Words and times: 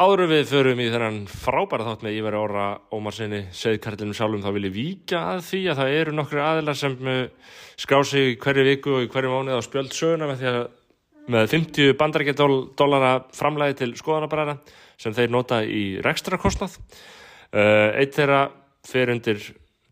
Áður 0.00 0.30
við 0.30 0.46
förum 0.48 0.78
í 0.80 0.86
þennan 0.88 1.16
frábæra 1.28 1.84
þátt 1.84 2.04
með 2.06 2.14
Ívar 2.16 2.36
Óra 2.38 2.66
Ómarsinni 2.88 3.40
segðkarlinum 3.52 4.16
sjálfum 4.16 4.40
þá 4.40 4.54
vil 4.56 4.62
ég 4.64 4.72
víkja 4.72 5.18
að 5.34 5.40
því 5.50 5.58
að 5.68 5.80
það 5.80 5.96
eru 5.98 6.14
nokkru 6.16 6.40
aðilar 6.40 6.78
sem 6.80 6.94
skrá 7.82 7.98
sig 8.08 8.30
í 8.30 8.38
hverju 8.40 8.64
viku 8.64 8.94
og 8.96 9.10
hverju 9.12 9.32
mánuð 9.34 9.58
á 9.60 9.66
spjöld 9.66 9.92
söguna 9.92 10.28
með 10.30 10.40
því 10.40 10.48
að 10.54 10.62
með 11.34 11.52
50 11.52 11.92
bandarækjadólara 12.00 13.10
framlæði 13.36 13.76
til 13.82 13.90
skoðanabræðra 14.00 14.54
sem 15.04 15.16
þeir 15.18 15.34
nota 15.34 15.58
í 15.68 15.82
rekstrakostnað. 16.06 16.78
Uh, 17.52 17.92
eitt 18.00 18.16
þeirra 18.16 18.46
fer 18.88 19.12
undir 19.12 19.50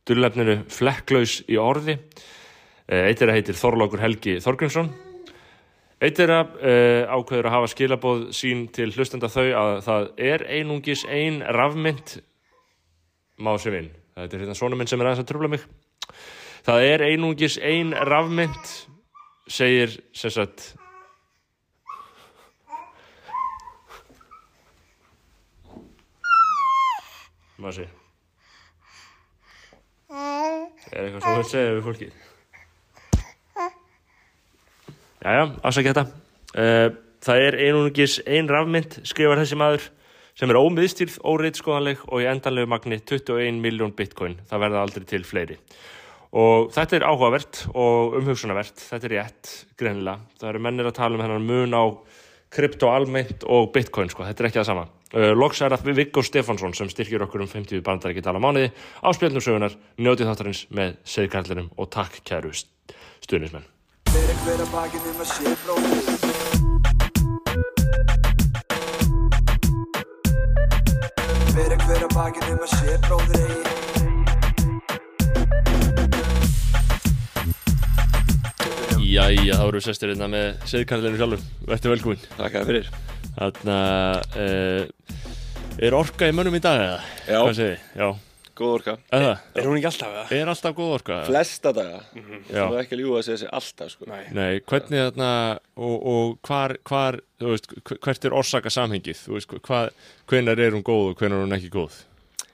dullefninu 0.09 0.63
flekklaus 0.73 1.43
í 1.45 1.61
orði. 1.61 1.99
Uh, 2.89 3.05
eitt 3.11 3.21
þeirra 3.21 3.37
heitir 3.37 3.61
Þorlókur 3.61 4.07
Helgi 4.07 4.39
Þorgrímsson. 4.41 4.89
Eitt 5.99 6.19
þeirra 6.21 6.43
uh, 6.47 7.11
ákveður 7.11 7.49
að 7.49 7.55
hafa 7.57 7.71
skilabóð 7.73 8.21
sín 8.39 8.67
til 8.75 8.93
hlustenda 8.95 9.31
þau 9.33 9.47
að 9.49 9.73
það 9.87 10.05
er 10.29 10.45
einungis 10.47 11.03
ein 11.11 11.41
rafmynd 11.43 12.21
má 13.43 13.57
sem 13.59 13.75
inn. 13.81 13.89
Þetta 14.19 14.37
er 14.37 14.45
hérna 14.45 14.59
svona 14.59 14.79
minn 14.79 14.91
sem 14.91 15.01
er 15.03 15.11
aðeins 15.11 15.25
að 15.25 15.31
trúbla 15.33 15.51
mig. 15.51 15.65
Það 16.67 16.87
er 16.87 17.05
einungis 17.09 17.59
ein 17.63 17.91
rafmynd 18.07 18.75
segir 19.49 19.97
sem 20.15 20.31
sagt 20.31 20.69
maður 27.59 27.81
sé 27.81 27.87
er 30.93 31.07
eitthvað 31.07 31.25
þú 31.25 31.37
vilt 31.39 31.51
segja 31.53 31.73
við 31.75 31.87
fólkið 31.89 32.28
Jæja, 35.25 35.45
afsækja 35.63 35.93
þetta. 35.93 36.09
Uh, 36.55 37.05
Það 37.25 37.45
er 37.49 37.57
einungis 37.67 38.19
ein 38.31 38.49
rafmynd 38.51 39.01
skrifar 39.09 39.41
þessi 39.41 39.57
maður 39.59 39.87
sem 40.39 40.51
er 40.53 40.59
ómiðstýrð, 40.61 41.17
óriðskoðanleg 41.27 42.05
og 42.07 42.23
í 42.23 42.29
endanlegu 42.31 42.71
magni 42.71 43.01
21 43.03 43.59
miljón 43.63 43.95
bitcoin. 43.99 44.37
Það 44.47 44.63
verða 44.63 44.83
aldrei 44.85 45.07
til 45.11 45.25
fleiri. 45.27 45.57
Og 46.39 46.69
þetta 46.77 46.99
er 46.99 47.07
áhugavert 47.09 47.65
og 47.73 48.15
umhugsunavert 48.21 48.85
þetta 48.85 49.09
er 49.09 49.15
rétt, 49.17 49.51
greinilega. 49.81 50.29
Það 50.39 50.51
eru 50.53 50.63
mennir 50.69 50.91
að 50.91 50.99
tala 51.01 51.19
um 51.19 51.25
hennar 51.25 51.43
mun 51.43 51.75
á 51.75 51.85
krypto 52.55 52.93
almennt 52.93 53.43
og 53.51 53.73
bitcoin 53.75 54.13
sko. 54.13 54.25
þetta 54.29 54.45
er 54.45 54.49
ekki 54.51 54.61
það 54.61 54.69
sama. 54.71 54.85
Uh, 55.09 55.33
loks 55.35 55.63
er 55.65 55.75
það 55.75 55.97
Viggo 55.97 56.23
Stefansson 56.23 56.77
sem 56.77 56.93
styrkir 56.93 57.25
okkur 57.25 57.43
um 57.43 57.51
50 57.51 57.83
bandar 57.83 58.13
ekki 58.13 58.23
tala 58.23 58.39
mánuði. 58.39 58.71
Á 59.03 59.09
spjölnum 59.17 59.43
sögunar, 59.43 59.75
njótið 59.99 60.31
þáttarins 60.31 60.63
með 60.71 60.95
segðkarlinum 61.17 61.73
og 61.75 61.91
takk 61.91 62.21
kæru 62.29 62.55
stuðnismenn 62.55 63.67
Að 64.49 64.71
bakið 64.73 65.05
um 65.11 65.19
að 65.21 65.29
sé 65.29 65.51
bróðir 65.61 66.07
Fyrir 71.53 71.79
hver 71.83 72.03
að 72.07 72.13
bakið 72.15 72.47
um 72.55 72.63
að 72.65 72.71
sé 72.73 72.95
bróðir 73.05 73.43
eigi 73.45 73.61
Jæja, 79.05 79.55
þá 79.59 79.67
eru 79.67 79.77
við 79.77 79.85
sestir 79.85 80.15
hérna 80.15 80.29
með 80.33 80.47
segðkarlinu 80.73 81.21
sjálfur, 81.21 81.43
verður 81.69 81.93
velkomin 81.95 82.25
Takk 82.39 82.57
fyrir 82.71 82.89
Þannig 83.37 83.77
að 83.77 84.17
uh, 84.47 84.83
er 85.85 85.93
orka 86.01 86.25
í 86.25 86.33
mönnum 86.35 86.57
í 86.57 86.65
dag 86.65 86.81
eða? 86.87 87.01
Já. 87.29 87.39
Hvað 87.45 87.55
segir 87.61 87.77
þið? 87.77 87.85
Já, 88.01 88.09
Góð 88.59 88.73
orka 88.75 88.95
eða? 89.15 89.33
Er 89.55 89.69
hún 89.69 89.79
ekki 89.79 89.89
alltaf 89.93 90.13
það? 90.15 90.33
Er 90.39 90.51
alltaf 90.53 90.75
góð 90.75 90.93
orka? 90.97 91.19
Flesta 91.29 91.73
daga 91.77 92.01
Já. 92.19 92.59
Það 92.59 92.75
er 92.75 92.81
ekki 92.83 92.97
að 92.97 93.03
ljúga 93.05 93.21
að 93.21 93.27
segja 93.29 93.41
sig 93.45 93.53
alltaf 93.61 93.93
sko. 93.95 94.09
Nei. 94.11 94.21
Nei, 94.35 94.51
hvernig 94.73 95.03
þarna 95.05 95.31
og, 95.79 95.97
og 96.13 96.37
hvar, 96.49 96.75
hvar, 96.91 97.21
þú 97.39 97.55
veist, 97.55 97.73
hvert 97.95 98.29
er 98.29 98.37
orsaka 98.43 98.73
samhengið? 98.75 99.25
Þú 99.25 99.37
veist, 99.37 99.57
hvað, 99.71 99.91
hvenar 100.33 100.63
er 100.67 100.77
hún 100.77 100.87
góð 100.87 101.13
og 101.13 101.23
hvenar 101.23 101.39
er 101.39 101.47
hún 101.47 101.59
ekki 101.59 101.73
góð? 101.79 102.01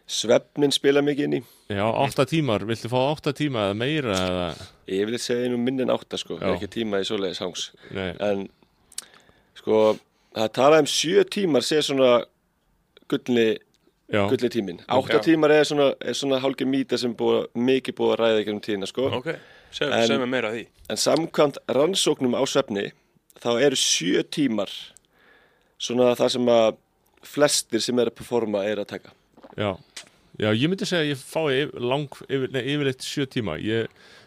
Svefnin 0.05 0.75
spila 0.77 1.01
mikið 1.01 1.29
inn 1.31 1.39
í 1.39 1.45
Já, 1.73 1.85
átta 1.89 2.27
tímar, 2.29 2.67
viltu 2.69 2.91
fá 2.93 2.99
átta 3.07 3.33
tíma 3.33 3.71
eða 3.71 3.77
meira 3.81 4.17
eða? 4.21 4.49
Ég 4.93 5.09
vil 5.09 5.21
segja 5.23 5.49
nú 5.49 5.57
minn 5.63 5.81
en 5.81 5.93
átta 5.95 6.21
sko 6.21 6.37
Já. 6.37 6.45
Er 6.51 6.59
ekki 6.59 6.69
tíma 6.75 7.01
í 7.01 7.07
svoleiðis 7.09 7.41
hangs 7.41 7.71
Nei, 7.97 8.11
En 8.21 8.45
sko 9.57 9.95
Það 10.35 10.51
talaði 10.59 10.83
um 10.83 10.91
sjö 10.91 11.23
tímar 11.31 11.63
sé 11.65 11.79
svona 11.87 12.25
gullni, 13.11 13.55
já, 14.15 14.23
gullni 14.31 14.51
tímin 14.55 14.79
Átta 14.87 15.19
Já. 15.19 15.23
tímar 15.27 15.51
er 15.57 15.67
svona, 15.69 15.91
er 16.01 16.15
svona 16.17 16.39
hálfgeir 16.45 16.71
mýta 16.71 16.99
sem 17.01 17.15
búið, 17.19 17.49
mikið 17.57 17.97
búið 17.99 18.15
að 18.15 18.21
ræða 18.23 18.41
ekki 18.45 18.55
um 18.55 18.61
tíðina 18.65 18.89
sko. 18.91 19.09
Ok, 19.19 19.29
segð 19.75 19.93
En- 19.99 20.09
segð 20.09 20.23
mér 20.25 20.33
meira 20.37 20.53
því. 20.55 20.65
En 20.91 20.97
samkvæmt 21.05 21.59
rannsóknum 21.69 22.37
á 22.39 22.43
svefni 22.47 22.87
þá 23.43 23.51
eru 23.67 23.77
sjö 23.77 24.23
tímar 24.23 24.71
svona 25.79 26.15
það 26.17 26.31
sem 26.37 26.51
að 26.55 26.77
flestir 27.25 27.81
sem 27.83 27.99
er 27.99 28.11
að 28.11 28.17
performa 28.21 28.65
er 28.69 28.83
að 28.83 28.91
taka. 28.95 29.13
Já. 29.57 29.75
Já, 30.39 30.51
ég 30.51 30.67
myndi 30.71 30.87
segja 30.89 31.05
að 31.05 31.11
ég 31.13 31.21
fái 31.21 31.45
yfir, 31.63 31.81
lang, 31.81 32.09
yfir, 32.27 32.49
nei, 32.55 32.63
yfirleitt 32.75 33.05
sjö 33.07 33.27
tíma. 33.31 33.55
Ég 33.63 33.87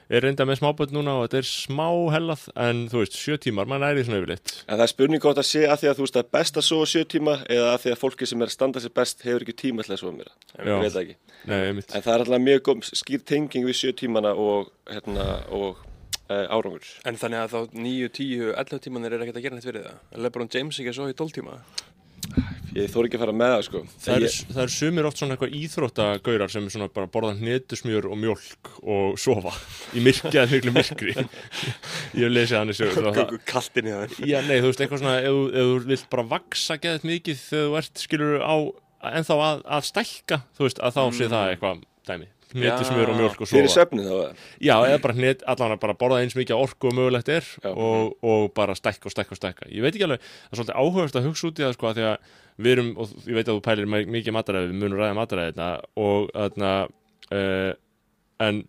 er 0.09 0.23
reynda 0.23 0.45
með 0.47 0.61
smáböld 0.61 0.93
núna 0.95 1.17
og 1.17 1.25
þetta 1.25 1.39
er 1.41 1.49
smá 1.49 1.87
hellað 2.13 2.45
en 2.63 2.83
þú 2.91 3.01
veist, 3.01 3.17
sjö 3.19 3.37
tímar, 3.43 3.67
mann 3.69 3.85
er 3.85 3.97
því 3.97 4.05
svona 4.07 4.21
yfirleitt. 4.21 4.53
En 4.65 4.77
það 4.77 4.85
er 4.85 4.93
spurning 4.93 5.23
gott 5.23 5.41
að 5.41 5.49
sé 5.49 5.63
að 5.67 5.81
því 5.81 5.89
að 5.91 5.97
þú 5.97 6.05
veist 6.05 6.19
að 6.21 6.29
best 6.37 6.59
að 6.61 6.67
sofa 6.69 6.89
sjö 6.93 7.03
tíma 7.15 7.35
eða 7.45 7.73
að 7.73 7.81
því 7.83 7.93
að 7.93 8.01
fólki 8.03 8.29
sem 8.29 8.45
er 8.45 8.51
að 8.51 8.55
standa 8.55 8.83
sér 8.83 8.95
best 9.01 9.25
hefur 9.27 9.45
ekki 9.45 9.57
tíma 9.63 9.87
til 9.87 9.97
að 9.97 10.05
veit 10.63 10.93
það 10.93 11.01
ekki. 11.03 11.17
Nei, 11.47 11.59
En 11.69 12.05
það 12.05 12.13
er 12.13 12.23
alltaf 12.23 12.41
mjög 12.43 12.63
góð 12.67 12.89
skýr 13.01 13.27
tenging 13.27 13.67
við 13.67 13.77
sjö 13.81 13.93
tímana 13.97 14.33
og, 14.33 14.71
hérna, 14.89 15.27
og 15.53 15.83
e, 16.27 16.39
árangur. 16.47 16.87
En 17.07 17.19
þannig 17.19 17.43
að 17.43 17.53
þá 17.53 17.77
9, 17.77 18.09
10, 18.17 18.47
11 18.63 18.83
tímanir 18.87 19.15
er 19.15 19.25
ekkert 19.25 19.39
að 19.39 19.47
gera 19.47 19.59
neitt 19.59 19.67
fyrir 19.67 19.85
það? 19.85 20.01
Lebron 20.25 20.51
James 20.53 20.79
ekki 20.81 20.93
að 20.93 20.99
svo 20.99 21.11
í 21.11 21.17
12 21.17 21.37
tíma 21.37 21.59
Ég 22.77 22.91
þóri 22.93 23.07
ekki 23.09 23.17
að 23.17 23.21
fara 23.23 23.33
með 23.33 23.51
það 23.53 23.61
sko. 23.65 23.79
Það 24.03 24.15
eru, 24.17 24.27
Ég, 24.27 24.57
eru 24.63 24.73
sumir 24.75 25.07
oft 25.09 25.17
svona 25.21 25.33
eitthvað 25.37 25.55
íþróttagaurar 25.57 26.51
sem 26.53 26.67
svona 26.69 26.87
bara 26.93 27.09
borða 27.09 27.31
hnetusmjör 27.39 28.07
og 28.11 28.19
mjólk 28.21 28.71
og 28.83 29.15
sofa 29.21 29.53
í 29.97 30.03
myrkja 30.05 30.43
eða 30.43 30.51
miklu 30.53 30.73
myrkri. 30.75 31.15
Ég 31.17 32.27
hef 32.27 32.33
lesið 32.35 32.57
hann 32.59 32.73
í 32.73 32.77
sögur 32.77 33.09
það- 33.09 33.33
Kaltin 33.49 33.89
í 33.89 33.95
það. 33.95 34.17
Já, 34.29 34.37
nei, 34.45 34.59
þú 34.61 34.69
veist, 34.69 34.83
eitthvað 34.85 35.01
svona 35.03 35.17
ef, 35.23 35.39
ef 35.57 35.71
þú 35.71 35.79
vilt 35.89 36.09
bara 36.13 36.27
vaksa 36.35 36.77
geðið 36.85 37.09
mikið 37.13 37.43
þegar 37.47 37.67
þú 37.71 37.77
ert, 37.81 38.03
skilur 38.05 38.37
á 38.45 38.55
ennþá 39.17 39.39
að, 39.47 39.65
að 39.79 39.87
stælka, 39.89 40.41
þú 40.57 40.67
veist, 40.67 40.79
að 40.83 40.97
þá 40.99 41.03
sé 41.17 41.31
það 41.33 41.53
eitthvað 41.55 41.85
dæmi, 42.53 42.63
hnetusmjör 42.63 43.09
og 43.11 43.17
mjólk 43.19 43.41
og 43.43 43.49
fyrir 43.51 43.67
sofa. 43.67 43.85
svefni 43.85 44.05
þá? 44.07 44.43
Já, 44.63 44.75
eða 44.87 45.01
bara 45.03 45.15
hnet, 45.17 45.43
allan 45.47 45.73
að 45.75 45.81
bara 45.83 45.95
borða 45.99 46.19
eins 46.23 46.35
mikið 46.39 46.55
orku 46.63 46.87
og 46.91 46.95
mögulegt 46.97 47.29
er 47.33 47.45
og, 47.73 48.13
og 48.23 48.53
bara 48.55 48.75
stækka 48.77 49.09
og 49.09 49.15
stækka 49.15 49.35
og 49.35 49.41
stækka. 49.41 49.67
Ég 49.71 49.83
veit 49.83 49.93
ekki 49.97 50.07
alveg, 50.07 50.21
það 50.21 50.53
er 50.55 50.61
svolítið 50.61 50.79
áhugast 50.83 51.19
að 51.19 51.27
hugsa 51.27 51.47
út 51.51 51.59
í 51.59 51.65
það 51.67 51.75
sko 51.77 51.89
að 51.91 51.99
því 51.99 52.05
að 52.07 52.17
við 52.57 52.71
erum, 52.77 52.91
og 52.97 53.11
ég 53.27 53.35
veit 53.37 53.47
að 53.47 53.57
þú 53.59 53.63
pælir 53.67 53.89
mi- 53.93 54.07
mikið 54.17 54.35
mataræði, 54.37 54.71
við 54.71 54.79
munum 54.81 55.01
ræða 55.03 55.17
mataræðina 55.19 55.67
og 56.07 56.31
þarna 56.33 56.71
uh, 57.31 57.71
en 58.47 58.63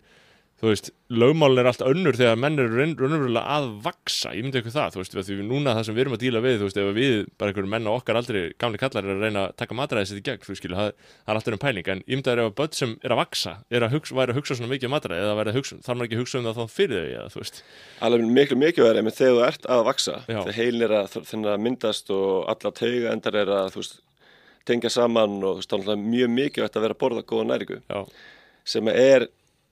þú 0.58 0.66
veist, 0.72 0.88
lögmálin 1.14 1.60
er 1.62 1.68
allt 1.70 1.84
önnur 1.86 2.16
þegar 2.18 2.34
menn 2.42 2.58
eru 2.58 2.74
raun- 2.80 2.96
raunverulega 2.98 3.46
að 3.54 3.64
vaksa, 3.84 4.32
ég 4.34 4.42
myndi 4.42 4.58
eitthvað 4.58 4.74
það, 4.74 4.90
þú 4.94 4.98
veist, 4.98 5.14
því 5.28 5.34
núna 5.46 5.70
það 5.76 5.84
sem 5.86 5.94
við 5.94 6.02
erum 6.02 6.16
að 6.16 6.22
díla 6.24 6.40
við, 6.42 6.54
þú 6.58 6.66
veist, 6.66 6.80
ef 6.82 6.88
við 6.98 7.14
bara 7.38 7.48
einhverjum 7.52 7.72
menn 7.76 7.86
á 7.86 7.92
okkar 7.94 8.18
aldrei, 8.18 8.42
gamli 8.58 8.78
kallar 8.82 9.06
er 9.06 9.14
að 9.14 9.22
reyna 9.22 9.40
að 9.46 9.54
taka 9.62 9.78
mataræði 9.78 10.06
sitt 10.10 10.18
í 10.18 10.26
gegn, 10.26 10.42
þú 10.42 10.50
skilu, 10.58 10.74
það, 10.74 10.90
það 10.98 11.30
er 11.30 11.38
alltaf 11.38 11.54
um 11.54 11.62
pæling, 11.62 11.86
en 11.94 12.02
ég 12.02 12.10
myndi 12.18 12.26
að 12.32 12.42
ef 12.42 12.50
að 12.50 12.58
börn 12.58 12.74
sem 12.74 12.90
er 13.06 13.10
að 13.14 13.20
vaksa, 13.22 13.52
er 13.70 13.82
að 13.86 13.94
hugsa, 13.94 14.10
væri 14.18 14.30
að 14.34 14.38
hugsa 14.40 14.58
svona 14.58 14.72
mikið 14.74 14.86
um 14.88 14.92
mataræði, 14.98 15.22
eða 15.22 15.38
væri 15.38 15.50
að 15.54 15.58
hugsa, 15.60 15.78
þarf 15.86 15.94
maður 15.94 16.06
ekki 16.08 16.18
að 16.18 16.22
hugsa 16.24 16.38
um 16.38 16.46
það 16.48 16.58
þá 16.58 16.66
fyrir 16.74 16.98
þau, 16.98 17.10
eða, 17.14 17.30
þú 17.30 17.38
veist, 17.38 17.62
Alveg 18.02 18.26
miklu 18.26 18.58
mikið 18.58 18.82
verið, 18.82 18.98
en 18.98 19.14
þegar 19.14 19.38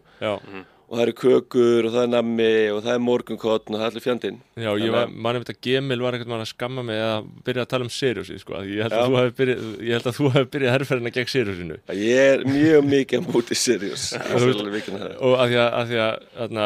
og 0.92 0.98
það 1.00 1.04
eru 1.06 1.14
kökur 1.16 1.86
og 1.88 1.94
það 1.94 2.02
er 2.04 2.10
nammi 2.12 2.48
og 2.76 2.80
það 2.84 2.94
er 2.98 3.04
morgunkotn 3.06 3.76
og 3.76 3.80
það 3.80 3.84
er 3.86 3.92
allir 3.94 4.04
fjandinn. 4.04 4.40
Já, 4.60 4.70
ég 4.76 4.92
var, 4.92 5.06
að- 5.08 5.14
mann 5.24 5.38
einmitt 5.38 5.52
að 5.54 5.60
Gemil 5.64 6.02
var 6.04 6.18
eitthvað 6.18 6.32
mann 6.34 6.44
að 6.44 6.50
skamma 6.52 6.84
mig 6.84 7.00
að 7.00 7.30
byrja 7.48 7.64
að 7.64 7.70
tala 7.72 7.88
um 7.88 7.92
Siriusi, 7.96 8.40
sko, 8.42 8.58
að 8.60 8.72
ég 8.76 8.84
held 8.84 8.96
að 8.98 9.16
hefði 9.16 9.36
byrjað, 9.38 9.62
ég 9.88 9.96
held 9.96 10.10
að 10.12 10.18
þú 10.18 10.32
hefði 10.36 10.50
byrjað 10.56 10.76
herrferðina 10.76 11.14
gegn 11.16 11.30
Siriusinu, 11.32 11.78
ég 11.96 12.34
er 12.34 12.44
mjög 12.44 12.90
mikið 12.92 13.24
á 13.24 13.28
móti 13.32 13.56
Sirius. 13.62 14.08
Og 15.22 15.38
að 15.40 15.54
því 15.54 15.62
að, 15.62 15.70
að, 15.80 15.94
því 15.94 16.02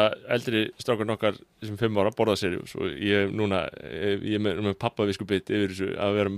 að 0.00 0.16
eldri 0.36 0.64
strákar 0.82 1.08
nokkar 1.12 1.38
sem 1.62 1.78
fimm 1.78 2.00
ára 2.02 2.10
borða 2.16 2.34
Sirius 2.40 2.74
og 2.78 2.90
ég 3.00 3.30
núna 3.34 3.62
eh, 3.86 4.16
ég 4.26 4.36
er 4.38 4.42
með, 4.42 4.58
með 4.66 4.76
pappa 4.82 5.06
viskubitt 5.08 5.50
yfir 5.54 5.70
þessu 5.72 5.92
að 6.02 6.18
vera, 6.18 6.34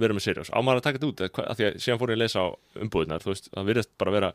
vera 0.00 0.16
með 0.16 0.24
Sirius. 0.24 0.50
Á 0.52 0.58
maður 0.64 0.80
að 0.80 0.86
taka 0.88 0.98
þetta 1.02 1.10
út? 1.12 1.22
Að, 1.28 1.42
að 1.52 1.60
því 1.60 1.68
að 1.68 1.76
síðan 1.84 2.00
fór 2.00 2.12
ég 2.12 2.18
að 2.18 2.22
lesa 2.24 2.44
á 2.44 2.48
umbúðinar 2.86 3.24
þú 3.24 3.32
veist, 3.32 3.50
það 3.52 3.70
virðist 3.70 3.92
bara 4.00 4.16
vera 4.16 4.32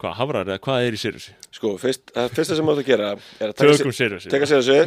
hvað 0.00 0.16
hafrar 0.20 0.48
eða 0.48 0.62
hvað 0.64 0.86
er 0.86 0.96
í 0.96 1.00
Siriusi 1.00 1.36
sko, 1.54 1.76
fyrst, 1.80 2.10
það 2.16 2.34
fyrsta 2.38 2.58
sem 2.58 2.68
maður 2.68 2.84
að 2.84 2.90
gera 2.90 3.12
er 3.14 3.52
að 3.52 3.56
taka, 3.60 3.78
Siriusi 3.92 4.32
taka 4.32 4.50
Siriusi 4.50 4.80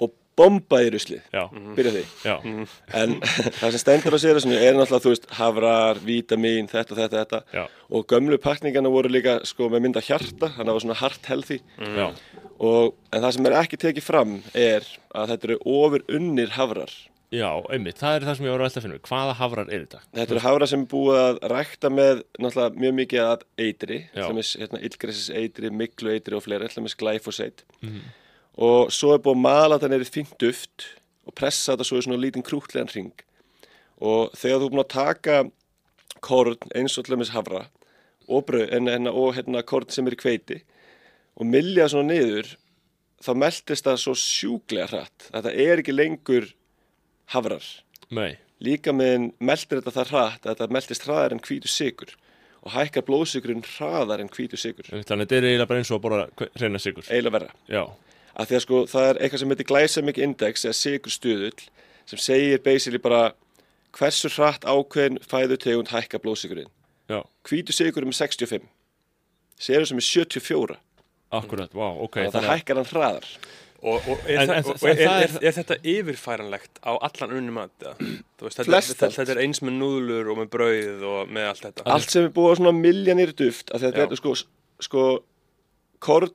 og 0.00 0.14
bomba 0.40 0.80
í 0.80 0.88
ruslið, 0.94 1.20
Já, 1.34 1.42
byrja 1.76 1.92
því. 1.92 2.02
Já, 2.24 2.36
en 2.96 3.16
það 3.60 3.74
sem 3.74 3.82
stendur 3.82 4.16
á 4.16 4.18
sér 4.22 4.38
er 4.38 4.46
náttúrulega, 4.78 5.02
þú 5.04 5.12
veist, 5.12 5.26
hafrar, 5.36 6.00
vítamin 6.06 6.70
þetta, 6.70 6.96
þetta, 6.96 7.24
þetta. 7.24 7.66
Og 7.92 8.06
gömlu 8.08 8.38
pakningana 8.40 8.92
voru 8.92 9.10
líka 9.12 9.40
sko 9.48 9.68
með 9.72 9.84
mynda 9.84 10.04
hjarta, 10.06 10.48
þannig 10.54 10.56
að 10.56 10.70
það 10.70 10.78
var 10.78 10.84
svona 10.86 10.98
heart 11.02 11.30
healthy. 11.32 11.60
Já, 11.98 12.06
og, 12.70 12.96
en 13.10 13.24
það 13.26 13.36
sem 13.36 13.50
er 13.50 13.58
ekki 13.60 13.80
tekið 13.84 14.06
fram 14.06 14.36
er 14.54 14.88
að 15.12 15.34
þetta 15.34 15.50
eru 15.50 15.60
ofur 15.76 16.06
unnir 16.16 16.56
hafrar 16.56 16.94
já, 17.30 17.48
einmitt, 17.70 17.98
það 18.00 18.16
er 18.16 18.26
það 18.28 18.38
sem 18.38 18.46
ég 18.46 18.54
að 18.54 18.62
velta 18.64 18.80
að 18.80 18.86
finna. 18.86 19.00
Hvaða 19.08 19.34
hafrar 19.38 19.70
er 19.70 19.84
þetta? 19.84 20.00
Þetta 20.18 20.34
eru 20.34 20.44
hafrar 20.44 20.70
sem 20.70 20.84
er 20.84 20.90
búið 20.90 21.18
að 21.20 21.40
rækta 21.52 21.90
með 21.94 22.22
náttúrulega 22.38 22.84
mjög 22.84 22.96
mikið 23.00 23.26
að 23.26 23.44
eitri, 23.66 23.98
dæmis 24.16 24.54
hérna, 24.60 24.82
illgressis 24.88 25.30
eitri, 25.42 25.72
miklu 25.82 26.14
eitri 26.14 26.38
og 26.38 26.44
fleira, 26.46 26.68
til 26.68 26.82
dæmis 26.82 26.98
glyphosate. 27.00 27.66
Mhm. 27.80 28.00
Og 28.60 28.90
svo 28.92 29.14
er 29.14 29.22
búið 29.22 29.38
að 29.38 29.44
mala 29.46 29.78
þetta 29.78 29.92
neyri 29.92 30.08
fínt 30.10 30.38
duft 30.42 30.88
og 31.26 31.34
pressa 31.38 31.74
þetta 31.74 31.86
svo 31.86 32.00
í 32.00 32.04
svona 32.04 32.20
lítinn 32.20 32.46
krútlegan 32.46 32.90
ring. 32.94 33.12
Og 34.00 34.32
þegar 34.34 34.60
þú 34.60 34.66
er 34.66 34.74
búin 34.74 34.84
að 34.84 34.94
taka 34.96 35.36
korn 36.20 36.72
eins 36.74 36.98
og 36.98 37.06
til 37.06 37.16
dæmis 37.16 37.32
hafra 37.34 37.66
og, 38.28 38.46
bröð, 38.46 38.68
en, 38.74 38.88
en, 38.88 39.10
og 39.10 39.34
hérna, 39.36 39.62
korn 39.66 39.88
sem 39.92 40.06
er 40.06 40.16
í 40.16 40.20
kveiti 40.20 40.60
og 41.40 41.46
milja 41.48 41.86
svona 41.88 42.12
niður, 42.12 42.56
þá 43.24 43.30
meldist 43.38 43.86
það 43.86 44.00
svo 44.02 44.14
sjúklega 44.18 44.88
hratt. 44.90 45.28
Þetta 45.30 45.52
er 45.54 45.80
ekki 45.80 45.94
lengur 45.94 46.50
hafrar. 47.34 47.66
Nei, 48.10 48.38
líka 48.64 48.92
meðan 48.96 49.30
meldir 49.38 49.80
þetta 49.80 49.94
það 49.96 50.12
hratt 50.14 50.46
að 50.46 50.52
þetta 50.54 50.76
meldist 50.76 51.06
hraðar 51.06 51.34
en 51.36 51.42
hvítu 51.44 51.70
sigur 51.70 52.14
og 52.60 52.74
hækkar 52.74 53.06
blóðsikurinn 53.06 53.64
hraðar 53.64 54.20
en 54.20 54.30
hvítu 54.32 54.58
sigur 54.60 54.88
þannig 54.90 55.10
að 55.14 55.22
þetta 55.22 55.38
er 55.38 55.46
eiginlega 55.48 55.68
bara 55.70 55.82
eins 55.82 55.90
og 55.92 56.00
að 56.00 56.04
borða 56.06 56.48
reyna 56.60 56.80
sigur. 56.82 57.06
eiginlega 57.08 57.36
verra. 57.38 57.54
Já, 57.70 57.84
af 58.34 58.50
því 58.50 58.58
að 58.58 58.64
sko 58.66 58.80
það 58.90 59.06
er 59.06 59.20
eitthvað 59.20 59.42
sem 59.42 59.54
heitir 59.54 59.70
glycemic 59.70 60.20
index 60.20 60.66
eða 60.66 60.80
sigurstuðull 60.80 61.62
sem 62.10 62.20
segir 62.20 62.60
basically 62.64 63.00
bara 63.00 63.22
hversu 63.96 64.30
hratt 64.36 64.66
ákveðin 64.68 65.18
fæðutegund 65.24 65.94
hækkar 65.94 66.22
blóðsigurinn 66.24 66.70
já, 67.10 67.22
hvítu 67.48 67.74
sigur 67.74 68.04
er 68.04 68.10
með 68.10 68.20
65 68.20 68.68
séru 69.60 69.88
sem 69.88 70.00
er 70.00 70.08
74 70.10 70.78
akkurat, 71.40 71.72
vá, 71.72 71.88
ok. 71.96 72.20
þannig 72.20 72.34
að 72.34 72.36
það 72.36 72.52
hækkar 72.52 72.80
hann 72.80 72.90
hraðar 72.92 73.30
Og, 73.80 73.96
og, 74.12 74.18
er, 74.28 74.42
En- 74.42 74.50
það, 74.50 74.66
og 74.74 74.82
er, 74.90 74.98
er, 75.00 75.34
er- 75.40 75.54
þetta 75.56 75.76
yfirfæranlegt 75.88 76.80
á 76.84 76.92
allan 77.00 77.30
unni 77.38 77.52
mat? 77.56 77.70
eða? 77.80 77.94
Þú 78.36 78.44
Veist, 78.44 78.58
þetta, 78.60 79.08
þetta, 79.14 79.32
er 79.32 79.40
eins 79.46 79.62
með 79.64 79.78
núðlur 79.80 80.28
og 80.34 80.36
með 80.42 80.50
brauð 80.52 81.04
og 81.08 81.30
með 81.32 81.46
allt 81.48 81.62
þetta. 81.64 81.86
allt 81.94 82.10
sem 82.12 82.26
er 82.28 82.34
búið 82.36 82.52
á 82.52 82.58
svona 82.60 82.74
miljanir 82.76 83.32
duft 83.38 83.70
af 83.72 83.80
því 83.80 83.88
að 83.88 83.94
Já. 83.94 83.96
þetta 84.02 84.12
er 84.18 84.20
sko, 84.20 84.34
sko 84.84 85.04
korn 86.04 86.34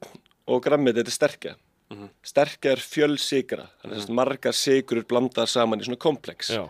og 0.49 0.63
grammið 0.65 0.99
þetta 0.99 1.13
er 1.13 1.17
sterkja 1.19 1.53
Mhm. 1.93 2.07
sterkja 2.25 2.71
er 2.73 2.81
fjölsigra 2.81 3.67
þannig 3.83 3.99
að 4.01 4.09
margar 4.17 4.53
sigrur 4.57 5.03
blandaðar 5.05 5.47
saman 5.51 5.79
í 5.79 5.85
svona 5.85 5.99
komplex 6.01 6.49
Já, 6.49 6.63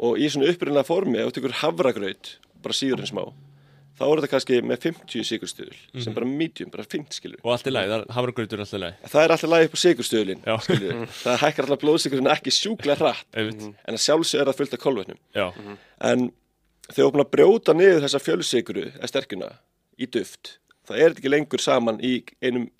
og 0.00 0.18
í 0.18 0.26
svona 0.26 0.50
upprunna 0.50 0.82
formi 0.82 1.18
ef 1.22 1.30
þú 1.30 1.36
tekur 1.38 1.54
havragraut, 1.62 2.32
bara 2.60 2.74
síður 2.74 3.04
en 3.04 3.06
smá 3.12 3.22
þá 4.00 4.04
er 4.08 4.20
þetta 4.22 4.30
kannski 4.32 4.58
með 4.64 4.78
50 4.86 5.24
sigurstuðul 5.28 5.76
Mhm. 5.92 6.02
sem 6.06 6.14
bara 6.16 6.26
medium, 6.26 6.70
bara 6.72 6.84
fint 6.88 7.12
skilur 7.12 7.36
og 7.44 7.52
allt 7.52 7.66
lagi, 7.70 7.90
það 7.92 8.04
hafragrautur 8.16 8.56
er 8.58 8.64
allt 8.64 8.72
í 8.72 8.80
lagi. 8.80 8.96
það 9.12 9.24
er 9.26 9.34
alltaf 9.36 9.50
lagi 9.52 9.68
upp 9.68 9.76
á 9.76 9.80
sigurstuðulin 9.84 10.42
það 11.24 11.38
hækkar 11.44 11.66
alltaf 11.68 11.82
blóðsigurinn 11.84 12.30
ekki 12.32 12.50
sjúklega 12.56 12.96
hratt. 13.02 13.26
Einmitt, 13.36 13.66
en 13.84 13.94
að 13.98 14.04
sjálfsög 14.06 14.40
er 14.40 14.48
það 14.50 14.56
fullt 14.62 14.74
af 14.78 14.80
kolvetnum. 14.86 15.20
Já, 15.36 15.46
en 16.00 16.30
þegar 16.90 16.96
þú 16.96 17.06
er 17.06 17.14
búin 17.14 17.26
að 17.26 17.32
brjóta 17.36 17.74
niður 17.76 18.02
þessa 18.08 18.22
fjölsiguru 18.24 18.86
eða 18.96 19.08
sterkuna 19.12 19.50
í 20.00 20.06
duft 20.10 20.56
þá 20.88 20.96
er 20.96 21.10
ekki 21.14 21.30
lengur 21.30 21.60
saman 21.62 22.00
í 22.00 22.16
einum, 22.42 22.70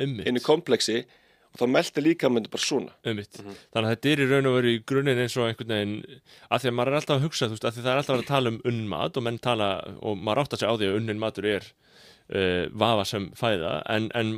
einu 0.00 0.40
kompleksi 0.40 1.04
og 1.50 1.60
þá 1.60 1.66
meldir 1.74 2.04
líka 2.06 2.30
með 2.30 2.44
þetta 2.44 2.54
bara 2.54 2.64
svona 2.64 2.92
Einmitt. 3.10 3.38
Þannig 3.40 3.80
að 3.80 3.90
þetta 3.90 4.10
er 4.12 4.22
í 4.22 4.28
raun 4.30 4.48
og 4.50 4.56
veru 4.56 4.72
í 4.72 4.80
grunninn 4.86 5.22
eins 5.24 5.36
og 5.36 5.48
einhvern 5.48 5.74
veginn, 5.74 6.20
að 6.48 6.62
því 6.62 6.70
að 6.70 6.76
maður 6.78 6.92
er 6.92 6.98
alltaf 7.00 7.16
að 7.16 7.24
hugsa, 7.26 7.48
þú 7.48 7.56
veist, 7.56 7.66
að 7.66 7.76
því 7.76 7.84
það 7.86 7.92
er 7.92 8.02
alltaf 8.02 8.16
að 8.16 8.22
að 8.22 8.30
tala 8.30 8.52
um 8.52 8.60
unnin 8.70 8.90
mat 8.92 9.18
og 9.18 9.26
menn 9.26 9.40
tala, 9.42 9.70
og 10.00 10.20
maður 10.20 10.42
átt 10.44 10.54
að 10.54 10.62
segja 10.62 10.70
á 10.70 10.78
því 10.78 10.90
að 10.90 10.98
unnin 11.00 11.22
matur 11.22 11.48
er 11.50 11.66
uh, 11.70 12.64
vafa 12.84 13.08
sem 13.10 13.26
fæða, 13.40 13.72
en, 13.96 14.10
en 14.20 14.32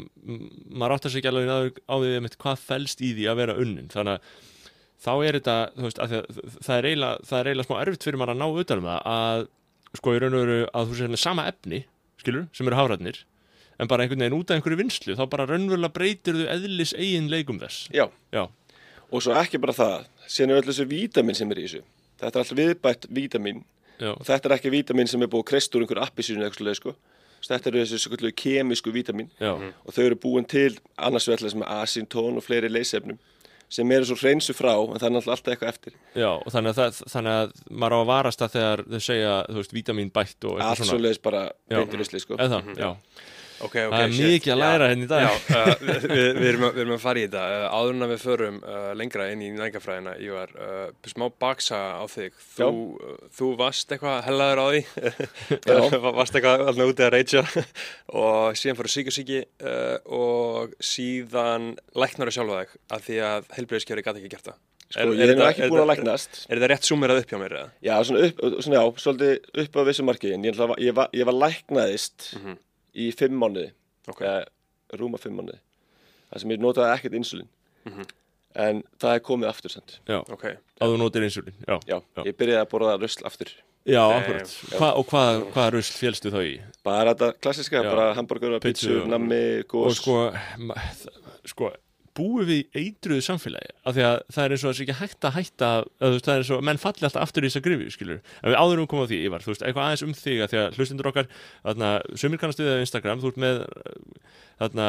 maður 0.73 0.97
átt 0.97 1.11
að 1.11 1.17
segja 1.17 1.35
alveg 1.35 1.53
á, 1.53 1.61
á 1.93 1.95
því 2.01 2.15
einmitt, 2.17 2.39
hvað 2.41 2.65
felst 2.71 3.05
í 3.05 3.13
því 3.19 3.29
að 3.29 3.43
vera 3.43 3.59
unnin. 3.61 3.91
Þannig 3.93 4.17
að 4.17 4.33
þá 5.03 5.13
er 5.27 5.39
þetta, 5.41 5.59
þú 5.77 5.89
veist, 5.89 6.01
að 6.03 6.13
því 6.13 6.21
að 6.21 6.55
það 6.63 6.77
er 6.77 6.89
eiginlega, 6.89 7.27
það 7.29 7.41
er 7.41 7.51
eiginlega 7.51 7.69
smá 7.69 7.83
erfitt 7.83 8.07
fyrir 8.07 8.23
maður 8.23 8.35
að 8.35 8.41
ná 8.43 8.63
utanum 8.63 8.89
það, 8.89 9.03
að 9.13 9.49
sko 9.99 10.15
í 10.15 10.23
raun 10.23 10.37
og 10.39 10.45
veru 10.47 10.59
að 10.71 10.89
þú 10.89 10.99
segir 11.01 11.21
sama 11.21 11.47
efni, 11.51 11.83
skilur, 12.23 12.47
sem 12.57 12.69
eru 12.71 12.79
hafratnir, 12.79 13.19
en 13.79 13.89
bara 13.91 14.05
einhvern 14.05 14.25
veginn 14.25 14.39
út 14.39 14.51
af 14.51 14.59
einhverju 14.59 14.81
vinslu, 14.83 15.17
þá 15.19 15.25
bara 15.33 15.47
raunverulega 15.51 15.95
breytir 15.97 16.39
þú 16.39 16.49
eðlis 16.57 16.95
eigin 16.99 17.31
leikum 17.33 17.61
þess. 17.63 17.89
já, 17.93 18.09
Já, 18.33 18.47
og 19.11 19.23
svo 19.25 19.37
ekki 19.39 19.61
bara 19.63 19.77
það 19.77 20.07
síðan 20.27 20.55
er 20.55 20.61
öll 20.63 20.69
þessu 20.71 20.89
vítamin 20.91 21.39
sem 21.39 21.51
er 21.51 21.63
í 21.63 21.67
þessu 21.67 21.83
þetta 22.21 22.39
er 22.39 22.45
alltaf 22.45 22.61
viðbætt 22.61 23.09
vítamin 23.11 23.65
já, 23.99 24.13
og 24.13 24.23
þetta 24.29 24.49
er 24.49 24.57
ekki 24.59 24.73
vítamin 24.73 25.11
sem 25.11 25.23
er 25.23 25.33
búið 25.33 25.45
að 25.45 25.51
kreist 25.53 25.75
úr 25.75 25.85
einhver 25.85 26.03
appisínu 26.05 26.47
eitthvað 26.47 26.79
sko. 26.79 26.95
Þetta 27.43 27.73
eru 27.73 27.81
þessu 27.83 27.99
svo 27.99 28.31
kemísku 28.39 28.93
vítamin 28.95 29.31
já. 29.41 29.51
og 29.59 29.91
þau 29.91 30.05
eru 30.05 30.15
búin 30.15 30.45
til 30.47 30.79
annars 30.97 31.27
vegar 31.27 31.51
sem 31.51 31.63
er 31.63 31.73
asintón 31.83 32.39
og 32.39 32.45
fleiri 32.47 32.71
leysefnum 32.71 33.19
sem 33.73 33.93
eru 33.95 34.07
svo 34.07 34.19
hreinsu 34.21 34.55
frá 34.57 34.73
en 34.77 35.01
það 35.01 35.07
er 35.09 35.15
náttúrulega 35.17 35.35
alltaf 35.37 35.53
eitthvað 35.55 35.73
eftir 35.73 35.95
Já, 36.15 36.29
og 36.37 36.49
þannig 36.53 36.73
að, 36.73 36.79
það, 36.79 36.99
þannig 37.15 37.37
að 37.39 37.53
maður 37.83 37.97
á 37.97 37.99
að 37.99 38.11
varast 38.11 38.43
það 38.43 38.57
þegar 38.57 38.83
þau 38.93 39.05
segja, 39.07 39.35
þú 39.49 39.59
veist, 39.59 39.77
vítamin 39.77 40.13
bætt 40.13 40.47
og 40.47 40.53
allt 40.53 40.63
eitthvað 40.63 40.83
svona. 40.83 40.91
svoleiðis 40.93 41.23
bara 41.25 41.43
Já. 41.49 41.77
beinti 41.79 42.01
visli 42.03 42.23
sko. 42.23 42.39
Eða 42.39 42.59
það, 42.61 42.83
já. 42.83 42.91
Ok, 43.63 43.75
ok, 43.87 43.93
Það 43.95 44.03
er 44.03 44.13
shit. 44.17 44.27
mikið 44.33 44.53
að 44.55 44.59
læra 44.63 44.87
henni 44.91 45.05
í 45.07 45.11
dag. 45.11 45.23
Já, 45.23 45.33
uh, 45.57 45.83
við, 45.87 46.07
við, 46.11 46.47
erum 46.51 46.65
að, 46.67 46.73
við 46.75 46.83
erum 46.83 46.95
að 46.97 47.03
fara 47.05 47.21
í 47.21 47.27
þetta. 47.27 47.43
Uh, 47.53 47.67
áður 47.79 47.93
en 47.97 48.07
að 48.07 48.13
við 48.13 48.23
förum 48.27 48.57
uh, 48.63 48.89
lengra 48.99 49.27
inn 49.33 49.45
í 49.47 49.51
næringafræðina, 49.55 50.15
Ívar, 50.27 50.55
uh, 50.59 51.11
smá 51.13 51.27
baksa 51.45 51.79
á 51.99 52.05
þig. 52.11 52.41
Þú, 52.57 52.69
uh, 52.99 53.13
þú 53.39 53.51
varst 53.61 53.95
eitthvað 53.95 54.19
hellaður 54.27 54.63
á 54.63 54.67
því, 54.73 54.83
varst 56.19 56.37
eitthvað 56.41 56.67
alltaf 56.67 56.91
úti 56.93 57.07
að 57.07 57.13
reytja 57.15 57.45
og 58.23 58.59
síðan 58.59 58.79
fóru 58.81 58.93
síkjusíki 58.93 59.41
uh, 59.63 59.97
og 60.19 60.75
síðan 60.83 61.73
læknar 61.99 62.31
að 62.33 62.37
sjálfa 62.39 62.61
þig 62.65 62.77
af 62.99 63.07
því 63.07 63.21
að 63.31 63.49
helbriðskjöri 63.59 64.05
gæti 64.07 64.23
ekki 64.25 64.33
gert 64.35 64.51
það. 64.51 64.59
sko, 64.93 65.07
ég 65.17 65.31
er 65.33 65.39
nú 65.39 65.47
ekki 65.47 65.69
búin 65.73 65.85
að 65.85 65.91
læknast 65.95 66.43
Er 66.51 66.59
þetta 66.59 66.69
rétt 66.75 66.89
súmerað 66.91 67.23
upp 67.23 67.31
hjá 67.33 67.39
mér 67.41 67.55
eða? 67.61 67.71
já, 67.87 67.95
svona 68.05 68.27
upp, 68.29 68.43
svona, 68.61 68.77
já, 68.83 68.85
svolítið 69.07 69.63
upp 69.65 69.79
á 69.79 69.83
vissu 69.89 70.05
marki 70.05 70.33
en 70.37 70.45
ég, 70.51 70.59
að- 70.61 70.75
ég, 70.85 70.93
var, 70.99 71.09
ég 71.17 71.29
var 71.31 71.39
læknaðist 71.47 72.27
Mhm. 72.37 72.59
Í 72.95 73.11
fimm 73.17 73.39
mánuði 73.41 73.71
Ok. 74.09 74.21
eða 74.21 74.47
rúma 74.99 75.19
fimm 75.21 75.37
mánuði 75.41 75.59
það 76.33 76.41
sem 76.41 76.51
ég 76.51 76.61
notaði 76.61 76.97
ekkert 76.99 77.15
insulin 77.15 77.49
Mhm. 77.87 78.07
en 78.55 78.83
það 79.01 79.15
er 79.17 79.21
komið 79.21 79.49
aftur 79.49 79.71
sent 79.71 79.99
Já, 80.09 80.19
Ok. 80.31 80.45
að 80.81 80.89
þú 80.93 80.99
notir 80.99 81.23
insulin. 81.25 81.55
Já, 81.67 81.79
já, 81.87 82.01
Já. 82.17 82.23
ég 82.25 82.37
byrjaði 82.37 82.63
að 82.67 82.71
borða 82.71 83.01
rusl 83.01 83.25
aftur 83.25 83.49
já 83.87 84.09
Nei, 84.09 84.19
akkurat. 84.21 84.49
Hva, 84.79 84.91
og 84.97 85.07
hvað, 85.09 85.53
hvað 85.53 85.71
rusl 85.73 85.95
félstu 85.99 86.31
þá 86.31 86.41
í? 86.47 86.61
bara 86.85 87.15
þetta 87.15 87.33
klassiska, 87.41 87.83
bara 87.83 88.15
hambúrgur, 88.15 88.61
Pizzu. 88.61 88.89
pizzu, 89.03 89.07
nammi, 89.09 89.61
Og 89.61 89.67
gós 89.69 89.97
sko, 89.97 90.31
ma- 90.59 90.75
þ- 90.75 91.49
sko, 91.49 91.73
búum 92.17 92.45
við 92.49 92.77
eitruðu 92.77 93.25
samfélagi 93.25 93.73
af 93.89 93.97
því 93.97 94.05
að 94.07 94.17
það 94.35 94.45
er 94.45 94.55
eins 94.55 94.63
og 94.63 94.69
það 94.69 94.77
sé 94.77 94.85
ekki 94.85 94.97
hægt 94.99 95.27
að 95.27 95.35
hætta 95.37 95.71
að, 95.73 95.89
það 96.19 96.33
er 96.35 96.43
eins 96.43 96.53
og 96.53 96.65
menn 96.69 96.81
falli 96.83 97.09
alltaf 97.09 97.25
aftur 97.25 97.47
í 97.47 97.51
þessa 97.51 97.65
grifi, 97.65 97.89
skilur 97.95 98.21
en 98.21 98.53
við 98.53 98.59
áðurum 98.61 98.89
komum 98.91 99.07
á 99.07 99.11
því, 99.11 99.21
Ívar, 99.29 99.45
þú 99.45 99.53
veist, 99.53 99.65
eitthvað 99.65 99.89
aðeins 99.89 100.05
um 100.07 100.15
þig 100.19 100.45
að 100.45 100.53
því 100.53 100.61
að 100.63 100.79
hlustundur 100.79 101.11
okkar, 101.13 101.31
þarna, 101.65 101.91
sumir 102.21 102.43
kannast 102.43 102.63
við 102.63 102.73
á 102.73 102.85
Instagram, 102.85 103.23
þú 103.23 103.33
ert 103.33 103.43
með 103.47 103.63
uh, 103.65 103.99
þarna, 104.63 104.89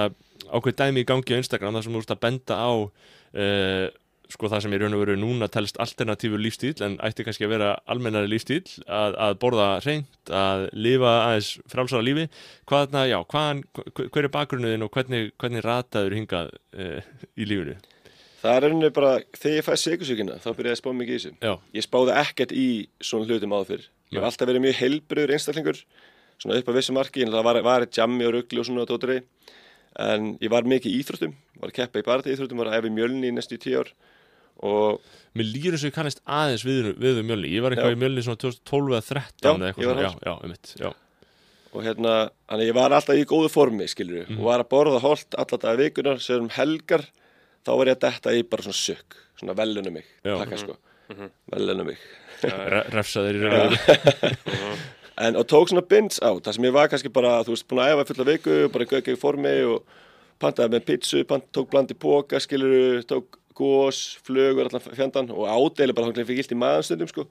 ákveð 0.51 0.79
dæmi 0.83 1.03
í 1.03 1.09
gangi 1.13 1.37
á 1.37 1.41
Instagram 1.41 1.79
þar 1.79 1.87
sem 1.87 1.95
þú 1.95 2.03
ert 2.03 2.15
að 2.17 2.23
benda 2.27 2.59
á 2.59 2.71
uh, 2.75 3.87
sko 4.33 4.49
það 4.51 4.65
sem 4.65 4.75
í 4.75 4.81
raun 4.81 4.97
og 4.97 5.03
veru 5.03 5.15
núna 5.19 5.47
telst 5.51 5.79
alternatífur 5.83 6.41
lífstíl 6.41 6.73
en 6.85 6.97
ætti 7.05 7.25
kannski 7.27 7.47
að 7.47 7.53
vera 7.55 7.71
almennari 7.89 8.31
lífstíl 8.31 8.63
að, 8.87 9.17
að 9.27 9.37
borða 9.43 9.69
reynd, 9.85 10.11
að 10.33 10.67
lifa 10.73 11.15
aðeins 11.29 11.53
frálsara 11.71 12.05
lífi. 12.05 12.27
Hvaðna, 12.69 13.05
já, 13.11 13.19
hvaðan, 13.31 13.63
hver 14.03 14.27
er 14.27 14.33
bakgrunniðin 14.33 14.85
og 14.87 14.93
hvernig, 14.93 15.33
hvernig 15.41 15.65
rataður 15.65 16.17
hingað 16.19 16.53
uh, 16.75 17.01
í 17.37 17.49
lífinu? 17.49 17.79
það 18.43 18.57
er 18.57 18.65
rauninni 18.65 18.91
bara, 18.91 19.11
þegar 19.39 19.53
ég 19.55 19.65
fæði 19.65 19.81
sikursíkina 19.81 20.39
þá 20.43 20.47
byrjaði 20.51 20.75
að 20.75 20.79
spá 20.81 20.89
mikið 20.91 21.13
í 21.13 21.19
þessu. 21.19 21.29
Já, 21.39 21.53
ég 21.77 21.85
spáði 21.85 22.15
ekkert 22.19 22.51
í 22.51 22.65
svona 22.99 23.29
hlutum 23.29 23.55
áður 23.55 23.85
ég 24.13 24.19
hef 24.19 24.27
alltaf 24.27 24.49
verið 24.49 24.65
mjög 24.65 24.79
heilbriður 24.79 25.33
einstaklingur 25.35 25.79
svona 26.41 26.57
upp 26.59 26.69
að 26.69 26.79
vissu 26.79 26.95
marki, 26.95 27.23
en 27.23 27.33
það 27.33 27.45
var, 27.47 27.59
var 27.65 27.85
jammi 27.87 28.27
og 28.27 28.35
ruggli 28.35 28.61
og 28.61 28.67
svona 28.67 28.87
dótari 28.89 29.21
en 30.03 30.33
ég 30.41 30.51
var 30.51 30.67
mikið 30.67 30.91
í 30.91 30.99
íþróttum, 31.01 31.35
var 31.61 31.71
að 31.71 31.77
keppa 31.77 32.01
í 32.01 32.07
barði 32.07 32.33
íþróttum, 32.33 32.59
var 32.59 32.71
að 32.71 32.79
efa 32.79 32.89
í 32.89 32.95
mjölni 32.97 33.29
í 33.29 33.35
næstu 33.35 33.59
tíu 33.61 33.83
ár 33.83 33.93
og 34.63 34.99
mér 35.35 35.47
líður 35.49 35.75
eins 35.77 35.83
og 35.85 35.89
ég 35.91 35.95
kannast 35.97 36.21
aðeins 36.25 36.63
við, 36.67 36.91
við 37.01 37.19
um 37.21 37.27
mjölni, 37.31 37.51
ég 37.53 37.63
var 37.65 37.73
eitthvað 37.75 37.93
Já. 37.93 37.97
í 37.97 38.01
mjölni 38.03 38.23
svona 38.25 38.41
2012 38.43 38.93
eða 38.93 39.07
13 39.09 39.43
Já, 39.43 39.53
eða 39.53 39.71
eitthvað 39.71 40.03
já, 40.05 40.11
já, 40.27 40.33
einmitt, 40.45 40.73
já, 40.79 40.91
og 41.73 41.81
hérna, 41.87 42.13
að 42.53 42.63
ég 42.67 42.75
var 42.77 42.93
alltaf 42.93 43.17
í 43.17 43.25
góðu 43.25 43.49
formi 43.49 43.87
skilur 43.89 44.27
Mhm. 44.29 44.39
og 44.39 44.45
var 44.45 44.61
að 44.63 44.69
borða 44.69 44.99
holt 45.01 45.35
alla 45.41 45.57
daga 45.57 45.77
vikunar, 45.81 46.19
sem 46.21 46.49
helgar 46.53 47.05
þá 47.65 47.71
var 47.79 47.87
ég 47.89 47.95
að 47.97 48.03
detta 48.07 48.33
í 48.37 48.43
bara 48.45 48.61
svona 48.67 48.77
sukk 48.77 49.17
svona 49.39 49.55
velunum 49.57 49.93
mig, 49.97 50.05
Já. 50.23 50.37
takka 50.37 50.57
sko. 50.61 50.75
Velunum 51.51 51.87
mig. 51.87 51.97
Re 52.43 52.83
refsaðir 52.93 53.39
í 53.39 53.41
raun 53.43 53.73
og 53.73 53.77
veru 53.87 54.77
En 55.23 55.35
og 55.37 55.45
tók 55.45 55.69
svona 55.69 55.83
binds 55.85 56.17
á, 56.25 56.33
það 56.41 56.55
sem 56.55 56.65
ég 56.65 56.73
var 56.73 56.87
kannski 56.89 57.09
bara, 57.13 57.43
þú 57.45 57.53
veist, 57.53 57.67
búin 57.69 57.81
að 57.83 57.91
æfa 57.93 58.05
fulla 58.09 58.25
viku, 58.31 58.55
bara 58.73 58.85
gögg 58.89 59.11
í 59.13 59.17
formi 59.21 59.51
og 59.69 59.83
pantaði 60.41 60.73
með 60.73 60.85
pizzu, 60.87 61.21
pant, 61.29 61.45
tók 61.53 61.69
bland 61.69 61.91
í 61.93 61.97
póka, 62.01 62.39
skilur, 62.41 63.03
tók 63.05 63.37
gós, 63.57 64.03
flögur, 64.25 64.69
allan 64.69 64.85
fjandan 64.85 65.31
og 65.33 65.47
ádeilir 65.49 65.95
bara 65.97 66.09
þannig 66.09 66.23
að 66.25 66.31
fyrir 66.31 66.41
gilt 66.43 66.55
í 66.55 66.61
maðanstundum 66.63 67.11
sko. 67.11 67.27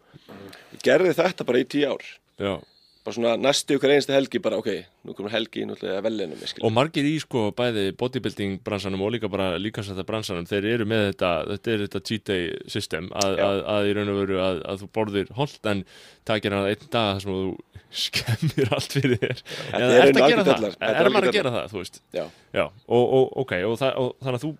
Ég 0.74 0.84
gerði 0.86 1.16
þetta 1.18 1.46
bara 1.48 1.62
í 1.62 1.68
tíu 1.68 1.88
ár. 1.92 2.12
Já. 2.42 2.54
bara 3.02 3.14
svona 3.16 3.30
næstu 3.34 3.74
ykkur 3.74 3.90
einstu 3.90 4.14
helgi 4.14 4.38
bara 4.38 4.60
ok, 4.60 4.68
nú 5.08 5.14
komur 5.18 5.32
helgi 5.34 5.64
náttúrulega 5.66 6.04
velinu 6.04 6.36
mig 6.38 6.46
skilur 6.52 6.68
Og 6.68 6.72
margir 6.76 7.02
í 7.02 7.16
sko 7.18 7.48
bæði 7.58 7.88
bodybuilding 7.98 8.60
bransanum 8.62 9.02
og 9.02 9.10
líka 9.16 9.26
bara 9.30 9.56
líkansætta 9.58 10.04
bransanum 10.06 10.46
þeir 10.46 10.68
eru 10.76 10.86
með 10.86 11.08
þetta, 11.08 11.30
þetta 11.50 11.72
er 11.72 11.82
þetta 11.82 12.02
cheat 12.06 12.24
day 12.30 12.44
system 12.70 13.10
að, 13.18 13.40
að, 13.42 13.58
að 13.74 13.88
í 13.90 13.96
raun 13.98 14.12
og 14.14 14.20
veru 14.20 14.38
að, 14.44 14.62
að 14.70 14.84
þú 14.84 14.90
borðir 14.94 15.34
holt 15.34 15.70
en 15.72 15.82
takir 16.30 16.54
hann 16.54 16.70
einn 16.70 16.86
dag 16.94 17.10
þar 17.16 17.24
sem 17.26 17.34
þú 17.34 17.82
skemmir 18.04 18.70
allt 18.78 18.94
fyrir 18.94 19.18
þér. 19.20 19.42
Þetta 19.42 19.82
Eða 19.82 19.96
er 19.98 20.06
ertu 20.06 20.22
að 20.22 20.30
gera 20.30 20.44
það? 20.46 20.68
er 20.78 21.00
Er 21.02 21.10
maður 21.12 21.32
að 21.32 21.40
gera 21.40 21.56
það, 21.58 21.66
þú 21.74 21.82
veist? 21.82 22.02
Já, 22.14 22.24
Já, 22.54 22.64
og, 22.86 23.02
og 23.18 23.34
ok, 23.42 23.56
og, 23.66 23.74
það, 23.82 23.98
og 23.98 24.14
þannig 24.22 24.38
að 24.38 24.46
þú 24.46 24.52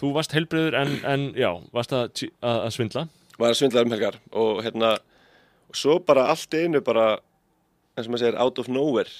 þú 0.00 0.12
varst 0.16 0.34
heilbriður 0.36 0.76
en, 0.80 0.92
en 1.04 1.26
já, 1.38 1.50
varst 1.76 1.92
að, 1.96 2.24
að, 2.40 2.60
að 2.66 2.74
svindla 2.76 3.06
var 3.40 3.52
að 3.52 3.58
svindla 3.60 3.84
um 3.86 3.94
helgar 3.94 4.18
og 4.36 4.60
hérna, 4.64 4.94
og 5.70 5.78
svo 5.78 5.98
bara 6.04 6.28
allt 6.32 6.54
einu 6.56 6.82
bara, 6.84 7.14
eins 7.96 8.06
og 8.08 8.14
maður 8.14 8.24
segir 8.24 8.40
out 8.42 8.60
of 8.62 8.70
nowhere, 8.72 9.12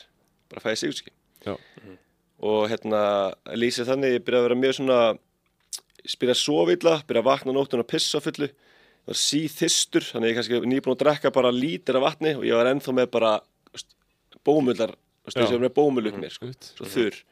bara 0.52 0.64
fæði 0.64 0.80
sigurski 0.82 1.14
Já. 1.46 1.54
og 2.44 2.66
hérna 2.72 3.02
lýsið 3.56 3.92
þannig, 3.92 4.16
ég 4.18 4.24
byrjaði 4.26 4.42
að 4.42 4.48
vera 4.48 4.60
mjög 4.60 4.76
svona 4.78 4.98
byrjaði 6.20 6.34
að 6.36 6.42
sofa 6.42 6.76
illa, 6.76 6.96
byrjaði 7.06 7.24
að 7.24 7.30
vakna 7.30 7.56
nóttun 7.56 7.84
og 7.84 7.88
pissa 7.90 8.20
fullu 8.24 8.50
ég 8.50 9.10
var 9.10 9.20
síþistur, 9.20 10.04
þannig 10.12 10.32
ég 10.32 10.40
kannski 10.40 10.62
nýbúin 10.68 10.96
að 10.96 11.02
drekka 11.04 11.32
bara 11.34 11.52
lítir 11.54 11.96
af 11.98 12.04
vatni 12.04 12.34
og 12.36 12.44
ég 12.44 12.56
var 12.56 12.68
ennþá 12.70 12.96
með 12.96 13.12
bara 13.16 13.34
bómullar, 14.46 14.92
veist, 15.24 15.36
Já. 15.36 15.46
ég 15.48 15.56
var 15.56 15.64
með 15.64 15.76
bómul 15.76 16.08
upp 16.10 16.20
mér, 16.20 16.34
sko, 16.34 16.48
Einmitt. 16.48 16.72
svo 16.76 16.88
þurr 16.92 17.22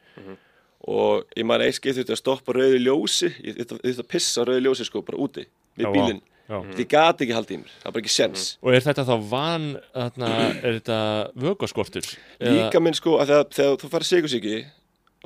og 0.89 1.27
ég 1.37 1.45
man 1.45 1.61
eitt 1.61 1.77
skeið 1.77 1.99
þurfti 2.01 2.15
að 2.15 2.21
stoppa 2.23 2.55
rauði 2.57 2.79
ljósi, 2.81 3.29
ég 3.45 3.59
þurfti 3.61 4.01
að 4.01 4.07
pissa 4.09 4.45
rauði 4.47 4.63
ljósi 4.65 4.87
sko, 4.87 5.03
bara 5.05 5.19
úti, 5.21 5.45
við 5.77 5.91
bílinn. 5.93 6.21
því 6.49 6.85
gati 6.89 7.25
ekki 7.27 7.35
haldið 7.37 7.55
í 7.55 7.59
mér, 7.61 7.73
það 7.77 7.85
var 7.85 7.93
bara 7.93 8.01
ekki 8.05 8.13
sens 8.15 8.45
Og 8.65 8.73
er 8.73 8.81
þetta 8.87 9.03
þá 9.05 9.13
van, 9.29 9.67
þarna, 9.93 10.29
er 10.63 10.79
þetta 10.79 10.97
vöggaskortur? 11.43 12.07
líka 12.41 12.81
minn 12.81 12.97
sko, 12.97 13.19
að 13.21 13.29
þegar, 13.35 13.45
þegar 13.59 13.77
þú 13.83 13.89
farið 13.93 14.09
sigursíki 14.09 14.55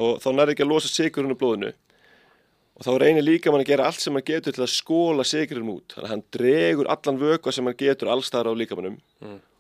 og 0.04 0.20
þá 0.20 0.28
nærði 0.36 0.56
ekki 0.58 0.66
að 0.66 0.72
losa 0.74 0.92
sigurinn 0.92 1.32
úr 1.32 1.40
blóðinu 1.40 1.72
og 2.74 2.84
þá 2.88 2.92
reynir 3.06 3.24
líka 3.24 3.54
mann 3.54 3.62
að 3.64 3.70
gera 3.72 3.86
allt 3.88 4.02
sem 4.04 4.16
hann 4.18 4.26
getur 4.28 4.56
til 4.58 4.64
að 4.66 4.72
skóla 4.74 5.24
sigurinn 5.30 5.70
út. 5.76 5.94
Þannig 5.94 6.08
að 6.08 6.14
hann 6.16 6.24
dregur 6.34 6.88
allan 6.90 7.20
vökva 7.22 7.52
sem 7.54 7.68
hann 7.70 7.78
getur 7.78 8.10
allstaðar 8.10 8.50
á 8.50 8.60
líkamannum 8.60 8.96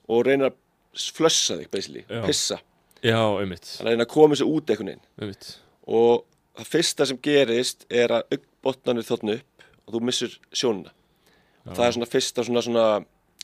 og 0.10 0.24
reynir 0.26 0.50
að 0.50 0.58
flössa 1.14 1.60
þig 1.62 1.70
basically, 1.72 2.04
Já. 2.10 2.24
pissa. 2.26 2.58
Já, 3.06 3.20
einmitt, 3.40 3.70
hann 3.80 3.92
reynir 3.92 4.08
að 4.08 4.12
koma 4.16 4.34
þessu 4.36 4.48
út 4.50 4.74
einhvern 4.74 4.90
veginn. 4.96 5.06
Einmitt 5.22 5.52
og 5.88 6.26
það 6.58 6.70
fyrsta 6.76 7.08
sem 7.10 7.20
gerist 7.24 7.88
er 7.90 8.14
að 8.20 8.38
augbotnarnir 8.38 9.08
þóttnu 9.08 9.40
upp 9.40 9.68
og 9.84 9.96
þú 9.96 10.04
missur 10.08 10.38
sjónuna 10.54 10.94
og 11.64 11.76
það 11.76 11.86
er 11.88 11.98
svona 11.98 12.10
fyrsta 12.12 12.46
svona, 12.46 12.64
svona, 12.64 12.86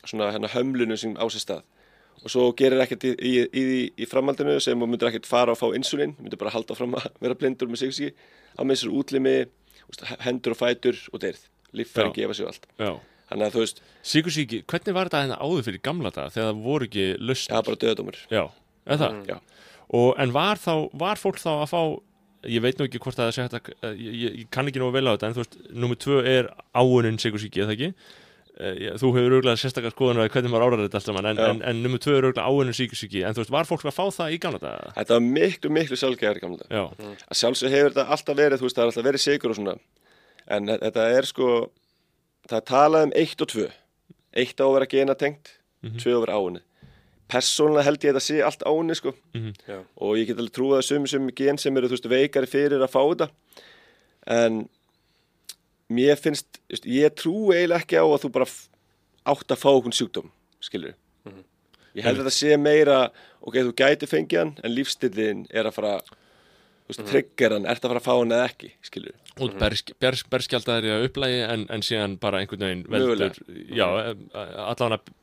svona 0.04 0.32
hérna 0.36 0.52
hömlunu 0.52 0.98
sem 1.00 1.14
á 1.16 1.26
sér 1.32 1.44
stað. 1.44 1.68
Og 2.20 2.32
svo 2.34 2.50
gerir 2.60 2.82
ekkert 2.84 3.06
í, 3.08 3.14
í, 3.16 3.34
í, 3.48 3.64
í 3.96 4.08
framhaldinu 4.10 4.58
sem 4.60 4.76
þú 4.76 4.90
myndir 4.92 5.08
ekkert 5.08 5.30
fara 5.30 5.54
og 5.56 5.60
fá 5.60 5.70
insulin 5.76 6.18
myndir 6.20 6.40
bara 6.42 6.52
halda 6.52 6.76
fram 6.76 6.98
að 7.00 7.08
vera 7.24 7.38
blindur 7.40 7.72
með 7.72 7.86
sig 7.88 8.12
þá 8.58 8.66
missur 8.68 8.92
útlimi, 9.00 9.38
hendur 10.26 10.56
og 10.56 10.60
fætur 10.60 11.00
og 11.14 11.24
deyrð, 11.24 11.46
líffæri 11.72 12.10
Já. 12.10 12.16
gefa 12.18 12.36
sig 12.36 12.50
allt. 12.50 12.68
Já, 12.76 12.92
þannig 13.30 13.46
að 13.48 13.56
þú 13.56 13.64
veist, 13.64 13.82
Sigursíki, 14.12 14.60
hvernig 14.68 14.98
var 14.98 15.10
þetta 15.10 15.24
hérna 15.24 15.40
áður 15.40 15.66
fyrir 15.70 15.84
gamla 15.86 16.12
daga 16.12 16.34
þegar 16.36 16.50
það 16.50 16.62
voru 16.66 16.90
ekki 16.90 17.08
það 17.46 17.62
er 17.62 17.68
bara 17.70 17.82
döðdómur 17.86 18.20
Já, 18.28 18.44
eða 18.84 19.00
það? 19.06 19.22
Já. 19.32 19.38
Og, 19.90 20.10
en 20.22 20.36
var, 20.36 20.60
þá, 20.62 20.74
var 21.02 21.18
fólk 21.18 21.40
þá 21.42 21.50
að 21.56 21.70
fá, 21.72 21.82
ég 22.48 22.62
veit 22.64 22.78
nú 22.80 22.86
ekki 22.88 23.00
hvort 23.04 23.20
að 23.20 23.28
það 23.30 23.36
sé 23.36 23.44
hægt 23.46 23.58
að, 23.60 23.70
eh, 23.84 23.94
ég, 24.00 24.18
ég, 24.40 24.48
kann 24.54 24.68
ekki 24.70 24.80
nú 24.80 24.92
vel 24.96 25.08
á 25.08 25.14
þetta, 25.18 25.28
en 25.28 25.34
þú 25.38 25.44
veist, 25.44 25.58
nummið 25.76 26.00
tvö 26.06 26.18
er 26.38 26.50
áunin 26.76 27.18
sigursíki, 27.20 27.64
eða 27.66 27.76
ekki? 27.76 27.90
Eh, 28.60 28.92
Þú 29.00 29.10
hefur 29.16 29.34
auðvitað 29.38 29.60
sérstakar 29.62 29.94
skoðan 29.96 30.18
að 30.20 30.30
hvernig 30.34 30.52
maður 30.52 30.66
árar 30.68 30.82
þetta 30.84 30.98
allt 31.00 31.06
saman, 31.10 31.28
en, 31.32 31.38
en, 31.40 31.62
en 31.64 31.78
nummið 31.84 32.02
tvö 32.04 32.16
er 32.18 32.26
auðvitað 32.28 32.50
áunin 32.52 32.76
sigursíki, 32.76 33.22
en 33.24 33.34
þú 33.36 33.44
veist, 33.44 33.52
var 33.56 33.70
fólk 33.70 33.86
að 33.88 33.96
fá 33.96 34.06
það 34.18 34.34
í 34.36 34.40
gamla 34.44 34.60
daga? 34.64 34.92
þetta 34.98 35.14
var 35.16 35.24
miklu, 35.28 35.72
miklu 35.78 36.00
sjálfgæðar 36.02 36.40
í 36.40 36.44
gamla 36.44 36.58
dag. 36.64 36.74
Já, 36.76 37.14
að 37.30 37.40
sjálfsög 37.40 37.72
hefur 37.76 37.94
þetta 37.96 38.08
alltaf 38.18 38.40
verið, 38.42 38.60
þú 38.60 38.68
veist, 38.68 38.76
það 38.80 38.84
er 38.84 38.92
alltaf 38.92 39.08
verið 39.08 39.24
sigur 39.24 39.54
og 39.54 39.60
svona. 39.60 39.76
En 40.50 40.68
þe- 40.68 40.80
þetta 40.84 41.06
er 41.20 41.30
sko 41.30 41.48
það 42.50 42.58
er 42.60 42.68
talað 42.74 43.08
um 43.08 43.14
eitt 43.16 43.42
og 43.46 43.52
tvö. 43.54 43.68
Eitt 44.44 44.60
á 44.60 44.66
að 44.68 44.74
vera 44.76 44.90
gena 44.92 45.16
tengt 45.16 45.54
tvö 46.04 46.20
persónulega 47.30 47.88
held 47.88 48.04
ég 48.04 48.14
að 48.14 48.20
þetta 48.20 48.26
sé 48.26 48.40
allt 48.46 48.66
áunni 48.66 48.98
sko. 48.98 49.14
Já. 49.70 49.80
og 49.80 50.18
ég 50.20 50.30
get 50.30 50.42
alveg 50.42 50.56
trúið 50.56 50.80
að 50.80 50.88
sum 50.90 51.08
sem 51.10 51.30
gen 51.38 51.62
sem 51.62 51.78
eru, 51.78 51.90
þú 51.90 51.98
veist, 51.98 52.10
veikari 52.12 52.50
fyrir 52.50 52.84
að 52.84 52.94
fá 52.94 53.02
þetta. 53.04 53.30
En 54.40 54.64
mér 55.90 56.20
finnst, 56.22 56.62
ég 56.84 57.14
trú 57.18 57.52
eiginlega 57.54 57.84
ekki 57.84 58.02
á 58.02 58.06
að 58.06 58.26
þú 58.26 58.34
bara 58.38 58.50
átt 59.30 59.54
að 59.54 59.62
fá 59.62 59.70
okkur 59.72 59.96
sjúkdóm, 59.96 60.34
skilur 60.64 60.98
ég 61.98 62.06
held 62.06 62.20
að 62.20 62.28
þetta 62.28 62.36
sé 62.36 62.58
meira 62.62 62.98
ok, 63.42 63.60
þú 63.60 63.76
gæti 63.78 64.10
fengið 64.10 64.42
hann 64.44 64.56
en 64.64 64.74
lífstillin 64.76 65.46
er 65.50 65.70
að 65.70 65.78
fara 65.80 65.94
þú 66.06 66.92
veist, 66.92 67.06
trigger 67.10 67.56
hann, 67.56 67.68
ert 67.70 67.84
að 67.84 67.94
fara 67.94 68.02
að 68.04 68.08
fá 68.08 68.14
hann 68.16 68.36
eða 68.36 68.50
ekki 68.50 68.72
skilur, 68.86 69.16
út 69.46 69.56
bersk, 69.62 69.94
bers, 70.02 70.26
berskjaldæðri 70.32 70.94
að 70.96 71.08
upplægi 71.10 71.40
en, 71.48 71.66
en 71.74 71.86
síðan 71.86 72.18
bara 72.22 72.44
einhvern 72.44 72.66
veginn 72.68 72.86
veldur, 72.94 73.42
já, 73.74 73.88
allan 74.66 75.00
að 75.00 75.14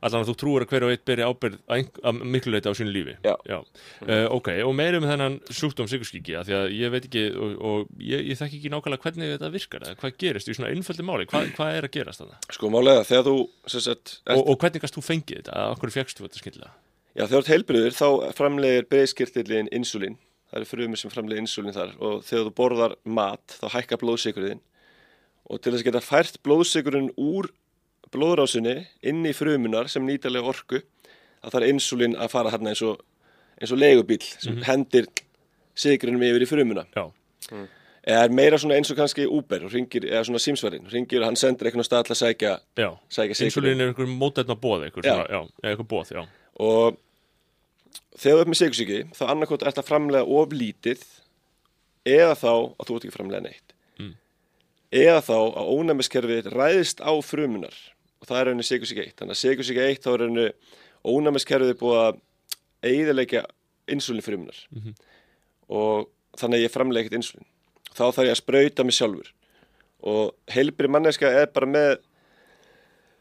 allan 0.00 0.24
að 0.24 0.30
þú 0.30 0.34
trúir 0.40 0.64
að 0.64 0.72
hver 0.72 0.86
og 0.86 0.92
eitt 0.94 1.04
beri 1.08 1.26
ábyrð 1.26 1.56
að, 1.70 1.90
að 2.08 2.20
miklu 2.34 2.54
leiti 2.54 2.72
á 2.72 2.74
sínu 2.76 2.94
lífi. 2.94 3.16
Já. 3.24 3.56
Uh, 4.00 4.26
ok, 4.32 4.52
og 4.64 4.74
meira 4.76 5.00
um 5.00 5.08
þennan 5.08 5.38
sjúkdóm 5.52 5.90
sigurskíki, 5.90 6.36
af 6.40 6.48
því 6.48 6.56
að 6.58 6.68
ég 6.76 6.94
veit 6.94 7.08
ekki 7.08 7.24
og, 7.36 7.56
og 7.70 7.90
ég, 8.00 8.26
ég 8.32 8.40
þekki 8.40 8.60
ekki 8.60 8.74
nákvæmlega 8.74 9.06
hvernig 9.06 9.34
þetta 9.34 9.52
virkar 9.54 9.88
eða 9.88 10.00
hvað 10.00 10.20
gerist 10.24 10.48
í 10.50 10.56
svona 10.56 10.72
einföldi 10.72 11.06
máli. 11.06 11.28
Hvað, 11.30 11.50
hvað 11.58 11.78
er 11.78 11.88
að 11.88 11.96
gerast 11.98 12.24
þarna? 12.24 12.40
Sko 12.56 12.72
málega 12.72 13.04
þegar 13.08 13.26
þú 13.28 13.36
ert, 13.80 14.14
og, 14.36 14.44
og 14.44 14.62
hvernig 14.62 14.86
gast 14.86 14.96
þú 14.96 15.04
fengið 15.04 15.42
þetta, 15.42 15.58
að 15.60 15.76
okkur 15.76 15.94
fegst 15.98 16.20
þú 16.20 16.28
þetta 16.28 16.42
skilja 16.44 16.72
já, 17.14 17.26
þegar 17.26 17.30
þú 17.32 17.40
ert 17.40 17.52
heilbriður 17.54 17.96
þá 17.96 18.08
framlegir 18.38 18.88
breyðskirtillin 18.90 19.70
insulín. 19.74 20.18
Það 20.50 20.60
eru 20.60 20.70
frumir 20.70 21.00
sem 21.00 21.12
framlegir 21.12 21.44
insulín 21.44 21.76
þar 21.76 21.94
og 22.02 22.24
þegar 22.26 22.48
þú 22.48 22.52
borðar 22.58 22.96
mat 23.06 23.56
þá 23.60 23.66
hækkar 23.76 24.00
blóðsykurinn 24.02 24.62
og 25.50 25.60
til 25.60 25.72
þess 25.72 25.82
að 25.82 25.88
geta 25.88 26.02
fært 26.02 26.40
blóðsykurinn 26.46 27.12
úr 27.18 27.50
blóðrásinni 28.14 28.76
inn 29.06 29.24
í 29.26 29.34
frumunar 29.36 29.88
sem 29.92 30.06
nýtalega 30.06 30.50
orku 30.52 30.80
að 31.40 31.52
það 31.54 31.60
er 31.62 31.72
insulín 31.72 32.16
að 32.20 32.32
fara 32.32 32.52
hérna 32.52 32.72
eins 32.72 32.82
og, 32.84 33.02
eins 33.60 33.72
og 33.74 33.80
leigubíl 33.80 34.22
sem 34.22 34.58
hendir 34.66 35.06
sykurinnum 35.78 36.24
yfir 36.26 36.44
í 36.44 36.48
frumuna. 36.50 36.84
Já, 36.96 37.06
eða 38.00 38.24
er 38.24 38.34
meira 38.34 38.58
svona 38.60 38.76
eins 38.80 38.90
og 38.92 38.98
kannski 38.98 39.26
Uber 39.28 39.66
og 39.68 39.72
ringir, 39.74 40.06
eða 40.08 40.24
svona 40.28 40.40
símsverðin, 40.42 40.88
ringir 40.92 41.22
og 41.22 41.30
hann 41.30 41.38
sendir 41.40 41.68
eitthvað 41.68 41.88
stað 41.88 42.08
til 42.08 42.14
að 42.16 42.20
sækja, 42.22 42.52
já, 42.80 42.88
sækja 43.12 43.38
sykurinn 43.38 43.50
insulín 43.76 43.84
er 43.84 43.92
einhver 43.92 44.10
mótætna 44.10 44.56
bóð 44.60 44.86
einhver, 44.88 45.06
Já. 45.06 45.14
svona, 45.14 45.28
já, 45.30 45.70
einhver 45.70 45.88
bóð, 45.90 46.12
já. 46.16 46.22
Og 46.60 46.98
þegar 48.20 48.36
þú 48.36 48.44
ert 48.44 48.52
með 48.52 48.60
sigursíki 48.60 49.00
þá 49.16 49.24
annarkot 49.32 49.64
ert 49.68 49.80
að 49.80 49.88
framlega 49.88 50.40
of 50.40 50.54
lítið 50.56 51.04
eða 52.08 52.34
þá 52.40 52.50
að 52.52 52.88
þú 52.88 52.96
ert 52.96 53.06
ekki 53.06 53.16
framlega 53.16 53.44
neitt. 53.46 53.74
Mm. 54.00 54.12
eða 54.96 55.20
þá 55.28 55.36
að 55.38 55.72
ónæmiskerfið 55.76 56.50
ræðist 56.56 57.00
á 57.04 57.12
frumunar 57.24 57.76
og 58.20 58.28
það 58.28 58.40
er 58.40 58.46
rauninni 58.50 58.66
sigursíki 58.68 59.04
1 59.06 59.14
þannig 59.20 59.36
að 59.36 59.42
sigursíki 59.42 59.84
1 59.86 60.02
þá 60.04 60.10
er 60.14 60.18
rauninni 60.24 60.48
ónæmiskerfið 61.10 61.74
búið 61.80 62.00
að 62.04 62.20
eigðilegja 62.90 63.44
insulinfrumunar 63.90 64.58
Mhm. 64.76 64.94
og 65.68 66.08
þannig 66.38 66.60
að 66.60 66.64
ég 66.66 66.74
framlega 66.74 67.04
ekkert 67.06 67.18
insulin 67.20 67.46
þá 67.90 68.04
þarf 68.12 68.24
ég 68.28 68.30
að 68.36 68.40
sprauta 68.40 68.84
mig 68.86 68.94
sjálfur. 68.94 69.30
Og 70.02 70.34
heilbri 70.48 70.88
manneska 70.88 71.26
er 71.28 71.46
bara 71.52 71.66
með 71.66 71.98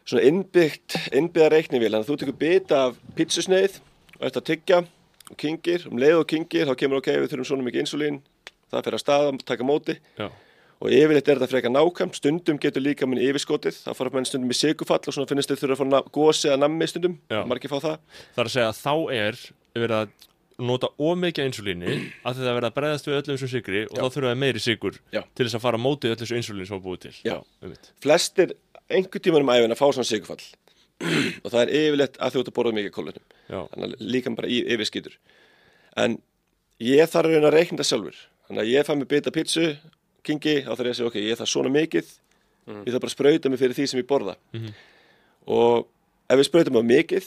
svona 0.08 0.24
innbyggt, 0.29 0.96
innbyggða 1.12 1.50
reiknivél. 1.51 1.89
Þannig 1.91 2.06
að 2.06 2.12
þú 2.12 2.18
tekur 2.22 2.38
bita 2.39 2.77
af 2.88 3.00
pítsusneið 3.18 3.79
og 4.20 4.27
ert 4.29 4.38
að 4.39 4.46
tyggja 4.50 4.77
og 5.32 5.38
kingir 5.38 5.88
um 5.89 5.98
leið 6.01 6.20
og 6.22 6.27
kingir 6.32 6.70
þá 6.70 6.75
kemur 6.79 7.01
ok, 7.01 7.10
við 7.20 7.27
þurfum 7.34 7.50
svona 7.50 7.65
mikið 7.68 7.84
insulín. 7.84 8.22
Það 8.72 8.86
fyrir 8.86 8.98
að 9.00 9.03
staða, 9.03 9.34
taka 9.46 9.63
móti. 9.68 9.98
Já, 10.18 10.29
og 10.79 10.93
yfirleitt 10.95 11.27
er 11.27 11.39
þetta 11.39 11.51
frekar 11.51 11.74
nákvæmt. 11.74 12.15
Stundum 12.19 12.59
getur 12.62 12.83
líka 12.83 13.07
minn 13.09 13.21
yfirskotið. 13.24 13.81
Þá 13.83 13.91
fara 13.98 14.13
menn 14.15 14.27
stundum 14.27 14.53
í 14.53 14.57
sigufall 14.57 15.01
og 15.03 15.15
svona 15.15 15.29
finnst 15.29 15.51
þeir 15.51 15.62
þurfa 15.65 15.88
að 15.88 15.93
fá 16.07 16.12
gosi 16.15 16.48
eða 16.50 16.62
nammi 16.63 16.88
stundum. 16.88 17.19
Margir 17.51 17.71
fá 17.71 17.79
það. 17.83 17.98
Það 18.36 18.43
er 18.43 18.50
að 18.50 18.55
segja 18.55 18.69
að 18.71 18.79
þá 18.79 18.93
er 19.19 19.41
verið 19.79 19.98
að 20.00 20.13
nota 20.59 20.89
ómikið 21.00 21.50
insulíni 21.50 21.91
að 22.27 22.39
þetta 22.39 22.55
verið 22.57 22.69
að 22.69 22.77
bregðast 22.77 23.07
við 23.07 23.17
öllum 23.19 23.38
þessum 23.38 23.51
sigri 23.53 23.83
og 23.86 23.93
Já. 23.95 24.00
þá 24.01 24.15
þurfa 24.15 24.31
það 24.31 24.39
meiri 24.43 24.63
sigur 24.63 24.98
Já. 25.13 25.21
til 25.36 25.45
þess 25.45 25.57
að 25.59 25.63
fara 25.63 25.79
mótið 25.79 26.15
öllu 26.15 26.24
þessu 26.24 26.39
insulín 26.39 26.67
sem 26.67 26.75
var 26.75 26.81
búið 26.83 27.03
til. 27.05 27.13
Já. 27.24 27.36
einmitt. 27.63 27.91
flestir 28.03 28.55
einhver 28.89 29.24
tíman 29.24 29.45
um 29.45 29.53
æfina 29.53 29.77
fá 29.79 29.86
svona 29.88 30.09
sigufall 30.09 30.43
og 31.45 31.53
það 31.53 31.62
er 31.62 31.71
yfirleitt 31.79 32.19
að 32.19 32.36
þú 32.36 32.41
ert 32.41 32.51
að 32.51 32.57
borða 32.57 32.75
mikið 32.75 32.95
kólunum 32.98 33.29
þannig 33.48 33.86
að 33.88 34.03
líka 34.03 34.33
bara 34.36 34.51
í 34.51 34.59
yfirskýtur. 34.75 35.15
En 35.95 36.19
ég 36.83 37.07
þarf 37.07 37.29
að 37.29 37.38
reyna 37.38 37.51
að 37.51 37.55
reikna 37.55 37.79
það 37.79 37.89
sjálfur. 37.93 38.19
Þannig 38.50 38.65
að 38.65 38.74
ég 38.74 38.88
fæ 38.88 38.93
mig 39.00 39.09
bita 39.13 39.31
pítsu 39.31 39.65
kingi, 40.23 40.55
þá 40.65 40.71
þarf 40.75 40.85
ég 40.85 40.93
að 40.93 40.97
segja 40.99 41.07
ok, 41.11 41.15
ég 41.29 41.38
þarf 41.39 41.49
svona 41.53 41.69
mikið 41.73 42.07
ég 42.69 42.91
þarf 42.93 43.01
bara 43.01 43.09
að 43.09 43.15
sprauta 43.17 43.49
mig 43.49 43.59
fyrir 43.59 43.73
því 43.77 43.85
sem 43.89 43.99
ég 44.01 44.07
borða. 44.07 44.35
Mhm. 44.53 44.73
og 45.47 45.88
ef 46.29 46.38
við 46.38 46.45
sprautum 46.49 46.77
á 46.77 46.83
mikið 46.85 47.25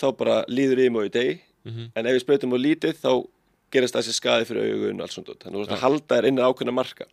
þá 0.00 0.06
bara 0.18 0.36
líður 0.48 0.78
ég 0.82 0.96
á 0.96 1.02
í 1.06 1.10
deg 1.12 1.40
Mhm. 1.64 1.92
en 1.94 2.06
ef 2.06 2.12
við 2.16 2.24
sprautum 2.24 2.54
á 2.54 2.58
lítið 2.58 2.94
þá 2.98 3.26
gerist 3.70 3.94
þessi 3.94 4.12
skaði 4.18 4.46
fyrir 4.48 4.72
augun 4.74 4.98
og 5.00 5.02
allt 5.06 5.12
svona 5.14 5.36
þannig 5.38 5.54
að 5.54 5.60
þú 5.60 5.62
ert 5.62 5.76
að 5.76 5.84
halda 5.84 6.16
þér 6.16 6.26
innan 6.28 6.46
ákveðna 6.50 6.74
marka 6.74 7.04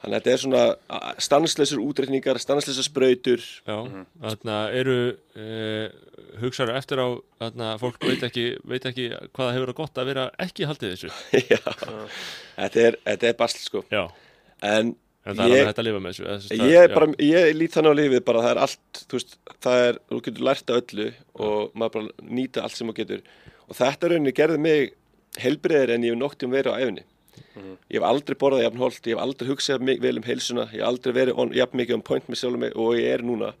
Þannig 0.00 0.16
að 0.16 0.20
þetta 0.24 0.32
er 0.32 0.40
svona 0.40 0.60
stansleisur 1.20 1.80
útreikningar, 1.84 2.38
stansleisur 2.40 2.86
sprautur. 2.86 3.42
Já, 3.68 3.76
þarna 4.22 4.54
eru 4.80 4.94
uh, 5.36 5.90
hugsaður 6.40 6.78
eftir 6.78 7.02
á 7.04 7.08
þarna 7.42 7.68
fólk 7.82 8.00
veit 8.08 8.24
ekki, 8.30 8.46
veit 8.64 8.86
ekki 8.88 9.10
hvað 9.12 9.44
það 9.44 9.54
hefur 9.58 9.72
að 9.74 9.78
gott 9.82 10.00
að 10.00 10.08
vera 10.12 10.24
ekki 10.40 10.68
haldið 10.70 10.94
þessu 10.94 11.12
Já, 11.52 11.60
þetta 12.56 12.84
er, 12.86 12.98
þetta 13.10 13.28
er 13.32 13.38
basl 13.42 13.60
sko. 13.66 13.84
Já, 13.92 14.06
En 14.64 14.94
en 15.28 15.36
það 15.36 15.44
er 15.44 15.50
Ég- 15.50 15.58
alveg 15.60 15.68
hægt 15.68 15.80
að 15.82 15.84
lifa 15.90 15.98
með 16.00 16.12
þessu 16.14 16.24
eða 16.24 16.38
þess 16.40 16.52
að- 16.56 16.70
ég, 16.72 16.86
já. 16.88 16.94
bara, 16.96 17.06
ég 17.28 17.50
lít 17.60 17.74
þannig 17.76 17.92
á 17.92 17.98
lífið 18.00 18.22
bara 18.30 18.40
það 18.46 18.50
er 18.54 18.60
allt, 18.64 19.00
þú 19.10 19.18
veist, 19.18 19.34
það 19.66 19.82
er, 19.90 19.98
þú 20.08 20.20
getur 20.30 20.46
lært 20.48 20.70
af 20.72 20.78
öllu 20.80 21.08
og 21.44 21.74
maður 21.76 21.92
bara 21.98 22.30
nýta 22.40 22.62
allt 22.64 22.78
sem 22.78 22.88
þú 22.88 22.94
getur. 23.02 23.20
Og 23.68 23.76
þetta 23.76 24.08
rauninni 24.14 24.32
gerði 24.40 24.62
mig 24.64 24.94
helbriðir 25.44 25.92
en 25.94 26.06
ég 26.08 26.14
hef 26.16 26.22
noktið 26.22 26.48
um 26.48 26.56
verið 26.56 26.72
á 26.72 26.80
æfinni. 27.40 27.76
Ég 27.90 27.98
hef 28.00 28.06
aldrei 28.10 28.36
borðað 28.42 28.62
jafn 28.66 28.82
holt, 28.84 29.00
ég 29.06 29.16
hef 29.16 29.22
aldrei 29.24 29.48
hugsað 29.50 29.84
mig 29.88 30.00
vel 30.04 30.16
um 30.20 30.26
heilsuna, 30.26 30.66
ég 30.74 30.80
hef 30.80 30.88
aldrei 30.90 31.16
verið 31.16 31.40
on, 31.42 31.52
jafn 31.56 31.80
mikið 31.80 31.98
um 31.98 32.04
point 32.10 32.28
með 32.28 32.40
sjálfum 32.42 32.64
mig 32.66 32.76
og 32.76 32.94
ég 32.98 33.14
er 33.14 33.24
núna. 33.26 33.52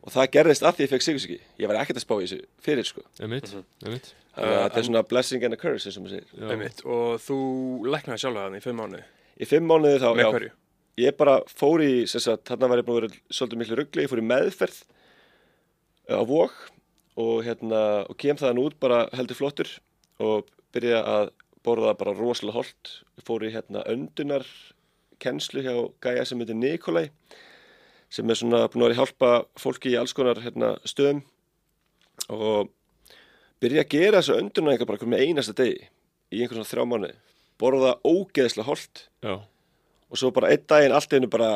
Og 0.00 0.14
það 0.14 0.30
gerðist 0.38 0.64
að 0.64 0.78
því 0.78 0.86
ég 0.86 0.92
fekk 0.94 1.04
sigursiki. 1.06 1.38
Ég 1.60 1.68
var 1.68 1.78
ekkert 1.82 2.00
að 2.00 2.04
spá 2.06 2.14
í 2.16 2.24
þessu 2.24 2.38
fyrir, 2.64 2.86
sko. 2.88 3.02
Einmitt, 3.20 3.50
einmitt 3.84 4.14
Þannig 4.30 4.54
að 4.56 4.62
þetta 4.64 4.78
er 4.80 4.86
svona 4.86 5.02
blessing 5.10 5.44
and 5.44 5.56
a 5.56 5.58
curse, 5.60 5.88
eins 5.90 5.98
og 5.98 6.04
maður 6.04 6.14
segir. 6.14 6.30
Já. 6.38 6.46
Einmitt. 6.54 6.80
Og 6.86 7.08
þú 7.20 7.38
læknaði 7.90 8.22
sjálf 8.22 8.38
þannig 8.40 8.62
í 8.62 8.64
fimm 8.64 8.78
mánuði. 8.80 9.02
Í 9.40 9.48
fimm 9.50 9.66
mánuði 9.68 9.98
þá, 10.00 10.08
Með 10.14 10.22
já, 10.22 10.30
hverju? 10.36 10.50
ég 11.00 11.16
bara 11.18 11.34
fór 11.50 11.84
í, 11.84 11.90
sem 12.10 12.22
sagt, 12.24 12.44
þarna 12.48 12.70
var 12.70 12.80
ég 12.80 12.86
búin 12.86 13.00
að 13.00 13.06
vera 13.08 13.20
svolítið 13.36 13.60
miklu 13.60 13.78
ruggli, 13.80 14.04
ég 14.06 14.12
fór 14.12 14.22
í 14.22 14.26
meðferð 14.30 14.78
eh, 16.08 16.16
á 16.16 16.22
vók 16.30 16.56
og 17.20 17.42
hérna, 17.44 17.82
og 18.06 18.16
kem 18.22 18.38
þaðan 18.40 18.62
út 18.62 18.78
bara 18.80 19.02
heldur 19.16 19.38
flottur 19.38 19.72
og 20.22 20.48
byrja 20.74 21.02
að 21.02 21.32
borða 21.66 21.94
bara 21.98 22.16
rosalega 22.16 22.60
holt. 22.60 22.92
Ég 23.18 23.26
fór 23.26 23.44
í 23.46 23.52
hérna 23.54 23.84
öndunar 23.90 24.46
kennslu 25.20 25.64
hjá 25.64 25.74
gæja 26.02 26.24
sem 26.28 26.40
heitir 26.40 26.56
Nikolai 26.56 27.10
sem 28.10 28.30
er 28.30 28.38
svona 28.38 28.64
búin 28.70 28.82
að 28.82 28.88
vera 28.88 28.96
að 28.96 29.00
hjálpa 29.00 29.32
fólki 29.60 29.92
í 29.92 29.98
alls 30.00 30.14
konar 30.16 30.40
hérna, 30.42 30.74
stöðum. 30.88 31.22
Og 32.32 32.70
byrja 33.62 33.84
að 33.84 33.92
gera 33.92 34.22
þessu 34.22 34.38
öndunar 34.40 34.74
eitthvað 34.74 34.92
bara 34.94 35.10
með 35.12 35.26
einasta 35.26 35.54
degi 35.56 35.84
í 36.30 36.40
einhvern 36.40 36.60
svona 36.60 36.70
þrjá 36.72 36.88
mánuði. 36.90 37.14
Borða 37.60 37.92
ógeðslega 38.08 38.66
holt 38.66 39.04
Já, 39.20 39.34
og 40.10 40.18
svo 40.18 40.32
bara 40.34 40.50
einn 40.54 40.66
daginn 40.68 40.96
allt 40.96 41.12
einu 41.12 41.28
bara 41.30 41.50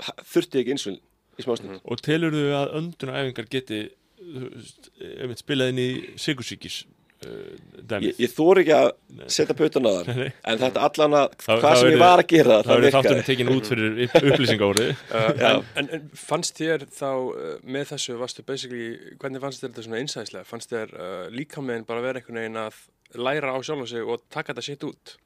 þurfti 0.00 0.62
ekki 0.62 0.74
insulin 0.74 1.00
í 1.38 1.44
smástund 1.44 1.80
og 1.84 2.02
telur 2.04 2.34
þú 2.34 2.44
að 2.56 2.72
öndunaræfingar 2.80 3.50
geti 3.52 3.80
þú 4.20 4.48
veist, 4.54 4.90
einmitt 4.98 5.42
spilað 5.42 5.72
inn 5.72 5.82
í 5.82 5.90
sigursíkis 6.20 6.82
ég, 7.20 8.14
ég 8.22 8.30
þóri 8.32 8.62
ekki 8.64 8.74
að 8.76 8.88
setja 9.30 9.56
putan 9.58 9.84
á 9.86 9.92
þar 9.98 10.10
en 10.30 10.60
þetta 10.62 10.84
allan 10.86 11.16
að 11.18 11.26
Það- 11.36 11.60
hvað 11.60 11.64
það 11.64 11.74
sem 11.76 11.84
verður- 11.84 11.94
ég 11.96 12.02
var 12.04 12.22
að 12.22 12.28
gera 12.32 12.54
Það 12.54 12.64
það 12.70 12.76
verður 12.80 12.94
þátturinn 12.96 13.18
virkaði 13.20 13.28
tekin 13.30 13.50
út 13.54 13.70
fyrir 13.70 13.98
upp- 14.04 14.28
upplýsingaórið 14.30 14.90
Uh, 15.10 15.30
en, 15.50 15.64
en, 15.82 15.88
en 15.98 16.06
fannst 16.16 16.60
þér 16.60 16.86
þá 16.96 17.08
uh, 17.10 17.50
með 17.76 17.84
þessu, 17.92 18.16
varstu 18.20 18.44
basically, 18.46 18.86
hvernig 19.20 19.42
fannst 19.44 19.60
þér 19.64 19.72
þetta 19.72 19.84
svona 19.86 20.00
einsæðislega? 20.00 20.48
Fannst 20.48 20.72
þér 20.72 20.94
uh, 20.96 21.26
líkamlegin 21.34 21.86
bara 21.88 22.04
vera 22.04 22.20
einhvern 22.22 22.40
veginn 22.40 22.60
að 22.62 22.80
læra 23.20 23.52
á 23.52 23.58
sjálf 23.66 23.88
sig 23.90 24.06
og 24.06 24.22
taka 24.32 24.52
þetta 24.54 24.66
shit 24.70 24.86
út? 24.88 25.16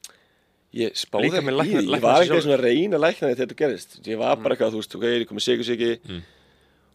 ég 0.75 0.97
spáði 0.99 1.29
Líka 1.29 1.39
ekki 1.39 1.53
í 1.55 1.75
því, 1.79 1.83
ég 1.95 2.03
var 2.03 2.25
ekki 2.25 2.41
svona 2.43 2.57
að 2.59 2.65
reyna 2.67 2.97
að 2.99 3.03
lækna 3.05 3.29
því 3.29 3.35
þegar 3.37 3.45
þetta 3.45 3.59
gerist. 3.61 3.93
Ég 4.11 4.19
var 4.19 4.41
bara 4.43 4.57
eitthvað, 4.57 4.73
þú 4.75 4.81
veist, 4.81 4.97
ok, 4.99 5.05
ég 5.07 5.21
er 5.21 5.27
komið 5.31 5.45
sigur 5.47 5.69
sigi 5.69 5.91
Mm. 6.03 6.23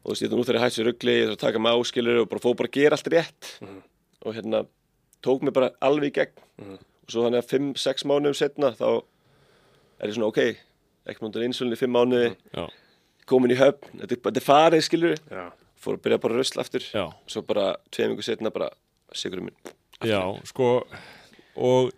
og 0.03 0.09
þú 0.09 0.11
veist, 0.11 0.23
ég 0.25 0.33
nú 0.33 0.43
þegar 0.43 0.57
ég 0.59 0.63
hætti 0.65 0.75
sér 0.81 0.87
ruggli 0.89 1.13
ég 1.15 1.29
þarf 1.29 1.37
að 1.37 1.43
taka 1.45 1.61
mig 1.63 1.77
áskilur 1.79 2.19
og 2.25 2.27
bara 2.33 2.43
fóð 2.43 2.57
bara 2.59 2.67
að 2.67 2.75
gera 2.75 2.97
allt 2.99 3.09
rétt. 3.13 3.53
Mhm. 3.63 3.79
og 4.25 4.35
hérna 4.35 4.59
tók 5.25 5.41
mig 5.45 5.53
bara 5.53 5.71
alveg 5.81 6.11
í 6.11 6.15
gegn. 6.19 6.43
Mhm. 6.59 6.77
og 7.05 7.13
svo 7.13 7.23
þannig 7.25 7.41
að 7.43 7.49
5-6 7.53 8.05
mánuðum 8.05 8.35
setna 8.37 8.69
þá 8.77 9.01
er 9.99 10.07
ég 10.11 10.13
svona, 10.15 10.27
ok 10.29 10.41
ekki 11.09 11.23
múndan 11.23 11.47
insulin 11.47 11.73
í 11.73 11.79
5 11.79 11.89
mánuði 11.95 12.35
Já, 12.53 12.67
komin 13.25 13.51
í 13.55 13.57
höfn, 13.57 13.89
þetta 14.03 14.13
er, 14.13 14.21
þetta 14.27 14.41
er 14.41 14.45
farið 14.45 14.85
skilur 14.85 15.15
Já. 15.31 15.45
fór 15.79 15.97
að 15.97 16.03
byrja 16.05 16.19
bara 16.21 16.33
að 16.35 16.37
rusla 16.43 16.61
aftur. 16.65 16.85
Já, 16.93 17.05
svo 17.27 17.41
bara 17.47 17.65
tveim 17.91 18.13
ykkur 18.13 18.27
setna 18.27 18.51
bara 18.53 18.69
sigurum 19.15 19.49
minn. 19.49 19.73
Já, 20.05 20.21
sko 20.45 20.83
og 21.59 21.91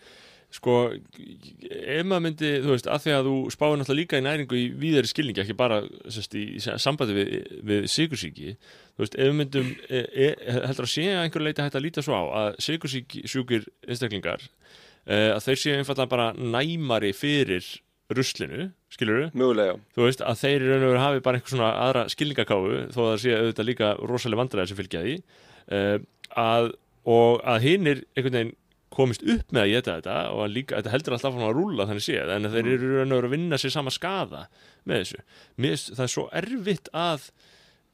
sko 0.51 0.75
ef 0.91 2.05
maður 2.05 2.23
myndi, 2.25 2.49
þú 2.63 2.73
veist, 2.73 2.87
að 2.91 3.03
því 3.05 3.13
að 3.15 3.27
þú 3.29 3.35
spáir 3.55 3.77
náttúrulega 3.79 3.99
líka 4.01 4.19
í 4.19 4.25
næringu 4.25 4.57
í 4.59 4.65
víðari 4.81 5.07
skilningi 5.11 5.43
ekki 5.45 5.55
bara 5.59 5.81
sest, 6.11 6.35
í 6.35 6.59
sambandi 6.59 7.15
við, 7.15 7.29
við 7.63 7.87
sigursíki, 7.91 8.55
þú 9.01 9.05
veist, 9.07 9.16
ef 9.18 9.29
við 9.29 9.37
myndum 9.40 9.70
e, 9.90 10.01
e, 10.14 10.25
heldur 10.68 10.85
að 10.85 10.92
sé 10.94 11.05
að 11.09 11.24
einhver 11.24 11.46
leiti 11.48 11.64
hægt 11.66 11.77
að 11.79 11.85
líta 11.87 12.03
svo 12.05 12.18
á 12.22 12.24
að 12.42 12.59
sigursíkir 12.61 13.66
einstaklingar 13.87 14.44
e, 14.46 15.18
að 15.31 15.48
þeir 15.48 15.61
séu 15.64 15.79
einfallega 15.79 16.11
bara 16.11 16.27
næmari 16.37 17.09
fyrir 17.18 17.66
ruslinu, 18.11 18.70
skilur 18.92 19.29
mögulega, 19.33 19.74
já. 19.74 19.81
þú 19.96 20.05
veist, 20.05 20.24
að 20.27 20.40
þeir 20.44 20.66
í 20.66 20.70
raun 20.70 20.85
og 20.85 20.92
veru 20.92 21.01
hafi 21.01 21.25
bara 21.25 21.40
einhver 21.40 21.55
svona 21.55 21.74
aðra 21.87 22.05
skilningakáfu 22.11 22.79
þó 22.92 23.00
að 23.01 23.11
það 23.11 23.22
sé 23.24 23.35
auðvitað 23.37 23.70
líka 23.72 23.92
rosalega 24.11 24.42
vandræði 24.42 24.72
sem 24.72 24.79
fylgja 24.81 25.03
því 25.05 25.14
uh, 25.18 25.96
að, 26.42 26.68
og 27.16 27.46
að 27.53 27.66
hinnir 27.66 28.03
einhvern 28.14 28.37
veginn 28.37 28.57
komist 28.92 29.24
upp 29.24 29.53
með 29.55 29.64
að 29.64 29.72
geta 29.72 29.96
þetta 30.01 30.18
og 30.35 30.44
að 30.44 30.53
líka, 30.57 30.81
þetta 30.81 30.94
heldur 30.96 31.16
alltaf 31.16 31.40
að 31.40 31.55
rúla 31.55 31.87
þannig 31.87 32.05
séð, 32.05 32.33
en 32.35 32.51
þeir 32.51 32.72
eru 32.74 32.90
í 32.90 32.98
raun 32.98 33.16
og 33.16 33.22
veru 33.22 33.31
að 33.31 33.35
vinna 33.37 33.59
sér 33.61 33.74
sama 33.77 33.94
skada 33.96 34.44
með 34.83 35.05
þessu. 35.05 35.22
Mér, 35.64 35.77
það 35.87 36.03
er 36.05 36.11
svo 36.11 36.25
erfitt 36.42 36.92
að 36.92 37.29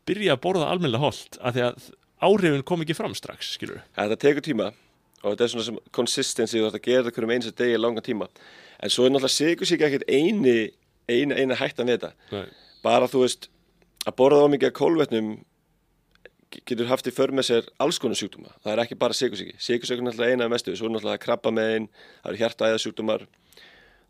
byrja 0.08 0.36
að 0.38 0.43
borða 0.46 0.70
almennilega 0.72 1.04
holt 1.04 1.38
að 1.41 1.58
því 1.58 1.63
að 1.67 1.88
áhrifin 2.28 2.63
kom 2.67 2.82
ekki 2.86 2.96
fram 2.98 3.13
strax, 3.17 3.54
skilur 3.58 3.82
þetta 3.98 4.17
tekur 4.24 4.46
tíma 4.48 4.70
og 5.24 5.34
þetta 5.34 5.43
er 5.48 5.52
svona 5.54 5.65
sem 5.67 5.78
consistency 5.98 6.60
þú 6.62 6.70
ætti 6.70 6.80
að 6.82 6.88
gera 6.88 7.04
þetta 7.08 7.15
hverjum 7.17 7.34
eins 7.36 7.50
að 7.50 7.56
degi 7.62 7.78
langan 7.82 8.06
tíma. 8.06 8.28
En 8.80 8.89
svo 8.93 9.06
er 9.08 9.12
náttúrulega 9.13 9.34
sigur 9.34 9.65
sig 9.70 9.82
ekkert 9.82 10.06
eini 10.08 10.58
eina, 11.10 11.36
eina 11.39 11.56
hættan 11.58 11.88
við 11.89 11.98
þetta. 11.98 12.12
Nei. 12.32 12.46
bara 12.86 13.08
þú 13.10 13.24
veist 13.26 13.48
að 14.08 14.15
borða 14.20 14.46
á 14.46 14.48
mikið 14.54 14.70
af 14.70 14.76
kólvetnum 14.78 15.30
ge- 16.54 16.62
getur 16.70 16.88
haft 16.91 17.08
í 17.10 17.12
för 17.12 17.34
með 17.36 17.48
sér 17.50 17.67
alls 17.84 17.98
konar 18.00 18.15
sjúkdóma. 18.20 18.54
Það 18.63 18.72
er 18.76 18.82
ekki 18.86 18.98
bara 19.02 19.17
sigursíki, 19.17 19.56
sigursíki 19.60 20.00
er 20.00 20.06
náttúrulega 20.08 20.36
eina 20.38 20.46
af 20.48 20.54
mestu. 20.54 20.76
Svo 20.78 20.88
er 20.88 20.93
náttúrulega 20.96 21.24
krabba 21.26 21.52
megin, 21.52 21.89
það 22.24 22.30
eru 22.32 22.41
hjartaæðasjúkdómar 22.43 23.26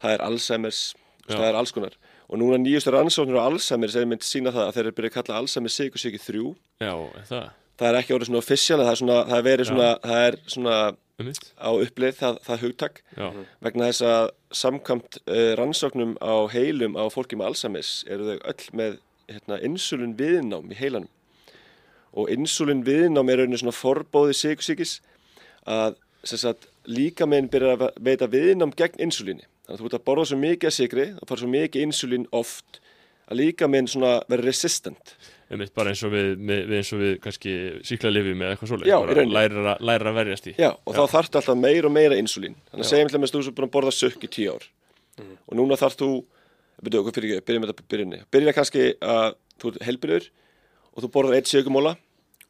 það 0.04 0.14
er 0.18 0.26
Alzheimer's 0.28 0.82
það 1.28 1.48
er 1.50 1.56
alls 1.60 1.74
konar 1.76 1.96
og 2.28 2.42
núna 2.42 2.60
nýjustu 2.60 2.92
rannsóknir 2.94 3.40
á 3.40 3.48
Alzheimer's 3.48 3.96
er 3.96 4.08
mynd 4.10 4.26
sína 4.26 4.52
það 4.56 4.68
að 4.68 4.76
þeir 4.76 4.86
eru 4.86 4.96
byrjað 4.98 5.12
að 5.12 5.18
kalla 5.18 5.42
Alzheimer's 5.42 5.80
sigursíki 5.80 6.20
3 6.22 6.44
Já, 6.84 6.94
það, 7.30 7.50
það 7.80 7.90
er 7.90 8.00
ekki 8.02 8.16
orðið 8.18 8.30
svona 8.32 8.42
official 8.44 8.80
það 8.82 8.92
er, 8.92 9.02
svona, 9.02 9.20
það 9.30 9.38
er 9.38 9.46
verið 9.48 9.70
svona, 9.72 9.92
það 10.04 10.24
er 10.28 10.40
svona 10.56 10.78
á 11.58 11.70
upplið 11.74 12.18
það, 12.20 12.40
það 12.46 12.64
hugtak. 12.64 13.00
Já, 13.18 13.28
vegna 13.66 13.90
þess 13.90 14.04
að 14.06 14.26
samkvæmt 14.60 15.20
uh, 15.24 15.52
rannsóknum 15.58 16.16
á 16.22 16.36
heilum 16.54 16.94
á 16.94 17.04
fólki 17.10 17.40
með 17.40 17.54
Alzheimer's 17.54 17.94
eru 18.06 18.28
þau 18.28 18.50
öll 18.52 18.68
með 18.78 19.00
hérna, 19.32 19.58
insulin 19.66 20.14
viðnám 20.20 20.70
í 20.70 20.78
heilanum. 20.78 21.10
Og 22.18 22.30
insulin 22.34 22.84
viðnám 22.86 23.32
er 23.34 23.42
raunin 23.42 23.62
svona 23.64 23.76
forbóði 23.76 24.38
sigursíkis 24.38 25.00
að 25.66 25.98
sem 26.28 26.40
sagt, 26.42 26.68
líka 26.86 27.26
meginn 27.30 27.50
byrja 27.52 27.76
að 27.78 27.88
veita 28.04 28.30
viðnám 28.30 28.74
gegn 28.78 29.08
insulini 29.08 29.46
þannig 29.68 29.78
að 29.78 29.82
þú 29.84 29.90
ert 29.92 30.00
að 30.00 30.06
borða 30.10 30.28
svo 30.32 30.42
mikið 30.42 30.70
að 30.72 30.78
sigri 30.80 31.08
það 31.14 31.26
fara 31.32 31.44
svo 31.44 31.54
mikið 31.54 31.88
insulin 31.88 32.30
oft 32.32 32.80
að 33.28 33.42
líka 33.42 33.68
svona 33.68 34.14
vera 34.28 34.48
resistant 34.48 35.18
um 35.48 35.62
mitt 35.62 35.74
bara 35.76 35.92
eins 35.94 36.02
og 36.04 36.12
við, 36.12 36.34
við 36.44 36.74
eins 36.76 36.90
og 36.96 37.02
við 37.02 37.14
kannski 37.24 37.54
síkla 37.88 38.12
lifi 38.12 38.34
með 38.36 38.54
eitthvað 38.54 38.88
Já, 38.88 38.98
bara 39.00 39.24
læra, 39.32 39.76
læra 39.80 40.12
að 40.12 40.18
verjast 40.20 40.50
í 40.52 40.56
Já, 40.60 40.70
og 40.76 40.98
þá 40.98 41.04
þarftu 41.14 41.40
alltaf 41.40 41.60
meira 41.60 41.88
og 41.88 41.94
meira 41.96 42.18
insulín. 42.20 42.58
Þannig 42.72 42.84
að 42.84 42.88
Já. 42.88 42.92
segjum 42.92 43.12
til 43.12 43.20
að 43.20 43.36
þú 43.36 43.44
sem 43.46 43.56
búin 43.56 43.68
að 43.68 43.74
borða 43.78 43.94
sökk 43.96 44.26
í 44.28 44.32
tíu 44.34 44.56
ár. 44.58 44.66
Og 45.48 45.58
núna 45.58 45.78
þarf 45.80 45.96
þú, 46.02 46.10
byrju, 46.84 47.04
hvað 47.06 47.18
fyrir 47.18 47.38
ekki, 47.38 47.46
byrjum 47.48 47.64
með 47.64 47.72
þetta 47.72 47.88
byrjunni. 47.94 48.20
Byrja 48.36 48.56
kannski 48.58 48.88
að 49.00 49.38
þú 49.58 49.72
ert 49.72 49.88
helbyrður 49.88 50.28
og 50.92 51.06
þú 51.06 51.12
borðar 51.16 51.40
eitt 51.40 51.52
sökumóla 51.52 51.96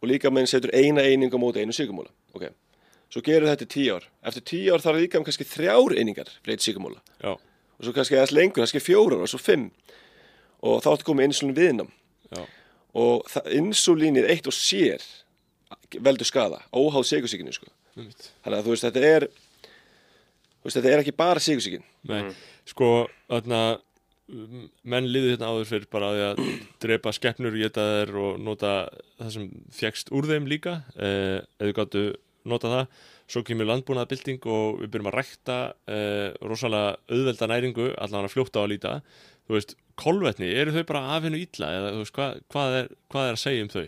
og 0.01 0.09
líka 0.09 0.33
með 0.33 0.49
setur 0.55 0.73
eina 0.73 1.05
eining 1.05 1.29
á 1.29 1.37
móti 1.37 1.61
einu 1.61 1.75
sökumóla. 1.77 2.09
Ok, 2.33 2.49
svo 3.13 3.23
gerur 3.25 3.49
þetta 3.51 3.67
í 3.67 3.71
tíu 3.73 3.95
ár. 3.97 4.07
Eftir 4.29 4.45
tíu 4.51 4.73
ár 4.75 4.83
þarf 4.83 5.01
líka 5.01 5.19
með 5.21 5.29
kannski 5.29 5.47
þrjár 5.47 5.97
einingar 5.97 6.33
sökumóla. 6.57 7.01
Já, 7.23 7.37
Og 7.77 7.85
svo 7.85 7.93
kannski 7.93 8.15
aðeins 8.17 8.33
lengur, 8.33 8.63
kannski 8.63 8.81
fjórar 8.81 9.21
og 9.21 9.29
svo 9.29 9.37
fimm. 9.37 9.67
Og 10.65 10.79
þá 10.81 10.91
ertu 10.95 11.05
komið 11.05 11.27
insulín 11.29 11.57
viðnám. 11.57 11.91
já, 12.33 12.45
Og 12.97 13.27
insulínið 13.53 14.29
eitt 14.31 14.47
og 14.47 14.53
sér 14.53 15.03
veldur 16.01 16.25
skada, 16.25 16.63
óháð 16.73 17.05
sigursíkinu, 17.05 17.53
sko. 17.53 17.67
um 17.95 18.09
Þannig 18.43 18.57
að 18.57 18.63
þú 18.65 18.71
veist, 18.73 18.83
þetta 18.87 19.03
er 19.05 19.27
veist, 20.67 20.77
þetta 20.77 20.91
er 20.91 21.03
ekki 21.03 21.15
bara 21.17 21.43
sigursíkin 21.43 21.85
Nei, 22.07 22.31
sko, 22.67 23.07
þarna 23.31 23.61
menn 24.83 25.07
liðu 25.07 25.31
hérna 25.31 25.53
áður 25.53 25.69
fyrir 25.69 25.87
bara 25.91 26.09
að 26.11 26.21
að 26.25 26.39
drepa 26.83 27.13
skeppnur, 27.15 27.55
geta 27.55 27.83
þær 28.01 28.15
og 28.19 28.39
nota 28.43 28.71
það 29.19 29.29
sem 29.37 29.45
fjækst 29.77 30.11
úr 30.11 30.27
þeim 30.27 30.49
líka 30.51 30.81
eh, 30.99 31.39
eða 31.61 31.77
gáttu 31.77 32.03
nota 32.49 32.71
það. 32.71 33.01
Svo 33.27 33.43
kemur 33.47 33.67
landbúnaðabilding 33.67 34.47
og 34.47 34.79
við 34.81 34.91
byrjum 34.93 35.09
að 35.11 35.17
rækta 35.17 35.57
eh, 35.91 36.29
rosalega 36.47 36.95
auðvelda 37.11 37.49
næringu 37.51 37.89
allan 37.97 38.27
að 38.27 38.33
fljóta 38.35 38.61
á 38.61 38.63
að 38.63 38.71
líta. 38.73 38.95
Þú 39.47 39.57
veist, 39.57 39.75
kolvetni, 39.99 40.49
eru 40.51 40.75
þau 40.75 40.83
bara 40.87 41.05
af 41.15 41.27
hennu 41.27 41.39
illa? 41.43 41.71
Eða 41.75 41.93
þú 41.93 42.01
veist, 42.03 42.15
hvað, 42.15 42.41
hvað, 42.53 42.77
er, 42.79 42.91
hvað 43.11 43.29
er 43.29 43.37
að 43.37 43.43
segja 43.43 43.65
um 43.65 43.71
þau? 43.73 43.85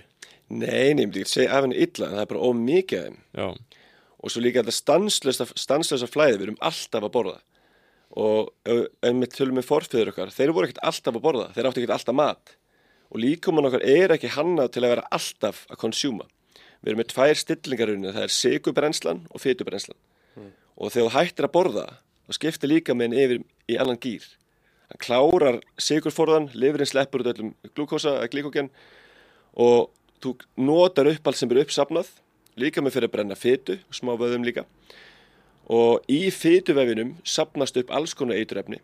Nei, 0.50 0.88
myndi 0.98 1.24
ekki 1.24 1.36
segja 1.38 1.56
af 1.56 1.65
henni 1.65 1.84
illa 1.86 2.08
en 2.08 2.17
það 2.17 2.24
er 2.26 2.32
bara 2.34 2.48
of 2.50 2.60
mikið 2.60 3.00
af 3.00 3.08
þeim. 3.08 3.19
Já, 3.39 3.80
og 4.19 4.34
svo 4.34 4.43
líka 4.43 4.63
þetta 4.65 5.45
stanslösa, 5.56 6.10
flæði 6.12 6.39
við 6.39 6.48
erum 6.50 6.63
alltaf 6.69 7.06
að 7.06 7.13
borða. 7.13 7.38
Og 8.19 8.50
ef 8.67 9.06
við 9.06 9.36
tölum 9.36 9.60
með 9.60 9.67
forfeyður 9.69 10.12
okkar 10.12 10.34
þeir 10.34 10.52
voru 10.56 10.67
ekkert 10.67 10.82
alltaf 10.89 11.15
að 11.15 11.24
borða, 11.24 11.45
þeir 11.56 11.69
áttu 11.69 11.82
ekkert 11.84 11.95
alltaf 11.95 12.17
mat. 12.17 12.56
Og 13.10 13.22
líkumann 13.24 13.69
okkar 13.69 13.86
er 13.88 14.15
ekki 14.15 14.34
hannað 14.34 14.74
til 14.76 14.84
að 14.84 14.93
vera 14.95 15.08
alltaf 15.15 15.63
að 15.69 15.82
konsjúma 15.86 16.28
við 16.82 16.92
erum 16.92 17.02
með 17.02 17.12
tvær 17.13 17.39
stillingarunni 17.42 18.13
það 18.15 18.26
er 18.26 18.36
sigurbrenslan 18.36 19.24
og 19.30 19.44
fytubrennslan 19.44 20.00
og 20.80 20.94
þegar 20.94 21.10
þú 21.10 21.15
hættir 21.15 21.48
að 21.48 21.56
borða 21.56 21.86
þá 22.28 22.38
skiptir 22.38 22.72
líka 22.72 22.96
með 22.96 23.18
yfir 23.20 23.42
í 23.70 23.78
annan 23.82 24.00
gýr. 24.00 24.26
Hann 24.89 25.02
klárar 25.04 25.60
sigurforðan 25.82 26.50
lifurinn 26.54 26.89
sleppur 26.89 27.24
út 27.24 27.32
öllum 27.34 27.54
glúkosa 27.76 28.15
glíkogen 28.32 28.72
og 29.54 29.89
þú 30.24 30.36
notar 30.58 31.10
upp 31.12 31.28
allt 31.28 31.39
sem 31.42 31.52
er 31.52 31.63
uppsafnað 31.65 32.13
líka 32.60 32.84
með 32.84 32.96
fyrir 32.96 33.10
að 33.10 33.15
brenna 33.15 33.39
fytu 33.39 33.80
smá 33.92 34.15
vöðum 34.20 34.48
líka. 34.48 34.65
Og 35.70 36.06
í 36.10 36.32
fytuvefinum 36.34 37.18
sapnast 37.28 37.78
upp 37.78 37.92
alls 37.94 38.15
konar 38.18 38.39
eiturefni 38.39 38.80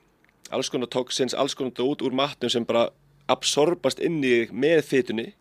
alls 0.54 0.70
konar 0.70 0.90
toxins, 0.92 1.34
alls 1.34 1.56
konar 1.56 1.74
út 1.82 2.04
úr 2.06 2.14
matnum 2.14 2.52
sem 2.52 2.66
bara 2.66 2.90
absorbast 3.32 4.00
inn 4.04 4.22
í 4.24 4.46
með 4.52 4.84
fytunni 4.86 5.32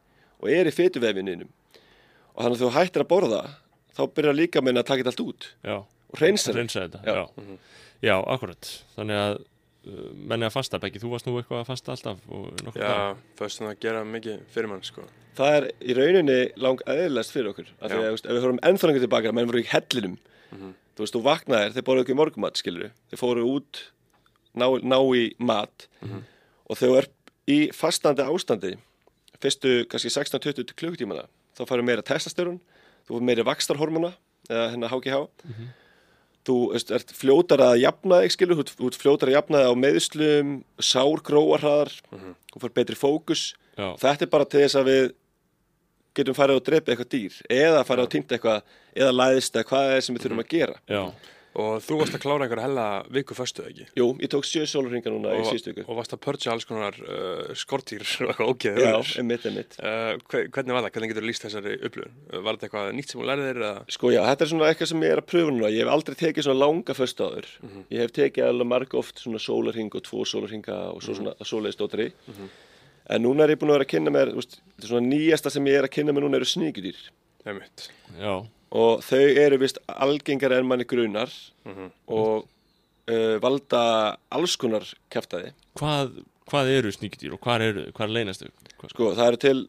og 0.40 0.48
er 0.52 0.68
í 0.68 0.74
fytuvefininum 0.74 1.50
og 2.34 2.44
þannig 2.44 2.58
að 2.58 2.62
þú 2.64 2.70
hættir 2.76 3.04
að 3.04 3.10
borða 3.14 3.40
þá 3.94 4.02
byrjar 4.16 4.34
líka 4.38 4.62
með 4.64 4.80
að 4.82 4.86
taka 4.90 5.02
þetta 5.04 5.12
allt 5.14 5.24
út. 5.24 5.48
Já, 5.64 5.76
og 6.10 6.20
reynsa 6.20 6.54
þetta 6.54 7.02
Já. 7.06 7.14
Já, 7.14 7.58
já 8.08 8.14
akkurat. 8.34 8.70
Þannig 8.96 9.20
að 9.22 9.34
uh, 9.38 10.06
menni 10.32 10.48
að 10.48 10.54
fasta, 10.56 10.80
Beggi, 10.82 11.02
þú 11.02 11.12
varst 11.14 11.28
nú 11.28 11.36
eitthvað 11.38 11.62
að 11.62 11.68
fasta 11.70 11.94
alltaf 11.94 12.24
og 12.28 12.78
Já, 12.78 12.94
föstum 13.38 13.70
að 13.70 13.78
gera 13.84 14.04
mikið 14.08 14.40
fyrir 14.54 14.72
mann 14.72 14.82
sko. 14.86 15.06
það 15.34 15.56
er 15.58 15.64
í 15.82 15.94
rauninni 15.98 16.38
lang 16.62 16.82
aðeinlegast 16.86 17.34
fyrir 17.34 17.50
okkur 17.50 17.70
af 17.80 17.90
því 17.90 17.98
að 17.98 18.10
veist, 18.14 18.26
ef 18.26 18.36
við 18.36 18.44
höfum 18.46 18.60
ennþá 18.70 18.86
lengur 18.90 19.02
tilbaka 19.06 19.32
menn 19.34 19.48
voru 19.50 19.62
í 19.62 19.68
hellinum. 19.70 20.18
Þú 20.94 21.02
veist, 21.02 21.14
þú 21.16 21.22
vaknaðir, 21.26 21.72
þeir 21.74 21.86
borðu 21.88 22.04
ekki 22.04 22.14
morgumat 22.18 22.60
skilur 22.60 22.92
þeir 23.10 23.18
fóru 23.18 23.46
út 23.50 23.80
ná, 24.54 24.68
ná 24.78 24.98
í 25.18 25.24
mat. 25.42 25.88
Og 26.70 26.78
þegar 26.78 26.90
þú 26.90 26.98
er 27.00 27.08
í 27.50 27.58
fastandi 27.74 28.22
ástandi 28.26 28.74
fyrstu 29.42 29.72
kannski 29.90 30.12
16-20 30.14 30.70
klukkutímana 30.78 31.26
þá 31.54 31.62
farið 31.70 31.88
meira 31.88 32.02
testastörun 32.06 32.60
þú 33.06 33.16
får 33.18 33.26
meira 33.30 33.46
vakstarhormona 33.48 34.12
eða 34.50 34.68
hérna 34.74 34.90
HGH 34.92 35.18
þú 36.44 36.54
veist, 36.74 36.90
ert 36.92 37.12
fljótar 37.16 37.62
að 37.64 37.78
jafna 37.80 38.18
þig 38.24 38.32
skilur, 38.34 38.56
þú 38.58 38.64
ert- 38.66 38.76
þú 38.76 39.00
fljótar 39.00 39.30
að 39.30 39.36
jafna 39.38 39.60
þig 39.62 39.70
á 39.72 39.82
meðslum 39.84 40.50
sár 40.84 41.22
gróarhraðar 41.24 41.92
þú 42.52 42.60
får 42.60 42.74
betri 42.76 42.96
fókus. 43.00 43.44
Já, 43.78 43.86
þetta 43.98 44.22
er 44.26 44.30
bara 44.34 44.44
til 44.44 44.60
þess 44.60 44.76
að 44.78 44.90
við 44.90 45.06
getum 46.14 46.36
farið 46.36 46.58
og 46.60 46.66
dreipið 46.68 46.92
eitthvað 46.94 47.08
dýr 47.14 47.38
eða 47.50 47.80
farið 47.88 48.04
og 48.06 48.10
týnt 48.12 48.34
eitthvað 48.36 48.60
eða 48.94 49.14
læðist 49.16 49.56
eða 49.56 49.66
hvað 49.70 49.94
er 49.96 50.04
sem 50.06 50.14
við 50.18 50.22
þurfum 50.26 50.42
að 50.44 50.52
gera. 50.52 50.76
Já, 50.86 51.02
Og 51.54 51.76
þú 51.86 51.96
varst 52.00 52.16
að 52.16 52.22
klára 52.24 52.46
einhver 52.48 52.58
hella 52.64 52.84
viku 53.14 53.34
föstu 53.38 53.62
ekki? 53.62 53.84
Jú, 53.94 54.08
ég 54.18 54.30
tók 54.32 54.42
sjö 54.48 54.64
sólurringa 54.66 55.10
núna 55.14 55.36
í 55.36 55.42
Og, 55.44 55.46
síðustu 55.52 55.70
viku. 55.70 55.84
og 55.86 55.98
varst 56.00 56.14
að 56.16 56.20
purja 56.24 56.50
alls 56.50 56.66
konar 56.66 56.96
uh, 56.98 57.52
skortýr 57.54 58.02
og 58.24 58.32
eitthvað 58.32 58.50
ógeð 58.50 58.80
Já, 58.82 58.96
einmitt, 59.22 59.46
einmitt. 59.46 59.76
Uh, 59.78 60.16
hve- 60.32 60.48
hvernig 60.50 60.74
var 60.74 60.82
það? 60.82 60.90
Hvernig 60.96 61.12
getur 61.12 61.22
þú 61.22 61.30
líst 61.30 61.46
þessari 61.46 61.76
upplifun? 61.86 62.16
Uh, 62.32 62.40
Var 62.42 62.58
þetta 62.58 62.66
eitthvað 62.68 62.90
nýtt 62.98 63.14
sem 63.14 63.20
þú 63.22 63.28
lærið 63.30 63.46
þér? 63.52 63.60
eða? 63.62 63.84
Sko 63.98 64.10
já, 64.16 64.20
þetta 64.32 64.44
er 64.48 64.50
svona 64.50 64.68
eitthvað 64.72 64.90
sem 64.90 65.06
ég 65.06 65.14
er 65.14 65.22
að 65.22 65.28
pröfa 65.30 65.54
núna. 65.54 65.70
Ég 65.70 65.84
hef 65.86 65.94
aldrei 65.94 66.18
tekið 66.24 66.48
svona 66.48 66.60
langa 66.64 66.98
föstu 66.98 67.28
áður. 67.30 67.48
Ég 67.94 68.02
hef 68.02 68.14
tekið 68.18 68.48
alveg 68.50 68.70
marg 68.74 68.98
oft 68.98 69.22
svona 69.22 69.42
sólarring 69.46 69.94
og 69.94 70.02
tvo 70.10 70.26
sólarringa 70.26 70.80
og 70.90 71.02
svo 71.06 71.14
svona 71.20 71.36
svoleiðis 71.46 71.78
dótari 71.78 72.10
En 73.14 73.20
núna 73.20 73.44
er 73.44 73.50
ég 73.52 73.58
búin 73.60 73.68
að 73.68 73.76
vera 73.78 73.84
að 73.84 73.90
kynna 73.92 74.10
mér 74.10 74.30
veist, 74.32 74.54
Að 78.74 78.80
og 78.80 79.04
þau 79.06 79.22
eru 79.44 79.58
vist 79.62 79.78
algengari 79.86 80.56
en 80.58 80.66
manni 80.66 80.84
grunar 80.90 81.30
og 82.10 82.46
uh, 83.08 83.36
valda 83.42 84.16
alls 84.34 84.56
konar 84.58 84.82
kæftæði 85.14 85.52
hvað, 85.78 86.16
hvað 86.50 86.70
eru 86.78 86.90
sníkdýr 86.92 87.36
og 87.36 87.40
hvað 87.44 87.62
eru, 87.68 87.84
hvað? 87.94 88.16
Hvað- 88.80 88.90
Sko, 88.90 89.12
það 89.14 89.28
eru 89.28 89.36
til 89.44 89.60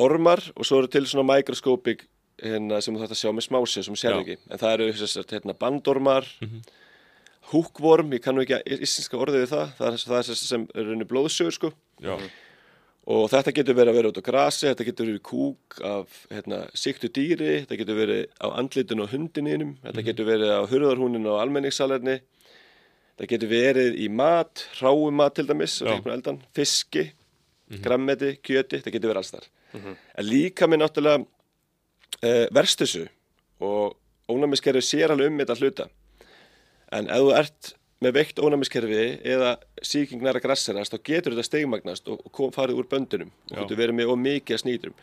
ormar 0.00 0.40
og 0.56 0.64
svo 0.64 0.78
eru 0.78 0.88
til 0.88 1.04
svona 1.10 1.26
mikroskópik 1.34 2.06
hérna, 2.42 2.78
sem 2.80 2.94
þú 2.94 3.02
þarft 3.02 3.16
að 3.16 3.20
sjá 3.20 3.32
með 3.34 3.44
smásið 3.48 3.84
sem 3.88 3.98
sér 4.00 4.14
ekki. 4.20 4.36
En 4.50 4.58
það 4.62 4.72
eru 4.78 4.86
að 4.92 5.34
hérna, 5.36 5.54
bandormar, 5.58 6.24
húkvorm, 7.52 8.14
ég 8.16 8.22
kannu 8.24 8.42
ekki 8.46 8.56
að 8.56 8.80
íslenska 8.86 9.18
orðið 9.20 9.42
við 9.44 9.50
það, 9.52 9.74
það 9.78 9.88
er, 9.90 9.98
það 10.08 10.16
er 10.18 10.28
þess 10.30 10.46
sem 10.48 10.64
er 10.72 10.88
raunni 10.88 11.06
blóðsögur 11.10 11.56
sko. 11.58 11.70
Já, 12.02 12.14
Og 13.10 13.24
þetta 13.32 13.50
getur 13.56 13.74
verið 13.74 13.90
að 13.90 13.96
vera 13.98 14.10
út 14.12 14.18
á 14.22 14.28
grasi, 14.28 14.66
þetta 14.68 14.84
getur 14.86 15.08
verið 15.08 15.22
kúk 15.26 15.78
af 15.82 16.20
hérna, 16.30 16.60
siktu 16.78 17.08
dýri, 17.10 17.64
þetta 17.64 17.78
getur 17.80 17.98
verið 17.98 18.20
á 18.38 18.46
andlitun 18.60 19.02
og 19.02 19.10
hundininum, 19.10 19.72
þetta 19.82 20.04
getur 20.06 20.28
verið 20.28 20.52
á 20.54 20.62
hurðarhúnin 20.70 21.26
og 21.26 21.40
almenningssalerni, 21.42 22.20
þetta 23.16 23.30
getur 23.32 23.50
verið 23.50 23.98
í 23.98 24.06
mat, 24.06 24.62
hráum 24.78 25.18
mat 25.18 25.34
til 25.34 25.48
dæmis, 25.48 25.80
eldan, 25.82 26.38
fiski, 26.54 27.08
grammeti, 27.82 28.36
kjöti, 28.38 28.78
þetta 28.78 28.94
getur 28.94 29.10
verið 29.10 29.22
alls 29.24 29.34
þar. 29.34 29.50
En 30.14 30.28
líka 30.28 30.68
með 30.70 30.84
náttúrulega 30.84 31.24
uh, 31.24 32.46
verst 32.54 32.84
þessu 32.84 33.06
og 33.62 33.96
ónæmiskerfi 34.30 34.82
sér 34.84 35.10
alveg 35.14 35.32
um 35.32 35.42
þetta 35.42 35.58
hluta. 35.58 35.88
En 36.92 37.08
ef 37.10 37.22
þú 37.24 37.34
ert 37.34 37.74
með 38.02 38.16
veikt 38.18 38.40
ónæmiskerfi 38.42 39.02
eða 39.34 39.56
sýking 39.82 40.22
næra 40.24 40.42
grasserast, 40.42 40.94
þá 40.94 41.08
getur 41.08 41.36
þetta 41.36 41.48
steigmagnast 41.48 42.08
og, 42.12 42.22
og 42.26 42.34
kom, 42.34 42.54
farið 42.54 42.82
úr 42.82 42.88
böndunum 42.90 43.30
og 43.30 43.54
Já. 43.54 43.60
getur 43.62 43.82
verið 43.82 43.98
með 44.00 44.14
of 44.14 44.22
mikið 44.22 44.58
að 44.58 44.64
snýturum. 44.64 44.98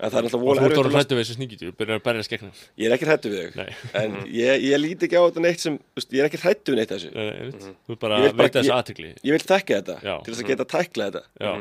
Það 0.00 0.16
er 0.20 0.26
alltaf 0.26 0.40
vola 0.40 0.60
þú 0.60 0.64
ert 0.64 0.70
erfitt 0.70 0.78
að 0.78 0.82
orðin 0.84 0.96
hrættu 0.96 1.16
við 1.18 1.22
þessi 1.24 1.36
sníkdýr, 1.38 1.72
byrjar 1.80 1.98
að 2.00 2.04
berja 2.08 2.24
skegna 2.26 2.50
Ég 2.80 2.86
er 2.88 2.94
ekki 2.96 3.08
hrættu 3.10 3.32
við 3.32 3.40
þau, 3.40 3.50
Nei. 3.60 3.74
en 4.00 4.16
ég, 4.32 4.64
ég 4.70 4.80
líti 4.80 5.06
ekki 5.08 5.18
á 5.20 5.24
þetta 5.26 5.44
neitt 5.44 5.60
sem, 5.64 5.76
þú 5.78 6.00
veist, 6.00 6.14
ég 6.16 6.22
er 6.24 6.28
ekki 6.30 6.40
hrættu 6.44 6.72
við 6.74 6.80
neitt 6.80 6.94
þessu. 6.94 7.10
Þú 7.10 7.94
ert 7.96 8.02
bara 8.06 8.20
Ég 8.20 8.24
vil 8.24 8.30
að 8.30 8.36
bara- 8.36 8.46
veita 8.48 8.58
þessi 8.62 8.70
ég- 8.72 8.78
aðtikli 8.80 9.10
Ég 9.20 9.36
vil 9.36 9.44
þekka 9.50 9.78
þetta 9.80 9.96
Já. 10.08 10.14
til 10.24 10.32
þess 10.34 10.42
að 10.44 10.50
geta 10.54 10.68
tækla 10.74 11.10
þetta. 11.10 11.22
Já, 11.40 11.52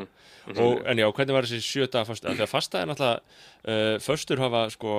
og, 0.63 0.79
en 0.89 0.97
já, 1.03 1.07
hvernig 1.13 1.35
var 1.35 1.45
þessi 1.49 1.61
sjö 1.61 1.85
daga 1.91 2.05
fasta? 2.09 2.31
Þegar 2.33 2.49
fasta 2.49 2.79
er 2.81 2.87
náttúrulega, 2.89 3.19
uh, 3.69 3.97
föstur 4.01 4.39
hafa 4.41 4.61
sko, 4.73 4.93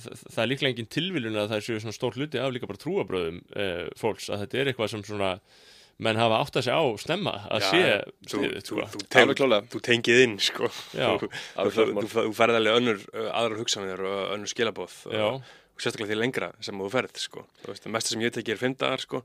það, 0.00 0.38
er 0.44 0.48
líklega 0.52 0.72
engin 0.72 0.88
tilviljun 0.88 1.36
að 1.42 1.50
það 1.52 1.64
séu 1.66 1.80
svona 1.82 1.96
stór 1.98 2.16
hluti 2.16 2.40
af 2.40 2.52
líka 2.54 2.68
bara 2.70 2.80
trúabröðum 2.80 3.42
uh, 3.52 3.90
fólks, 4.00 4.30
að 4.32 4.46
þetta 4.46 4.60
er 4.62 4.70
eitthvað 4.72 4.92
sem 4.94 5.04
svona 5.04 5.34
menn 6.04 6.18
hafa 6.20 6.38
átt 6.42 6.58
að 6.60 6.66
segja 6.66 6.78
á 6.82 6.86
snemma 7.02 7.32
að 7.52 7.64
sé 7.68 7.80
þú, 8.26 8.28
stiðið, 8.32 8.56
þú, 8.58 8.76
sko. 8.82 8.86
þú, 8.92 9.60
þú 9.74 9.80
tengið 9.88 10.20
inn 10.26 10.36
sko. 10.42 10.70
Já. 10.98 11.08
þú, 11.22 11.30
Alveg 11.62 11.72
þú, 11.76 11.82
klart 11.82 11.94
mál. 11.96 12.02
þú, 12.12 12.24
þú 12.28 12.34
ferð 12.40 12.58
alveg 12.60 12.78
önnur 12.80 13.02
aðrar 13.32 13.58
hugsanir 13.62 14.04
og 14.10 14.20
önnur 14.36 14.52
skilabóð 14.52 14.98
og, 15.12 15.40
og 15.72 15.80
sérstaklega 15.86 16.12
því 16.12 16.20
lengra 16.20 16.50
sem 16.62 16.82
þú 16.84 16.90
ferð 16.92 17.22
sko. 17.22 17.46
þú 17.66 17.94
mesta 17.96 18.14
sem 18.14 18.22
ég 18.26 18.34
teki 18.36 18.54
er 18.56 18.60
fimm 18.60 18.76
dagar 18.78 19.02
sko. 19.04 19.22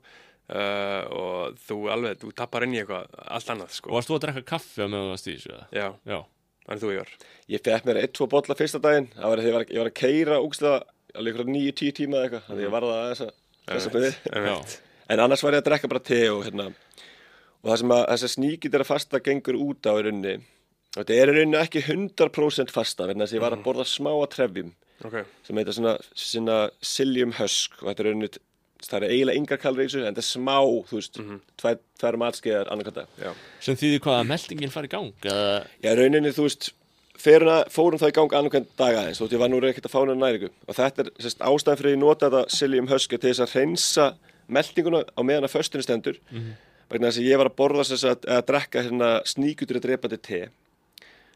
uh, 0.48 1.02
og 1.12 1.58
þú 1.68 1.78
alveg 1.92 2.18
þú 2.22 2.32
tappar 2.38 2.64
inn 2.68 2.74
í 2.76 2.82
eitthvað 2.82 3.08
allt 3.28 3.50
annað 3.54 3.68
Og 3.72 3.78
sko. 3.80 3.94
varst 3.98 4.08
þú 4.12 4.16
að 4.18 4.22
drekka 4.26 4.44
kaffi 4.54 4.84
á 4.84 4.88
meðan 4.88 5.12
það 5.12 5.22
stíðis 5.24 5.48
við 5.48 5.56
það? 5.58 5.66
já, 5.76 5.88
Já, 6.12 6.20
þannig 6.68 6.84
þú 6.84 6.92
Ívar 6.96 7.12
Ég 7.52 7.64
fekk 7.68 7.88
mér 7.88 8.00
eitt, 8.02 8.14
tvo 8.16 8.26
bolla 8.32 8.56
fyrsta 8.58 8.80
daginn, 8.84 9.10
það 9.16 9.32
var 9.34 9.42
ég 9.44 9.54
var, 9.58 9.66
ég 9.72 9.82
var 9.82 9.90
að 9.92 9.98
keira 10.00 10.40
úkslega 10.44 10.80
alveg 11.18 11.34
ykkur 11.38 11.48
nýju, 11.52 11.72
tíu 11.80 11.92
tíma 11.96 12.18
eða 12.18 12.24
eitthvað, 12.28 12.42
þannig 12.48 12.64
ég 12.66 12.72
varða 12.74 12.96
að 12.98 13.08
þessa, 13.12 13.28
þessa 13.68 13.92
með 13.94 14.04
þið. 14.08 14.74
En 15.08 15.22
annars 15.24 15.42
var 15.44 15.56
ég 15.56 15.62
að 15.62 15.70
drekka 15.70 15.88
bara 15.90 16.04
te 16.04 16.20
og 16.30 16.42
hérna, 16.44 16.68
og 17.62 17.70
það 17.70 17.78
sem 17.82 17.94
að 17.96 18.02
þessar 18.12 18.32
sníkit 18.34 18.74
er 18.76 18.84
að 18.84 18.90
fasta 18.90 19.20
gengur 19.24 19.56
út 19.56 19.88
á 19.88 19.92
í 19.96 20.02
rauninni, 20.04 20.34
og 20.92 20.98
þetta 21.00 21.16
er 21.16 21.32
í 21.32 21.36
rauninni 21.38 21.60
ekki 21.62 21.84
100% 21.86 22.74
fasta, 22.74 23.06
vegna 23.08 23.24
þess 23.24 23.34
að 23.34 23.38
ég 23.38 23.46
var 23.46 23.56
að 23.56 23.64
borða 23.64 23.86
smá 23.88 24.10
að 24.12 24.28
trefjum, 24.36 24.74
ok, 25.08 25.16
sem 25.48 25.62
heita 25.62 25.76
svona, 25.78 25.94
svona 26.12 26.58
psyllium 26.84 27.32
husk, 27.40 27.80
og 27.80 27.90
þetta 27.90 28.04
er 28.04 28.10
í 28.10 28.12
rauninni, 28.12 28.42
það 28.84 28.98
er 28.98 29.14
eiginlega 29.14 29.40
yngar 29.40 29.62
þessu, 29.64 30.02
en 30.02 30.10
þetta 30.10 30.24
er 30.24 30.28
smá, 30.28 30.56
þú 30.90 31.00
veist, 31.00 31.22
tvær, 31.62 31.80
tvær 32.02 32.20
matskeiðar 32.24 32.72
annarkvæmda. 32.74 33.06
já, 33.24 33.32
sem 33.64 33.80
þýðir 33.80 34.04
hvað 34.04 34.20
að 34.20 34.28
meldingin 34.34 34.74
fari 34.76 34.90
í 34.90 34.92
gang 34.92 35.30
eða, 35.32 35.56
Já, 35.82 35.88
í 35.88 35.96
rauninni, 36.02 36.36
þú 36.36 36.46
veist, 36.46 36.70
feruna, 37.18 37.58
fórum 37.72 37.98
það 37.98 38.12
í 38.12 38.16
gang 38.20 38.34
annarkvæmt 38.38 38.74
dag 38.78 38.96
aðeins, 39.00 39.18
þótt 39.18 39.34
ég 39.34 39.42
var 39.42 39.50
nú 39.50 39.58
ekkert 39.66 39.88
að 39.88 39.94
fá 39.94 39.98
hennar 40.02 40.18
næringu. 40.20 40.50
Og 40.68 40.76
þetta 40.78 41.04
er 41.04 41.10
sérst, 41.18 41.42
ástæðan 41.42 41.80
fyrir 41.80 41.90
að 41.90 41.96
ég 41.96 42.02
nota 42.02 42.28
þetta 42.28 42.52
psyllium 42.54 42.90
husk 42.92 43.14
er 43.14 43.22
til 43.22 43.32
þess 43.32 43.42
að 43.44 43.54
hreinsa 43.56 44.06
meldinguna 44.48 45.04
á 45.04 45.20
meðan 45.26 45.48
að 45.48 45.54
föstunni 45.54 45.86
stendur. 45.86 46.18
Vegna 46.88 47.10
þess 47.10 47.20
að 47.20 47.28
ég 47.28 47.40
var 47.40 47.50
að 47.50 47.58
borða 47.58 47.84
þess 47.84 48.06
að, 48.08 48.26
að 48.32 48.46
drekka 48.48 48.84
hérna 48.86 49.10
sníkutur 49.28 49.78
að 49.80 49.86
drepa 49.88 50.10
til 50.12 50.20
te. 50.24 50.42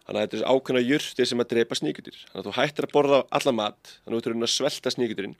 Þannig 0.02 0.18
að 0.18 0.22
þetta 0.24 0.38
er 0.40 0.46
ákveðna 0.50 0.82
jurtir 0.82 1.28
sem 1.28 1.42
að 1.42 1.50
drepa 1.52 1.78
sníkutur. 1.78 2.16
Þannig 2.30 2.40
að 2.40 2.48
þú 2.48 2.54
hættir 2.58 2.86
að 2.88 2.94
borða 2.96 3.18
alla 3.38 3.52
mat, 3.54 3.92
þannig 4.02 4.16
að 4.16 4.24
þú 4.26 4.32
ert 4.32 4.46
að 4.48 4.54
svelta 4.56 4.94
sníkuturinn. 4.94 5.36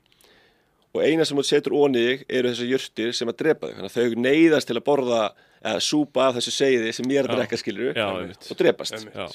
Og 0.93 1.01
eina 1.01 1.25
sem 1.25 1.39
þú 1.39 1.43
setur 1.47 1.73
þig 1.95 2.21
eru 2.29 2.51
þessar 2.51 2.69
jurtir 2.69 3.15
sem 3.17 3.31
að 3.31 3.39
drepa 3.41 3.67
þig. 3.67 3.79
Þannig 3.79 3.89
að 3.89 3.97
þau 3.97 4.23
neyðast 4.27 4.69
til 4.69 4.77
að 4.77 4.85
borða 4.85 5.21
eða 5.63 5.79
súpa 5.81 6.27
af 6.27 6.37
þessu 6.37 6.53
seiði 6.53 6.91
sem 6.93 7.11
ég 7.11 7.21
er 7.21 7.29
að 7.29 7.39
drekka 7.39 7.57
skilur 7.57 7.97
Já, 7.97 8.05
einmitt. 8.11 8.47
og 8.51 8.59
drepast. 8.59 9.05
Já. 9.09 9.25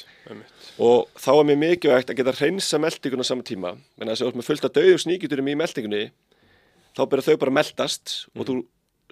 Og 0.85 1.09
þá 1.19 1.31
er 1.35 1.47
mér 1.49 1.61
mikilvægt 1.63 2.13
að 2.13 2.21
geta 2.21 2.35
hreinsa 2.37 2.79
meldingun 2.83 3.25
á 3.25 3.27
sama 3.27 3.47
tíma. 3.49 3.75
En 3.99 4.11
þess 4.13 4.23
að 4.23 4.29
þú 4.29 4.31
ert 4.31 4.41
með 4.41 4.49
fullt 4.51 4.69
af 4.69 4.75
döðu 4.77 4.99
sníkjuturum 5.03 5.49
í 5.49 5.57
meldingunni, 5.59 6.03
þá 6.99 7.03
byrja 7.13 7.29
þau 7.31 7.39
bara 7.45 7.53
að 7.55 7.59
meldast 7.63 8.17
og 8.35 8.49
þú 8.51 8.57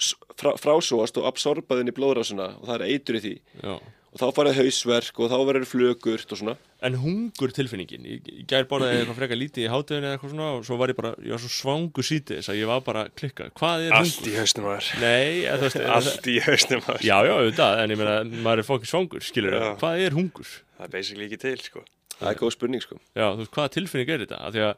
s- 0.03 0.15
frá, 0.37 0.53
frásóast 0.61 1.17
og 1.23 1.29
absorbaðin 1.31 1.89
í 1.93 1.97
blóðrásuna 1.97 2.51
og 2.61 2.67
það 2.69 2.81
er 2.83 2.89
eitur 2.93 3.21
í 3.21 3.25
því. 3.29 3.37
já 3.63 3.77
Og 4.17 4.21
þá 4.23 4.31
farið 4.33 4.55
hausverk 4.63 5.19
og 5.21 5.27
þá 5.29 5.35
verður 5.45 5.65
flögurt 5.69 6.31
og 6.33 6.39
svona. 6.41 6.53
en 6.81 6.95
hungur 7.03 7.51
tilfinningin 7.53 8.07
ég, 8.09 8.23
ég 8.33 8.47
gær 8.49 8.65
borðaði 8.65 9.03
eitthvað 9.03 9.19
frekar 9.19 9.37
lítið 9.37 9.65
í 9.67 9.69
hátæðinu 9.69 10.07
eða 10.09 10.15
eitthvað 10.17 10.31
svona 10.33 10.47
og 10.57 10.63
svo 10.65 10.79
var 10.81 10.89
ég 10.89 10.97
bara, 10.97 11.11
ég 11.21 11.35
var 11.35 11.43
svo 11.43 11.51
svangu 11.53 12.01
sítið 12.07 12.39
þess 12.41 12.49
að 12.49 12.57
ég 12.63 12.67
var 12.71 12.81
bara 12.87 13.03
að 13.05 13.11
klikka, 13.21 13.51
hvað 13.61 13.85
er 13.85 13.93
Allt 13.99 14.15
hungur? 14.17 14.31
í 14.33 14.39
hausnum 14.41 14.65
maður 14.71 14.89
Nei, 15.03 15.45
eða, 15.45 15.59
þú 15.61 15.67
veist, 15.67 15.81
Allt 15.99 16.31
í 16.33 16.37
hausnum 16.47 16.81
maður 16.87 17.05
já, 17.05 17.17
já, 17.29 17.33
auðvitað, 17.37 17.83
en 17.85 17.93
ég 17.93 18.01
meina, 18.01 18.17
maður 18.47 18.63
er 18.65 18.69
fókið 18.71 18.89
svangur, 18.95 19.27
skilur 19.29 19.59
Já. 19.59 19.69
hvað 19.85 20.05
er 20.07 20.17
hungur? 20.17 20.49
Það 20.79 20.87
er 20.89 20.95
basically 20.97 21.29
ekki 21.29 21.41
til 21.45 21.57
sko 21.67 21.85
Það 22.17 22.31
er 22.33 22.41
góð 22.41 22.55
spurning 22.57 22.81
sko. 22.87 22.97
Já, 23.13 23.27
þú 23.37 23.43
veist, 23.45 23.53
hvaða 23.53 23.75
tilfinning 23.77 24.09
er 24.17 24.25
þetta? 24.25 24.41
Af 24.49 24.55
því 24.57 24.65
að, 24.65 24.75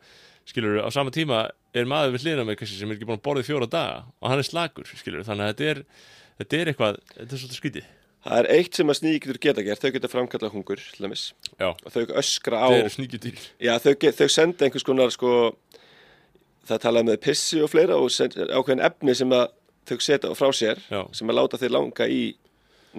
skilur, 0.49 0.81
á 0.81 0.89
sama 0.95 1.13
tíma 1.15 1.45
er 1.77 1.89
maður 1.89 2.17
við 2.17 2.25
hliðina 2.27 2.47
með 2.49 2.59
kannski 2.63 2.79
sem 2.81 2.91
er 2.91 2.97
ekki 2.97 3.09
búin 3.09 3.19
að 3.21 3.25
borða 3.27 3.45
í 3.45 3.49
fjóra 3.49 3.69
daga 3.71 4.01
og 4.19 4.33
hann 4.33 4.43
er 4.43 4.49
slagur, 4.49 4.89
skilur, 4.89 5.27
þannig 5.27 5.47
að 5.47 5.53
þetta 5.53 5.71
er, 5.73 5.81
þetta 6.41 6.59
er 6.59 6.73
eitthvað, 6.73 7.01
þetta 7.15 7.29
er 7.29 7.43
svolítið 7.43 7.61
skrítið. 7.61 7.95
Það 8.29 8.41
er 8.41 8.49
eitt 8.57 8.79
sem 8.79 8.91
að 8.91 8.99
sníkjur 8.99 9.39
geta 9.45 9.65
gert, 9.65 9.85
þau 9.85 9.93
geta 9.95 10.11
framkallað 10.11 10.57
hungur, 10.57 10.81
Já, 10.99 11.69
og 11.71 11.93
þau 11.95 12.03
öskra 12.19 12.65
á, 12.67 12.69
já, 13.63 13.75
þau, 13.79 13.93
þau 14.19 14.29
senda 14.33 14.67
einhvers 14.67 14.87
konar, 14.89 15.13
sko, 15.15 15.31
það 16.69 16.83
talaði 16.83 17.11
með 17.13 17.21
pissi 17.29 17.63
og 17.63 17.71
fleira 17.73 17.97
og 17.97 18.11
ákveðin 18.11 18.85
efni 18.89 19.15
sem 19.17 19.33
að 19.37 19.47
þau 19.89 19.97
setja 20.05 20.35
frá 20.37 20.51
sér, 20.53 20.83
Já. 20.91 21.01
sem 21.17 21.31
að 21.31 21.39
láta 21.39 21.61
þau 21.61 21.71
langa 21.77 22.09
í 22.11 22.23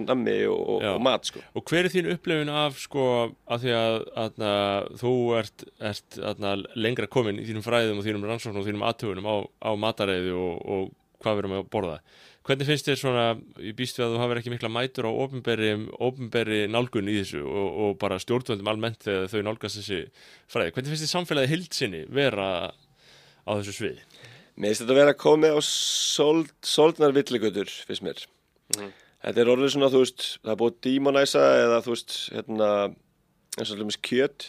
nammi 0.08 0.36
og, 0.50 0.70
og, 0.78 1.02
mat, 1.04 1.28
sko. 1.28 1.42
Og 1.58 1.66
hver 1.66 1.86
er 1.86 1.92
þín 1.92 2.10
upplifun 2.14 2.52
af, 2.52 2.78
sko, 2.82 3.04
að 3.50 3.66
því 3.66 3.76
að 3.80 3.98
atna, 4.24 4.54
þú 5.02 5.12
ert, 5.40 5.66
ert 5.92 6.18
atna, 6.32 6.56
lengra 6.78 7.10
komin 7.10 7.40
í 7.42 7.46
þínum 7.48 7.66
fræðum 7.66 8.00
og 8.00 8.06
þínum 8.06 8.26
rannsóknum 8.30 8.62
og 8.62 8.68
þínum 8.68 8.88
aðtöfunum 8.88 9.30
á, 9.30 9.36
á 9.66 9.70
matareiði 9.80 10.34
og, 10.36 10.58
og 10.60 10.90
hvað 11.20 11.36
við 11.36 11.44
erum 11.44 11.56
að 11.58 11.70
borða. 11.74 12.00
Hvernig 12.48 12.66
finnst 12.70 12.86
þér 12.88 12.96
svona, 12.96 13.24
ég 13.60 13.76
býst 13.76 13.98
við 13.98 14.06
að 14.06 14.14
þú 14.14 14.20
hafur 14.22 14.38
ekki 14.40 14.52
mikla 14.54 14.70
mætur 14.72 15.06
á 15.06 15.12
opinberi 15.12 16.62
nálgun 16.72 17.10
í 17.12 17.18
þessu 17.18 17.42
og, 17.44 17.66
og 17.84 17.98
bara 18.00 18.16
stjórnvöldum 18.22 18.70
almennt 18.72 19.04
þegar 19.04 19.28
þau 19.28 19.42
nálgast 19.44 19.80
þessi 19.82 19.98
fræði. 20.50 20.72
Hvernig 20.72 20.94
finnst 20.94 21.04
þér 21.04 21.12
samfélagi 21.12 21.52
hildsinni 21.52 22.00
vera 22.16 22.48
á 22.72 23.50
þessu 23.52 23.76
sviði? 23.76 24.06
Mér 24.56 24.72
finnst 24.72 24.82
þetta 24.82 24.96
að 24.96 25.00
vera 25.02 25.18
komið 25.20 25.54
á 25.56 25.60
sold, 25.68 26.50
soldnar 26.64 27.14
villigötur, 27.16 27.70
finnst 27.88 28.06
mér. 28.08 28.24
Þetta 29.20 29.42
er 29.42 29.50
orðið 29.52 29.72
svona, 29.74 29.90
þú 29.92 30.00
veist, 30.00 30.26
það 30.40 30.52
er 30.52 30.60
búið 30.62 30.76
dímonæsa 30.86 31.42
eða 31.60 31.80
þú 31.84 31.92
veist, 31.92 32.14
hérna, 32.32 32.68
eins 33.58 33.72
og 33.72 33.76
alveg 33.76 33.98
kjöt 34.08 34.46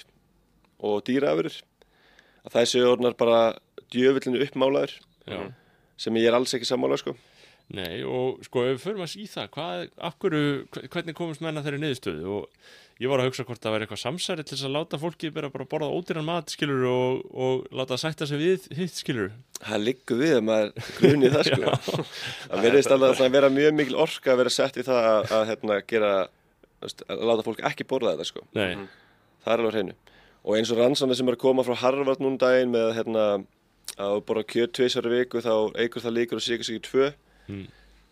og 0.82 1.02
dýraafurur. 1.10 1.58
Að 2.46 2.56
það 2.56 2.70
séu 2.72 2.86
orðnar 2.90 3.18
bara 3.20 3.42
djöfullinu 3.92 4.42
uppmálaður 4.46 4.94
Já. 5.28 5.42
sem 6.00 6.22
ég 6.22 6.30
er 6.30 6.38
alls 6.38 6.56
ekki 6.56 6.70
sammála, 6.70 6.98
sko. 7.02 7.18
Nei, 7.72 8.02
og 8.04 8.42
sko, 8.44 8.66
ef 8.68 8.74
við 8.76 8.84
förum 8.84 9.04
að 9.06 9.14
það, 9.32 9.50
hvað, 9.56 9.84
af 10.04 10.16
hverju, 10.20 10.48
hvernig 10.92 11.16
komast 11.16 11.44
menna 11.44 11.62
þeirri 11.64 11.80
niðurstöðu 11.80 12.34
og 12.36 12.72
ég 13.02 13.10
var 13.10 13.22
að 13.22 13.30
hugsa 13.30 13.46
hvort 13.48 13.64
það 13.64 13.76
væri 13.76 13.86
eitthvað 13.86 14.02
samsæri 14.02 14.44
til 14.44 14.58
þess 14.58 14.68
að 14.68 14.74
láta 14.76 15.00
fólki 15.00 15.32
bara, 15.34 15.50
bara 15.54 15.68
borða 15.72 15.88
ódýran 15.96 16.28
mat, 16.28 16.52
skilur, 16.52 16.84
og, 16.90 17.22
og 17.32 17.64
láta 17.72 17.96
það 17.96 18.04
sætta 18.04 18.28
sig 18.28 18.42
við 18.42 18.68
hitt, 18.76 19.00
skilur. 19.00 19.32
Það 19.62 19.86
liggur 19.88 20.20
við 20.20 20.36
að 20.36 20.44
maður 20.50 20.92
grunni 20.98 21.32
það, 21.32 21.48
sko. 21.48 22.04
það 22.52 22.68
verðist 22.68 22.94
alveg 22.98 23.24
að 23.24 23.38
vera 23.38 23.54
mjög 23.56 23.80
mikil 23.80 23.98
orka 24.04 24.36
að 24.36 24.44
vera 24.44 24.54
sett 24.58 24.78
í 24.78 24.86
það 24.86 25.10
að, 25.14 25.32
að 25.40 25.48
hérna, 25.54 25.80
gera, 25.94 26.12
að 26.84 27.26
láta 27.32 27.48
fólk 27.48 27.66
ekki 27.72 27.88
borða 27.88 28.18
þetta, 28.18 28.30
sko. 28.34 28.46
Nei, 28.60 28.86
Það 29.42 29.56
er 29.56 29.64
alveg 29.64 29.76
hreinu. 29.80 29.98
Og 30.42 30.58
eins 30.58 30.70
og 30.74 30.80
rannsóna 30.82 31.16
sem 31.18 31.30
er 31.30 31.38
að 31.38 31.44
koma 31.48 31.64
frá 31.66 31.80
Harvard 31.82 32.22
núna 32.22 32.36
um 32.36 32.40
daginn 32.42 32.74
með 32.74 32.92
hérna, 33.00 33.26
að 34.02 34.22
borða 34.28 34.46
kjöt 34.50 34.76
tveisar 34.78 35.08
viku 35.10 35.42
þá 35.42 35.54
eigur 35.80 36.04
það 36.04 36.18
líkur 36.20 36.42
og 36.42 36.46
sigur 36.46 36.68
sig 36.68 36.78
í 36.78 36.86
tvö. 36.86 37.12
Mm. 37.52 37.66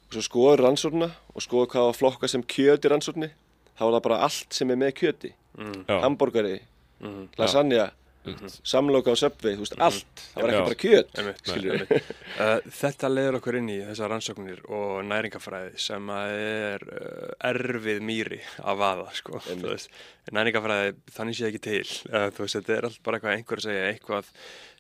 Og 0.10 0.16
svo 0.18 0.24
skoður 0.26 0.64
rannsóna 0.66 1.12
og 1.36 1.44
skoður 1.46 1.72
hvað 1.76 1.92
að 1.92 1.98
flokka 2.02 2.28
sem 2.32 2.44
kjöt 2.44 2.86
í 2.88 2.92
rannsóknni. 2.92 3.30
Þá 3.78 3.84
er 3.88 3.94
það 3.96 4.04
bara 4.10 4.24
allt 4.26 4.58
sem 4.58 4.72
er 4.74 4.80
með 4.82 4.94
kjöti. 5.04 5.34
já, 5.60 6.00
Hamborgari, 6.04 6.60
Mhm. 7.00 7.30
lasagna, 7.40 7.92
einmitt. 8.26 8.56
samloka 8.64 9.12
á 9.12 9.16
söpvi, 9.16 9.54
þú 9.56 9.64
veist, 9.64 9.76
allt. 9.80 10.24
Það 10.36 10.42
var 10.42 10.50
ekki 10.50 10.60
Já. 10.60 10.66
bara 10.68 10.80
kjöt, 10.84 11.10
Einmitt, 11.20 11.50
einmitt. 11.50 11.92
Uh, 12.40 12.60
þetta 12.80 13.10
leiður 13.10 13.38
okkur 13.40 13.58
inn 13.58 13.70
í 13.70 13.78
þessar 13.88 14.10
rannsóknir 14.12 14.60
og 14.70 15.04
næringafræði 15.08 15.80
sem 15.80 16.10
er 16.10 16.84
uh, 16.84 17.50
erfið 17.52 18.02
mýri 18.04 18.42
að 18.64 18.78
vaða 18.84 19.08
sko. 19.16 19.40
Næringafræði 20.32 20.94
þannig 21.16 21.38
sé 21.40 21.48
ekki 21.50 21.62
til 21.64 21.86
uh, 22.14 22.28
þú 22.36 22.44
veist, 22.46 22.58
þetta 22.60 22.76
er 22.78 22.88
allt 22.90 23.00
bara 23.04 23.18
eitthvað 23.20 23.38
einhver 23.38 23.62
að 23.62 23.68
segja 23.70 23.88
eitthvað 23.94 24.34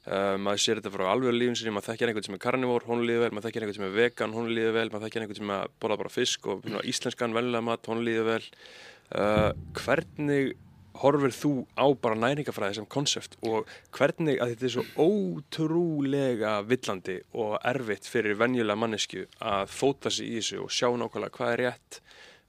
uh, 0.10 0.36
maður 0.42 0.64
sér 0.64 0.80
þetta 0.82 0.94
frá 0.94 1.06
alveg 1.12 1.36
lífum 1.36 1.58
sinni, 1.58 1.74
maður 1.76 1.94
þekkir 1.94 2.12
einhvern 2.12 2.28
sem 2.28 2.38
er 2.38 2.44
karnivór, 2.44 2.88
hún 2.90 3.04
líður 3.08 3.28
vel 3.28 3.34
maður 3.36 3.50
þekkir 3.50 3.66
einhvern 3.66 3.80
sem 3.80 3.90
er 3.90 3.98
vegan, 3.98 4.36
hún 4.36 4.50
líður 4.54 4.78
vel 4.80 4.88
maður 4.90 5.06
þekkir 5.08 5.26
einhvern 5.26 5.42
sem 5.42 5.54
borða 5.82 6.00
bara 6.02 6.14
fisk 6.14 6.50
og 6.50 6.66
mm. 6.66 6.80
íslenskan 6.94 7.38
venlega 7.38 7.66
mat, 7.70 7.92
hún 7.92 8.04
líður 8.08 8.34
vel 8.34 8.42
uh, 8.44 9.52
hvernig 9.80 10.56
horfir 11.00 11.34
þú 11.34 11.52
á 11.80 11.86
bara 12.02 12.18
næringafræði 12.20 12.80
sem 12.80 12.88
konsept 12.90 13.38
og 13.46 13.70
hvernig 13.96 14.40
að 14.42 14.54
þetta 14.54 14.68
er 14.68 14.74
svo 14.74 14.86
ótrúlega 15.06 16.56
villandi 16.68 17.20
og 17.40 17.58
erfitt 17.70 18.10
fyrir 18.10 18.40
venjulega 18.40 18.80
mannesku 18.80 19.26
að 19.40 19.70
fóta 19.72 20.12
sig 20.12 20.32
í 20.32 20.40
þessu 20.40 20.64
og 20.66 20.74
sjá 20.74 20.90
nákvæmlega 20.90 21.36
hvað 21.38 21.54
er 21.54 21.64
rétt 21.64 22.02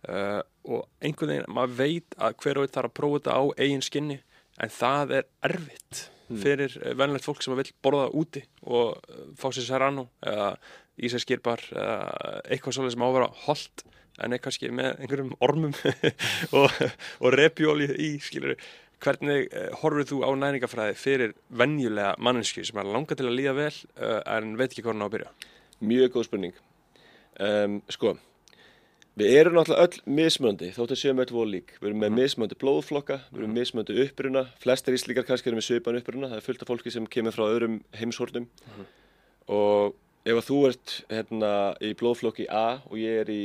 uh, 0.08 0.40
og 0.66 0.88
einhvern 1.04 1.34
veginn, 1.34 1.52
maður 1.52 1.76
veit 1.78 2.16
að 2.18 2.40
hver 2.42 2.60
og 2.60 2.66
einn 2.66 2.74
þarf 2.74 2.90
að 2.90 2.96
prófa 3.00 3.20
þetta 3.20 3.36
á 3.38 3.42
eigin 3.60 3.86
skinni 3.86 4.18
en 4.60 4.74
það 4.80 5.14
er 5.20 5.30
erfitt 5.50 6.02
fyrir 6.42 6.76
uh, 6.80 6.92
venjulegt 6.98 7.26
fólk 7.26 7.42
sem 7.44 7.56
vil 7.58 7.72
borða 7.82 8.10
úti 8.16 8.42
og 8.66 8.98
uh, 8.98 9.24
fá 9.38 9.48
sér 9.50 9.66
serrano 9.66 10.08
eða 10.22 10.52
ísæskirbar 11.00 11.64
eða 11.72 11.96
eitthvað 12.44 12.76
svolítið 12.76 12.94
sem 12.96 13.04
á 13.04 13.08
að 13.08 13.16
vera 13.16 13.30
holdt 13.46 13.84
en 14.20 14.36
er 14.36 14.42
kannski 14.44 14.70
með 14.74 15.00
einhverjum 15.00 15.34
ormum 15.40 15.74
og, 16.58 16.80
og 17.24 17.36
repjóli 17.36 17.88
í, 17.96 18.10
skilur 18.20 18.56
hvernig 19.00 19.48
uh, 19.48 19.70
horfir 19.80 20.10
þú 20.10 20.22
á 20.26 20.30
næringafræði 20.44 20.98
fyrir 21.00 21.36
venjulega 21.48 22.16
mannesku 22.20 22.64
sem 22.66 22.82
er 22.82 22.90
langa 22.90 23.16
til 23.16 23.30
að 23.30 23.38
líða 23.38 23.56
vel 23.56 23.72
en 23.96 24.58
veit 24.60 24.70
ekki 24.70 24.84
hvað 24.84 24.94
hann 24.94 25.06
á 25.06 25.08
að 25.08 25.14
byrja? 25.16 25.30
Mjög 25.80 26.10
góð 26.12 26.26
spurning. 26.28 26.58
Um, 27.40 27.78
sko, 27.88 28.18
við 29.18 29.38
erum 29.40 29.56
náttúrulega 29.56 29.86
öll 29.86 30.14
mismunandi, 30.20 30.70
þótt 30.76 30.94
að 30.94 31.00
séum 31.02 31.22
öll 31.24 31.32
voru 31.34 31.52
lík. 31.54 31.74
Við 31.80 31.90
erum 31.90 32.04
með 32.04 32.14
mismunandi 32.18 32.58
blóðflokka, 32.60 33.18
við 33.32 33.42
erum 33.42 33.56
mismunandi 33.58 33.98
uppruna, 34.04 34.44
flestir 34.62 34.96
íslíkar 34.96 35.26
kannski 35.28 35.50
erum 35.50 35.60
með 35.60 35.68
svipan 35.68 35.98
uppruna, 36.00 36.30
það 36.30 36.38
er 36.38 36.46
fullt 36.46 36.64
af 36.64 36.70
fólki 36.70 36.94
sem 36.94 37.08
kemur 37.10 37.36
frá 37.36 37.46
öðrum 37.48 37.80
heimshornum. 37.98 38.46
Og 39.50 39.98
ef 40.28 40.36
að 40.36 40.46
þú 40.46 40.60
ert 40.70 40.96
hérna, 41.10 41.52
í 41.82 41.90
blóðflokki 41.98 42.46
A 42.52 42.68
og 42.86 42.96
ég 43.00 43.24
er 43.24 43.34
í 43.34 43.42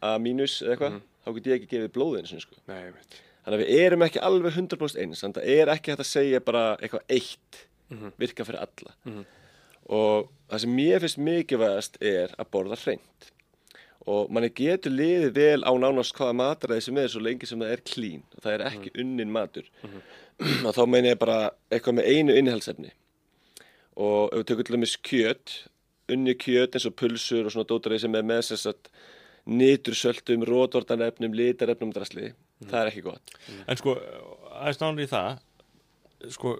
A 0.00 0.16
eða 0.16 0.48
eitthvað, 0.72 0.98
þá 1.24 1.30
get 1.36 1.46
ég 1.52 1.60
ekki 1.60 1.70
gefið 1.74 1.94
blóðinu 1.94 2.30
sinni, 2.30 2.44
sko. 2.44 2.60
Nei, 2.68 2.80
ég 2.86 2.96
veit 2.96 3.22
Þannig 3.44 3.60
að 3.60 3.68
við 3.68 3.82
erum 3.84 4.02
ekki 4.06 4.20
alveg 4.24 4.54
100% 4.56 5.00
eins, 5.02 5.20
þannig 5.20 5.36
að 5.36 5.44
það 5.44 5.58
er 5.60 5.70
ekki 5.74 5.92
hægt 5.92 6.02
að 6.02 6.08
segja 6.08 6.40
bara 6.44 6.62
eitthvað 6.78 7.10
eitt 7.12 7.58
virka 8.20 8.46
fyrir 8.48 8.62
alla. 8.64 8.94
Og 9.92 10.30
það 10.48 10.62
sem 10.62 10.76
mér 10.78 11.04
finnst 11.04 11.20
mikilvægast 11.20 11.98
er 12.00 12.32
að 12.40 12.50
borða 12.56 12.78
hreint. 12.80 13.28
Og 14.10 14.32
manni 14.32 14.50
getur 14.52 14.92
liðið 14.92 15.30
vel 15.38 15.60
á 15.64 15.72
nánast 15.80 16.12
hvaða 16.16 16.36
mataræði 16.36 16.84
sem 16.84 16.98
er 17.00 17.12
svo 17.12 17.22
lengi 17.24 17.48
sem 17.48 17.62
það 17.62 17.72
er 17.72 17.82
klín 17.88 18.24
og 18.34 18.42
það 18.44 18.56
er 18.56 18.64
ekki 18.68 18.92
unnin 19.00 19.32
matur. 19.32 19.70
og 20.66 20.72
þá 20.76 20.82
meina 20.90 21.14
ég 21.14 21.20
bara 21.22 21.38
eitthvað 21.72 21.98
með 22.00 22.10
einu 22.12 22.36
innihaldsefni. 22.36 22.92
Og 23.94 24.34
ef 24.34 24.42
við 24.42 24.48
tökum 24.50 24.68
til 24.68 24.76
dæmis 24.76 24.96
kjöt, 25.08 25.54
unni 26.12 26.34
kjöt 26.36 26.76
eins 26.76 26.88
og 26.90 26.96
pulsur 27.00 27.46
og 27.46 27.54
svona 27.54 27.70
dótaræði 27.70 28.04
sem 28.04 28.18
er 28.18 28.26
með 28.26 28.42
þess 28.50 28.72
að 28.72 28.90
nýtursöltum, 29.44 30.44
rótordanefnum, 30.48 31.34
litarefnum 31.36 31.92
drasli, 31.92 32.30
það 32.64 32.78
er 32.80 32.90
ekki 32.90 33.04
gott. 33.04 33.34
En 33.68 33.80
sko, 33.80 33.96
aðeins 34.56 34.80
náður 34.80 35.04
í 35.04 35.08
það, 35.10 35.42
sko, 36.32 36.54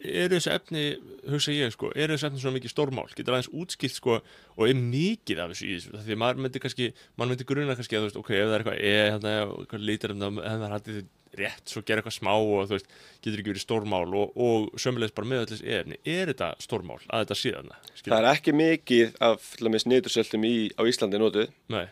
eru 0.00 0.36
þessi 0.36 0.52
efni, 0.52 0.84
hugsa 1.30 1.54
ég, 1.54 1.72
sko, 1.74 1.90
eru 1.96 2.16
þessi 2.16 2.28
efni 2.28 2.42
svona 2.42 2.58
mikið 2.58 2.72
stórmál? 2.72 3.06
Getur 3.16 3.36
aðeins 3.36 3.50
útskilt, 3.56 3.96
sko, 3.96 4.18
og 4.56 4.64
er 4.68 4.78
mikið 4.78 5.42
af 5.42 5.52
þessu 5.52 5.66
í 5.66 5.76
þessu? 5.76 6.00
Því 6.06 6.16
að 6.16 6.22
maður 6.22 6.42
myndi 6.44 6.62
kannski, 6.62 6.88
maður 7.16 7.32
myndi 7.32 7.48
gruna 7.48 7.76
kannski 7.78 7.98
að, 7.98 8.04
þú 8.04 8.10
veist, 8.10 8.18
ok, 8.22 8.32
ef 8.36 8.46
það 8.46 8.56
er 8.56 8.64
eitthvað, 8.64 8.80
eða, 8.90 9.06
hérna, 9.14 9.36
eitthvað 9.62 9.86
lítur 9.90 10.14
um 10.14 10.24
það, 10.24 10.40
ef 10.42 10.58
það 10.60 10.66
er 10.68 10.76
hættið 10.76 11.04
rétt, 11.36 11.64
svo 11.68 11.82
gera 11.84 12.00
eitthvað 12.00 12.16
smá 12.16 12.32
og, 12.36 12.62
þú 12.68 12.76
veist, 12.76 12.94
getur 13.24 13.42
ekki 13.42 13.52
verið 13.52 13.64
stórmál 13.64 14.06
og, 14.16 14.38
og 14.40 14.80
sömulegis 14.80 15.16
bara 15.16 15.30
með 15.32 15.42
allir 15.42 15.52
þessi 15.52 15.74
efni. 15.80 16.00
Er 16.08 16.32
þetta 16.32 16.50
stórmál 16.64 16.98
að 17.06 17.24
þetta 17.24 17.38
sé 17.40 17.52
þarna? 17.56 17.80
Það 18.00 18.16
er 18.18 18.28
ekki 18.30 18.56
mikið 18.56 19.20
af 19.28 19.52
til 19.56 19.68
dæmis 19.68 19.88
nýtursöltum 19.90 20.48
í, 20.48 20.54
á 20.76 20.82
Íslandi 20.88 21.20
notuð, 21.20 21.52
Nei, 21.72 21.84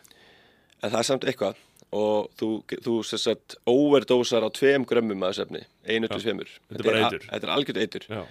en 0.80 0.92
það 0.92 1.00
er 1.00 1.08
samt 1.10 1.28
eitthvað 1.28 1.60
og 1.94 2.30
þú, 2.40 2.48
þú 2.84 2.94
sem 3.06 3.20
sagt 3.22 3.56
overdósar 3.70 4.42
á 4.42 4.50
tveim 4.50 4.84
grömmum 4.88 5.22
af 5.22 5.34
þessu 5.36 5.44
efni, 5.46 5.62
einu 5.86 6.08
til 6.10 6.22
tveimur. 6.24 6.50
Þetta 6.72 6.80
er 6.80 6.88
bara 6.88 7.00
a- 7.00 7.06
eitur. 7.08 7.26
Þetta 7.30 7.46
er 7.48 7.54
algjört 7.56 7.82
eitur. 7.84 8.06
já, 8.10 8.24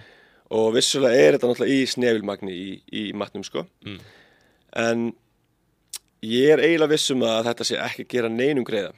Og 0.54 0.66
vissulega 0.74 1.16
er 1.16 1.32
þetta 1.38 1.48
náttúrulega 1.50 1.76
í 1.78 1.86
snefilmagni 1.88 2.52
í, 2.52 2.66
í 2.92 3.04
matnum, 3.16 3.44
sko. 3.46 3.64
Mm. 3.86 4.00
En 4.76 5.06
ég 6.22 6.52
er 6.52 6.60
eiginlega 6.60 6.92
vissum 6.92 7.24
að 7.24 7.48
þetta 7.48 7.64
sé 7.64 7.78
ekki 7.80 8.04
að 8.04 8.12
gera 8.12 8.28
neinum 8.28 8.64
greiða. 8.68 8.92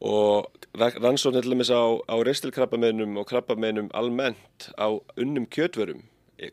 Og 0.00 0.46
rannsóknir 0.78 1.42
til 1.42 1.54
dæmis 1.54 1.70
á, 1.74 1.82
á 2.06 2.14
reistilkrabbameinum 2.22 3.16
og 3.18 3.26
krabbameinum 3.30 3.88
almennt 3.94 4.68
á 4.78 4.90
unnum 5.18 5.46
kjötvörum 5.46 6.02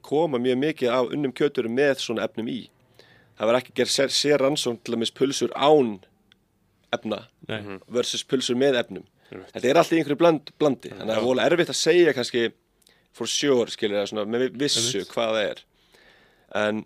koma 0.01 0.37
mjög 0.41 0.57
mikið 0.57 0.89
af 0.89 1.11
unnum 1.13 1.33
kjötvörum 1.33 1.75
með 1.77 1.99
svona 2.01 2.23
efnum 2.25 2.47
í. 2.49 2.69
Það 3.37 3.45
var 3.49 3.59
ekki 3.59 3.75
gerð 3.77 3.91
sér, 3.93 4.09
sér 4.09 4.41
rannsókn 4.41 4.79
til 4.83 4.95
dæmis 4.95 5.11
pulsur 5.13 5.51
án 5.53 5.99
efna 6.93 7.21
nei, 7.49 7.79
versus 7.87 8.23
pulsur 8.23 8.55
með 8.59 8.79
efnum. 8.83 9.05
þetta 9.31 9.67
er 9.69 9.77
alltaf 9.81 9.93
í 9.95 10.01
einhverju 10.01 10.17
bland, 10.21 10.51
blandi. 10.59 10.89
Þannig 10.93 11.05
að 11.09 11.13
það 11.15 11.21
er 11.21 11.27
vola 11.29 11.45
erfitt 11.49 11.69
að 11.73 11.79
segja 11.81 12.13
kannski 12.13 12.43
for 13.15 13.27
sure, 13.31 13.71
skilur 13.71 14.01
það 14.03 14.11
svona 14.11 14.25
með 14.29 14.49
vissu 14.59 15.05
hvað 15.09 15.31
það 15.35 15.41
er. 15.49 15.63
En 16.55 16.83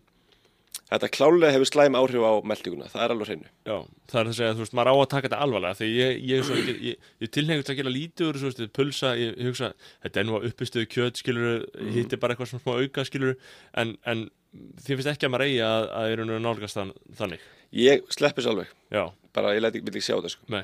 þetta 0.89 1.09
klálega 1.13 1.51
hefur 1.53 1.69
slæm 1.69 1.97
áhrif 1.99 2.23
á 2.25 2.33
meldinguna, 2.49 2.87
það 2.89 3.03
er 3.05 3.11
alveg 3.13 3.27
hreinu. 3.29 3.49
Já, 3.67 3.75
það 4.09 4.19
er 4.19 4.25
það 4.25 4.31
að 4.31 4.37
segja, 4.39 4.53
þú 4.57 4.63
veist, 4.63 4.75
maður 4.79 4.89
á 4.89 4.95
að 4.97 5.09
taka 5.11 5.27
þetta 5.27 5.41
alvarlega 5.45 5.77
því 5.79 5.89
ég, 5.93 6.21
ég, 6.31 6.43
svo, 6.47 6.55
ég, 6.57 6.79
ég, 6.87 7.09
ég 7.25 7.31
tilhengjast 7.35 7.69
að 7.73 7.77
gera 7.81 7.93
lítið 7.93 8.29
úr, 8.31 8.39
þú 8.41 8.47
veist, 8.49 8.63
pulsa, 8.73 9.11
ég, 9.19 9.35
ég 9.37 9.49
hugsa 9.51 9.69
þetta 10.05 10.21
er 10.23 10.25
nú 10.29 10.37
að 10.39 10.47
uppistöðu 10.49 10.89
kjöt, 10.95 11.21
skilur 11.21 11.65
Mhm. 11.77 11.91
hitt 11.93 12.13
er 12.13 12.21
bara 12.23 12.33
eitthvað 12.33 12.49
svona 12.53 12.63
smá 12.65 12.73
auka, 12.81 13.05
skilur 13.05 13.35
en, 13.77 13.97
en 14.05 14.29
þið 14.53 14.91
finnst 14.91 15.11
ekki 15.13 15.27
að 15.27 15.33
maður 15.33 15.47
eigi 15.47 15.59
að, 15.65 15.87
að 15.99 16.13
er 16.13 16.23
nú 16.25 16.37
nálgast 16.43 16.79
þann, 16.79 16.93
þannig? 17.19 17.43
Ég 17.79 18.07
sleppi 18.13 18.45
svo 18.45 18.55
alveg, 18.55 18.71
Já, 18.93 19.03
bara 19.35 19.53
ég 19.53 19.61
læt 19.63 19.77
ekki, 19.77 20.01
sjá 20.01 20.15
þetta 20.15 20.31
sko. 20.33 20.61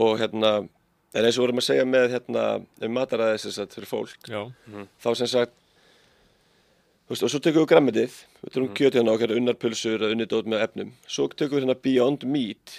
og 0.00 0.20
hérna, 0.20 0.52
en 1.14 1.26
eins 1.26 1.38
og 1.38 1.46
vorum 1.46 1.62
að 1.62 1.66
segja 1.66 1.88
með 1.88 2.12
hérna, 2.14 2.44
um 2.86 2.94
mataræðis 2.94 3.48
þess 3.48 3.64
að 3.64 3.74
fyrir 3.78 3.90
fólk 3.90 4.30
já, 4.30 4.42
þá 5.02 5.10
sem 5.18 5.32
sagt 5.32 5.56
veist, 7.10 7.24
og 7.26 7.32
svo 7.32 7.40
tökum 7.42 7.64
við 7.64 7.72
grammetið 7.72 8.20
við 8.44 8.52
tökum 8.54 8.68
mm. 8.68 8.76
kjötið 8.78 9.12
okkar, 9.16 9.34
unnar 9.34 9.58
pulsur 9.58 9.98
eða 9.98 10.14
unnið 10.14 10.30
dót 10.30 10.50
með 10.50 10.66
efnum, 10.68 10.94
svo 11.10 11.26
tökum 11.34 11.58
við 11.58 11.66
hérna 11.66 11.80
Beyond 11.82 12.26
Meat 12.30 12.76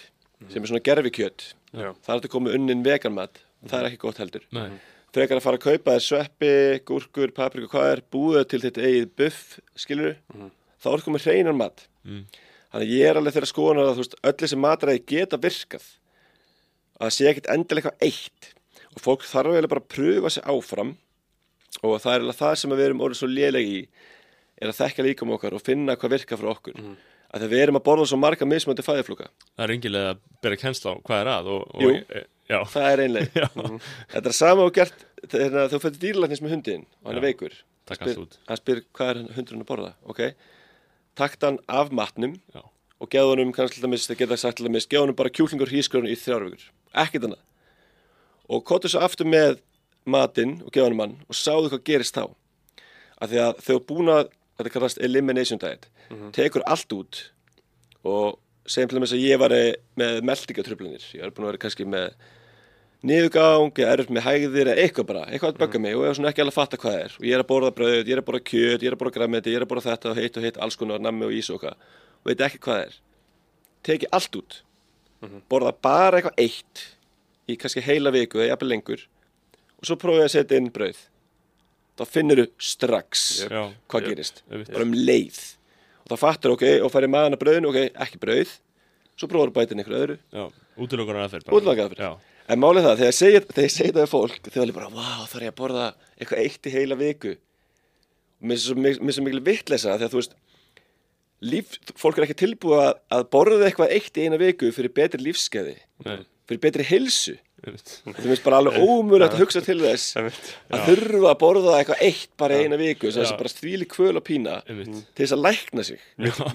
sem 0.48 0.64
er 0.64 0.72
svona 0.72 0.86
gerfi 0.86 1.12
kjöt 1.20 1.52
Já. 1.76 1.92
það 1.92 2.14
er 2.14 2.22
þetta 2.22 2.32
komið 2.32 2.56
unnin 2.58 2.86
veganmat 2.88 3.44
það 3.68 3.78
er 3.78 3.90
ekki 3.90 4.02
gott 4.02 4.22
heldur. 4.22 4.46
Nei, 4.56 4.80
frekar 5.16 5.40
að 5.40 5.46
fara 5.46 5.60
að 5.60 5.66
kaupa 5.66 5.96
þér 5.96 6.06
sveppi, 6.06 6.54
gúrkur, 6.88 7.34
paprika, 7.36 7.72
hvað 7.72 7.90
er 7.96 8.04
búið 8.14 8.46
til 8.52 8.62
þitt 8.64 8.80
eigið 8.82 9.10
buff, 9.20 9.58
skilur 9.80 10.16
þá 10.82 10.90
er 10.94 11.06
komið 11.06 11.28
hreinar 11.28 11.58
mat. 11.58 11.86
Mm. 12.08 12.24
þannig 12.72 12.88
að 12.88 12.96
ég 12.96 13.10
er 13.10 13.20
alveg 13.20 13.36
þeirra 13.36 13.52
skoðunar 13.52 13.92
að 13.92 14.00
veist, 14.02 14.16
öll 14.24 14.38
þessi 14.40 14.58
matræði 14.58 15.04
geta 15.12 15.40
virkað. 15.42 15.86
Að 16.98 17.04
það 17.04 17.16
sé 17.18 17.30
ekkit 17.30 17.52
endilega 17.52 17.92
eitthvað 17.92 18.08
eitt. 18.08 18.52
Og 18.92 19.04
fólk 19.04 19.28
þarf 19.28 19.52
eiginlega 19.52 19.74
bara 19.74 19.84
að 19.84 19.92
pröfa 19.92 20.32
sig 20.34 20.48
áfram. 20.52 20.96
Og 21.82 21.96
það 22.02 22.14
er 22.14 22.26
alveg 22.26 22.40
það 22.40 22.56
sem 22.62 22.74
við 22.74 22.86
erum 22.88 23.04
orðið 23.06 23.22
svo 23.22 23.30
lélegi 23.32 23.78
í 23.78 23.86
er 24.62 24.72
að 24.72 24.78
þekka 24.78 25.06
líka 25.06 25.26
um 25.26 25.34
okkar 25.36 25.56
og 25.58 25.64
finna 25.66 25.98
hvað 25.98 26.16
virkar 26.18 26.40
fyrir 26.40 26.54
okkur. 26.54 26.78
Mm. 26.78 26.98
að 27.32 27.44
þegar 27.44 27.52
við 27.54 27.64
erum 27.64 27.80
að 27.80 27.86
borða 27.88 28.06
svo 28.12 28.20
marga 28.20 28.48
mismöndi 28.48 28.86
fæðiflúka 28.86 29.30
það 29.32 29.64
er 29.66 29.74
engilega 29.76 30.14
að 30.14 30.22
bera 30.44 30.60
kennsla 30.60 30.94
á 30.94 30.96
hvað 31.08 31.22
er 31.22 31.30
að 31.32 31.50
og, 31.54 31.62
og 31.78 32.18
já, 32.52 32.60
það 32.74 32.88
er 32.92 33.04
einleg. 33.06 33.32
Já, 33.42 33.48
þetta 34.14 34.32
er 34.34 34.38
sama 34.38 34.66
og 34.68 34.74
gert 34.76 35.06
þegar 35.32 35.72
þú 35.72 35.80
fyrir 35.86 36.00
dýrlæknis 36.04 36.42
með 36.44 36.54
hundin 36.58 36.84
og 37.02 37.10
hann 37.12 37.18
er 37.18 37.22
Já. 37.22 37.28
veikur. 37.30 37.56
Taka 37.92 38.06
Spyr- 38.12 38.38
hann 38.48 38.60
spyr 38.62 38.82
hvað 38.96 39.10
er 39.14 39.22
hundurinn 39.38 39.64
að 39.66 39.70
borða? 39.72 39.92
Ok, 40.12 40.22
takt 41.18 41.44
hann 41.48 41.58
af 41.68 41.90
matnum 41.96 42.36
já, 42.54 42.62
og 43.02 43.10
geða 43.12 43.32
honum 43.34 43.52
kannski 43.56 43.82
til 43.82 43.88
dæmis, 43.88 44.86
geða 44.92 45.02
honum 45.08 45.18
bara 45.18 45.32
kjúklingur 45.34 45.72
hískurinn 45.74 46.12
í 46.12 46.18
þrjár 46.20 46.46
vikur, 46.50 46.68
ekkert 46.94 47.26
annað. 47.30 47.42
Og 48.52 48.64
kottu 48.68 48.92
svo 48.92 49.02
aftur 49.06 49.26
með 49.32 49.58
matinn 50.06 50.60
og 50.66 50.72
geða 50.76 50.88
honum 50.90 51.02
hann 51.06 51.16
og 51.30 51.38
sáðu 51.38 51.72
hvað 51.74 51.84
gerist 51.90 52.16
þá. 52.18 52.30
Af 53.22 53.30
því 53.32 53.42
að 53.48 53.60
þau 53.66 53.80
búin 53.90 54.10
að, 54.14 54.30
þetta 54.60 54.74
kallast 54.76 55.02
elimination 55.02 55.60
diet 55.62 55.88
tekur 56.36 56.64
allt 56.70 56.92
út 56.94 57.20
og 58.04 58.38
segjum 58.70 58.90
til 58.92 58.98
dæmis 59.00 59.14
að 59.16 59.22
ég 59.26 59.40
var 59.42 59.54
með 59.98 60.18
meldingatröflanir, 60.28 61.06
ég 61.16 61.24
er 61.26 61.32
búin 61.34 61.46
að 61.48 61.54
vera 61.54 61.62
kannski 61.66 61.86
með 61.88 62.12
niðurgang, 63.08 63.72
eða 63.82 63.94
erfitt 63.96 64.12
með 64.14 64.26
hægðir 64.28 64.70
eða 64.72 64.84
eitthvað 64.84 65.08
bara, 65.10 65.22
eitthvað 65.34 65.54
að 65.56 65.62
bögga 65.64 65.80
mig 65.82 65.96
og 65.98 66.04
ég 66.06 66.12
er 66.12 66.18
svona 66.20 66.32
ekki 66.32 66.44
alveg 66.44 66.54
að 66.54 66.60
fatta 66.60 66.78
hvað 66.82 66.94
það 66.96 67.06
er. 67.06 67.16
Og 67.18 67.26
ég 67.26 67.34
er 67.38 67.42
að 67.44 67.48
borða 67.50 67.72
brauð, 67.78 68.02
ég 68.02 68.14
er 68.14 68.22
að 68.22 68.28
borða 68.28 68.44
kjöt, 68.52 68.84
ég 68.86 68.90
er 68.92 68.96
að 68.96 69.02
borða 69.02 69.16
græmiti, 69.16 69.54
ég 69.54 69.58
er 69.58 69.66
að 69.66 69.72
borða 69.72 69.86
þetta 69.88 70.12
og 70.12 70.20
heitt 70.22 70.38
og 70.38 70.46
heitt, 70.46 70.60
alls 70.62 70.78
konar 70.78 71.02
nammi 71.02 71.26
og 71.26 71.34
ís 71.34 71.50
og 71.50 71.58
eitthvað. 71.58 71.88
Og 72.22 72.30
veit 72.30 72.44
ekki 72.46 72.62
hvað 72.62 72.78
það 72.78 72.84
er. 72.86 72.98
Teki 73.90 74.10
allt 74.20 74.38
út. 74.42 74.58
Borða 75.50 75.74
bara 75.82 76.20
eitthvað 76.22 76.44
eitt 76.46 76.84
í 77.50 77.58
kannski 77.58 77.82
heila 77.86 78.14
viku 78.14 78.42
eða 78.42 78.52
jafnvel 78.54 78.72
lengur. 78.76 79.06
Og 79.82 79.90
svo 79.90 79.98
prófið 79.98 80.28
að 80.28 80.34
setja 80.36 80.62
inn 80.62 80.70
brauð. 80.74 81.00
Þá 81.98 82.04
finnur 82.08 82.40
þú 82.44 82.48
strax 82.62 83.24
já, 83.50 83.64
hvað 83.90 84.06
Jep. 84.06 84.12
gerist, 84.14 84.44
Einmitt. 84.50 84.70
bara 84.72 84.86
um 84.86 84.94
leið. 84.96 85.40
Og 86.06 86.14
þá 86.14 86.18
fattur 86.22 86.54
ok, 86.56 86.68
og 86.86 86.94
færi 86.94 87.10
maðan 87.12 87.36
að 87.36 87.42
brauðinu 87.44 87.70
ok, 87.74 87.82
ekki 88.06 88.22
brauð, 88.22 88.54
svo 89.18 89.30
prófur 89.30 89.52
að 89.52 89.58
bæta 89.58 89.74
inn 89.76 89.84
einhverju 89.84 90.04
öðru. 90.06 90.18
Já, 90.34 90.46
útilokunar 90.78 91.26
aðferð 91.26 91.50
En 92.50 92.62
málið 92.62 92.88
það, 92.88 93.02
þegar 93.02 93.12
ég 93.12 93.18
segi, 93.18 93.42
segi 93.70 93.92
það 93.92 94.02
við 94.02 94.12
fólk, 94.12 94.40
þau 94.48 94.62
alveg 94.64 94.78
bara, 94.80 94.94
wow, 94.96 95.26
þarf 95.30 95.46
ég 95.46 95.54
að 95.54 95.60
borða 95.62 95.90
eitthvað 96.18 96.42
eitt 96.46 96.70
í 96.70 96.74
heila 96.76 96.98
viku. 97.00 97.36
Og 98.42 98.50
mér 98.50 98.58
er 98.58 98.64
svo, 98.64 98.78
mér 98.82 98.98
er 98.98 99.18
svo 99.18 99.28
mikil 99.28 99.44
vittleysa 99.46 99.94
þegar 100.00 100.12
þú 100.16 100.22
veist, 100.22 100.36
líf, 101.52 101.78
fólk 102.02 102.18
er 102.20 102.28
ekki 102.28 102.40
tilbúið 102.42 102.84
að, 102.88 102.92
að 103.18 103.30
borða 103.38 103.70
eitthvað 103.70 103.96
eitt 103.96 104.18
í 104.18 104.26
eina 104.26 104.42
viku 104.42 104.74
fyrir 104.76 104.94
betri 104.98 105.22
lífskeiði, 105.26 105.78
nei, 106.08 106.20
fyrir 106.50 106.64
betri 106.66 106.88
hilsu. 106.90 107.38
Þú 107.62 108.26
veist 108.26 108.42
bara 108.42 108.58
alveg 108.58 108.82
ómulegt 108.82 109.36
að 109.36 109.44
hugsa 109.44 109.62
til 109.62 109.76
þess 109.84 110.16
að 110.18 110.88
þurfa 110.88 111.28
að 111.30 111.36
borða 111.44 111.76
eitthvað 111.78 112.00
eitt 112.08 112.32
bara 112.42 112.58
í 112.58 112.64
eina 112.66 112.80
viku, 112.82 113.12
þess 113.12 113.20
að 113.22 113.28
það 113.28 113.42
bara 113.44 113.52
stvíli 113.54 113.88
kvöl 113.92 114.16
og 114.18 114.26
pína 114.26 114.56
til 114.66 115.20
þess 115.20 115.36
að 115.36 115.44
lækna 115.46 115.86
sig. 115.86 116.02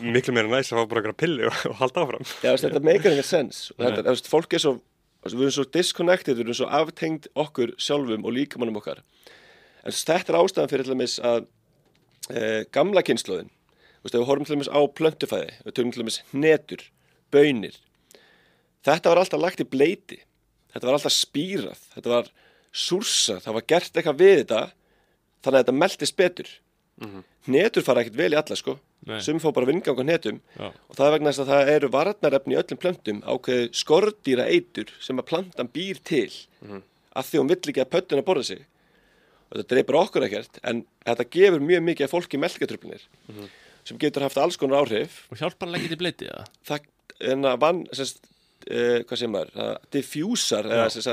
Miklu 0.02 0.34
meira 0.34 0.50
næst 0.50 0.74
að 0.74 0.80
fá 0.82 0.90
bara 0.90 1.04
eitthvað 1.04 1.20
pilli 1.22 1.46
og, 1.46 1.60
og 1.70 1.78
halda 1.78 2.02
áfram. 2.02 2.26
Já, 2.42 2.50
þetta 2.64 2.82
meikar 2.82 3.14
einhver 3.14 3.28
sens 3.30 4.26
fólk 4.26 4.58
er 4.58 4.64
svo 4.66 4.74
við 5.34 5.48
erum 5.48 5.56
svo 5.56 5.66
disconnected, 5.74 6.36
við 6.36 6.46
erum 6.46 6.58
svo 6.60 6.70
aftengd 6.78 7.28
okkur 7.34 7.74
sjálfum 7.80 8.26
og 8.26 8.36
líkamannum 8.36 8.78
okkar. 8.78 9.02
En 9.86 9.94
þetta 9.94 10.32
er 10.32 10.40
ástæðan 10.40 10.70
fyrir 10.70 10.86
til 10.86 10.94
dæmis 10.94 11.18
að 11.22 11.46
e, 12.30 12.64
gamla 12.74 13.02
kynnslóðin 13.06 13.50
við 14.06 14.26
horfum 14.26 14.46
til 14.46 14.56
dæmis 14.56 14.70
á 14.70 14.80
plöntufæði 14.86 15.52
við 15.64 15.74
tökum 15.74 15.92
til 15.94 16.02
dæmis 16.04 16.20
hnetur, 16.30 16.82
bönir 17.34 17.78
þetta 18.86 19.10
var 19.10 19.22
alltaf 19.22 19.42
lagt 19.42 19.62
í 19.62 19.68
bleiti 19.68 20.20
þetta 20.72 20.86
var 20.86 20.98
alltaf 20.98 21.14
spírað 21.14 21.80
þetta 21.94 22.12
var 22.12 22.30
súrsað, 22.70 23.42
það 23.42 23.56
var 23.56 23.66
gert 23.72 23.96
eitthvað 23.96 24.20
við 24.20 24.36
þetta 24.42 24.62
þannig 25.42 25.56
að 25.56 25.62
þetta 25.62 25.76
meldist 25.80 26.18
betur 26.18 26.52
hnetur 27.46 27.84
fara 27.86 28.02
ekkert 28.02 28.18
vel 28.18 28.32
í 28.34 28.38
alla 28.38 28.58
sko. 28.58 28.76
Sum 29.22 29.38
fá 29.42 29.50
bara 29.54 29.68
vingang 29.68 29.98
á 29.98 30.02
hnetum. 30.02 30.40
Já. 30.56 30.70
og 30.72 30.96
það 30.98 31.06
er 31.06 31.12
vegna 31.16 31.32
þess 31.32 31.42
að 31.44 31.50
það 31.52 31.72
eru 31.74 31.90
varnarefni 31.94 32.56
í 32.56 32.60
öllum 32.62 32.80
plöntum 32.82 33.20
ákveðið 33.22 33.68
skordýra 33.82 34.48
eitur 34.50 34.90
sem 35.00 35.20
að 35.20 35.28
plantan 35.30 35.70
býr 35.72 36.00
til. 36.02 36.30
Af 37.16 37.30
því 37.30 37.42
hún 37.42 37.52
vill 37.52 37.60
ekki 37.60 37.84
að 37.84 37.92
pöttun 37.92 38.22
að 38.22 38.26
borða 38.26 38.48
sig. 38.50 38.64
Og 39.46 39.60
þetta 39.60 39.70
dreipur 39.74 40.00
okkur 40.00 40.26
ekkert 40.26 40.58
en 40.66 40.82
þetta 41.06 41.28
gefur 41.36 41.62
mjög 41.62 41.86
mikið 41.86 42.08
að 42.08 42.14
fólki 42.16 42.40
melkatröflinir 42.42 43.06
sem 43.86 43.98
getur 44.02 44.24
haft 44.26 44.40
alls 44.42 44.58
konar 44.58 44.82
áhrif. 44.82 45.20
Og 45.30 45.38
hjálpar 45.38 45.68
hann 45.68 45.78
ekki 45.78 45.92
til 45.92 46.00
bleiti, 46.00 46.26
eða? 46.26 46.48
það 46.66 46.88
en 47.32 47.48
að 47.48 47.60
vann 47.62 47.82
uh, 47.86 49.00
hvað 49.06 49.20
sem 49.20 49.32
maður, 49.32 49.52
það 49.54 49.72
diffjúsar 49.96 50.68
sem 50.92 51.04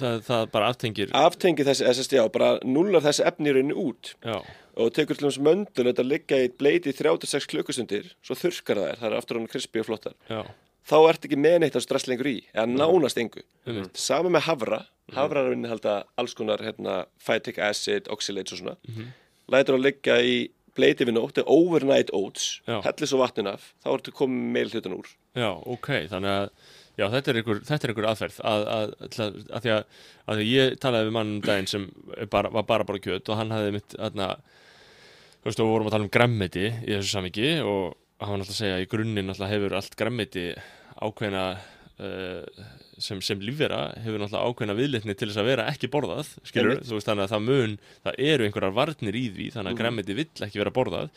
Það, 0.00 0.18
það 0.28 0.44
bara 0.54 0.70
aftengir 0.72 1.14
aftengi 1.18 1.66
þessi, 1.66 1.86
eða 1.86 1.98
sest, 1.98 2.16
já, 2.16 2.22
bara 2.32 2.52
nullar 2.64 3.04
þessi 3.04 3.26
efni 3.28 3.50
í 3.50 3.56
rauninni 3.56 3.78
út. 3.82 4.14
Já, 4.22 4.38
og 4.80 4.92
tekur 4.96 5.18
til 5.18 5.28
þess 5.28 5.42
möndul 5.44 5.88
þetta 5.90 6.04
liggja 6.06 6.40
í 6.44 6.50
bleiti 6.58 6.92
í 6.92 6.96
36 6.96 7.48
klukkustundir 7.52 8.12
svo 8.24 8.36
þurrkar 8.38 8.80
það 8.80 8.90
er, 8.90 9.00
það 9.00 9.08
er 9.10 9.16
aftur 9.18 9.40
hann 9.40 9.50
krispi 9.52 9.82
og 9.82 9.88
flottar. 9.90 10.16
Já, 10.30 10.40
þá 10.88 10.96
ertu 11.10 11.28
ekki 11.28 11.40
með 11.40 11.58
neitt 11.62 11.76
að 11.78 11.86
stress 11.86 12.08
lengur 12.10 12.30
í 12.30 12.38
eða 12.54 12.66
nánast 12.70 13.20
engu. 13.20 13.44
Einmitt. 13.66 14.00
Sama 14.00 14.32
með 14.32 14.46
havra, 14.48 14.80
havra 15.12 15.44
er 15.44 15.52
að 15.54 15.68
halda 15.74 15.98
alls 16.20 16.34
konar 16.38 16.64
hérna, 16.64 17.02
phytic 17.22 17.60
acid, 17.62 18.10
oxalates 18.12 18.56
og 18.56 18.62
svona. 18.62 19.06
Lætur 19.52 19.78
að 19.78 19.88
liggja 19.90 20.18
í 20.24 20.36
bleiti 20.76 21.04
við 21.04 21.16
nótt, 21.18 21.40
eða 21.40 21.52
overnight 21.52 22.12
oats 22.16 22.60
Já. 22.64 22.78
hellir 22.86 23.10
svo 23.10 23.20
vatnin 23.20 23.50
af, 23.50 23.72
þá 23.84 23.90
ertu 23.92 24.14
komið 24.16 24.46
meil 24.54 24.70
hlutan 24.72 24.96
úr. 24.96 25.10
Já, 25.36 25.50
ok, 25.52 25.90
þannig 26.08 26.32
að 26.32 26.46
já, 26.96 27.06
þetta 27.12 27.32
er 27.32 27.38
einhver, 27.40 27.60
þetta 27.68 27.86
er 27.86 27.92
einhver 27.92 28.08
aðferð 28.08 28.38
að, 28.48 28.64
að, 28.76 28.94
að, 29.02 29.36
að, 29.42 29.66
því 29.66 29.74
að, 29.74 29.84
að 30.24 30.40
því 30.40 30.46
að 30.46 30.52
ég 30.52 30.78
talaði 30.82 31.08
við 31.08 31.16
mann 31.18 31.34
um 31.36 31.44
daginn 31.44 31.70
sem 31.70 31.86
er 32.16 32.30
bara, 32.32 32.52
var 32.56 32.66
bara 32.68 32.88
bara 32.88 33.02
kjöt 33.04 33.28
og 33.32 33.40
hann 33.40 33.54
hafði 33.54 33.76
mitt 33.76 33.96
aðna, 34.00 34.30
þú 35.42 35.50
veist, 35.50 35.58
við 35.58 35.72
vorum 35.72 35.88
að 35.90 35.96
tala 35.96 36.06
um 36.06 36.14
græmmiti 36.14 36.68
í 36.70 36.94
þessu 36.94 37.16
samviki 37.16 37.48
og 37.66 37.98
hann 38.22 38.30
var 38.30 38.42
náttúrulega 38.42 38.54
að 38.54 38.60
segja 38.60 38.78
að 38.78 38.84
í 38.84 38.88
grunninn 38.92 39.26
náttúrulega 39.28 39.56
hefur 39.56 39.76
allt 39.78 39.96
græmmiti 39.98 40.44
ákveðna 41.02 41.44
uh, 41.58 42.62
sem, 43.02 43.20
sem 43.26 43.42
lífvera 43.42 43.80
hefur 44.04 44.22
náttúrulega 44.22 44.52
ákveðna 44.52 44.78
viðlitni 44.78 45.18
til 45.18 45.28
þess 45.28 45.42
að 45.42 45.50
vera 45.50 45.66
ekki 45.72 45.90
borðað 45.90 46.30
skilur, 46.46 46.78
þú 46.86 46.98
veist, 46.98 47.10
þannig 47.10 47.26
að 47.26 47.34
það 47.34 47.46
mun 47.48 47.76
það 48.06 48.24
eru 48.30 48.46
einhverjar 48.46 48.76
varnir 48.78 49.18
í 49.18 49.24
því, 49.34 49.50
þannig 49.56 49.74
að 49.74 49.82
græmmiti 49.82 50.18
vill 50.22 50.46
ekki 50.46 50.62
vera 50.62 50.76
borðað. 50.78 51.14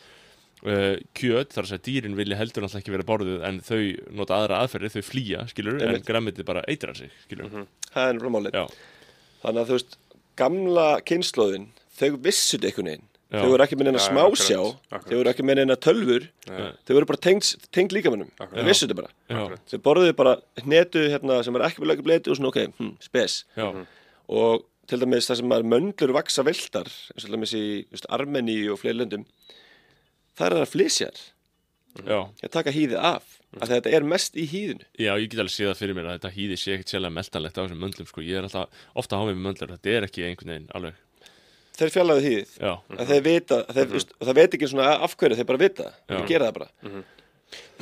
Uh, 0.66 0.96
kjöt, 1.14 1.52
þar 1.52 1.66
að 1.66 1.68
segja 1.68 1.84
dýrin 1.84 2.14
vilja 2.18 2.38
heldur 2.40 2.64
náttúrulega 2.64 2.82
ekki 2.82 2.94
vera 2.94 3.06
borðuð 3.06 3.42
en 3.46 3.58
þau 3.62 3.80
nota 4.18 4.38
aðra 4.40 4.60
aðferði, 4.64 4.90
þau 4.94 5.04
flýja, 5.04 5.42
skilur 5.52 5.82
en 5.84 5.98
græmmiti 6.02 6.46
bara 6.48 6.64
eitrar 6.72 6.96
sig, 6.96 7.12
skilur 7.26 7.52
það 7.52 8.00
er 8.00 8.16
náttúrulega 8.16 8.32
málið. 8.38 8.78
Þannig 9.42 9.60
að 9.60 9.68
þú 9.68 9.76
veist, 9.76 9.98
gamla 10.40 10.86
kynnslóðin 11.06 11.68
þau 12.00 12.08
vissu 12.24 12.56
þetta 12.56 12.72
einhvern 12.72 12.90
veginn 12.90 13.06
Já. 13.26 13.40
þau 13.42 13.48
voru 13.50 13.64
ekki 13.64 13.74
með 13.80 13.88
neina 13.88 13.98
Já, 13.98 14.06
smásjá. 14.06 14.58
þau 14.92 15.16
voru 15.16 15.30
ekki 15.32 15.42
með 15.42 15.58
neina 15.58 15.76
tölfur 15.82 16.26
Nei. 16.46 16.68
þau 16.86 16.92
voru 16.94 17.08
bara 17.10 17.22
tengd, 17.26 17.48
tengd 17.74 17.94
líkamannum 17.96 18.28
Akkurat. 18.38 18.52
þau 18.54 18.68
vissu 18.68 18.86
þetta 18.86 18.98
bara. 19.00 19.10
Já, 19.26 19.58
þau 19.72 19.80
borðuðu 19.88 20.14
bara 20.20 20.34
hnetu 20.62 21.02
hérna, 21.10 21.40
sem 21.42 21.58
er 21.58 21.64
ekki 21.66 21.82
með 21.82 21.90
lögum 21.90 22.06
bleiti 22.06 22.30
og 22.30 22.38
svona 22.38 22.52
ok, 22.52 22.60
hm, 22.78 22.92
spes. 23.02 23.40
Já, 23.58 23.66
og 24.30 24.66
til 24.86 25.00
dæmis 25.02 25.26
það 25.26 25.40
sem 25.40 25.54
að 25.56 25.66
möndlur 25.72 26.14
vaksa 26.14 26.44
viltar 26.46 26.86
eins 26.86 27.16
og 27.18 27.24
til 27.26 27.34
dæmis 27.34 27.54
í 27.58 27.64
just, 27.90 28.06
Armeni 28.14 28.60
og 28.70 28.78
fleiri 28.78 29.00
löndum 29.00 29.26
það 30.38 30.46
er 30.46 30.56
það 30.60 30.70
flysjar. 30.76 31.18
Já, 32.06 32.18
að 32.44 32.52
taka 32.52 32.74
hýðið 32.76 33.00
af 33.10 33.32
að 33.56 33.70
þetta 33.72 33.92
er 33.96 34.04
mest 34.04 34.34
í 34.36 34.44
hýðinu. 34.46 34.84
Já, 35.00 35.14
ég 35.16 35.30
get 35.32 35.40
alveg 35.40 35.54
séð 35.54 35.70
það 35.72 35.78
fyrir 35.80 35.96
mér 35.96 36.10
að 36.10 36.18
þetta 36.18 36.32
hýði 36.34 36.58
sé 36.60 36.74
ekkert 36.76 36.92
sérlega 36.92 37.16
meltanlegt 37.16 37.56
á 37.56 37.62
þessum 37.64 37.80
möndlum 37.80 38.08
sko. 38.10 38.20
Ég 38.20 38.36
er 38.36 38.46
alltaf 38.46 38.82
ofta 38.94 39.16
að 39.16 39.22
hafa 39.22 39.30
mig 39.32 39.38
með 39.40 39.46
möndlur 39.48 39.72
Þetta 39.72 39.94
er 39.96 40.06
ekki 40.10 40.26
einhvern 40.28 40.52
veginn 40.52 40.68
alveg 40.76 40.98
þeir 41.76 41.92
fjallaðu 41.94 42.24
hýðið. 42.26 42.54
Já, 42.60 42.72
að 42.96 43.12
þeir 43.12 43.26
vita, 43.26 43.60
að 43.64 43.78
þeir, 43.80 43.92
mm 43.92 44.26
það 44.26 44.38
veit 44.40 44.56
ekki 44.58 44.70
svona 44.72 44.88
af 45.06 45.16
hverju 45.20 45.38
þeir 45.38 45.48
bara 45.50 45.62
vita, 45.62 45.90
Já. 45.92 46.14
þeir 46.14 46.26
gera 46.30 46.48
það 46.48 46.58
bara. 46.60 47.02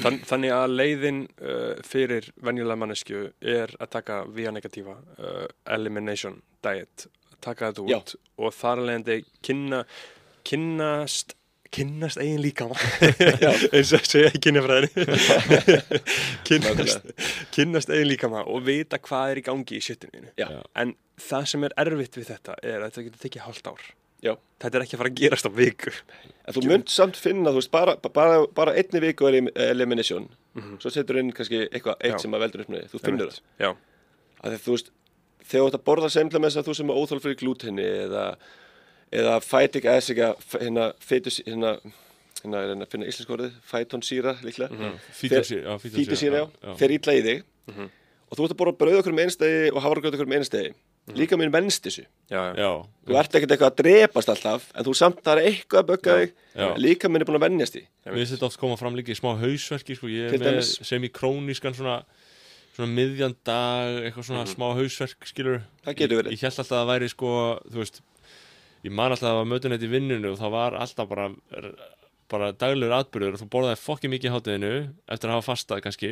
Þann, 0.04 0.18
þannig 0.28 0.52
að 0.52 0.74
leiðin 0.74 1.20
uh, 1.40 1.76
fyrir 1.86 2.26
venjulega 2.44 2.80
mannesku 2.82 3.22
er 3.40 3.72
að 3.78 3.92
taka 3.94 4.18
via 4.34 4.52
negatíva 4.52 4.98
uh, 4.98 5.46
elimination 5.76 6.40
diet. 6.64 7.06
Taka 7.44 7.70
þetta 7.70 7.86
Já. 7.88 7.96
út 8.00 8.14
og 8.44 8.54
þar 8.56 8.82
að 8.82 8.90
leiðandi 8.90 9.16
kynna 9.44 9.80
kynnast 10.44 11.36
kynnast 11.74 12.20
eigin 12.22 12.42
líkama. 12.44 12.76
Eins 13.74 13.90
og 13.96 14.06
segja 14.06 14.30
í 14.30 14.40
kynjafræðinni 14.44 15.06
kynnast, 16.48 17.10
kynnast 17.54 17.92
eigin 17.92 18.10
líkama 18.12 18.44
og 18.46 18.64
vita 18.68 19.00
hvað 19.02 19.34
er 19.34 19.42
í 19.42 19.44
gangi 19.48 19.80
í. 19.80 19.98
Já. 20.38 20.48
en 20.80 20.94
það 21.20 21.50
sem 21.52 21.66
er 21.68 21.76
erfitt 21.84 22.18
við 22.20 22.30
þetta 22.32 22.56
er 22.62 22.80
að 22.80 22.88
þetta 22.88 23.06
getur 23.08 23.26
tekið 23.26 23.46
hálft 23.48 23.70
ár. 23.70 23.84
Já. 24.24 24.32
þetta 24.62 24.78
er 24.78 24.84
ekki 24.86 24.96
að 24.96 25.02
fara 25.02 25.10
að 25.12 25.20
gerast 25.20 25.48
á 25.48 25.52
viku. 25.52 25.92
En 26.44 26.56
þú 26.56 26.64
munt 26.70 26.92
samt 26.92 27.18
finna, 27.20 27.52
þú 27.52 27.60
veist, 27.60 27.72
bara, 27.74 27.96
bara, 28.14 28.38
bara 28.56 28.74
einni 28.78 29.02
viku 29.04 29.28
er 29.28 29.40
elimination. 29.66 30.30
Svo 30.80 30.92
setur 30.92 31.18
inn 31.20 31.32
kannski 31.34 31.66
eitthvað 31.66 31.98
eitt 31.98 32.16
Já. 32.16 32.22
sem 32.22 32.36
að 32.36 32.44
veldur 32.46 32.64
upp 32.64 32.72
með 32.72 32.84
því, 32.84 32.90
þú 32.92 33.00
finnur 33.04 33.32
það. 33.32 33.40
Já, 33.60 33.70
að 34.44 34.56
þú 34.64 34.76
veist, 34.76 34.92
þegar 35.44 35.64
þú 35.64 35.68
ert 35.68 35.78
að 35.78 35.86
borða 35.90 36.10
semla 36.14 36.40
með 36.40 36.52
þess 36.52 36.62
að 36.62 36.68
þú 36.68 36.76
sem 36.78 36.92
er 36.92 37.00
óþól 37.00 37.20
fyrir 37.24 37.40
glútenni 37.40 37.86
eða, 38.04 38.24
eða 39.14 39.36
fætik 39.44 39.88
eða 39.88 40.00
ekki 40.02 40.24
að 40.28 40.56
hérna 40.60 40.88
fetus 41.02 41.40
hérna, 41.46 41.74
hérna 42.42 42.62
er 42.62 42.72
hérna 42.72 42.88
að 42.88 42.94
finna 42.94 43.10
íslensk 43.10 43.34
orðið 43.36 43.60
fætonsýra 43.70 44.36
líklega. 44.44 44.94
Fítosýra 45.20 45.76
fítosýra, 45.82 46.46
já, 46.46 46.74
fer 46.80 46.96
ítla 46.96 47.14
í 47.18 47.22
þig. 47.28 47.44
Og 48.24 48.38
þú 48.38 48.48
ert 48.48 48.56
að 48.56 48.60
borða 48.62 48.78
brauð 48.80 48.98
okkur 49.02 49.14
um 49.14 49.22
einstegi 49.24 49.70
og 49.70 49.82
hafargröð 49.84 50.18
okkur 50.18 50.30
um 50.30 50.36
einstegi 50.40 50.74
líka 51.12 51.36
minn 51.36 51.52
venst 51.52 51.84
þessu. 51.84 52.04
Já, 52.32 52.40
já. 52.56 52.64
Já, 52.64 52.70
þú 53.04 53.16
ert 53.20 53.36
ekkert 53.36 53.54
eitthvað 53.54 53.70
að 53.70 53.80
drepast 53.82 54.30
alltaf 54.32 54.66
en 54.72 54.86
þú 54.86 54.94
samt 54.96 55.20
það 55.24 55.40
er 55.40 55.48
eitthvað 55.50 55.82
að 55.82 55.90
bögga 55.90 56.14
þig. 56.20 56.32
Já. 56.54 56.66
líka 56.80 57.10
minn 57.10 57.20
er 57.20 57.28
búin 57.28 57.38
að 57.38 57.44
venjast 57.44 57.76
því. 57.76 57.82
Mér 58.06 58.20
finnst 58.20 58.34
þetta 58.36 58.48
oft 58.48 58.60
koma 58.62 58.78
fram 58.80 58.96
líka 58.96 59.12
í 59.12 59.18
smá 59.18 59.30
hausverki 59.40 59.98
sko. 59.98 60.08
Er 60.08 60.32
með 60.32 60.46
dæmis? 60.46 60.72
semikrónískan 60.88 61.76
svona, 61.76 61.98
svona 62.76 62.90
miðjan 62.94 63.36
dag 63.44 64.00
eitthvað 64.06 64.28
svona 64.30 64.46
smá 64.48 64.66
hausverk 64.78 65.28
skilur 65.28 65.60
Það 65.84 65.98
getur 66.00 66.22
verið. 66.22 66.32
Ég, 66.32 66.40
ég 66.40 66.46
held 66.48 66.62
alltaf 66.62 66.72
að 66.72 66.80
það 66.80 66.92
væri 66.94 67.12
sko, 67.12 67.34
þú 67.68 67.82
veist 67.82 68.02
Ég 68.84 68.92
man 68.92 69.12
alltaf 69.12 69.28
að 69.28 69.32
það 69.32 69.38
var 69.40 69.52
mötunett 69.52 69.84
í 69.84 69.92
vinnunu 69.92 70.32
og 70.34 70.40
það 70.40 70.54
var 70.54 70.78
alltaf 70.84 71.08
bara 71.10 71.28
bara 72.32 72.50
daglegur 72.56 72.94
atbyrður 72.96 73.36
og 73.36 73.42
þú 73.42 73.46
borðaði 73.52 73.80
fokki 73.80 74.10
mikið 74.10 74.30
í 74.30 74.34
hátæðinu 74.34 74.72
eftir 75.12 75.30
að 75.30 75.36
hafa 75.36 75.46
fastað 75.52 75.82
kannski 75.84 76.10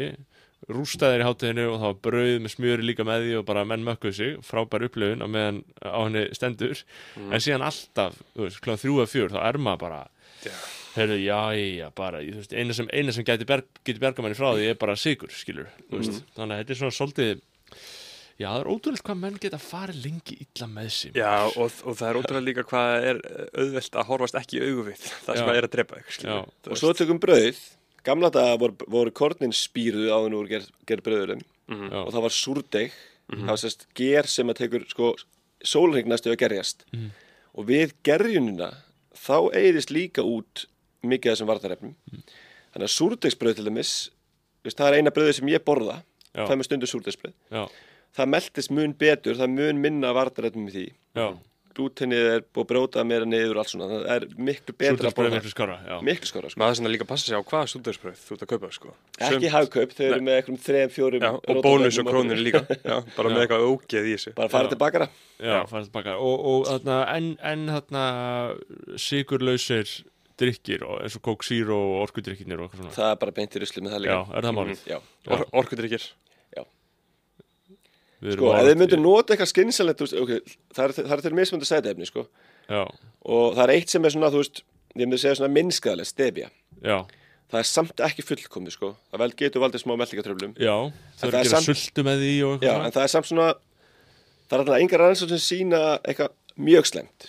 rústaðir 0.70 1.24
í 1.24 1.26
hátæðinu 1.26 1.64
og 1.70 1.78
það 1.80 1.88
var 1.88 2.00
brauð 2.06 2.34
með 2.44 2.52
smjöri 2.54 2.86
líka 2.86 3.06
með 3.08 3.24
því 3.24 3.32
og 3.40 3.46
bara 3.48 3.64
menn 3.66 3.86
mökkuðu 3.86 4.16
sig 4.18 4.36
frábær 4.46 4.84
upplifun 4.86 5.24
á 5.24 5.28
meðan 5.32 5.62
á 5.82 5.98
henni 6.04 6.26
stendur. 6.36 6.84
En 7.18 7.42
síðan 7.42 7.64
alltaf, 7.66 8.20
þú 8.36 8.44
veist, 8.46 8.60
kláð 8.62 8.84
þrjú 8.84 9.00
að 9.02 9.10
fjör 9.14 9.34
þá 9.34 9.40
er 9.48 9.58
maður 9.64 9.82
bara 9.86 10.02
Já. 10.42 10.54
Heyrðu, 10.92 11.16
já, 11.24 11.38
já, 11.56 11.86
bara, 11.96 12.20
þú 12.20 12.40
veist, 12.42 12.52
eina 12.52 12.74
sem, 12.76 12.88
eina 12.92 13.12
sem 13.16 13.24
geti, 13.24 13.46
berg, 13.48 13.68
geti 13.86 14.02
bergamanni 14.02 14.36
frá 14.36 14.50
því 14.52 14.66
er 14.72 14.78
bara 14.80 14.96
sigur, 14.98 15.30
skilur, 15.32 15.70
veist, 15.88 16.18
þannig 16.36 16.58
að 16.58 16.60
þetta 16.60 16.74
er 16.74 16.80
svona 16.82 16.96
svolítið, 16.98 17.40
já, 18.43 18.49
það 18.51 18.62
er 18.64 18.70
ótrúlega 18.72 19.07
hvað 19.09 19.20
menn 19.22 19.36
geta 19.43 19.61
farið 19.62 20.01
lengi 20.07 20.36
illa 20.45 20.68
með 20.72 20.88
sig. 20.97 21.14
Já, 21.18 21.32
og, 21.49 21.76
og 21.86 21.97
það 21.99 22.09
er 22.09 22.18
ótrúlega 22.20 22.47
líka 22.49 22.64
hvað 22.72 23.07
er 23.11 23.20
auðvelt 23.62 23.99
að 24.03 24.09
horfast 24.11 24.38
ekki 24.43 24.59
í 24.59 24.64
augu 24.66 24.84
við 24.90 25.07
það 25.26 25.38
sem 25.40 25.49
Já. 25.49 25.55
er 25.61 25.68
að 25.68 25.72
drepa 25.76 26.01
og 26.74 26.80
svo 26.82 26.93
tökum 26.99 27.22
brauð. 27.22 27.62
Gamla 28.03 28.32
daga 28.34 28.57
voru, 28.59 28.74
voru 28.90 29.12
kornin 29.14 29.53
spýruð 29.55 30.09
á 30.11 30.18
hennu 30.24 30.40
úr 30.43 30.49
gerð 30.51 30.70
ger 30.90 31.03
brauðurum 31.07 31.43
Já. 31.70 32.01
og 32.03 32.11
það 32.11 32.24
var 32.26 32.34
súrdeg 32.34 32.97
það 33.32 33.53
var 33.53 33.61
sérst 33.62 33.86
ger 33.97 34.26
sem 34.28 34.51
að 34.51 34.59
tekur 34.64 34.86
sko 34.90 35.12
sólring 35.62 36.09
næstu 36.11 36.32
að 36.32 36.40
gerjast. 36.43 36.82
Og 37.55 37.68
við 37.68 37.93
gerjunina 38.05 38.72
þá 39.14 39.36
eigðist 39.55 39.93
líka 39.95 40.24
út 40.26 40.64
mikið 41.07 41.30
af 41.30 41.36
þessum 41.36 41.51
vartarefnum 41.53 41.95
þannig 42.72 42.88
að 42.88 42.95
súrdegsbrauð 42.97 43.57
til 43.61 43.68
dæmis 43.68 43.93
það 44.66 44.88
er 44.88 44.99
eina 44.99 45.14
brauðið 45.14 45.38
sem 45.38 45.51
ég 45.53 45.64
borða. 45.66 46.01
Já. 47.53 47.64
Það 48.16 48.26
Já, 48.26 48.32
meldist 48.34 48.74
mun 48.74 48.92
betur, 48.98 49.38
það 49.40 49.56
mun 49.56 49.80
minna 49.82 50.12
vartarefnum 50.16 50.68
í 50.68 50.74
því. 50.74 50.84
Já, 51.16 51.26
glútenið 51.72 52.26
er 52.28 52.42
búið 52.52 52.62
að 52.62 52.68
bróta 52.68 53.02
meira 53.08 53.24
niður 53.28 53.56
og 53.56 53.62
allt 53.62 53.72
svona 53.72 53.86
það 53.88 54.02
er 54.12 54.26
miklu 54.36 54.74
betra 54.76 55.08
að 55.08 55.14
borða 55.16 55.38
miklu 55.38 55.52
skara, 55.52 55.76
já. 55.88 55.94
miklu 56.04 56.28
skora 56.28 56.50
sko. 56.52 56.60
Maður 56.60 56.74
er 56.74 56.78
svona 56.80 56.92
líka 56.92 57.06
að 57.06 57.10
passa 57.12 57.28
sig 57.30 57.38
á 57.40 57.42
hvaða 57.48 57.70
stúddagsbröð 57.72 58.20
þú 58.20 58.36
ert 58.36 58.44
að 58.44 58.50
kaupa, 58.52 58.70
sko. 58.76 58.94
Ekki 59.28 59.52
hagkaup, 59.54 59.94
þau 59.96 60.04
eru 60.10 60.26
með 60.26 60.38
eitthvað 60.38 60.60
þrejum, 60.66 60.92
fjórum 60.98 61.24
Já, 61.24 61.30
og 61.32 61.62
bónus 61.64 62.00
og 62.02 62.10
krónir 62.10 62.42
líka. 62.44 62.62
Já, 62.90 62.96
bara 63.16 63.32
með 63.32 63.44
eitthvað 63.46 63.66
ógeð 63.70 64.08
í 64.10 64.14
þessu. 64.18 64.34
Bara 64.36 64.52
fara 64.52 64.68
Já. 64.68 64.72
til 64.74 64.80
bakara 64.84 65.08
Já, 65.40 66.16
og, 66.20 66.46
og 66.52 66.68
þarna, 66.68 66.98
en, 67.16 67.30
en 67.52 67.66
þarna, 67.72 68.06
sigurlausir 69.00 69.96
drikkir, 70.42 70.84
og- 70.84 71.00
eins 71.06 71.16
og 71.16 71.24
Coke 71.24 71.46
Zero 71.46 71.78
og 71.78 72.08
orkudrykkirnir 72.08 72.60
og 72.60 72.68
eitthvað 72.68 72.84
svona. 72.84 72.96
það 72.98 73.14
er 73.14 73.22
bara 73.24 73.34
beint 73.40 73.56
í 73.56 73.62
rusli 73.62 73.84
með 73.84 73.96
það 73.96 74.02
Já, 74.02 74.18
líka 74.20 74.36
er 74.36 74.46
það 74.48 74.58
málið? 74.58 74.84
Já. 74.92 74.98
Or, 75.32 75.44
Orkudrykkir 75.62 76.10
Við 76.52 76.58
erum 76.58 76.68
sko, 78.22 78.52
ef 78.54 78.68
þið 78.68 78.76
myndir 78.82 79.02
nota 79.02 79.34
eitthvað 79.34 79.50
veist, 80.04 80.18
okay, 80.22 80.40
það 80.74 80.84
er, 80.84 80.92
það 81.00 81.16
er 81.16 81.24
til 81.26 81.34
mismöndu 81.38 81.68
sætefni 81.68 82.06
sko. 82.06 82.26
Og 82.70 83.56
það 83.56 83.64
er 83.66 83.74
eitt 83.74 83.90
sem 83.90 84.04
er 84.04 84.14
svona, 84.14 84.30
þú 84.30 84.44
veist 84.44 84.62
ég 84.94 85.06
myndi 85.06 85.18
segja 85.22 85.40
svona 85.40 85.54
minnskaðlega, 85.56 86.08
stevia. 86.08 86.48
Já, 86.82 87.00
það 87.52 87.60
er 87.60 87.68
samt 87.68 88.00
ekki 88.06 88.24
fullkomið 88.24 88.74
sko. 88.76 88.92
það 89.12 89.22
vel 89.22 89.32
getur 89.42 89.62
valdið 89.62 89.82
smá 89.84 89.92
meldingatröflum 90.00 90.54
já, 90.56 90.76
það 91.20 91.26
er 91.28 91.34
að 91.36 91.42
gera 91.44 91.52
samt- 91.52 91.68
sultu 91.68 92.04
með 92.06 92.22
því 92.24 92.32
og 92.48 92.64
Já, 92.64 92.72
en 92.78 92.94
það 92.94 93.02
er 93.02 93.12
samt 93.12 93.28
svona 93.28 93.48
það 94.48 94.54
er 94.56 94.62
alltaf 94.62 94.78
engar 94.80 95.02
rannsókn 95.04 95.34
sem 95.34 95.42
sína 95.44 95.82
eitthvað 96.00 96.32
mjög 96.56 96.88
slemt 96.88 97.28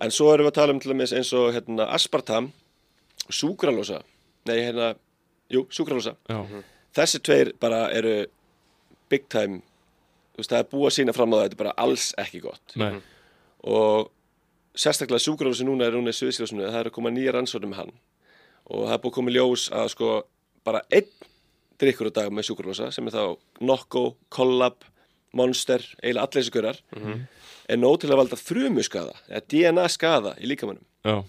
en 0.00 0.14
svo 0.14 0.32
erum 0.32 0.48
við 0.48 0.50
að 0.50 0.58
tala 0.58 0.74
um 0.74 0.80
til 0.82 0.92
dæmis 0.92 1.14
eins 1.14 1.30
og 1.36 1.52
hérna, 1.54 1.86
aspartam 1.94 2.50
súkralósa 3.30 4.02
nei, 4.48 4.58
hérna, 4.58 4.94
jú, 5.52 5.66
súkralósa 5.70 6.16
Já, 6.26 6.40
þessi 6.98 7.22
tveir 7.22 7.52
bara 7.62 7.84
eru 7.94 8.24
big 9.10 9.28
time 9.32 9.60
þú 9.60 10.42
veist, 10.42 10.52
það 10.52 10.60
er 10.62 10.68
búið 10.72 10.88
að 10.90 10.96
sína 10.96 11.16
fram 11.16 11.34
á 11.34 11.36
það 11.36 11.44
þetta 11.46 11.58
er 11.58 11.62
bara 11.64 11.76
alls 11.84 12.10
ekki 12.20 12.42
gott. 12.44 12.76
Nei, 12.80 12.92
og 13.66 14.10
sérstaklega 14.78 15.24
súkralósi 15.24 15.66
núna 15.66 15.88
er 15.88 15.98
núna 15.98 16.14
í 16.14 16.16
Sviðsljósinu 16.16 16.68
það 16.68 16.80
er 16.80 16.90
að 16.92 16.96
koma 16.96 17.12
nýja 17.14 17.34
rannsóknum 17.36 17.74
með 17.74 17.82
hann. 17.82 17.96
Og 18.70 18.86
það 18.86 18.94
er 18.94 19.02
búið 19.02 19.10
að 19.10 19.18
koma 19.18 19.32
í 19.32 19.34
ljós 19.34 19.66
að 19.74 19.90
sko 19.96 20.12
bara 20.64 20.84
einn 20.94 21.10
drikkur 21.80 22.10
á 22.12 22.16
dag 22.20 22.32
með 22.32 22.50
súkralósa 22.50 22.90
sem 22.94 23.06
er 23.08 23.16
þá 23.16 23.24
Nocco, 23.64 24.04
Collab 24.32 24.86
Monster, 25.36 25.82
eiginlega 26.02 26.26
allir 26.26 26.42
þessi 26.42 26.54
görar 26.54 26.80
er 27.70 27.78
nóg 27.78 28.00
til 28.02 28.10
að 28.10 28.18
valda 28.18 28.38
frumuskaða 28.40 29.14
eða 29.28 29.44
DNA 29.52 29.84
skaða 29.94 30.32
í 30.42 30.50
líkamannum 30.50 30.82
já, 31.06 31.22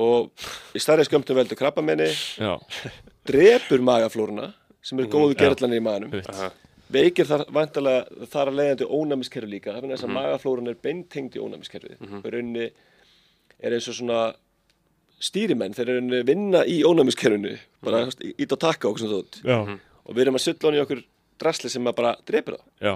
og 0.00 0.46
í 0.74 0.80
starri 0.80 1.04
skömmtum 1.04 1.36
veldur 1.36 1.58
krabbamenni 1.60 2.08
já, 2.08 2.54
drepur 3.28 3.84
magaflóruna 3.84 4.52
sem 4.82 5.02
er 5.02 5.10
góðu 5.12 5.36
já. 5.36 5.42
gerðlanir 5.44 5.82
í 5.82 5.84
Einmitt. 5.90 6.30
Veikir 6.92 7.28
þar 7.28 7.44
vantalega 7.54 8.26
þar 8.32 8.50
að 8.52 8.58
leiðandi 8.60 8.88
ónæmiskerfi 8.98 9.50
líka. 9.50 9.74
Það 9.74 9.84
finnir 9.84 9.96
þess 9.98 10.08
að 10.08 10.14
magaflórun 10.16 10.70
er 10.72 10.78
beintengd 10.86 11.36
í 11.36 11.42
ónæmiskerfið. 11.44 11.98
Og 12.20 12.26
í 12.26 12.32
rauninni 12.34 12.70
er 13.60 13.76
eins 13.76 13.88
og 13.92 13.98
svona 13.98 14.20
stýrimenn 15.20 15.74
þeir 15.76 15.90
rauninni 15.94 16.22
vinna 16.28 16.62
í 16.64 16.80
ónæmiskerfinu 16.86 17.56
bara 17.84 18.06
mm 18.06 18.30
ít 18.40 18.52
á 18.52 18.56
takka 18.60 18.88
og 18.88 19.00
svona 19.00 19.18
þótt 19.18 19.40
já, 19.44 19.56
og 19.60 20.14
við 20.16 20.22
erum 20.24 20.38
að 20.38 20.44
sulla 20.46 20.68
hann 20.70 20.78
í 20.78 20.80
okkur 20.84 21.02
drasli 21.40 21.70
sem 21.72 21.88
að 21.90 21.98
bara 21.98 22.12
drepur 22.28 22.56
það 22.56 22.86
já. 22.88 22.94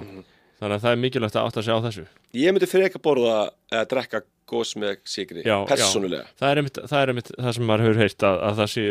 Þannig 0.55 0.77
að 0.79 0.85
það 0.85 0.95
er 0.95 1.01
mikilvægt 1.03 1.37
að 1.37 1.49
átta 1.51 1.63
sig 1.67 1.77
á 1.77 1.85
þessu. 1.85 2.05
ég 2.39 2.55
myndi 2.55 2.69
freka 2.71 3.01
borða 3.03 3.35
eða 3.73 3.89
drekka 3.91 4.21
gós 4.49 4.73
með 4.81 4.99
sigri, 5.09 5.43
Já, 5.45 5.57
persónulega. 5.69 6.29
Það 6.41 6.51
er 6.51 6.61
einmitt 6.61 6.81
það, 6.81 6.99
er 7.01 7.13
einmitt 7.13 7.31
það 7.35 7.55
sem 7.57 7.67
maður 7.69 7.85
hefur 7.85 8.01
heyrt 8.05 8.27
að, 8.29 8.41
að 8.49 8.59
það 8.61 8.71
sé 8.75 8.85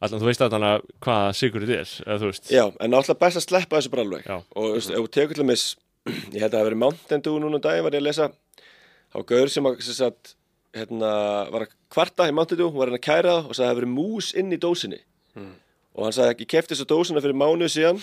Allan, 0.00 0.20
þú 0.20 0.28
veist 0.28 0.42
allan 0.44 0.66
að 0.68 0.86
hvað 1.06 1.26
sigurinn 1.38 1.74
er, 1.78 1.92
eða 2.04 2.18
þú 2.20 2.30
veist. 2.30 2.50
Já, 2.52 2.64
en 2.68 2.92
náttúrulega 2.92 3.22
best 3.24 3.40
að 3.40 3.46
sleppa 3.46 3.78
þessu 3.78 3.92
bara 3.94 4.04
alveg. 4.04 4.26
Já. 4.28 4.36
og 4.36 4.66
þú 4.66 4.72
veist, 4.76 4.90
ef 4.92 5.04
þú 5.06 5.12
tekur 5.16 5.38
til 5.40 5.46
mis 5.48 5.64
ég 6.34 6.40
held 6.42 6.50
að 6.50 6.52
það 6.52 6.58
hafi 6.60 6.68
verið 6.68 6.82
Mountain 6.82 7.24
Dew 7.24 7.38
núna 7.42 7.58
um 7.58 7.64
daginn 7.64 7.86
var 7.86 7.96
ég 7.96 8.02
að 8.02 8.08
lesa. 8.08 8.28
Á 9.16 9.18
gaur 9.30 9.52
sem, 9.52 9.68
að, 9.70 9.80
sem 9.86 9.96
sagt, 9.96 10.34
hérna, 10.76 11.10
var 11.54 11.64
að 11.66 11.72
kvarta 11.96 12.28
í 12.28 12.34
Mountain 12.36 12.60
Dew, 12.60 12.68
var 12.76 12.92
hann 12.92 12.98
að 13.00 13.06
kæra 13.08 13.32
það 13.38 13.48
og 13.48 13.56
sagði 13.56 13.56
að 13.56 13.64
það 13.64 13.72
hafi 13.72 13.80
verið 13.80 13.94
mús 13.96 14.30
inn 14.36 14.52
í 14.52 14.60
dósinni. 14.66 15.00
Og 15.96 16.04
hann 16.04 16.16
sagði 16.16 16.44
ég 16.44 16.50
kefti 16.52 16.74
þessu 16.74 16.88
dósina 16.92 17.22
fyrir 17.24 17.38
mánuð 17.40 17.72
síðan 17.72 18.02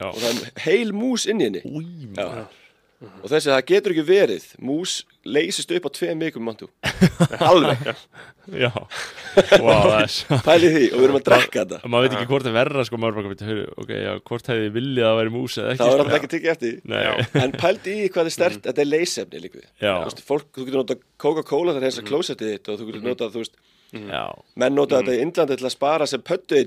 Já. 0.00 0.08
og 0.10 0.18
það 0.20 0.30
er 0.44 0.64
heil 0.66 0.92
mús 0.96 1.24
inn 1.30 1.40
í 1.40 1.46
henni. 1.48 1.62
Új, 1.64 1.86
Já. 3.00 3.08
og 3.24 3.30
þessi, 3.32 3.48
það 3.48 3.62
getur 3.70 3.92
ekki 3.94 4.02
verið 4.04 4.46
mús 4.68 4.94
leysist 5.24 5.70
upp 5.72 5.86
á 5.88 5.90
tveim 5.96 6.20
vikum 6.20 6.44
Mountain 6.44 6.68
Dew 7.30 7.44
alveg, 7.48 7.86
já. 8.60 8.68
Er 9.40 10.10
svo. 10.12 10.36
pæli 10.44 10.68
því 10.74 10.82
og 10.90 10.98
við 10.98 11.06
erum 11.06 11.16
að 11.16 11.24
drekka 11.30 11.62
þetta 11.62 11.90
Maður 11.92 12.04
veit 12.06 12.16
ekki 12.18 12.28
hvort 12.28 12.44
það 12.44 12.50
er 12.52 12.56
verra, 12.58 12.84
sko, 12.84 13.00
maður 13.00 13.16
bara, 13.22 13.48
heyru, 13.48 13.64
ok, 13.80 13.92
já, 13.94 14.10
hvort 14.28 14.50
hefði 14.52 14.66
þið 14.66 14.76
viljað 14.76 15.08
að 15.14 15.18
vera 15.22 15.34
mús 15.38 15.56
eða 15.56 15.72
ekki, 15.72 15.80
það 15.80 15.90
var 15.90 15.96
sko. 15.96 16.04
alltaf 16.04 16.18
ekki 16.20 16.30
tekið 16.34 16.52
eftir 16.54 16.74
því. 16.74 16.92
Nei, 16.92 17.26
En 17.46 17.56
pældi 17.64 17.96
í 17.96 18.10
hvað 18.12 18.30
er 18.30 18.36
stert, 18.36 18.60
þetta 18.68 18.84
er 18.84 18.90
leysefni 18.90 19.42
líka 19.46 19.60
við. 19.62 19.68
Já. 19.80 19.92
Þú 19.96 20.10
veist, 20.10 20.22
fólk, 20.28 20.48
þú 20.56 20.66
getur 20.68 20.82
notað 20.82 21.04
Coca-Cola 21.24 21.76
þegar 21.76 21.88
hensa 21.88 22.06
klósettið 22.10 22.52
þitt 22.54 22.72
og 22.74 22.80
þú 22.82 22.90
getur 22.90 23.06
notað, 23.08 23.32
þú 23.36 23.44
veist, 23.44 23.60
Já, 23.90 24.26
menn 24.60 24.76
nota 24.78 25.00
þetta 25.00 25.16
í 25.16 25.22
Indlandi 25.24 25.56
til 25.58 25.66
að 25.66 25.74
spara 25.74 26.06
sem 26.06 26.22
pöttu 26.22 26.58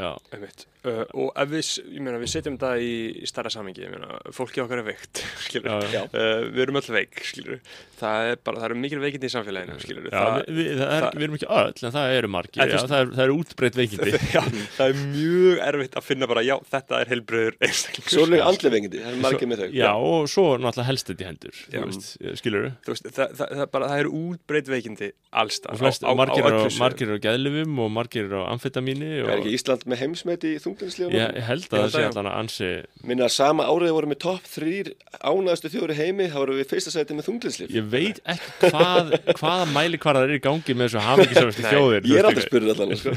já, 0.00 0.12
Einmitt. 0.32 0.64
Uh, 0.84 1.00
og 1.16 1.30
ef 1.40 1.48
við, 1.48 1.68
meina, 2.04 2.18
við 2.20 2.28
setjum 2.28 2.56
þetta 2.58 2.70
í, 2.76 2.88
í 3.24 3.28
starra 3.28 3.48
samingi, 3.52 3.86
ég 3.86 3.92
meina, 3.94 4.18
fólki 4.36 4.60
okkar 4.60 4.82
er 4.82 4.86
veikt, 4.90 5.22
já. 5.94 6.02
Uh, 6.12 6.42
við 6.52 6.60
erum 6.66 6.76
öll 6.76 6.90
veik, 6.92 7.22
skilur, 7.24 7.60
það 7.96 8.28
er 8.34 8.40
bara, 8.44 8.60
það 8.60 8.66
eru 8.68 8.76
mikil 8.82 9.00
veikindi 9.00 9.30
í 9.30 9.32
samfélaginu, 9.32 9.78
skilur, 9.80 10.08
já 10.12 10.24
við, 10.42 10.50
við, 10.58 10.68
það 10.82 10.92
er, 10.92 11.06
það- 11.06 11.16
við 11.16 11.26
erum 11.28 11.38
ekki 11.38 11.48
öll, 11.56 11.72
en 11.88 11.94
það 11.96 12.16
eru 12.18 12.30
veist- 12.74 12.92
það 12.92 13.00
er, 13.00 13.12
það 13.14 13.24
er 13.24 13.32
útbreytt 13.38 13.78
veikindi. 13.80 14.12
já, 14.36 14.42
það 14.76 14.84
er 14.92 15.00
mjög 15.14 15.64
erfitt 15.70 15.96
að 16.02 16.06
finna 16.10 16.28
bara, 16.34 16.44
já, 16.44 16.54
þetta 16.74 17.00
er 17.00 17.12
heilbröður 17.14 17.58
einstaklingur. 17.64 18.12
svo 18.18 18.26
er 18.28 18.44
andli 18.50 18.74
vengindi, 18.76 19.02
það 19.06 19.14
er 19.14 19.22
margir 19.24 19.50
með 19.54 19.64
þau. 19.64 19.70
Já, 19.80 19.90
og 20.12 20.28
svo 20.34 20.46
náttúrulega 20.60 20.88
helst 20.90 21.12
þetta 21.14 21.24
í 21.24 21.30
hendur, 21.30 21.62
Já. 21.64 21.78
þú 21.80 21.88
veist, 21.88 22.12
skilur 22.42 22.68
Þú 22.84 22.92
veist, 22.92 23.08
það, 23.08 23.34
það, 23.40 23.56
það, 23.62 23.72
bara, 23.72 23.90
það 23.94 24.04
eru 24.04 24.14
útbreytt 24.20 24.70
veikindi 24.74 25.10
allstað, 25.32 25.72
Og 25.78 25.80
flest, 25.80 26.04
margir, 26.54 26.62
öllu 26.62 26.62
á, 26.62 26.70
sviðum. 26.70 26.82
margir 26.84 27.08
á 27.10 27.16
geðlifum 27.26 27.72
og 27.84 27.88
margir 27.94 28.26
á 28.30 28.40
amfetamíni 28.54 29.10
er 29.18 29.24
og 29.24 29.32
ekki 29.38 29.54
Ísland 29.58 29.82
með 29.90 30.02
heimsmet 30.04 30.42
í 30.46 30.54
þunglinslíðunum 30.64 31.18
ég, 31.18 31.28
ég 31.38 31.48
held 31.48 31.66
að 31.68 31.74
það 31.74 31.90
sé 31.94 32.02
allan 32.10 32.30
að 32.30 32.38
ansi 32.42 32.70
minna 33.10 33.26
sama 33.32 33.62
árið 33.68 33.94
vorum 33.98 34.14
við 34.14 34.20
topp 34.24 34.44
þrýr 34.54 34.86
ánæðastu 35.20 35.72
þjóður 35.74 35.94
í 35.94 35.98
heimi 36.00 36.24
þá 36.30 36.38
vorum 36.40 36.60
við 36.60 36.70
fyrsta 36.72 36.90
sæti 36.94 37.12
með 37.18 37.28
þunglinslíf 37.30 37.68
Ég 37.74 37.84
veit 37.90 38.18
ekki 38.34 38.70
hvað, 38.70 39.04
hvaða 39.40 39.66
mæli 39.74 39.96
hvað 40.02 40.14
það 40.20 40.24
er 40.28 40.34
í 40.34 40.42
gangi 40.44 40.72
með 40.78 40.84
þessu 40.88 41.00
hafingisamasti 41.08 41.64
Nei, 41.64 41.70
þjóðir 41.72 42.08
ég 42.10 42.16
er 42.20 42.28
aldrei 42.28 42.44
spurður 42.44 42.70
allan 42.74 42.98
sko. 42.98 43.10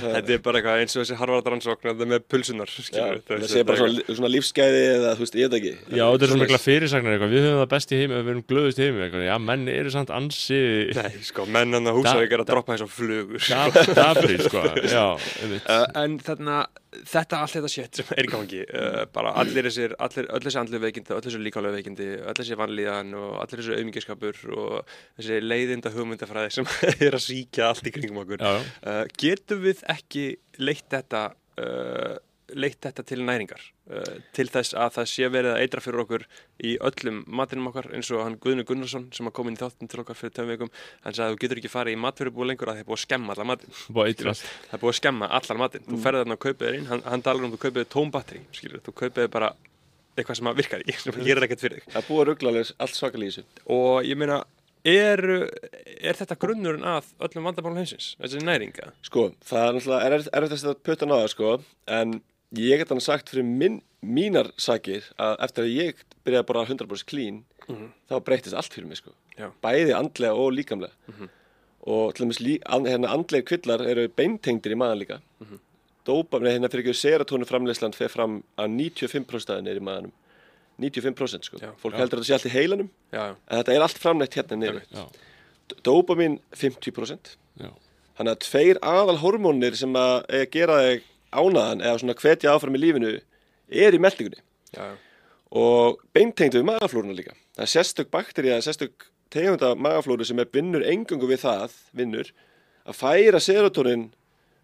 Þetta 0.00 0.34
er 0.34 0.40
bara 0.44 0.60
eitthvað 0.60 0.82
eins 0.82 0.94
og 0.96 1.02
þessi 1.02 1.18
harvarðaransókn 1.20 1.90
þetta 1.90 2.08
með 2.10 2.24
pulsunar, 2.30 2.70
það 2.70 3.46
sé 3.50 3.64
bara 3.68 3.88
svona, 4.08 4.30
lífsgæði 4.32 4.82
eða 4.94 5.14
þú 5.16 5.24
veist, 5.24 5.38
ég 5.40 5.50
veit 5.50 5.58
ekki. 5.60 5.72
Já, 5.90 6.04
þetta 6.04 6.26
er 6.26 6.32
svona 6.32 6.44
mikla 6.44 6.60
fyrirsagnar 6.64 7.16
eitthvað, 7.16 7.34
við 7.34 7.46
höfum 7.46 7.60
það 7.60 7.70
best 7.74 7.92
í 7.92 8.00
heimi 8.00 8.14
við 8.16 8.32
erum 8.34 8.44
glöðust 8.50 8.80
í 8.80 8.86
heimi 8.86 9.04
eitthvað, 9.06 9.26
já, 9.26 9.34
menn 9.50 9.64
eru 9.72 9.90
samt 9.94 10.12
ansi 10.14 10.60
Nei, 10.96 11.20
sko, 11.26 11.46
mennan 11.50 11.88
að 11.90 11.98
húsavík 11.98 12.34
er 12.34 12.42
að 12.44 12.50
droppa 12.50 12.74
eins 12.74 12.84
og 12.84 12.92
flugur 12.92 13.42
dafri, 13.96 14.38
sko, 14.44 14.62
já. 14.94 15.04
Uh, 15.16 15.84
en 16.00 16.16
þarna, 16.24 16.60
þetta 17.10 17.42
allt 17.42 17.56
þetta 17.58 17.72
shit 17.72 18.00
sem 18.00 18.14
er 18.16 18.28
í 18.28 18.32
gangi 18.32 18.62
uh, 18.66 19.02
bara 19.14 19.34
allir 19.42 19.68
þessir, 19.68 19.96
allir, 20.02 20.30
öll 20.30 20.42
þessi 20.46 20.62
andlu 20.62 20.82
veikindi 20.84 21.16
öll 21.16 21.24
þessi 21.26 21.42
líkálega 21.42 21.78
veikindi, 21.78 22.08
öll 22.20 22.38
þessi 22.40 22.58
vanlíðan 22.60 23.12
og 23.20 23.36
allir 23.42 23.62
þessi 23.62 23.76
auðmingiskapur 23.76 24.40
og 24.56 24.96
þessi 25.18 25.42
leiðinda 25.44 25.94
hugmyndafræði 25.94 26.56
sem 26.58 26.72
er 27.08 27.18
að 27.18 27.26
síkja 27.26 27.70
allt 27.70 27.86
í 27.90 27.94
kringum 27.94 28.24
okkur. 28.24 28.46
Uh, 28.46 29.04
getum 29.20 29.62
við 29.66 29.84
ekki 29.90 30.26
leitt 30.60 30.88
þetta 30.92 31.30
uh, 31.60 32.18
leitt 32.54 32.80
þetta 32.84 33.04
til 33.06 33.20
næringar 33.26 33.62
uh, 33.92 34.16
til 34.36 34.48
þess 34.50 34.74
að 34.74 34.96
það 34.98 35.10
sé 35.12 35.30
verið 35.32 35.54
að 35.54 35.64
eitra 35.64 35.84
fyrir 35.84 36.04
okkur 36.04 36.26
í 36.66 36.76
öllum 36.90 37.22
matinum 37.26 37.70
okkar 37.72 37.90
eins 37.96 38.10
og 38.14 38.24
hann 38.26 38.38
Guðni 38.42 38.66
Gunnarsson 38.68 39.08
sem 39.16 39.28
að 39.30 39.36
koma 39.38 39.52
inn 39.52 39.58
í 39.58 39.62
þáttum 39.62 39.90
til 39.90 40.02
okkar 40.04 40.18
fyrir 40.18 40.36
tveim 40.36 40.52
vikum 40.54 40.72
hann 41.04 41.16
sagði 41.16 41.28
að 41.28 41.36
þú 41.36 41.42
getur 41.44 41.62
ekki 41.62 41.72
farið 41.72 41.96
í 41.96 42.02
matfyrirbúi 42.04 42.50
lengur 42.50 42.72
að 42.72 42.80
það 42.80 42.84
er 42.84 42.90
búið 42.90 43.00
að 43.00 43.06
skemma 43.06 43.36
allar 43.36 43.50
matin 43.52 43.80
að 44.30 44.44
það 44.70 44.76
er 44.76 44.82
búið 44.82 44.92
að 44.92 45.00
skemma 45.00 45.30
allar 45.38 45.60
matinn. 45.60 45.86
Þú 45.88 45.98
ferði 46.04 46.22
þarna 46.22 46.36
og 46.36 46.44
kaupið 46.44 46.66
þér 46.66 46.78
inn, 46.78 46.86
hann, 46.90 47.02
hann 47.06 47.26
talar 47.26 47.46
um 47.46 47.52
þú 47.54 47.60
kaupið 47.64 47.82
þér 47.82 47.90
tóm 47.96 48.14
batteri, 48.14 48.44
skilur, 48.56 48.84
þú 48.86 48.94
kaupið 49.02 49.28
bara 49.32 49.50
eitthvað 50.16 50.40
sem 50.40 50.50
að 50.50 50.62
virkar 50.62 50.84
í, 50.84 50.96
sem 51.02 51.20
gerir 51.20 51.46
ekkert 51.46 51.64
fyrir 51.64 51.80
þig. 51.80 51.92
Það 51.92 52.00
er 52.02 52.08
búið 52.08 52.22
að 52.22 52.30
ruggla 52.30 52.54
allt 52.86 52.96
svakal 52.96 53.22
í 53.22 53.28
þessu. 53.30 53.44
Og 53.76 54.08
ég 54.08 54.20
meina, 54.20 54.40
er, 54.86 55.24
er 56.00 56.18
þetta 56.18 56.38
grunnurinn 56.40 56.88
að 56.88 57.12
öllum 57.26 57.50
vandabálum 57.50 57.80
heimsins, 57.80 58.14
þessi 58.20 58.42
næringa? 58.44 58.92
Sko, 59.06 59.30
það 59.46 59.66
er 59.66 59.78
náttúrulega 59.78 60.10
erfitt 60.10 60.34
erfitt 60.40 60.56
að 60.56 60.62
setja 60.64 60.76
puttan 60.88 61.14
á 61.14 61.16
það 61.20 61.30
sko 61.34 61.54
en 62.00 62.18
ég 62.58 62.80
get 62.80 62.90
hann 62.90 63.00
sagt 63.00 63.30
fyrir 63.30 63.46
minn, 63.46 63.80
mínar 64.02 64.50
sakir 64.58 65.04
að 65.20 65.36
eftir 65.46 65.66
að 65.66 65.74
ég 65.76 66.04
byrjaði 66.24 66.42
að 66.42 66.48
borða 66.48 66.68
100% 66.72 67.10
clean 67.10 67.42
þá 68.10 68.16
breytist 68.26 68.56
allt 68.56 68.72
fyrir 68.74 68.88
mig 68.90 68.98
sko. 68.98 69.12
Já. 69.38 69.48
bæði 69.62 69.94
andlega 69.96 70.36
og 70.36 70.52
líkamlega. 70.52 70.92
Og 71.88 72.14
til 72.14 72.26
dæmis 72.26 72.40
and, 72.68 72.88
hérna, 72.90 73.08
andlega 73.08 73.46
kvillar 73.48 73.80
eru 73.88 74.08
beintengdir 74.12 74.74
í 74.74 74.76
maðan 74.76 74.98
líka. 75.00 75.20
Mm 75.40 75.46
-hmm. 75.46 75.60
dópa, 76.04 76.40
nei, 76.40 76.52
hérna 76.52 76.68
fyrir 76.68 76.84
ekki 76.84 76.94
serotónu 77.00 77.46
framleyslan 77.46 77.92
fer 77.92 78.08
fram 78.08 78.42
að 78.56 78.68
95% 78.68 79.50
aðeins 79.52 79.68
er 79.68 79.76
í 79.76 79.84
maðanum 79.84 80.12
95% 80.80 81.44
sko, 81.44 81.58
Já. 81.60 81.72
fólk 81.76 81.94
Já. 81.94 81.98
heldur 81.98 82.18
að 82.18 82.22
það 82.22 82.26
sé 82.26 82.34
allt 82.34 82.46
í 82.46 82.54
heilanum 82.56 82.90
já, 83.12 83.20
já, 83.20 83.36
en 83.48 83.58
þetta 83.58 83.74
er 83.74 83.82
allt 83.84 83.98
framleitt 83.98 84.34
hérna 84.34 84.56
niður. 84.56 84.82
Já, 84.90 85.04
dópamin 85.84 86.40
50% 86.56 87.36
já, 87.60 87.70
Þannig 88.16 88.32
að 88.36 88.42
tveir 88.44 88.78
aðal 88.84 89.16
hormónir 89.22 89.76
sem 89.76 89.94
að 89.96 90.16
að 90.28 90.50
gera 90.52 90.78
þig 90.84 91.04
ánaðan 91.32 91.84
eða 91.84 92.00
svona 92.02 92.16
hvetja 92.18 92.54
áfram 92.54 92.76
í 92.78 92.82
lífinu 92.82 93.12
er 93.70 93.96
í 93.96 94.00
meldingunni 94.02 94.40
já, 94.74 94.86
og 95.50 96.00
beintengdu 96.14 96.60
við 96.60 96.68
magaflóruna 96.68 97.16
líka. 97.16 97.34
Það 97.56 97.66
er 97.66 97.72
sérstök 97.74 98.10
bakterja, 98.14 98.60
sérstök 98.64 99.08
tegunda 99.30 99.74
magaflóru 99.78 100.26
sem 100.26 100.38
er 100.42 100.50
vinnur 100.52 100.84
engungu 100.86 101.28
við 101.30 101.44
það, 101.44 101.76
vinnur, 101.96 102.30
að 102.86 102.98
færa 102.98 103.40
serotonin 103.42 104.08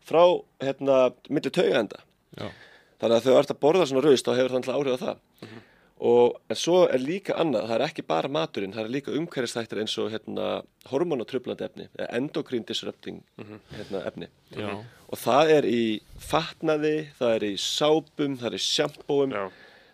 frá 0.07 0.23
hérna 0.63 1.11
milli 1.29 1.51
taugaenda. 1.51 2.03
já, 2.39 2.51
Þannig 2.97 3.17
að 3.17 3.27
þú 3.27 3.39
ert 3.39 3.51
að 3.53 3.61
borða 3.61 3.87
svona 3.91 4.05
raust 4.07 4.27
þá 4.27 4.37
hefur 4.39 4.55
alltaf 4.57 4.77
áhrif 4.79 4.95
á 4.97 5.05
það. 5.05 5.19
Og 5.97 6.35
en 6.53 6.59
svo 6.61 6.83
er 6.93 7.01
líka 7.01 7.33
annað, 7.41 7.71
það 7.71 7.75
er 7.79 7.85
ekki 7.87 8.03
bara 8.05 8.29
maturinn, 8.29 8.73
það 8.75 8.85
er 8.85 8.93
líka 8.93 9.15
umhverfistættir 9.17 9.79
eins 9.81 9.95
og 10.03 10.11
hérna 10.13 10.49
hormonatröflandi 10.91 11.65
efni, 11.65 11.87
eða 11.97 12.09
endocrine 12.19 12.69
disrupting 12.69 13.23
hérna, 13.73 14.03
efni. 14.05 14.29
já, 14.53 14.85
Og 15.09 15.19
það 15.19 15.51
er 15.57 15.65
í 15.65 16.01
fatnaði, 16.21 17.09
það 17.19 17.35
er 17.39 17.47
í 17.49 17.55
sápum, 17.57 18.37
það 18.37 18.47
er 18.51 18.59
í 18.59 18.63
sjampóum, 18.67 19.33
já. 19.33 19.51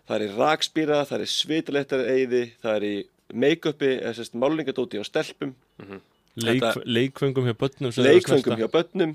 það 0.09 0.17
er 0.17 0.27
í 0.27 0.33
rakspýra, 0.41 1.05
það 1.07 1.19
er 1.21 1.23
í 1.23 1.33
svitalettar 1.37 2.05
eiði, 2.11 2.43
það 2.63 2.77
er 2.77 2.83
í 2.89 2.95
make-upi, 3.33 3.93
málingadóti 4.35 4.99
á 4.99 5.05
stelpum, 5.07 5.55
Leik, 6.41 6.63
Þetta- 6.63 6.85
leikfengum 6.89 7.45
hjá 7.45 7.55
börnum 7.61 7.93
leikfengum 8.07 8.57
hjá 8.57 8.69
börnum, 8.73 9.11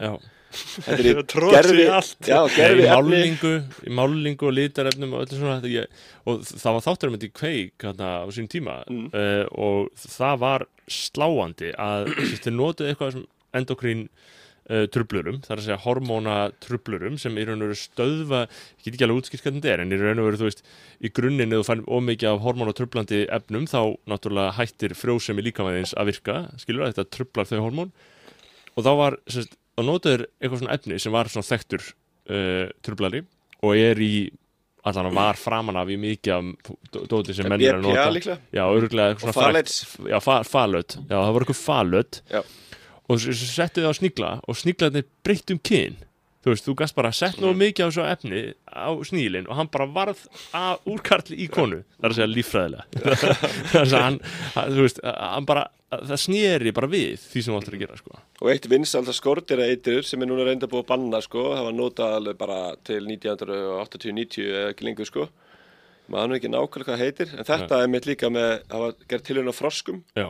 þetta 0.54 0.94
er 0.94 1.08
í 1.10 1.14
í 1.18 1.88
í 1.88 2.56
gerfi 2.56 2.84
efni, 2.86 2.92
málingu, 2.94 3.54
í 3.90 3.94
málingu 3.98 4.48
og 4.48 4.54
litarefnum 4.54 5.14
og 5.18 5.26
öllu 5.26 5.40
svona 5.40 5.56
þetta, 5.60 5.72
ég, 5.74 5.88
og 6.30 6.46
það 6.48 6.76
var 6.78 6.86
þáttur 6.86 7.10
um 7.10 7.18
þetta 7.18 7.28
í 7.28 7.34
kveik 7.42 7.86
hérna, 7.88 8.12
á 8.22 8.28
sín 8.38 8.48
tíma 8.48 8.76
Mm. 8.88 9.10
uh, 9.14 9.46
og 9.58 9.90
það 9.98 10.40
var 10.46 10.68
sláandi 10.88 11.74
að 11.76 12.14
þeir 12.44 12.54
notuðu 12.56 12.92
eitthvað 12.94 13.12
sem 13.18 13.26
endokrín 13.58 14.08
uh, 14.70 14.86
trublurum, 14.94 15.40
það 15.46 15.54
er 15.56 15.62
að 15.62 15.66
segja 15.68 15.80
hormóna 15.86 16.36
trublurum 16.64 17.18
sem 17.22 17.38
í 17.40 17.46
raun 17.48 17.62
og 17.64 17.70
veru 17.72 17.80
stöðva 17.80 18.42
ég 18.48 18.84
get 18.88 18.94
ekki 18.98 19.08
alveg 19.08 19.22
útskilt 19.24 19.44
hvernig 19.46 19.62
þetta 19.64 19.74
er 19.74 19.84
en 19.86 19.94
í 19.96 20.00
raun 20.02 20.22
og 20.24 20.28
veru 20.30 20.42
þú 20.42 20.48
veist, 20.50 20.64
í 21.04 21.12
grunninn 21.20 21.54
ef 21.56 21.62
þú 21.64 21.68
fær 21.70 21.84
ómikið 22.00 22.32
af 22.34 22.44
hormóna 22.46 22.76
trublandi 22.78 23.22
efnum 23.40 23.68
þá 23.70 23.80
náttúrulega 24.12 24.56
hættir 24.60 24.96
frjósemi 24.98 25.46
líkamæðins 25.48 25.96
að 25.98 26.12
virka, 26.14 26.40
skilur 26.62 26.88
að 26.88 26.94
þetta 26.96 27.08
trublar 27.18 27.50
þau 27.50 27.62
hormón. 27.68 27.94
Og 28.78 28.84
þá 28.86 28.92
var 29.00 29.18
sérst, 29.32 29.56
og 29.78 29.88
notaður 29.88 30.28
eitthvað 30.42 30.62
svona 30.64 30.76
efni 30.78 31.00
sem 31.02 31.14
var 31.16 31.30
svona 31.32 31.48
þekktur 31.48 31.88
uh, 31.88 32.68
trublari 32.86 33.24
og 33.66 33.74
er 33.78 34.02
í 34.04 34.12
allan 34.88 35.10
að 35.10 35.18
var 35.18 35.40
framan 35.40 35.78
af 35.82 35.90
í 35.92 35.98
mikið 36.00 36.34
af 36.36 36.76
dó- 36.94 37.04
dóti 37.12 37.34
sem 37.36 37.48
menn 37.50 37.60
er 37.66 37.76
að 37.80 37.84
BPA 37.84 37.90
nota. 37.90 38.12
líklega, 38.16 38.38
já, 38.56 38.64
eitthvað 38.64 39.32
og 39.32 39.36
falets, 39.36 39.80
já, 40.08 40.18
fa 40.24 40.38
falöt, 40.48 40.96
já, 41.02 41.18
það 41.18 41.34
var 41.36 41.46
eitthvað 41.46 41.60
falöt. 41.64 42.20
Já. 42.32 42.42
Og 43.08 43.22
svo 43.24 43.34
settu 43.38 43.84
þið 43.84 43.90
á 43.90 44.00
snigla 44.00 44.34
og 44.48 44.60
sniglarnir 44.60 45.08
breytt 45.26 45.54
um 45.54 45.62
kyn. 45.64 45.98
Þú 46.46 46.54
veist, 46.54 46.68
þú 46.68 46.74
gast 46.80 46.96
bara 46.96 47.10
sett 47.12 47.40
nú 47.44 47.50
mikið 47.58 47.90
á 47.90 47.96
svo 47.96 48.04
efni 48.08 48.42
á 48.72 48.92
snílinn 49.04 49.50
og 49.50 49.58
hann 49.58 49.72
bara 49.74 49.88
varð 49.92 50.22
að 50.56 50.86
úrkarli 50.94 51.40
í 51.44 51.48
konu. 51.52 51.82
Það 51.98 52.06
er 52.06 52.14
að 52.14 52.20
segja 52.20 52.30
líffræðilega. 52.32 52.86
Það 53.72 53.80
er 53.80 53.82
að 53.82 53.90
segja 53.92 54.04
hann, 54.06 54.20
hann, 54.54 54.76
þú 54.78 54.86
veist, 54.86 55.02
hann 55.04 55.50
bara 55.50 55.66
það 55.88 56.20
sneri 56.20 56.74
bara 56.76 56.90
við 56.92 57.20
því 57.32 57.42
sem 57.44 57.54
þú 57.54 57.60
ættir 57.62 57.76
að 57.78 57.84
gera 57.86 57.98
sko. 58.00 58.22
og 58.42 58.50
eitt 58.52 58.66
vinsald 58.68 59.12
skordýra 59.16 59.68
eitur 59.72 60.04
sem 60.04 60.22
er 60.24 60.28
núna 60.28 60.44
reynda 60.48 60.68
búið 60.68 60.84
að 60.84 60.90
banna 60.90 61.22
sko, 61.24 61.44
það 61.56 61.68
var 61.70 61.78
notað 61.78 62.16
alveg 62.18 62.40
bara 62.42 62.58
til 62.88 63.00
1980-90 63.08 64.50
eða 64.52 64.74
ekki 64.74 64.88
lengur 64.88 65.08
sko. 65.08 65.28
Maður 66.12 66.28
nú 66.32 66.36
ekki 66.38 66.52
nákvæmlega 66.52 66.88
hvað 66.88 67.02
heitir 67.04 67.32
en 67.36 67.48
þetta 67.48 67.80
er 67.84 67.90
mitt 67.92 68.08
líka 68.08 68.32
með, 68.32 68.52
það 68.68 68.84
var 68.84 68.94
gert 69.12 69.26
tilhörn 69.28 69.52
á 69.52 69.56
froskum. 69.56 70.04
Já, 70.16 70.28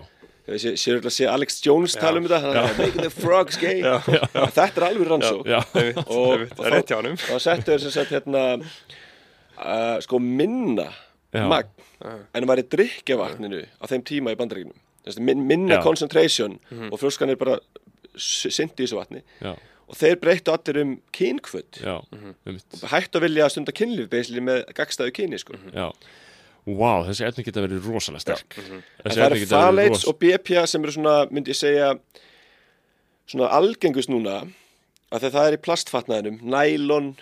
ég 0.47 0.61
sé, 0.63 0.73
sé, 0.79 0.95
sé, 1.11 1.27
Alex 1.27 1.59
Jones 1.65 1.95
tala 1.99 2.21
um 2.21 2.27
þetta 2.27 2.51
er 2.63 2.77
making 2.79 3.03
the 3.03 3.11
frogs 3.11 3.59
gay. 3.59 3.81
Þetta 3.83 4.67
er 4.69 4.85
alveg 4.89 5.09
rannsók 5.11 5.47
og, 6.07 6.45
Það 6.55 6.69
rétt 6.73 6.91
hjá 6.91 6.99
honum. 7.01 7.17
og 7.33 7.43
settu 7.43 7.73
þeir 7.73 7.83
sem 7.85 7.95
sagt 7.97 8.13
hérna 8.15 8.43
uh, 9.57 9.97
sko 10.03 10.21
minna 10.23 10.89
Já. 11.35 11.45
magn 11.47 11.73
en 12.07 12.43
það 12.43 12.49
var 12.51 12.61
í 12.61 12.67
drikkjavatninu 12.75 13.63
á 13.81 13.85
þeim 13.89 14.03
tíma 14.07 14.33
í 14.33 14.39
bandaríkinum 14.39 14.77
minna 15.25 15.77
Já. 15.79 15.83
concentration 15.83 16.59
og 16.91 16.99
frjóskan 17.01 17.31
er 17.31 17.39
bara 17.39 17.57
syndi 18.17 18.83
í 18.83 18.85
þessu 18.85 18.97
vatni. 18.97 19.21
Já, 19.43 19.53
og 19.87 19.95
þeir 19.95 20.17
breyttu 20.19 20.51
allir 20.51 20.79
um 20.83 20.93
kynkvöld 21.15 21.79
einmitt, 21.83 22.79
hættu 22.91 23.19
að 23.19 23.27
vilja 23.27 23.45
að 23.45 23.53
stunda 23.55 23.75
kynlíf 23.75 24.09
basically 24.11 24.43
með 24.43 24.63
gagstæðu 24.77 25.13
kyni 25.15 25.39
sko. 25.41 25.59
já 25.71 25.91
Vá, 26.67 26.91
þessi 27.07 27.23
efni 27.27 27.45
geta 27.47 27.61
verið 27.63 27.85
rosalega 27.87 28.19
sterk. 28.25 28.57
en 28.59 28.81
Þessi 29.05 29.19
það 29.21 29.25
eru 29.27 29.37
phthalates 29.45 29.93
ros- 29.93 30.07
og 30.11 30.17
BPA 30.19 30.65
sem 30.67 30.83
eru 30.83 30.91
svona, 30.97 31.13
myndi 31.31 31.53
ég 31.53 31.59
segja 31.59 31.93
svona 33.27 33.51
algengust 33.55 34.11
núna 34.11 34.41
að 35.11 35.29
það 35.29 35.45
er 35.47 35.55
í 35.55 35.61
plastfatnaðinum 35.63 36.41
nælon, 36.43 37.13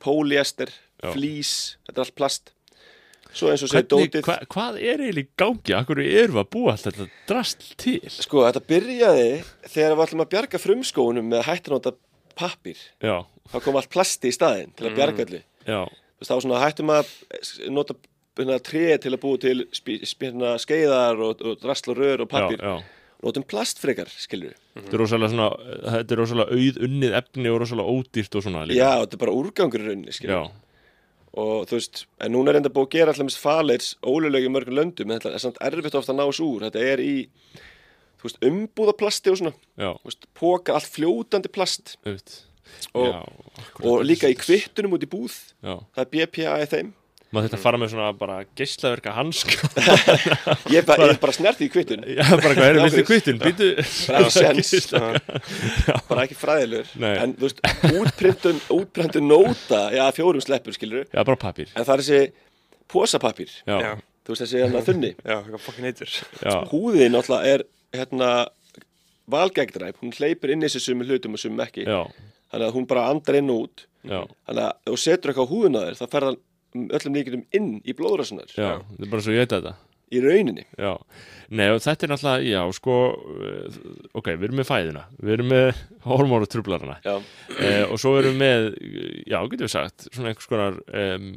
polyester 0.00 0.68
Já. 1.02 1.12
flís, 1.12 1.76
þetta 1.88 2.00
er 2.00 2.04
allt 2.04 2.16
plast. 2.18 2.52
Svo 3.36 3.50
eins 3.52 3.60
og 3.66 3.68
Hvernig, 3.72 3.88
dótið 3.90 4.24
hva, 4.24 4.36
hvað 4.48 4.76
er 4.80 5.02
eiginlega 5.04 5.26
í 5.26 5.30
gangi? 5.36 5.72
Akkur 5.76 6.00
við 6.00 6.36
að 6.40 6.46
búa 6.54 6.72
alltaf 6.72 6.94
þetta 6.96 7.24
drast 7.28 7.66
til? 7.80 7.98
Sko, 8.08 8.44
þetta 8.46 8.62
byrjaði 8.70 9.30
þegar 9.66 9.96
við 9.96 10.04
ætlum 10.06 10.24
að 10.24 10.30
bjarga 10.32 10.60
frumskóunum 10.62 11.28
með 11.32 11.42
að 11.42 11.48
hætta 11.50 11.68
að 11.72 11.74
nota 11.76 11.92
pappír. 12.36 12.80
Já, 13.04 13.16
þá 13.52 13.56
kom 13.64 13.76
allt 13.80 13.90
plasti 13.92 14.30
í 14.32 14.36
staðinn 14.36 14.72
til 14.76 14.88
að 14.88 14.96
bjarga 15.00 15.26
öllu. 15.26 15.42
já, 15.66 15.80
Þú 16.16 16.22
veist, 16.24 16.30
þá 16.30 16.36
svona 16.46 16.62
hættum 16.62 16.92
að 16.94 17.10
nota 17.76 17.96
tré 18.66 18.84
til 19.00 19.14
að 19.14 19.22
búa 19.22 19.40
til 19.40 19.64
skeiðar 20.60 21.22
og, 21.24 21.40
og 21.40 21.58
drasl 21.62 21.92
og 21.94 22.02
já. 22.60 22.74
notum 23.24 23.46
plastfrekar, 23.48 24.10
skilur 24.12 24.52
við 24.52 24.62
Þetta 24.76 24.92
er 24.92 25.00
rosalega 25.00 25.32
svona, 25.32 25.48
þetta 25.96 26.14
er 26.14 26.20
rosalega 26.20 26.56
auð 26.58 26.78
unnið 26.84 27.16
efni 27.16 27.48
og 27.48 27.60
rosalega 27.62 27.94
ódýrt 27.96 28.36
og 28.36 28.44
svona 28.44 28.66
líka. 28.68 28.82
Já, 28.82 29.00
þetta 29.02 29.16
er 29.16 29.22
bara 29.24 29.36
úrgangur 29.40 29.80
í 29.80 29.86
rauninni, 29.86 30.12
skilur 30.12 30.42
við 30.42 30.54
og 31.36 31.66
þú 31.68 31.76
veist, 31.76 32.02
en 32.24 32.32
núna 32.32 32.52
er 32.52 32.58
enda 32.62 32.72
búið 32.72 32.86
að 32.86 32.94
gera 32.94 33.12
alltaf 33.12 33.26
með 33.28 33.38
faleirs 33.42 33.88
ólulegi 34.00 34.48
mörgum 34.48 34.78
löndum 34.78 35.10
en 35.10 35.18
þetta 35.18 35.32
er 35.36 35.42
samt 35.42 35.58
erfitt 35.68 35.98
ofta 35.98 36.14
að 36.14 36.16
ná 36.16 36.22
þessu 36.30 36.46
úr. 36.46 36.62
Þetta 36.64 36.84
er 36.92 37.02
í, 37.04 37.14
þú 38.16 38.28
veist, 38.28 38.38
umbúða 38.48 38.94
plasti 38.96 39.32
og 39.32 39.40
svona, 39.42 39.52
já, 39.76 39.90
þú 40.00 40.08
veist, 40.08 40.28
póka 40.40 40.76
allt 40.78 40.88
fljótandi 40.94 41.52
plast. 41.52 41.98
Og- 42.96 43.10
já, 43.12 43.20
og 43.84 44.00
líka 44.08 44.32
í 44.32 44.38
kvittunum 44.40 44.96
út 44.96 45.04
í 45.04 45.10
búð. 45.12 45.36
Já, 45.60 45.76
það 45.92 46.02
er 46.06 46.10
BPA 46.14 46.56
í 46.64 46.70
þeim 46.72 46.94
maður 47.34 47.48
þetta 47.48 47.58
fara 47.62 47.78
með 47.80 47.90
svona 47.92 48.08
bara 48.16 48.36
geislaverka 48.58 49.12
hanska. 49.16 49.68
ég 50.72 50.78
er 50.80 50.86
bara, 50.86 51.08
er 51.10 51.18
bara 51.22 51.34
snert 51.34 51.60
í 51.64 51.68
kvittun 51.72 52.04
Já, 52.06 52.22
bara 52.30 52.52
hvað 52.54 52.68
erum 52.70 52.86
við 52.86 52.98
í 53.00 53.04
kvittin? 53.08 53.40
Býtu, 53.42 53.68
bara 54.08 54.30
sens 54.32 54.72
bara 56.06 56.24
ekki 56.26 56.38
fræðilegur. 56.38 56.92
Nei. 57.02 57.14
en 57.24 57.34
þú 57.38 57.48
veist, 57.48 57.62
útprintun, 57.90 58.60
útprintun 58.76 59.26
nóta 59.30 59.82
já, 59.94 60.04
fjórum 60.16 60.44
sleppur, 60.44 60.76
skilur 60.76 61.06
Já, 61.10 61.22
bara 61.22 61.38
pappír. 61.48 61.72
en 61.74 61.86
það 61.88 61.94
er 61.96 62.04
þessi 62.04 62.22
posapapír 62.92 63.50
Já, 63.66 63.76
Já, 63.82 63.90
þú 64.26 64.34
veist 64.34 64.44
þessi 64.46 64.62
hérna 64.62 64.84
þunni. 64.86 65.12
Já, 65.26 65.36
fokkin 65.66 65.88
heitir 65.90 66.14
já, 66.14 66.54
húðin 66.70 67.14
náttúrulega 67.16 67.56
er 67.56 67.66
hérna 67.96 68.30
valgegndræp, 69.26 69.98
hún 70.02 70.14
hleypur 70.14 70.52
inn 70.54 70.62
í 70.62 70.68
þessi 70.70 70.84
sumi 70.92 71.06
hlutum 71.08 71.34
og 71.34 71.42
sumi 71.42 71.62
ekki 71.66 71.86
já, 71.86 72.04
þannig 72.52 72.68
að 72.70 72.76
hún 72.78 72.86
bara 72.86 73.08
andar 73.10 73.38
inn 73.40 73.50
og 73.50 73.64
út. 73.66 73.86
Já, 74.06 74.20
þannig 74.46 74.62
að 74.68 74.76
þú 74.92 74.98
setur 75.02 75.32
eitthvað 75.32 75.48
á 75.50 75.52
húðina 75.52 75.80
á 75.82 75.86
þér 75.88 75.98
þá 75.98 76.06
fer 76.12 76.26
það 76.28 76.36
öllum 76.96 77.16
líkjum 77.18 77.44
inn 77.58 77.68
í 77.84 77.94
blóðrössunar 77.98 78.50
já, 78.52 78.76
þetta 78.84 79.06
er 79.06 79.12
bara 79.12 79.24
svo 79.26 79.34
ég 79.36 79.44
veit 79.44 79.54
þetta. 79.56 79.74
í 80.14 80.20
rauninni. 80.22 80.62
Já, 80.78 80.92
nei 81.50 81.66
og 81.74 81.80
þetta 81.82 82.06
er 82.06 82.12
náttúrulega, 82.12 82.46
já, 82.52 82.60
sko, 82.78 82.96
eh, 83.42 83.80
ok, 84.20 84.28
við 84.36 84.46
erum 84.50 84.60
með 84.60 84.68
fæðina, 84.70 85.04
við 85.18 85.34
erum 85.38 85.50
með 85.54 85.82
hormónu 86.10 86.46
trublarana 86.52 86.98
já, 87.02 87.16
eh, 87.58 87.82
og 87.88 87.98
svo 88.02 88.14
erum 88.20 88.36
við 88.36 88.42
með, 88.44 88.68
já, 89.26 89.38
getum 89.50 89.66
við 89.66 89.74
sagt, 89.74 90.08
svona 90.12 90.30
einhvers 90.32 90.50
konar, 90.52 90.78
um, 91.02 91.30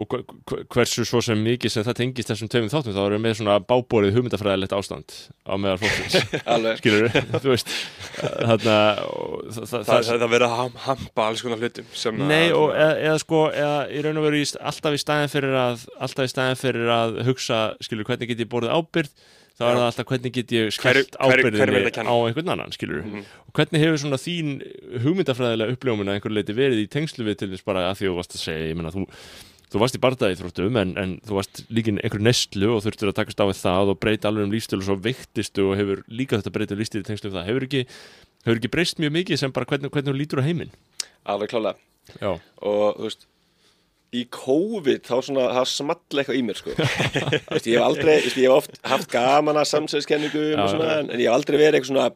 og 0.00 0.14
hversu 0.72 1.04
svo 1.04 1.20
sem 1.20 1.36
mikið 1.44 1.72
sem 1.74 1.84
það 1.84 1.96
tengist 1.98 2.30
þessum 2.32 2.48
tveimum 2.48 2.70
þáttum, 2.72 2.94
þá 2.96 3.00
erum 3.02 3.18
við 3.18 3.24
með 3.26 3.34
svona 3.42 3.56
báborið 3.68 4.14
hugmyndafræðilegt 4.16 4.72
ástand 4.72 5.16
á 5.44 5.52
meðal 5.60 5.82
fólksins, 5.82 6.14
skilur 6.80 7.10
þú 7.12 7.50
veist, 7.52 7.74
þarna, 8.16 8.76
og 9.04 9.34
það, 9.52 9.66
það, 9.68 9.84
það, 9.90 10.08
það 10.08 10.32
verið 10.32 10.46
að 10.48 10.56
ham, 10.62 10.72
hampa 10.86 11.26
alls 11.28 11.44
konar 11.44 11.60
hlutum 11.60 11.92
Nei 12.24 12.46
að, 12.48 12.56
og 12.62 12.72
eða, 12.72 12.96
eða 13.10 13.20
sko 13.26 13.42
eða 13.52 13.76
í 13.92 14.06
raun 14.06 14.22
og 14.22 14.26
veru 14.30 14.40
alltaf 14.72 14.96
í 14.96 15.02
staðin 15.04 15.30
fyrir 15.34 15.60
að 15.66 15.84
alltaf 16.08 16.24
í 16.24 16.32
staðin 16.32 16.60
fyrir 16.64 16.94
að 16.96 17.20
hugsa 17.28 17.60
skilur 17.84 18.08
hvernig 18.08 18.32
get 18.32 18.42
ég 18.46 18.50
borðið 18.56 18.74
ábyrgð 18.80 19.14
þá 19.52 19.62
er 19.68 19.76
það 19.76 19.86
alltaf 19.90 20.08
hvernig 20.08 20.32
get 20.38 20.52
ég 20.56 20.72
skellt 20.72 21.16
er 21.20 21.28
ábyrðinni 21.28 21.92
að 21.92 22.08
á 22.08 22.16
einhvern 22.16 22.52
annan 22.56 22.72
skilur 22.72 23.04
Mhm. 23.04 23.24
og 23.44 23.52
hvernig 23.60 23.82
hefur 23.84 24.00
svona 24.00 24.18
þín 24.24 24.54
hugmyndafræðilega 25.04 25.76
uppljómun 25.76 26.08
að 26.08 26.16
einhver 26.16 26.32
leiti 26.32 26.56
verið 26.56 26.80
í 26.80 26.88
tengslu 26.90 27.26
við 27.28 27.42
til 27.42 27.52
þess 27.52 27.66
bara 27.68 27.90
að 27.90 27.98
því 28.00 28.08
þú 28.08 28.14
varst 28.16 28.36
að 28.38 28.44
segja 28.46 28.70
ég 28.72 28.78
meina 28.80 28.94
þú 28.94 29.04
Þú 29.72 29.80
varst 29.80 29.96
í 29.96 30.02
bardaði 30.02 30.36
þróttum 30.36 30.78
en, 30.82 30.90
en 31.00 31.12
þú 31.24 31.38
varst 31.38 31.62
líka 31.72 31.92
í 31.92 31.96
einhverju 31.96 32.26
nestlu 32.26 32.72
og 32.74 32.82
þurftur 32.84 33.12
að 33.12 33.18
takast 33.22 33.40
á 33.40 33.48
við 33.48 33.60
það 33.62 33.92
og 33.94 34.00
breyta 34.02 34.28
alveg 34.28 34.44
um 34.46 34.52
lífstil 34.52 34.82
og 34.82 34.86
svo 34.88 34.98
veiktistu 35.00 35.64
og 35.70 35.78
hefur 35.80 36.02
líka 36.12 36.36
þetta 36.36 36.52
breyta 36.52 36.76
lífstil 36.76 37.00
í 37.00 37.06
tengslu 37.08 37.30
við 37.30 37.38
það. 37.38 37.48
Hefur 37.48 37.66
ekki, 37.68 37.84
hefur 38.44 38.60
ekki 38.60 38.72
breyst 38.76 39.00
mjög 39.00 39.14
mikið 39.16 39.40
sem 39.40 39.54
bara 39.56 39.70
hvernig, 39.70 39.92
hvernig 39.94 40.12
þú 40.12 40.18
lítur 40.20 40.44
á 40.44 40.48
heiminn? 40.48 40.74
alveg 41.24 41.52
klálega 41.52 41.78
Já, 42.18 42.32
og 42.34 42.96
þú 42.98 43.06
veist 43.06 43.28
í 44.12 44.24
COVID 44.34 45.06
þá 45.06 45.14
svona, 45.24 45.44
það 45.56 45.68
small 45.70 46.18
eitthvað 46.20 46.38
í 46.38 46.42
mér 46.44 46.58
sko 46.58 46.74
veist, 47.54 47.68
ég 47.70 47.78
hef 47.78 47.86
aldrei, 47.86 48.16
veist, 48.26 48.36
ég 48.36 48.50
hef 48.50 48.56
oft 48.58 48.80
haft 48.84 49.08
gaman 49.12 49.60
að 49.60 49.70
samsæðiskenningum 49.70 50.60
og 50.60 50.72
svona, 50.74 50.90
en, 50.98 51.12
en 51.14 51.22
ég 51.22 51.30
hef 51.30 51.38
aldrei 51.38 51.56
verið 51.56 51.78
eitthvað 51.78 51.92
svona 51.92 52.08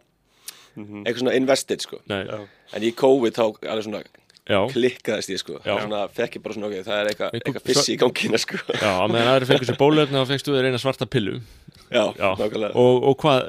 eitthvað 0.76 1.22
svona 1.22 1.36
invested 1.38 1.86
sko 1.86 2.00
nei, 2.10 2.20
Já. 2.28 2.42
en 2.76 2.84
í 2.84 2.92
COVID 2.98 3.38
þá 3.38 3.44
alveg 3.46 3.86
svona 3.86 4.02
já. 4.46 4.58
klikkaðist 4.72 5.32
ég 5.32 5.42
sko. 5.42 5.60
Svona 5.64 6.04
fekk 6.16 6.38
ég 6.38 6.44
bara 6.44 6.56
svona 6.56 6.70
ok, 6.70 6.84
það 6.86 7.00
er 7.00 7.10
eitthvað 7.12 7.38
eitthvað 7.38 7.66
fissi 7.70 7.94
í 7.94 7.98
gangina 8.00 8.40
sko. 8.42 8.60
Já, 8.72 8.92
meðan 9.10 9.32
aðri 9.32 9.50
fengur 9.50 9.70
sér 9.70 9.80
bólöfni 9.80 10.20
þá 10.20 10.30
fengstu 10.32 10.54
þér 10.56 10.70
eina 10.70 10.82
svarta 10.82 11.08
pillu. 11.10 11.40
Já, 11.86 12.02
Já, 12.18 12.28
nákvæmlega. 12.34 12.72
Og, 12.74 13.04
og 13.10 13.18
hvað 13.22 13.42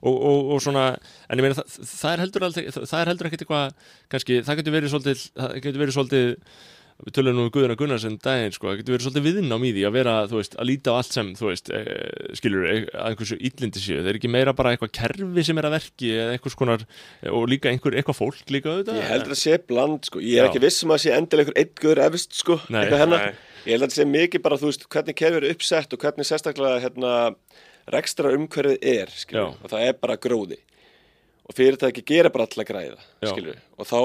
og, 0.00 0.14
og, 0.14 0.52
og 0.54 0.62
svona, 0.64 0.84
en 1.28 1.40
ég 1.40 1.44
meina 1.44 1.58
það, 1.58 1.74
það 1.90 2.12
er 2.12 2.22
heldur 2.24 2.46
aldrei, 2.48 2.62
það 2.72 3.00
er 3.00 3.10
heldur 3.12 3.28
ekkert 3.28 3.44
eitthvað 3.44 3.90
kannski, 4.14 4.38
það 4.46 4.60
getur 4.60 4.76
verið 4.78 4.94
svolítið 4.94 5.24
það 5.36 5.58
getur 5.66 5.82
verið 5.82 5.98
svolítið 5.98 6.30
við 7.02 7.14
tölum 7.16 7.36
nú 7.36 7.44
um 7.46 7.52
Guðuna 7.52 7.76
Gunnarsen 7.78 8.18
daginn, 8.22 8.54
sko, 8.54 8.68
það 8.68 8.80
getur 8.80 8.94
verið 8.94 9.06
svolítið 9.06 9.26
viðnám 9.28 9.64
í 9.66 9.72
því 9.74 9.84
að 9.88 9.94
vera, 9.96 10.14
þú 10.30 10.38
veist, 10.38 10.56
að 10.58 10.68
líta 10.68 10.92
á 10.92 10.98
allt 10.98 11.16
sem 11.16 11.30
þú 11.38 11.48
veist, 11.48 11.70
e, 11.72 11.80
skilur, 12.38 12.66
e, 12.68 12.74
að 12.92 13.08
einhversu 13.08 13.38
illindi 13.38 13.82
séu, 13.82 14.00
það 14.02 14.10
er 14.12 14.18
ekki 14.20 14.32
meira 14.32 14.54
bara 14.58 14.74
eitthvað 14.74 14.92
kerfi 15.00 15.46
sem 15.48 15.62
er 15.62 15.68
að 15.68 15.76
verki 15.78 16.12
eða 16.14 16.36
einhvers 16.36 16.58
konar 16.62 16.86
og 17.32 17.48
líka 17.50 17.72
einhver, 17.72 17.96
eitthvað 17.98 18.20
fólk 18.20 18.54
líka 18.54 18.70
auðvitað 18.70 19.00
ég 19.00 19.10
heldur 19.10 19.36
að 19.36 19.42
sé 19.42 19.58
bland 19.72 20.10
sko, 20.10 20.22
ég 20.22 20.38
er 20.38 20.46
Já. 20.46 20.50
ekki 20.52 20.64
viss 20.66 20.86
um 20.86 20.94
að 20.94 21.02
sé 21.06 21.16
endilega 21.16 21.50
einhver 21.50 21.62
einn 21.64 21.74
guður 21.82 22.04
efst 22.06 22.38
sko, 22.38 22.58
Nei. 22.68 22.80
eitthvað 22.84 23.04
hennar 23.06 23.26
Nei. 23.26 23.42
ég 23.66 23.76
held 23.76 23.88
að 23.88 23.96
sé 23.98 24.08
mikið 24.12 24.44
bara, 24.46 24.60
þú 24.60 24.70
veist, 24.70 24.88
hvernig 24.92 25.18
kerfið 25.18 25.42
er 25.42 25.56
uppsett 25.56 25.96
og 25.96 26.06
hvernig 26.06 26.28
sérstaklega 26.28 26.82
hérna 26.86 27.14
rekstra 27.90 28.30
umhverfið 28.36 28.84
er, 28.86 29.10
og 29.42 29.70
það 29.70 29.88
er 29.88 29.96
bara 29.98 30.18
gróði. 30.20 30.58
Og 31.42 31.56
fyrirtæki 31.58 32.04
gera 32.06 32.30
bara 32.30 32.46
alla 32.46 32.64
græða, 32.66 33.00
og 33.74 33.88
þá 33.88 33.98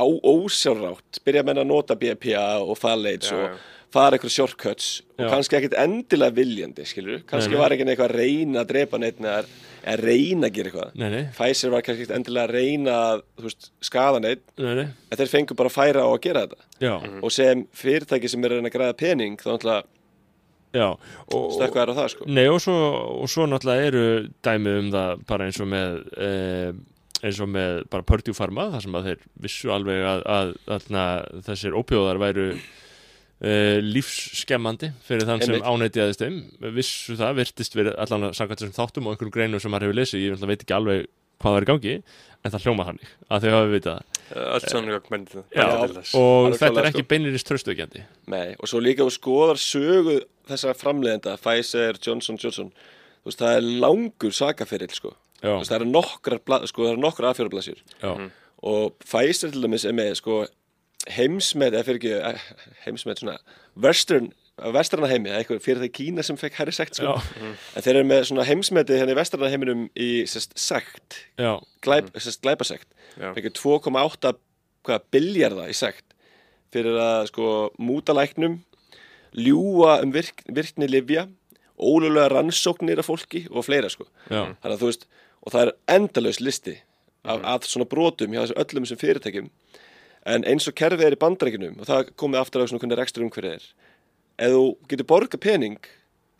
á 0.00 0.06
ósjálfrátt 0.06 1.20
byrja 1.24 1.44
menn 1.46 1.62
að 1.62 1.70
nota 1.70 1.96
BPA 2.00 2.46
og 2.64 2.78
Já, 2.80 3.36
og 3.36 3.60
fara 3.90 4.16
eitthvað 4.16 4.34
shortcuts 4.34 4.90
og 5.18 5.26
kannski 5.32 5.58
ekkit 5.58 5.74
endilega 5.78 6.36
viljandi, 6.36 6.86
skilju 6.86 7.22
kannski 7.28 7.58
var 7.58 7.74
ekki 7.74 7.86
eitthvað 7.88 8.12
að 8.12 8.18
reyna 8.20 8.62
að 8.62 8.70
drepa 8.70 9.00
neitt 9.02 9.20
eða 9.20 9.42
að 9.80 10.02
reyna 10.04 10.48
að 10.48 10.56
gera 10.56 10.70
eitthvað. 10.70 10.90
Nei, 11.00 11.06
nei, 11.14 11.22
Pfizer 11.36 11.72
var 11.72 11.84
kannski 11.84 12.04
ekkit 12.04 12.16
endilega 12.18 12.46
að 12.46 12.54
reyna 12.56 12.96
að, 13.14 13.22
skaða 13.84 14.20
neitt 14.22 14.42
nei, 14.60 14.74
nei, 14.78 14.84
en 15.08 15.20
þeir 15.20 15.32
fengu 15.32 15.56
bara 15.58 15.72
að 15.72 15.76
færa 15.78 16.04
á 16.04 16.10
að 16.10 16.20
gera 16.26 16.44
þetta. 16.44 16.68
Já, 16.84 16.92
og 17.20 17.34
sem 17.34 17.64
fyrirtæki 17.80 18.30
sem 18.30 18.44
er 18.44 18.52
að 18.54 18.60
reyna 18.60 18.70
að 18.70 18.76
græða 18.76 18.98
pening 19.00 19.40
þá 19.40 19.48
náttúrulega 19.50 19.82
stökkvað 20.70 21.82
er 21.82 21.90
á 21.90 21.94
það 21.98 22.08
sko. 22.14 22.28
Nei 22.30 22.46
og 22.50 22.60
svo, 22.62 22.78
og 23.24 23.30
svo 23.32 23.46
náttúrulega 23.50 23.90
eru 23.90 24.04
dæmi 24.44 24.76
um 24.84 24.90
það 24.94 25.24
bara 25.32 25.48
eins 25.48 25.60
og 25.62 25.70
með 25.72 25.96
e, 26.14 26.30
eins 27.22 27.40
og 27.42 27.50
með 27.52 27.82
bara 27.92 28.06
Purdue 28.06 28.36
Pharma 28.36 28.68
þar 28.74 28.84
sem 28.86 28.98
að 28.98 29.08
þeir 29.10 29.24
vissu 29.46 29.72
alveg 29.74 30.04
að, 30.12 30.22
að, 30.36 30.52
að 30.76 31.42
þessir 31.48 31.76
ópjóðar 31.80 32.20
væru 32.22 32.46
e, 32.56 33.52
lífsskemmandi 33.84 34.92
fyrir 35.06 35.28
þann 35.28 35.44
sem 35.44 35.62
ánætiðaðist 35.62 36.24
þeim. 36.24 36.40
Vissu 36.76 37.16
það, 37.20 37.38
virtist 37.42 37.78
verið 37.78 37.96
allan 38.00 38.30
að 38.30 38.36
samkvæmt 38.40 38.64
þessum 38.64 38.76
þáttum 38.78 39.08
og 39.08 39.14
einhverjum 39.16 39.34
greinum 39.36 39.62
sem 39.62 39.72
maður 39.74 39.90
hefur 39.90 40.00
lesið. 40.00 40.26
Ég 40.26 40.46
veit 40.50 40.64
ekki 40.64 40.76
alveg 40.76 41.08
hvað 41.40 41.54
það 41.54 41.60
er 41.60 41.68
gangi 41.68 41.94
en 42.40 42.52
það 42.54 42.64
hljóma 42.66 42.86
þannig 42.88 43.12
að 43.28 43.44
þau 43.44 43.52
hafi 43.54 43.72
vitað 43.74 44.18
Allt 44.30 44.66
svona 44.70 44.94
gögn 44.94 45.24
Já, 45.50 45.64
og- 45.66 45.96
og 46.20 46.54
þetta 46.56 46.80
er 46.80 46.88
ekki 46.90 47.02
sko. 47.04 47.08
beinirist 47.10 47.48
tröstuðgjandi 47.48 48.04
Nei, 48.30 48.54
og 48.58 48.68
svo 48.70 48.80
líka 48.80 49.04
þú 49.04 49.14
skoðar 49.16 49.60
sögu 49.60 50.20
þessara 50.48 50.76
framleiðenda, 50.76 51.36
Pfizer, 51.40 51.98
Johnson 52.00 52.38
Johnson 52.40 52.72
veist, 53.24 53.40
það 53.40 53.56
er 53.56 53.68
langur 53.82 54.32
sakaferill 54.32 54.94
sko, 54.94 55.14
það 55.70 55.76
eru 55.80 55.88
nokkrar 55.90 56.40
bla- 56.46 56.62
sko, 56.68 56.88
aðfjörublasir 57.30 57.80
já, 58.02 58.30
og 58.62 58.96
Pfizer 59.04 59.50
til 59.54 59.62
dæmis 59.64 59.86
er 59.88 59.96
með 59.96 60.14
sko 60.20 60.42
heimsmet, 61.08 61.72
eða 61.72 61.86
fyrir 61.86 62.00
ekki 62.00 62.12
eh, 62.18 62.42
heimsmet 62.84 63.22
svona 63.22 63.38
western 63.80 64.30
vestrana 64.74 65.08
heimi, 65.08 65.30
eitthvað 65.32 65.62
fyrir 65.64 65.80
það 65.80 65.92
Kína 65.96 66.22
sem 66.26 66.36
fekk 66.36 66.58
herri 66.60 66.72
sekt 66.76 66.98
sko, 66.98 67.14
já, 67.16 67.52
en 67.72 67.84
þeir 67.86 67.94
eru 67.96 68.08
með 68.10 68.26
svona 68.28 68.44
heimsmetið 68.44 68.98
hérna 69.00 69.14
í 69.14 69.16
vestrana 69.16 69.48
heiminum 69.48 69.86
í 69.96 70.08
sest, 70.28 70.52
sekt, 70.60 71.22
já, 71.40 71.54
glæp, 71.80 72.10
sest, 72.20 72.42
glæpasekt. 72.44 72.88
Já. 73.16 73.30
fekk 73.38 73.48
2,8 73.56 74.34
hvað, 74.84 75.06
biljarda 75.16 75.64
í 75.72 75.76
sekt 75.76 76.12
fyrir 76.74 76.98
að 77.00 77.30
sko 77.32 77.46
múta 77.80 78.12
læknum 78.14 78.58
ljúa 79.32 79.96
um 80.04 80.12
virk, 80.12 80.44
virkni 80.52 80.88
livja 80.90 81.24
ólulega 81.80 82.28
rannsóknir 82.34 83.00
af 83.00 83.08
fólki 83.08 83.46
og 83.48 83.64
fleira 83.64 83.88
sko. 83.88 84.04
Já, 84.28 84.50
þannig 84.60 84.74
að 84.76 84.82
þú 84.82 84.88
veist, 84.90 85.06
og 85.44 85.54
það 85.54 85.62
er 85.66 85.74
endalaus 85.96 86.40
listi 86.40 86.76
af, 87.24 87.40
af 87.40 87.68
svona 87.68 87.88
brotum 87.88 88.32
hjá 88.34 88.44
þessu 88.44 88.58
öllum 88.64 88.88
sem 88.88 89.00
fyrirtækjum. 89.00 89.52
En 90.28 90.44
eins 90.44 90.68
og 90.68 90.76
kerfið 90.76 91.06
er 91.06 91.16
í 91.16 91.20
bandrækjunum 91.20 91.80
og 91.80 91.88
það 91.88 92.12
komið 92.20 92.42
aftur 92.42 92.64
á 92.64 92.68
svona 92.68 92.82
hvernig 92.82 93.00
rekstur 93.00 93.24
umhverfið 93.24 93.56
er 93.56 93.70
ef 94.40 94.54
þú 94.54 94.66
getur 94.90 95.08
borga 95.08 95.40
pening 95.40 95.80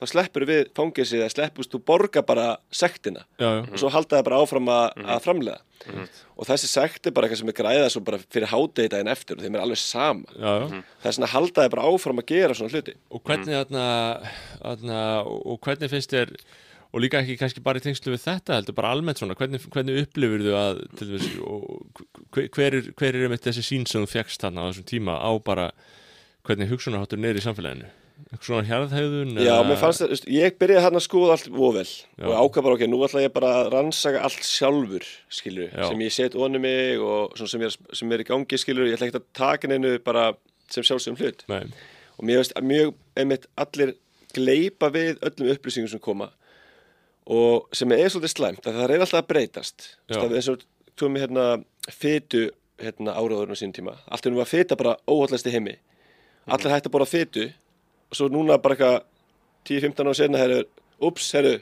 þá 0.00 0.06
sleppur 0.08 0.46
við 0.48 0.70
fangilsið 0.76 1.20
eða 1.20 1.32
sleppust, 1.34 1.74
þú 1.74 1.82
borgar 1.90 2.24
bara 2.24 2.46
sektina. 2.72 3.26
Já, 3.36 3.48
já, 3.58 3.64
og 3.66 3.82
svo 3.82 3.90
halda 3.92 4.16
það 4.16 4.28
bara 4.30 4.38
áfram 4.40 4.70
að, 4.72 5.02
að 5.04 5.26
framlega 5.26 5.58
og 6.40 6.44
þessi 6.48 6.68
sekt 6.68 7.08
er 7.08 7.12
bara 7.16 7.28
eitthvað 7.28 7.40
sem 7.40 7.50
er 7.52 7.56
græða 7.56 7.90
svo 7.92 8.02
bara 8.04 8.18
fyrir 8.20 8.50
hádegi 8.50 8.90
daginn 8.92 9.12
eftir 9.12 9.36
og 9.38 9.44
þeim 9.44 9.56
er 9.56 9.62
alveg 9.64 9.80
sama. 9.80 10.32
Já, 10.36 10.50
já. 10.64 10.80
það 11.02 11.10
er 11.10 11.16
svona 11.16 11.28
að 11.28 11.34
halda 11.34 11.62
það 11.62 11.70
bara 11.74 11.86
áfram 11.90 12.22
að 12.22 12.32
gera 12.32 12.56
svona 12.56 12.74
hluti. 12.74 12.96
Og 13.08 13.22
hvernig 13.28 13.56
þarna, 13.58 13.84
þarna 14.58 14.98
og 15.24 15.46
og 15.54 15.60
hvernig 15.66 15.92
finnst 15.92 16.16
þér 16.16 16.34
og 16.90 17.04
líka 17.04 17.20
ekki 17.22 17.38
kannski 17.38 17.62
bara 17.64 17.78
í 17.78 17.84
tengslu 17.84 18.14
við 18.14 18.24
þetta 18.24 18.58
heldur 18.58 18.76
bara 18.76 18.90
almennt 18.94 19.20
svona, 19.20 19.36
hvernig, 19.38 19.62
hvernig 19.70 20.02
upplifur 20.04 20.42
þú 20.42 20.56
að 20.58 20.82
og 21.46 22.02
hver, 22.34 22.50
hver, 22.56 23.14
er, 23.14 23.22
einmitt 23.26 23.46
þessi 23.46 23.64
sín 23.66 23.86
sem 23.88 24.02
þú 24.02 24.10
fjekkst 24.16 24.42
þarna 24.42 24.66
á 24.66 24.68
þessum 24.70 24.88
tíma 24.90 25.16
á 25.22 25.30
bara 25.44 25.70
hvernig 26.46 26.70
hugsunarháttur 26.72 27.22
er 27.24 27.38
í 27.38 27.44
samfélaginu 27.44 27.90
Eitthvað 28.20 28.46
svona 28.46 28.66
hjarðhæðun 28.68 29.38
Já, 29.40 29.54
mér 29.64 29.78
fannst 29.80 30.02
það, 30.02 30.10
veist, 30.12 30.26
ég 30.34 30.56
byrjaði 30.60 30.84
hann 30.84 30.98
að 30.98 31.04
skoða 31.06 31.36
allt 31.38 31.46
Já. 31.48 32.26
og 32.26 32.34
ákvað 32.36 32.66
bara, 32.66 32.74
ok, 32.76 32.82
nú 32.90 32.98
ætla 33.06 33.22
ég 33.24 33.32
bara 33.32 33.52
að 33.62 33.70
rannsaka 33.72 34.20
allt 34.26 34.44
sjálfur, 34.44 35.06
skilur, 35.32 35.70
Já. 35.72 35.86
sem 35.88 36.02
ég 36.04 36.12
set 36.12 36.36
onni 36.36 36.60
mig 36.60 37.00
og 37.00 37.40
sem 37.40 37.64
er, 37.64 37.72
sem 37.96 38.12
er 38.12 38.20
í 38.20 38.26
gangi, 38.28 38.60
skilur, 38.60 38.90
ég 38.90 38.98
ætla 38.98 39.08
ekki 39.08 39.22
að 39.22 39.30
taka 39.40 39.70
neinu 39.72 39.94
bara 40.04 40.26
sem 40.70 40.84
sjálfsögum 40.84 41.16
hlut 41.22 41.46
Nei, 41.48 41.64
og 42.18 42.28
mér 42.28 42.42
veist 42.42 42.54
að 42.60 42.68
mjög, 42.74 42.92
einmitt, 43.16 43.48
allir 43.64 43.96
gleipa 44.36 44.92
við 44.92 45.16
öllum 45.26 45.54
upplýsingum 45.54 45.94
sem 45.94 46.04
koma 46.04 46.28
og 47.26 47.68
sem 47.76 47.92
er 47.92 48.08
svolítið 48.08 48.34
slæmt, 48.34 48.66
að 48.66 48.78
það 48.80 48.84
er 48.86 49.04
alltaf 49.04 49.20
að 49.20 49.28
breytast. 49.30 49.86
Þú 50.08 50.14
Já. 50.14 50.20
veist, 50.20 50.30
að 50.30 50.36
eins 50.40 50.50
og 50.52 50.64
tóum 50.98 51.16
við 51.16 51.26
hérna 51.26 51.46
fytu 51.90 52.42
hérna 52.80 53.14
áraðurinn 53.16 53.56
á 53.56 53.60
sín 53.60 53.74
tíma. 53.76 53.96
Allt 54.08 54.26
er 54.26 54.34
nú 54.34 54.40
að 54.42 54.52
fyta 54.54 54.78
bara 54.80 54.96
óhaldast 55.08 55.48
í 55.48 55.54
heimi. 55.54 55.76
Allir 56.50 56.72
hætti 56.72 56.88
að 56.88 56.94
borða 56.96 57.10
fytu 57.10 57.48
og 58.10 58.18
svo 58.18 58.28
núna 58.32 58.56
bara 58.62 58.76
eitthvað 58.76 59.02
10-15 59.68 60.08
ára 60.08 60.16
senna 60.16 60.40
herru, 60.40 60.62
ups, 61.04 61.28
herru 61.36 61.58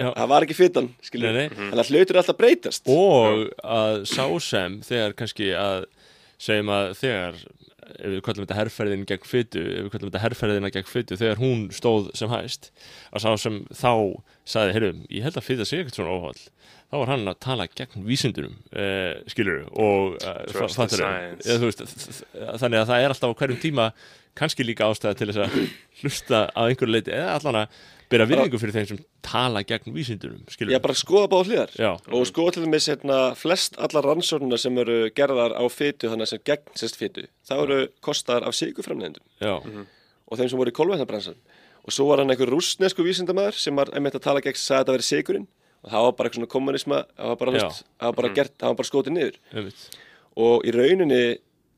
Já. 0.00 0.08
það 0.16 0.28
var 0.32 0.46
ekki 0.46 0.56
fytan, 0.56 0.86
nei. 1.12 1.48
þannig 1.52 1.82
að 1.82 1.90
hlutur 1.92 2.16
er 2.16 2.20
alltaf 2.22 2.34
að 2.34 2.40
breytast. 2.40 2.88
Og 2.88 3.42
að 3.60 3.98
sá 4.08 4.24
sem 4.40 4.78
þegar 4.86 5.16
kannski 5.18 5.50
að 5.52 5.84
segjum 6.40 6.72
að 6.72 6.94
þegar 7.02 7.42
ef 7.98 8.12
við 8.14 8.20
kallum 8.26 8.46
þetta 8.46 8.58
herrferðin 8.60 9.04
gegn 9.10 9.26
fytu 9.28 9.60
ef 9.64 9.82
við 9.86 9.90
kallum 9.94 10.10
þetta 10.10 10.22
herrferðina 10.24 10.70
gegn 10.74 10.88
fytu 10.90 11.18
þegar 11.20 11.40
hún 11.42 11.66
stóð 11.74 12.10
sem 12.18 12.30
hæst 12.32 12.70
að 13.14 13.24
sá 13.26 13.30
sem 13.44 13.60
þá 13.70 13.92
sagði, 14.50 14.74
heyrðu, 14.76 14.92
ég 15.18 15.26
held 15.28 15.38
að 15.40 15.46
fyta 15.50 15.66
sé 15.68 15.80
ekkert 15.82 15.98
svona 16.00 16.14
óhald 16.16 16.42
þá 16.90 16.96
var 16.98 17.12
hann 17.12 17.28
að 17.30 17.38
tala 17.46 17.66
gegn 17.78 18.06
vísindunum 18.08 18.56
eh, 18.74 19.20
skilur 19.30 19.60
og 19.78 20.16
eh, 20.18 20.40
Trust 20.50 20.74
fa- 20.78 20.88
the 20.88 20.96
fattarðu? 20.96 21.04
science. 21.04 21.46
Eða, 21.46 21.60
þú 21.62 21.68
veist, 21.70 21.84
þ- 21.86 22.16
þ- 22.16 22.58
þannig 22.64 22.80
að 22.80 22.88
það 22.90 23.04
er 23.04 23.14
alltaf 23.14 23.30
á 23.30 23.38
hverjum 23.42 23.60
tíma 23.62 23.86
kannski 24.40 24.66
líka 24.66 24.88
ástæða 24.90 25.18
til 25.20 25.30
þess 25.30 25.44
að 25.44 25.56
hlusta 26.02 26.40
á 26.50 26.60
einhverju 26.66 26.94
leiti 26.96 27.14
eða 27.14 27.36
allan 27.38 27.60
að 27.62 27.78
byrja 28.10 28.26
virðingu 28.30 28.60
fyrir 28.60 28.76
þeim 28.76 28.88
sem 28.90 29.00
tala 29.24 29.62
gegn 29.66 29.94
vísindunum 29.94 30.42
skilur 30.50 30.74
ég 30.74 30.82
bara 30.82 30.96
skoða 30.98 31.30
báða 31.30 31.46
hliðar. 31.48 31.74
Já. 31.78 31.90
og 32.10 32.26
skoða 32.28 32.56
til 32.56 32.64
dæmis 32.66 32.88
hérna, 32.90 33.20
flest 33.38 33.78
allar 33.78 34.08
rannsóknuna 34.10 34.58
sem 34.60 34.82
eru 34.82 34.98
gerðar 35.16 35.54
á 35.54 35.64
fytu 35.70 36.10
þannig 36.10 36.32
sem 36.32 36.42
gegn 36.50 36.74
sérst 36.78 36.98
fytu 37.00 37.26
það 37.48 37.64
eru 37.66 37.78
kostar 38.04 38.46
af 38.46 38.56
sigurframlegendum 38.58 39.22
Já, 39.40 39.56
og 39.60 40.38
þeim 40.40 40.50
sem 40.50 40.60
voru 40.60 40.74
í 40.74 40.78
kolvetnabransan 40.80 41.38
og 41.80 41.94
svo 41.94 42.10
var 42.10 42.22
hann 42.22 42.34
einhver 42.34 42.50
rússnesku 42.52 43.06
vísindamæður 43.06 43.56
sem 43.62 43.76
var 43.78 43.92
einmitt 43.94 44.18
að 44.18 44.26
tala 44.26 44.42
gegn 44.44 44.58
að 44.58 44.82
þetta 44.82 44.96
verið 44.98 45.08
sigurinn 45.08 45.48
og 45.80 45.92
það 45.92 46.04
var 46.04 46.16
bara 46.16 46.28
eitthvað 46.28 46.40
svona 46.40 46.52
kommunisma 46.54 46.98
það 47.16 47.30
var 47.30 47.38
bara, 47.40 47.54
Já. 47.54 47.62
veist, 47.64 47.84
það 47.96 48.10
var 48.10 48.18
bara 48.20 48.32
gert, 48.36 48.54
það 48.60 48.72
var 48.72 48.78
bara 48.80 48.90
skotið 48.90 49.14
niður. 49.16 49.38
Einmitt. 49.54 49.86
Og 50.40 50.66
í 50.66 50.74
rauninni 50.76 51.22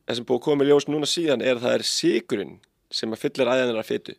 það 0.02 0.18
sem 0.18 0.26
búið 0.28 0.40
að 0.40 0.44
koma 0.48 0.64
í 0.66 0.70
ljós 0.70 0.88
núna 0.90 1.08
síðan 1.08 1.44
er 1.44 1.56
að 1.56 1.66
það 1.66 1.76
er 1.76 1.86
sigurinn 1.92 2.56
sem 2.92 3.14
að 3.14 3.22
fyllir 3.22 3.52
æðanir 3.52 3.80
af 3.80 3.88
fytu 3.88 4.16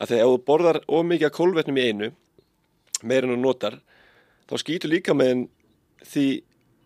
að 0.00 0.10
þegar 0.14 0.30
þú 0.32 0.38
borðar 0.48 0.80
ómikið 0.88 1.28
af 1.28 1.36
kolvetnum 1.36 1.78
í 1.80 1.84
einu 1.90 2.08
meira 3.04 3.28
en 3.28 3.34
þú 3.34 3.40
notar 3.44 3.76
þá 4.50 4.54
skýtur 4.62 4.92
líka 4.92 5.14
með 5.16 5.44
því 6.08 6.26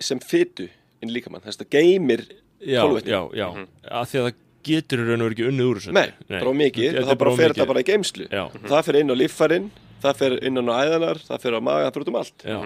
sem 0.08 0.20
fytu 0.22 0.68
inn 1.02 1.12
líka 1.14 1.30
mann 1.30 1.42
þess 1.44 1.58
að 1.60 1.64
það 1.64 1.72
geymir 1.78 2.22
já, 2.60 2.82
kolvetni. 2.82 3.12
já, 3.14 3.20
já, 3.38 3.46
að 3.88 4.10
því 4.12 4.20
að 4.20 4.28
það 4.28 4.44
getur 4.68 5.00
raun 5.06 5.22
og 5.22 5.28
veru 5.28 5.36
ekki 5.36 5.46
unnið 5.48 5.68
úr 5.70 5.78
þessu. 5.78 5.92
Nei, 5.96 6.08
bara 6.28 6.52
mikið. 6.58 6.96
Og 6.98 7.06
þá 7.08 7.12
bara 7.22 7.30
fer 7.30 7.32
of 7.32 7.38
þetta 7.38 7.54
mikið. 7.62 7.68
bara 7.70 7.80
í 7.80 7.86
geimslu 7.88 8.24
Já, 8.28 8.42
það 8.68 8.82
fer 8.88 8.98
inn 8.98 9.12
á 9.14 9.16
líffærin, 9.16 9.68
það 10.02 10.18
fer 10.18 10.34
inn 10.50 10.58
á 10.60 10.74
æðanar 10.82 11.20
það 11.24 11.44
fer 11.44 11.56
á 11.56 11.60
maga, 11.62 11.84
það 11.86 11.94
fer 11.94 12.04
út 12.04 12.10
um 12.12 12.18
allt. 12.20 12.44
Já. 12.44 12.58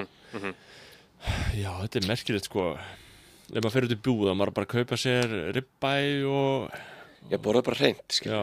Já, 1.55 1.71
þetta 1.85 2.01
er 2.01 2.09
merkilegt 2.09 2.49
sko. 2.49 2.65
Ef 3.53 3.61
maður 3.61 3.75
fer 3.77 3.87
út 3.87 3.95
í 3.95 4.01
búð 4.09 4.31
og 4.33 4.39
maður 4.41 4.55
bara 4.57 4.67
að 4.67 4.73
kaupa 4.81 4.99
sér 4.99 5.37
ribbæ 5.55 5.93
og 6.33 6.81
ég 7.31 7.41
borða 7.43 7.63
bara 7.63 7.93
já, 8.27 8.41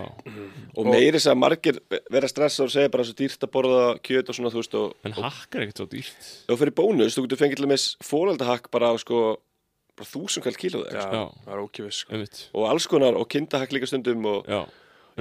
og 0.77 0.87
meiri 0.87 1.17
þess 1.17 1.29
að 1.29 1.39
margir 1.41 1.79
vera 2.11 2.29
stressa 2.31 2.63
og 2.65 2.71
segja 2.73 2.89
bara 2.93 3.03
svo 3.03 3.17
dýrt 3.19 3.43
að 3.43 3.51
borða 3.53 3.83
kjöt 4.05 4.31
og 4.31 4.37
svona 4.37 4.53
þú 4.53 4.61
veist 4.63 4.79
og, 4.79 4.95
en 5.05 5.17
hakk 5.19 5.55
er 5.55 5.65
ekkert 5.65 5.83
svo 5.83 5.89
dýrt. 5.91 6.31
Þú 6.47 6.59
fyrir 6.63 6.75
bónus, 6.79 7.17
þú 7.17 7.25
getur 7.27 7.41
fengið 7.43 7.59
til 7.59 7.67
dæmis 7.67 7.87
fóraldahakk 8.05 8.71
bara 8.73 8.93
á 8.93 8.95
sko 9.01 9.23
bara 9.99 10.09
þúsund 10.09 10.45
kall 10.45 10.59
kíló 10.59 10.83
Já, 10.85 10.91
þegar 10.93 11.17
Já. 11.17 11.23
það 11.45 11.55
er 11.55 11.63
ókjöfis 11.65 12.03
sko. 12.03 12.21
og 12.55 12.69
alls 12.69 12.87
konar 12.87 13.19
og 13.19 13.27
kindahakk 13.29 13.75
líka 13.75 13.89
stundum 13.89 14.25
og 14.31 14.47
já 14.47 14.63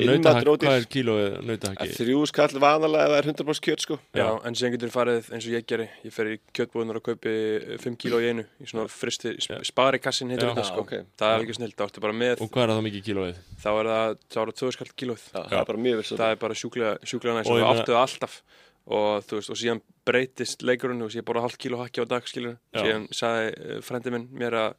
Nautahakk, 0.07 0.49
hvað 0.63 0.77
er 0.79 0.87
kílóið 0.95 1.37
nautahakki? 1.49 1.89
þrjú 1.99 2.21
skall 2.31 2.61
vanalega 2.63 3.05
ef 3.05 3.11
það 3.13 3.19
er 3.19 3.29
100% 3.33 3.65
kjöt 3.67 3.85
sko. 3.85 3.99
Já, 4.15 4.27
en 4.45 4.55
síðan 4.59 4.75
getur 4.77 4.93
farið 4.95 5.31
eins 5.35 5.49
og 5.49 5.55
ég 5.57 5.67
geri. 5.67 5.89
Ég 6.05 6.15
fer 6.15 6.31
í 6.31 6.37
kjötbúðunar 6.55 7.01
og 7.01 7.05
kaupi 7.09 7.35
5 7.83 7.99
kíló 7.99 8.21
í 8.23 8.29
einu 8.31 8.45
Í 8.63 8.69
svona 8.71 8.87
fristi, 8.93 9.35
Já. 9.39 9.59
sparikassin 9.67 10.31
heitir 10.31 10.51
þetta 10.53 10.65
sko. 10.69 10.85
Já, 10.87 11.03
ok. 11.03 11.11
Það 11.19 11.35
er 11.35 11.45
ekki 11.47 11.59
snill, 11.59 11.73
það 11.75 11.89
áttu 11.91 12.05
bara 12.07 12.17
með 12.23 12.43
Og 12.45 12.51
hvað 12.55 12.65
er 12.69 12.73
það 12.75 12.87
mikið 12.89 13.05
kílóið? 13.09 13.43
Þá 13.65 13.69
er 13.75 13.91
það, 13.93 14.17
þá 14.29 14.39
er 14.43 14.53
það 14.53 14.57
2 14.63 14.73
skall 14.79 14.91
kílóð 15.03 15.23
Já, 15.29 15.43
það 15.43 15.59
er 15.63 15.69
bara 15.73 15.85
mjög 15.89 16.01
vel 16.03 16.09
Það 16.19 16.31
er 16.33 16.41
bara 16.47 16.59
sjúklega, 16.63 16.95
næst 17.03 17.15
Og 17.19 17.53
og 17.53 17.59
ég 17.59 17.65
það 17.65 17.69
meina- 17.69 17.83
áttu 17.83 17.93
það 17.93 18.03
alltaf. 18.07 18.43
Og 18.89 19.25
þú 19.29 19.37
veist, 19.37 19.51
og 19.53 19.59
síðan 19.61 19.81
breytist 20.09 20.63
leikurinn 20.65 21.03
og 21.05 21.13
ég 21.13 21.25
borða 21.29 21.43
hálft 21.45 21.59
kíló 21.61 21.77
hakki 21.83 22.01
á 22.01 22.07
dag 22.09 22.25
skilur 22.25 22.55
síðan 22.73 23.03
sagði 23.13 23.51
uh, 23.53 23.81
frendi 23.85 24.13
minn 24.15 24.29
mér 24.33 24.55
að 24.57 24.77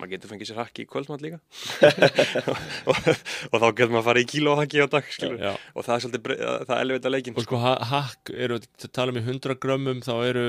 maður 0.00 0.12
getur 0.14 0.30
fengið 0.32 0.50
sér 0.50 0.58
hakki 0.62 0.84
í 0.84 0.88
kvöldmatt 0.90 1.22
líka 1.24 1.38
og, 2.90 2.96
og 3.52 3.60
þá 3.62 3.66
getur 3.78 3.92
maður 3.92 4.00
að 4.02 4.06
fara 4.08 4.22
í 4.22 4.26
kíló 4.30 4.54
hakki 4.58 4.82
á 4.82 4.86
dag 4.92 5.08
skilur 5.14 5.40
Já. 5.40 5.52
og 5.74 5.86
það 5.86 5.94
er 5.96 6.04
svolítið, 6.04 6.22
brey- 6.26 6.40
það 6.44 6.74
er 6.76 6.82
elvita 6.84 7.12
leikin 7.14 7.38
Og 7.38 7.46
sko 7.46 7.60
ha- 7.62 7.76
hakk, 7.90 8.32
eru 8.46 8.58
að 8.60 8.88
tala 8.96 9.14
um 9.14 9.20
í 9.20 9.24
100 9.24 9.56
grömmum 9.62 10.02
þá 10.04 10.12
eru 10.28 10.44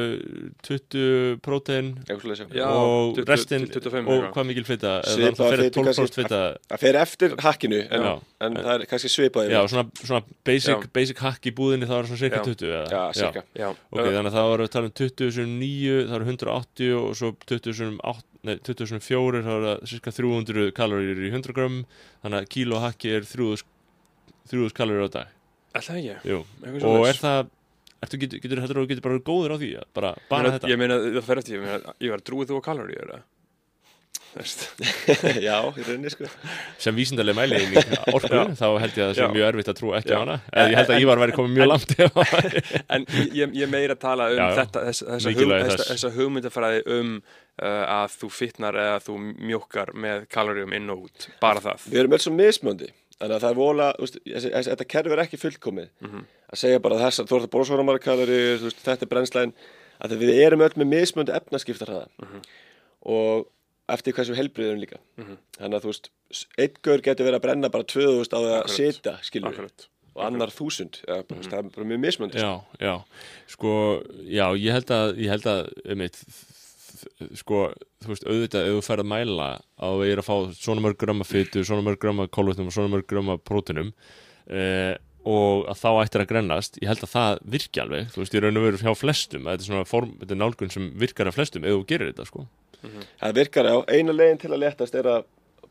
20 0.67 1.39
prótein 1.45 1.91
já. 2.07 2.15
Já, 2.55 2.67
og 2.69 3.15
20 3.19 3.29
restin 3.29 3.67
til 3.69 3.81
25 3.85 4.11
og 4.15 4.27
hvað 4.35 4.49
mikil 4.51 4.65
fita? 4.67 4.95
Það 5.05 5.41
fyrir 5.41 5.65
fitu 5.69 5.81
12% 5.81 5.85
kannski. 5.85 6.21
fita 6.21 6.41
það 6.71 6.83
fer 6.85 6.99
eftir 7.01 7.35
hakkinu 7.45 7.81
en, 7.85 8.05
Já. 8.09 8.13
en 8.47 8.59
það 8.61 8.73
er 8.75 8.85
kannski 8.91 9.11
svipað 9.13 9.51
Já, 9.53 9.61
svona, 9.71 9.85
svona 10.01 10.21
basic, 10.47 10.85
Já. 10.85 10.91
basic 10.95 11.21
hakk 11.25 11.49
í 11.51 11.55
búðinni 11.55 11.89
þá 11.89 11.95
er 12.01 12.09
svona 12.11 12.21
cirka 12.23 12.41
Já. 12.41 12.47
20 12.51 12.71
eða? 12.71 12.85
já, 12.91 13.03
cirka 13.21 13.45
Já, 13.55 13.69
Ok, 13.95 14.05
þannig 14.11 14.31
að 14.31 14.37
það 14.39 14.49
var 14.53 14.65
að 14.65 14.71
tala 14.75 14.89
um 14.91 14.95
20 15.01 15.31
sem 15.35 15.55
9, 15.59 15.97
það 16.09 16.15
eru 16.19 16.29
180 16.31 16.95
og 16.99 17.11
svo 17.19 17.31
20 17.49 17.77
sem 17.79 17.95
8, 18.03 18.23
nei, 18.45 18.55
20 18.65 18.89
sem 18.93 19.01
4, 19.03 19.41
þá 19.45 19.51
er 19.55 19.65
það 19.65 19.83
cirka 19.91 20.13
300 20.15 20.71
kaloríur 20.77 21.21
í 21.25 21.31
100 21.33 21.55
grömm, 21.57 21.81
þannig 22.23 22.41
að 22.43 22.49
kíló 22.55 22.81
hakki 22.85 23.13
er 23.17 23.27
3000 23.27 23.67
3000 24.51 24.75
kaloríur 24.77 25.09
á 25.09 25.11
dag. 25.19 25.27
alltaf 25.75 25.95
ekki 25.97 26.15
Jú. 26.29 26.41
Eitthvað 26.63 26.75
Og 26.75 26.81
svoleiðis. 26.85 27.09
er 27.15 27.21
það, 27.25 27.53
ertu, 28.05 28.17
getur, 28.21 28.39
getur, 28.45 28.59
getur, 28.65 28.83
getur 28.93 29.05
bara 29.09 29.23
góður 29.31 29.55
á 29.55 29.57
því, 29.61 29.69
að 29.81 29.87
bara, 29.97 30.11
bara 30.29 30.43
meina- 30.43 30.57
þetta? 30.59 30.69
Ég 30.73 30.77
meina, 30.83 30.99
það 31.17 31.23
fer 31.29 31.41
eftir, 31.41 31.55
ég 31.57 31.63
meina, 31.65 31.95
ég 32.05 32.13
var 32.15 32.21
trúið 32.29 32.51
þú 32.53 32.59
á 32.61 32.67
kaloríu, 32.69 32.99
er 33.01 33.15
það? 33.15 33.23
Já, 35.47 35.55
í 35.79 35.83
rauninni 35.87 36.09
sko 36.11 36.27
Sem 36.83 36.95
vísindarlega 36.97 37.37
mæli 37.39 37.59
í 37.71 37.83
orku, 38.11 38.41
þá 38.59 38.65
held 38.83 38.97
ég 38.97 39.05
að 39.05 39.07
það 39.07 39.13
sé 39.15 39.21
Já. 39.23 39.27
mjög 39.31 39.45
erfitt 39.47 39.69
að 39.71 39.77
trúa 39.79 39.99
ekki 40.01 40.11
Já. 40.11 40.17
á 40.19 40.21
hana. 40.25 40.35
En 40.51 40.71
ég 40.73 40.79
held 40.81 40.91
að 40.91 41.03
Ívar 41.05 41.21
væri 41.23 41.35
komið 41.37 41.53
mjög 41.55 41.69
langt. 41.71 41.93
En 42.97 43.05
ég, 43.39 43.53
ég 43.61 43.71
meira 43.71 43.95
að 43.95 44.01
tala 44.03 44.27
um 44.33 44.39
Já, 44.41 44.47
þetta, 44.59 44.83
þess, 44.89 45.05
þessa, 45.07 45.31
þessa, 45.39 45.69
þess. 45.71 45.87
þessa 45.93 46.11
hugmyndafræði 46.17 46.83
um 46.97 47.13
að 47.63 48.15
þú 48.19 48.29
fitnar 48.35 48.73
eða 48.75 48.99
þú 49.05 49.13
mjókkar 49.39 49.93
með 49.95 50.25
kaloríum 50.27 50.73
inn 50.75 50.89
og 50.89 51.05
út, 51.07 51.27
bara 51.41 51.59
það. 51.63 51.85
við 51.91 51.99
erum 52.01 52.13
öll 52.17 52.19
svo 52.25 52.33
mismöndi 52.35 52.89
þannig 53.15 53.35
að 53.37 53.41
það 53.45 53.49
er 53.49 53.55
vola, 53.55 53.93
þetta 53.95 54.85
kerfi 54.91 55.11
er 55.15 55.23
ekki 55.23 55.37
fullkomið 55.39 55.89
Mhm. 56.01 56.25
að 56.51 56.57
segja 56.59 56.79
bara 56.83 56.95
þess 56.99 57.19
að 57.23 57.27
þú 57.31 57.35
ert 57.39 57.47
að 57.47 57.53
borða 57.55 57.65
svona 57.69 57.85
marga 57.87 58.15
veist, 58.17 58.83
þetta 58.83 59.01
er 59.03 59.11
brennslæðin 59.13 59.53
að 60.03 60.17
við 60.19 60.33
erum 60.43 60.61
öll 60.61 60.75
með 60.75 60.87
mismöndi 60.91 61.31
efnaskiptar 61.31 62.07
Mhm. 62.19 62.41
og 63.05 63.47
eftir 63.87 64.13
hversu 64.17 64.35
helbriðum 64.35 64.79
líka 64.81 64.97
Mhm. 65.17 65.37
þannig 65.59 65.75
að 65.79 65.83
þú 65.85 65.91
veist, 65.93 66.09
einn 66.57 66.73
gaur 66.81 67.01
getur 67.01 67.25
verið 67.25 67.39
að 67.39 67.41
brenna 67.41 67.69
bara 67.69 67.83
2000 67.83 68.33
á 68.33 68.39
það 68.41 68.63
að 68.63 68.69
sita 68.69 69.19
skilur 69.21 69.53
Akkurat. 69.53 69.87
og 70.15 70.23
annar 70.25 70.47
þúsund 70.51 70.99
ja, 71.07 71.21
mm 71.23 71.41
það 71.41 71.53
er 71.59 71.69
bara 71.69 71.85
mjög 71.87 71.99
mismöndi 72.03 72.35
Já, 72.35 72.61
já, 72.81 73.03
sko, 73.47 74.03
já, 74.25 74.51
ég 74.57 74.71
held 74.71 74.87
að, 74.91 75.15
ég 75.17 75.29
held 75.29 75.43
að, 75.43 75.69
um 75.91 76.01
eitt, 76.01 76.23
sko, 77.39 77.65
þú 78.03 78.11
veist, 78.11 78.27
auðvitað, 78.27 78.69
ef 78.69 78.77
þú 78.77 78.85
ferð 78.85 79.05
að 79.05 79.11
mæla 79.11 79.49
að 79.55 79.95
þú 79.95 80.05
er 80.07 80.21
að 80.21 80.27
fá 80.27 80.35
svona 80.59 80.83
mörg 80.85 80.99
grömma 81.01 81.27
fytu, 81.27 81.63
svona 81.67 81.85
mörg 81.85 82.01
grömma 82.01 82.27
kólvetnum 82.31 82.71
og 82.71 82.75
svona 82.75 82.93
mörg 82.93 83.07
grömma 83.09 83.37
prótunum 83.41 83.91
eh, 84.47 84.95
og 85.25 85.65
að 85.71 85.79
þá 85.81 85.89
ættir 86.03 86.23
að 86.23 86.29
grennast, 86.29 86.79
ég 86.81 86.89
held 86.91 87.05
að 87.05 87.13
það 87.15 87.39
virki 87.55 87.81
alveg, 87.81 88.09
þú 88.13 88.21
veist, 88.21 88.35
ég 88.37 88.43
raun 88.45 88.59
og 88.59 88.67
veru 88.67 88.81
hjá 88.81 88.97
flestum, 88.97 89.47
þetta 89.49 89.65
er 89.65 89.69
svona 89.69 89.87
form, 89.89 90.11
þetta 90.21 90.35
er 90.35 90.41
nálgun 90.41 90.73
sem 90.73 90.91
virkar 91.01 91.31
af 91.31 91.37
flestum 91.39 91.65
ef 91.65 91.73
þú 91.73 91.85
gerir 91.89 92.11
þetta, 92.11 92.27
sko. 92.29 92.45
það 93.23 93.39
virkar 93.39 93.71
á, 93.73 93.77
eina 93.89 94.13
legin 94.13 94.43
til 94.43 94.51
að 94.53 94.61
letast 94.67 94.99
er 94.99 95.09
að 95.15 95.25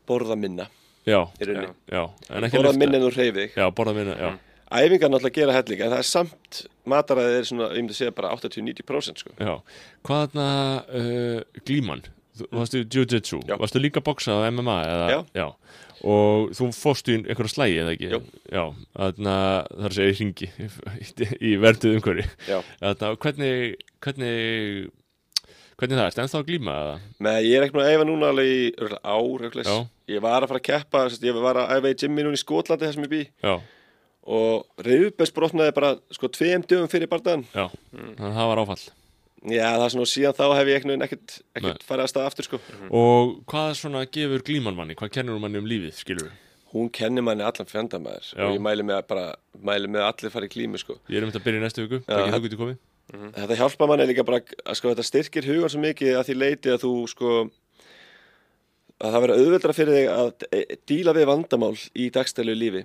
borða 0.09 0.35
minna 0.39 0.67
Já, 1.05 1.19
já, 1.37 2.01
en 2.33 2.47
ekki 2.47 2.57
borða 2.57 2.77
minna 2.81 2.97
en 2.97 3.03
þú 3.05 3.11
reyfið 3.13 3.57
Já, 3.59 3.65
borða 3.77 3.93
minna, 3.93 4.15
já, 4.17 4.29
æfingar 4.71 5.11
náttúrulega 5.13 5.35
gera 5.39 5.55
helling 5.55 5.81
en 5.85 5.93
það 5.93 6.01
er 6.01 6.09
samt 6.09 6.61
mataræðið 6.89 7.37
er 7.39 7.47
svona, 7.49 7.69
ég 7.73 7.83
myndi 7.85 7.97
segja 7.97 8.15
bara 8.15 8.33
80-90% 8.37 9.23
sko. 9.23 9.33
Já, 9.39 9.55
hvað 10.05 10.23
þarna 10.25 10.47
uh, 11.01 11.61
glíman, 11.65 12.03
þú 12.39 12.49
varstu 12.59 12.81
jiu-jitsu, 12.83 13.41
Já. 13.49 13.55
varstu 13.61 13.81
líka 13.81 14.01
að 14.01 14.07
boksa 14.09 14.35
á 14.37 14.49
MMA 14.51 14.77
eða, 14.89 15.21
Já. 15.37 15.47
og 16.05 16.51
þú 16.57 16.69
fórstu 16.75 17.15
í 17.15 17.21
einhverja 17.23 17.53
slægi 17.55 17.79
eða 17.83 17.95
ekki 17.95 18.11
Jú. 18.11 18.21
Já, 18.51 18.63
þarna, 18.97 19.37
að 19.85 19.97
segja 19.97 20.13
í 20.13 20.19
ringi 20.19 20.51
í, 21.39 21.55
verduð 21.61 21.97
umhverfi 21.99 22.27
Já. 22.49 22.59
þarna, 22.83 23.15
hvernig, 23.23 23.75
hvernig 24.03 24.91
hvernig 25.75 25.99
það 25.99 26.05
er, 26.07 26.17
ennþá 26.23 26.39
að 26.39 26.49
glíma 26.49 26.75
eða? 26.81 26.97
Með 27.25 27.37
ég 27.49 27.57
er 27.57 27.65
ekki 27.65 27.75
nú 27.75 27.83
að 27.83 27.93
æfa 27.93 28.07
núna 28.07 28.27
alveg 28.31 28.51
í 28.51 28.59
ár. 29.03 29.47
Já. 29.59 29.77
ég 30.13 30.21
var 30.23 30.43
að 30.45 30.51
fara 30.51 30.61
að 30.61 30.67
keppa 30.69 31.01
ég 31.11 31.39
var 31.43 31.59
að 31.63 31.73
æfa 31.75 31.91
í 31.91 31.97
gymmi 32.03 32.25
núna 32.25 32.37
í 32.37 32.43
Skotlandi 32.43 32.87
þar 32.87 32.95
sem 32.95 33.07
ég 33.07 33.11
bý 33.11 33.23
Já, 33.43 33.55
og 34.25 34.85
reyðbæsbrotnaði 34.85 35.73
bara 35.77 35.91
sko 36.15 36.29
tveim 36.33 36.63
dögum 36.65 36.89
fyrir 36.91 37.09
bardaðan 37.11 37.43
já, 37.53 37.67
þannig 37.93 38.23
að 38.25 38.37
það 38.39 38.49
var 38.51 38.61
áfall. 38.63 38.85
Já, 39.45 39.67
það 39.77 39.83
er 39.85 39.93
svona 39.93 40.09
síðan 40.09 40.37
þá 40.39 40.45
hef 40.57 40.71
ég 40.71 40.87
ekkert, 41.05 41.35
farið 41.85 42.05
að 42.07 42.09
staða 42.09 42.31
aftur 42.31 42.47
sko. 42.47 42.59
Og 42.89 43.35
hvað 43.51 43.75
svona 43.77 44.01
gefur 44.09 44.41
glíman 44.47 44.77
manni, 44.77 44.97
hvað 44.97 45.13
kennur 45.19 45.37
manni 45.43 45.61
um 45.61 45.69
lífið, 45.69 45.93
skilur 45.99 46.25
við? 46.25 46.41
Hún 46.75 46.89
kennir 46.91 47.23
manni 47.23 47.45
allan 47.45 47.69
fjandamæður 47.69 48.31
og 48.41 48.55
ég 48.57 48.63
mæli 48.65 48.83
með 48.83 48.97
að 48.97 49.05
bara, 49.13 49.27
mæli 49.61 49.87
með 49.87 50.01
að 50.01 50.09
allir 50.09 50.33
fara 50.33 50.49
í 50.49 50.51
klími 50.51 50.81
sko. 50.81 50.97
Ég 51.07 51.19
er 51.21 51.23
um 51.23 51.29
þetta 51.29 51.43
að 51.43 51.45
byrja 51.45 51.61
í 51.61 51.63
næstu 51.63 51.85
viku, 51.85 52.01
Já, 52.01 52.17
ekki 52.17 52.31
það- 52.33 52.39
þú 52.39 52.47
getur 52.49 52.61
komið 52.63 52.81
Þetta 53.05 53.55
hjálpa 53.59 53.87
manni 53.87 54.07
líka 54.09 54.25
bara 54.25 54.39
að 54.41 54.75
sko 54.79 54.89
þetta 54.89 55.05
styrkir 55.05 55.45
hugan 55.45 55.69
svo 55.69 55.79
mikið 55.83 56.15
að 56.17 56.25
því 56.25 56.35
leiti 56.41 56.71
að 56.73 56.81
þú 56.81 56.91
sko 57.11 57.33
að 59.05 59.11
það 59.13 59.21
verður 59.21 59.41
auðveldra 59.43 59.75
fyrir 59.77 59.97
þig 59.99 60.07
að 60.15 60.45
e- 60.57 60.77
díla 60.89 61.13
við 61.13 61.27
vandamál 61.29 61.75
í 61.93 62.09
dagstælu 62.15 62.55
lífi 62.57 62.81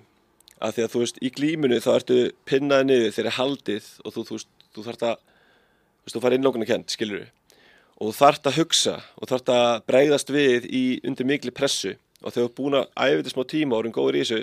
að 0.60 0.76
því 0.76 0.84
að 0.84 0.92
þú 0.92 1.02
veist 1.02 1.20
í 1.20 1.32
glímunu 1.34 1.80
þá 1.80 1.90
ertu 1.96 2.20
pinnaði 2.48 2.88
niður 2.88 3.14
þegar 3.16 3.30
er 3.30 3.36
haldið 3.38 3.90
og 4.04 4.14
þú, 4.14 4.24
þú, 4.28 4.38
veist, 4.38 4.50
þú 4.76 4.86
þarft 4.86 5.04
að 5.08 5.18
þú 5.20 6.08
veist 6.08 6.16
þú 6.16 6.24
farið 6.24 6.40
innlóknu 6.40 6.68
kent 6.68 6.94
skilur 6.94 7.28
og 8.00 8.08
þú 8.08 8.14
þarft 8.16 8.48
að 8.48 8.58
hugsa 8.60 8.96
og 9.16 9.30
þarft 9.30 9.52
að 9.54 9.68
bregðast 9.90 10.32
við 10.32 10.66
í 10.72 10.84
undir 11.04 11.28
mikli 11.28 11.52
pressu. 11.52 11.96
Og 12.20 12.34
þegar 12.34 12.42
þú 12.42 12.48
ert 12.48 12.58
búin 12.58 12.76
að 12.76 12.90
æfa 12.96 13.20
þetta 13.20 13.32
smá 13.32 13.44
tíma 13.48 13.76
og 13.76 13.80
erum 13.80 13.94
góður 13.96 14.18
í 14.18 14.24
þessu 14.24 14.40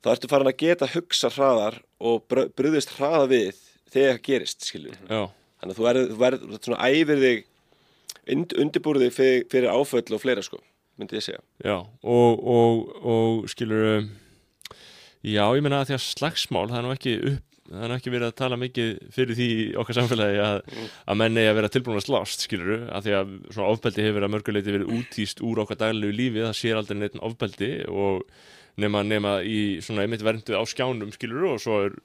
þá 0.00 0.10
ertu 0.14 0.30
farin 0.30 0.48
að 0.48 0.60
geta 0.62 0.88
hugsa 0.94 1.30
hraðar 1.34 1.76
og 2.00 2.24
bröðist 2.56 2.94
hraða 2.96 3.26
við 3.28 3.58
þegar 3.92 4.14
það 4.14 4.22
gerist 4.28 4.64
skilur 4.64 4.96
Já, 5.10 5.28
Þannig 5.60 5.74
að 5.74 5.76
þú 5.76 5.86
verður, 5.86 6.08
þú 6.08 6.18
verður, 6.22 6.46
þú 6.54 6.60
svona 6.64 6.88
æfir 6.88 7.20
þig, 7.20 7.42
und, 8.32 8.54
undirbúrið 8.64 9.04
þig 9.04 9.16
fyrir, 9.18 9.44
fyrir 9.52 9.74
áföll 9.76 10.16
og 10.16 10.22
fleira 10.22 10.44
sko, 10.46 10.60
myndi 10.96 11.18
ég 11.18 11.26
segja. 11.26 11.42
Já, 11.60 11.76
og, 11.76 12.46
og, 12.54 12.94
og 13.12 13.50
skilur 13.52 14.08
já, 15.26 15.44
ég 15.56 15.64
meina 15.64 15.82
að 15.82 15.90
því 15.90 15.96
að 15.98 16.04
slagsmál 16.06 16.66
það 16.70 16.80
er 16.80 16.86
nú 16.86 16.96
ekki 16.96 17.16
upp 17.34 17.46
það 17.70 17.84
er 17.86 17.92
ekki 17.94 18.10
verið 18.10 18.26
að 18.26 18.38
tala 18.40 18.58
mikið 18.58 18.88
fyrir 19.14 19.38
því 19.38 19.48
okkar 19.78 19.96
samfélagi 20.00 20.38
að, 20.42 20.56
að 21.06 21.18
menn 21.20 21.38
eigi 21.38 21.50
að 21.52 21.58
vera 21.60 21.70
tilbúin 21.70 22.00
að 22.00 22.06
slást, 22.08 22.46
skilur 22.46 22.86
að 22.90 23.06
því 23.06 23.14
að 23.18 23.34
svona 23.52 23.68
ofbeldi 23.76 24.06
hefur 24.06 24.26
að 24.26 24.32
mörguleiti 24.34 24.74
verið 24.74 24.94
útýst 24.96 25.42
úr 25.46 25.62
okkar 25.62 25.78
daglegu 25.84 26.16
lífi, 26.18 26.42
það 26.42 26.56
sér 26.58 26.80
aldrei 26.80 26.98
neitt 26.98 27.20
ofbeldi 27.22 27.70
og 27.86 28.24
nema, 28.80 29.04
nema 29.06 29.36
í 29.46 29.60
svona 29.84 30.02
einmitt 30.06 30.24
vernduð 30.26 30.58
á 30.58 30.64
skjánum, 30.66 31.14
skilur 31.14 31.52
og 31.52 31.62
svo 31.62 31.78
er 31.86 31.98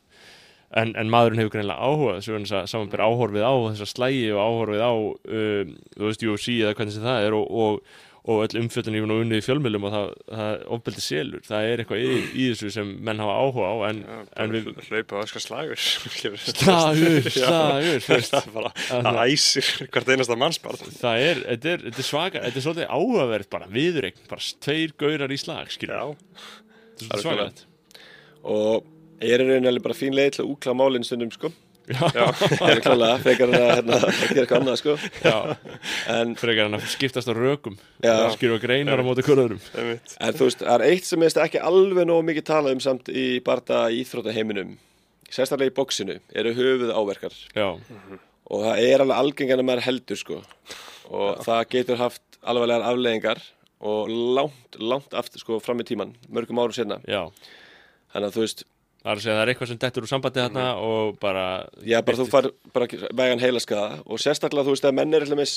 en, 0.75 0.93
en 0.93 1.11
maðurinn 1.11 1.41
hefur 1.41 1.55
greinlega 1.57 1.81
áhuga 1.81 2.19
svo 2.23 2.35
er 2.35 2.45
þess 2.45 2.57
að 2.59 2.71
samanber 2.71 3.05
áhorfið 3.05 3.45
á 3.45 3.53
þessa 3.71 3.89
slægi 3.89 4.25
og 4.35 4.41
áhorfið 4.43 4.83
á 4.85 4.93
um, 4.93 5.75
þú 5.95 6.09
veist, 6.09 6.25
UFC 6.25 6.57
eða 6.59 6.75
hvernig 6.77 6.99
það 7.05 7.29
er 7.29 7.37
og, 7.37 7.49
og, 7.65 7.97
og 8.25 8.41
öll 8.45 8.57
umfjöldin 8.63 8.95
yfir 8.97 9.11
og 9.13 9.21
unnið 9.21 9.41
í 9.41 9.45
fjölmjölum 9.45 9.83
og 9.85 9.91
það, 9.93 10.07
það 10.31 10.63
ofbeldi 10.75 11.03
selur. 11.05 11.43
Það 11.45 11.67
er 11.69 11.83
eitthvað 11.83 12.01
í, 12.01 12.15
í 12.33 12.47
þessu 12.51 12.71
sem 12.73 12.93
menn 13.05 13.21
hafa 13.21 13.35
áhuga 13.37 13.67
á 13.69 13.75
en, 13.91 13.99
en 14.41 14.55
við 14.55 14.71
hlaupa 14.87 15.19
og 15.19 15.27
öskar 15.27 15.43
slagur. 15.45 15.83
Slagur, 16.55 17.29
Já. 17.29 17.45
slagur 17.45 18.01
það 19.05 19.21
æsir 19.25 19.69
hvert 19.91 20.09
einasta 20.11 20.37
mannsbarð 20.39 20.83
það 20.97 21.23
er, 21.27 21.41
þetta 21.51 21.71
er, 21.71 21.85
þetta 21.87 22.01
er 22.01 22.07
svaka 22.09 22.43
þetta 22.45 22.59
er 22.61 22.65
svolítið 22.65 22.91
áhugaverð 22.97 23.49
bara, 23.51 23.69
viðreikn 23.71 24.27
bara 24.31 24.49
tveir 24.65 24.95
gaurar 24.99 25.33
í 25.33 25.39
slag, 25.41 25.71
skilur 25.73 25.95
já, 25.95 26.05
þetta 26.15 27.05
er 27.05 27.23
svolítið 27.23 27.25
svakalegt. 27.25 27.63
Og 28.45 28.89
ég 29.25 29.37
er 29.37 29.45
alveg 29.45 29.85
bara 29.85 29.97
fín 29.97 30.15
leið 30.15 30.35
til 30.35 30.45
að 30.45 30.51
úkla 30.53 30.75
málinn 30.77 31.05
stundum 31.07 31.31
sko. 31.33 31.51
Já, 31.89 32.25
er 32.69 32.79
klálega, 32.85 33.17
frekar 33.21 33.51
en 33.51 33.55
að, 33.59 33.71
hérna, 33.75 33.99
gera 34.01 34.41
eitthvað 34.43 34.59
annað 34.61 34.79
sko. 34.81 34.95
já, 35.21 35.35
En, 36.15 36.33
frekar 36.39 36.67
hann 36.69 36.77
að 36.79 36.87
skiptast 36.95 37.29
á 37.29 37.33
rökum 37.37 37.77
Já. 38.03 38.15
skilur 38.33 38.61
greinar 38.63 39.01
á 39.01 39.05
móti 39.05 39.25
einmitt 39.25 40.15
en 40.19 40.37
þú 40.37 40.47
veist, 40.49 40.63
það 40.65 40.75
er 40.79 40.85
eitt 40.89 41.09
sem 41.09 41.25
er 41.27 41.39
ekki 41.45 41.61
alveg 41.61 42.07
nógu 42.09 42.25
mikið 42.31 42.47
talað 42.49 42.77
um 42.77 42.83
samt 42.83 43.09
í 43.13 43.25
barða 43.45 43.85
íþróttaheiminum, 43.93 44.75
sérstaklega 45.29 45.73
í 45.73 45.75
bóksinu, 45.77 46.19
eru 46.33 46.53
höfuð 46.57 46.93
áverkar. 46.95 47.35
já, 47.55 47.69
Og 48.45 48.61
það 48.61 48.81
er 48.85 49.01
alveg 49.01 49.17
algengan 49.17 49.61
að 49.63 49.65
maður 49.65 49.85
heldur 49.87 50.19
sko. 50.21 50.35
Og 51.09 51.39
það 51.45 51.63
getur 51.73 51.97
haft 51.97 52.21
alvarlegar 52.45 52.85
afleðingar 52.91 53.41
og 53.85 54.09
langt, 54.09 54.77
langt 54.77 55.13
aftur 55.17 55.41
sko 55.41 55.57
fram 55.61 55.81
í 55.81 55.85
tíman, 55.85 56.13
mörgum 56.29 56.61
árum 56.61 56.73
senna. 56.77 56.99
já 57.09 57.25
Þannig 58.13 58.29
að 58.29 58.35
þú 58.37 58.43
veist, 58.45 58.61
Það 59.05 59.11
er 59.11 59.19
að 59.19 59.21
segja 59.21 59.33
að 59.35 59.37
það 59.37 59.43
er 59.45 59.49
eitthvað 59.53 59.69
sem 59.69 59.79
dettur 59.83 60.05
úr 60.07 60.09
sambandi 60.09 60.41
þarna 60.41 60.65
og 60.81 61.17
bara 61.21 61.45
Já, 61.85 61.99
bara 62.01 62.17
þú 62.17 62.25
far 62.31 62.47
bara 62.73 62.87
vegan 63.21 63.43
heilaskaða 63.43 63.99
og 64.05 64.21
sérstaklega 64.23 64.65
þú 64.65 64.73
veist 64.73 64.87
að 64.89 64.95
menn 64.97 65.13
er 65.13 65.25
alltaf 65.27 65.37
með, 65.37 65.51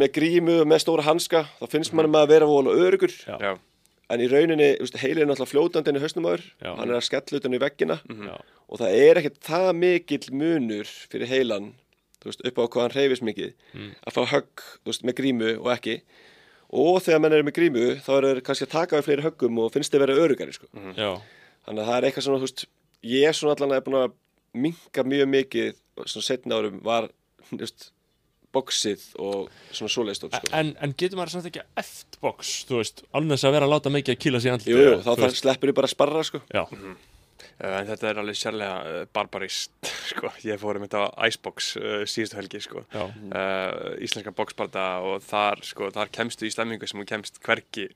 með 0.00 0.12
grímu 0.16 0.54
og 0.62 0.70
með 0.72 0.80
stóra 0.86 1.04
hanska 1.04 1.42
þá 1.58 1.66
finnst 1.74 1.92
mann 1.92 2.08
með 2.08 2.24
að 2.24 2.32
vera 2.32 2.48
vola 2.48 2.72
örugur 2.86 3.12
Já. 3.12 3.36
já, 3.36 3.50
en 4.08 4.24
í 4.24 4.30
rauninni, 4.32 4.70
heilin 5.02 5.26
er 5.26 5.28
náttúrulega 5.28 5.52
fljótandi 5.52 5.92
inn 5.92 6.00
í 6.00 6.04
hausnum 6.06 6.30
áður, 6.30 6.46
Já. 6.64 6.70
hann 6.80 6.88
er 6.88 6.96
að 6.96 7.04
skella 7.10 7.42
utan 7.42 7.58
í 7.58 7.60
veggina. 7.60 7.98
Já. 8.08 8.38
og 8.68 8.80
það 8.80 8.96
er 9.04 9.20
ekkert 9.20 9.38
það 9.44 9.68
mikill 9.84 10.24
munur 10.40 10.88
fyrir 11.12 11.28
heilan 11.28 11.68
þú 12.22 12.30
veist, 12.32 12.46
upp 12.48 12.56
á 12.58 12.64
hvað 12.64 12.82
hann 12.86 12.96
hreyfist 12.96 13.26
mikið 13.28 13.52
að 14.08 14.16
fá 14.16 14.22
högg, 14.32 14.64
þú 14.80 14.90
veist, 14.94 15.04
með 15.04 15.18
grímu 15.20 15.50
og 15.60 15.68
ekki. 15.76 15.98
Og 16.68 16.96
þegar 17.04 17.20
menn 17.24 17.32
eru 17.36 17.44
með 17.46 17.54
grímu 17.60 17.84
þá 18.04 18.08
eru 18.16 18.30
þeir 18.32 18.40
kannski 18.48 18.66
að 18.66 18.72
taka 18.74 18.98
við 18.98 19.06
fleiri 19.06 19.24
höggum 19.28 19.60
og 19.62 19.70
finnst 19.76 19.92
þeir 19.94 20.02
vera 20.06 20.16
örugari 20.24 20.52
sko. 20.56 20.66
Þannig 21.68 21.84
að 21.84 21.90
það 21.90 21.98
er 21.98 22.08
eitthvað 22.08 22.24
svona, 22.26 22.40
þú 22.40 22.48
veist, 22.48 22.64
ég 23.12 23.28
er 23.28 23.36
svona 23.36 23.54
allan 23.58 23.76
að 23.76 23.84
búin 23.86 24.00
að 24.00 24.16
minka 24.64 25.04
mjög 25.04 25.30
mikið, 25.34 25.78
svona 26.08 26.28
setna 26.30 26.58
árum 26.58 26.78
var, 26.86 27.10
þú 27.50 27.58
veist, 27.60 27.90
boxið 28.56 29.04
og 29.20 29.50
svona 29.76 29.92
svoleiðstótt, 29.92 30.38
sko. 30.38 30.52
en, 30.56 30.72
en 30.80 30.94
getur 30.96 31.20
maður 31.20 31.34
samt 31.36 31.50
ekki 31.50 31.60
eftir 31.82 32.22
box, 32.24 32.54
þú 32.70 32.80
veist, 32.80 33.04
alveg 33.12 33.36
þess 33.36 33.48
að 33.50 33.54
vera 33.58 33.68
að 33.68 33.74
láta 33.74 33.92
mikið 33.92 34.14
að 34.14 34.22
kýla 34.24 34.40
sig 34.40 34.48
í 34.48 34.54
andlitið, 34.54 34.80
Jú, 34.80 34.88
jú, 34.88 34.98
þá 35.04 35.36
sleppur 35.36 35.68
ég 35.72 35.76
bara 35.76 35.90
að 35.90 35.96
sparra, 35.96 36.24
sko. 36.26 36.42
Já, 36.48 36.64
Uh, 37.58 37.80
en 37.80 37.86
þetta 37.88 38.06
er 38.06 38.18
alveg 38.20 38.36
sérlega 38.38 38.74
uh, 38.86 38.96
barbarist 39.14 39.88
sko. 40.10 40.30
ég 40.46 40.58
fór 40.58 40.78
um 40.78 40.84
þetta 40.84 41.04
á 41.10 41.26
Icebox 41.26 41.68
uh, 41.78 42.02
síðustu 42.06 42.38
helgi 42.38 42.60
sko. 42.62 42.82
já, 42.90 43.02
uh, 43.04 43.94
íslenska 44.02 44.32
boxbarda 44.34 44.86
og 45.06 45.22
þar, 45.26 45.62
sko, 45.66 45.88
þar 45.94 46.10
kemstu 46.14 46.46
í 46.46 46.52
stemmingu 46.54 46.86
sem 46.90 46.98
þú 47.02 47.06
kemst 47.10 47.38
hverki 47.42 47.88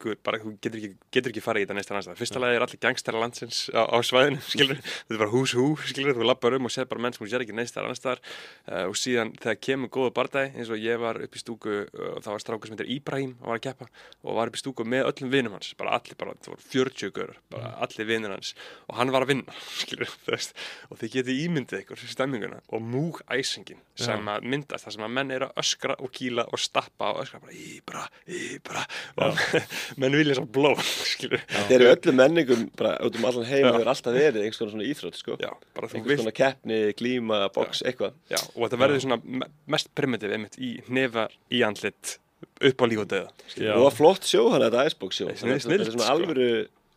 nokkur 0.00 0.16
bara, 0.24 0.40
þú 0.40 0.54
getur 0.62 0.78
ekki, 0.80 0.90
getur 1.12 1.32
ekki 1.32 1.42
farið 1.44 1.62
í 1.62 1.66
þetta 1.66 1.76
næsta 1.76 1.96
næsta 1.96 2.16
fyrsta 2.18 2.40
lagi 2.40 2.56
er 2.56 2.64
allir 2.64 2.80
gangstæra 2.80 3.20
landsins 3.20 3.58
á, 3.72 3.84
á 3.84 3.98
svæðinu 4.00 4.40
skilur, 4.52 4.80
þetta 4.80 5.16
er 5.16 5.20
bara 5.20 5.34
hús 5.34 5.54
hú 5.56 5.66
skilur, 5.84 6.16
þú 6.16 6.28
lappar 6.28 6.56
um 6.56 6.68
og 6.68 6.74
séð 6.74 6.88
bara 6.90 7.04
menn 7.04 7.16
sem 7.16 7.24
þú 7.24 7.30
sér 7.32 7.44
ekki 7.44 7.56
næsta 7.56 7.84
næsta 7.84 8.16
uh, 8.16 8.86
og 8.88 8.96
síðan 8.98 9.34
þegar 9.40 9.60
kemur 9.66 9.92
góða 9.92 10.14
bardagi 10.16 10.56
eins 10.56 10.72
og 10.72 10.80
ég 10.80 11.00
var 11.00 11.20
upp 11.20 11.36
í 11.36 11.42
stúku 11.42 11.76
uh, 11.84 12.16
það 12.24 12.32
var 12.32 12.44
strákur 12.44 12.70
sem 12.70 12.78
heitir 12.78 12.92
Íbrahim 12.96 13.36
og 13.40 13.52
var 13.52 13.60
að 13.60 13.66
keppa 13.68 13.90
og 14.24 14.36
var 14.36 14.50
upp 14.50 14.58
í 14.58 14.60
stúku 14.60 14.86
með 14.88 15.06
öllum 15.10 15.32
vinum 15.32 15.56
hans. 15.56 15.72
Bara 15.78 15.96
allir, 15.96 16.16
bara, 16.20 16.34
það 16.40 16.54
voru 16.54 16.66
40 16.74 17.12
görur 17.16 17.38
bara 17.52 17.72
allir 17.84 18.08
vinur 18.08 18.34
hans. 18.34 18.52
Og 18.88 18.98
hann 18.98 19.12
var 19.14 19.24
að 19.24 19.32
vinna 19.34 19.56
skilur, 19.80 20.10
þú 20.24 20.34
veist, 20.34 20.56
og 20.90 21.00
þið 21.00 21.14
getið 21.16 21.42
ímyndið 21.46 21.84
ykkur 21.84 22.04
stemminguna. 22.04 22.60
Og 22.76 22.84
múg 22.84 23.22
æsingin 23.32 23.80
sem 24.00 24.30
að 24.32 24.46
myndast, 24.52 24.86
það 24.86 24.96
sem 24.96 25.06
að 25.06 25.14
menn 25.16 25.34
eru 25.36 25.48
að 25.48 25.62
öskra 25.64 25.96
og 26.00 26.12
kýla 26.16 26.46
og 26.50 26.60
stappa 26.60 27.12
og 27.14 27.22
öskra 27.24 27.42
bara 27.44 27.56
íbra, 27.56 28.04
íbra. 28.28 28.84
Og 29.20 29.42
menn 29.96 30.12
vilja 30.18 30.36
svo 30.38 30.46
bló 30.46 30.72
skilur, 31.12 31.42
Þetta 31.50 31.74
eru 31.76 31.88
öllum 31.90 32.18
menningum, 32.20 32.64
bara 32.78 32.94
út 33.06 33.16
um 33.18 33.24
allan 33.30 33.46
heim, 33.50 33.64
Já. 33.66 33.72
hefur 33.74 33.90
alltaf 33.94 34.14
verið 34.16 34.40
einhvers 34.44 34.58
konar 34.60 34.72
svona 34.74 34.88
íþrótt, 34.90 35.18
sko. 35.20 35.36
Einhvers 35.40 35.94
vilt 36.06 36.22
konar 36.24 36.36
keppni, 36.40 36.80
glíma, 36.98 37.40
box, 37.54 37.82
eitthvað. 37.86 38.12
já, 38.30 38.38
og 38.54 38.66
þetta 38.68 38.80
verður 38.84 39.04
svona 39.06 39.20
me- 39.24 39.50
mest 39.76 39.90
primitiv 39.98 40.34
einmitt 40.36 40.58
í 40.60 40.74
nefar 40.88 41.32
í 41.50 41.62
andlit 41.66 42.18
upp 42.60 42.80
á 42.80 42.84
líf 42.88 43.00
og 43.04 43.08
döða 43.10 43.30
Og 43.76 43.86
það 43.90 43.96
flott 43.98 44.28
sjó 44.28 44.44
hann, 44.52 44.62
þetta 44.68 44.84
Icebox 44.90 45.18
sjó. 45.20 45.26
Þetta 45.30 45.48
er 45.48 45.80
er 45.80 45.90
svona 45.90 46.06
sko. 46.06 46.12
alvöru, 46.14 46.50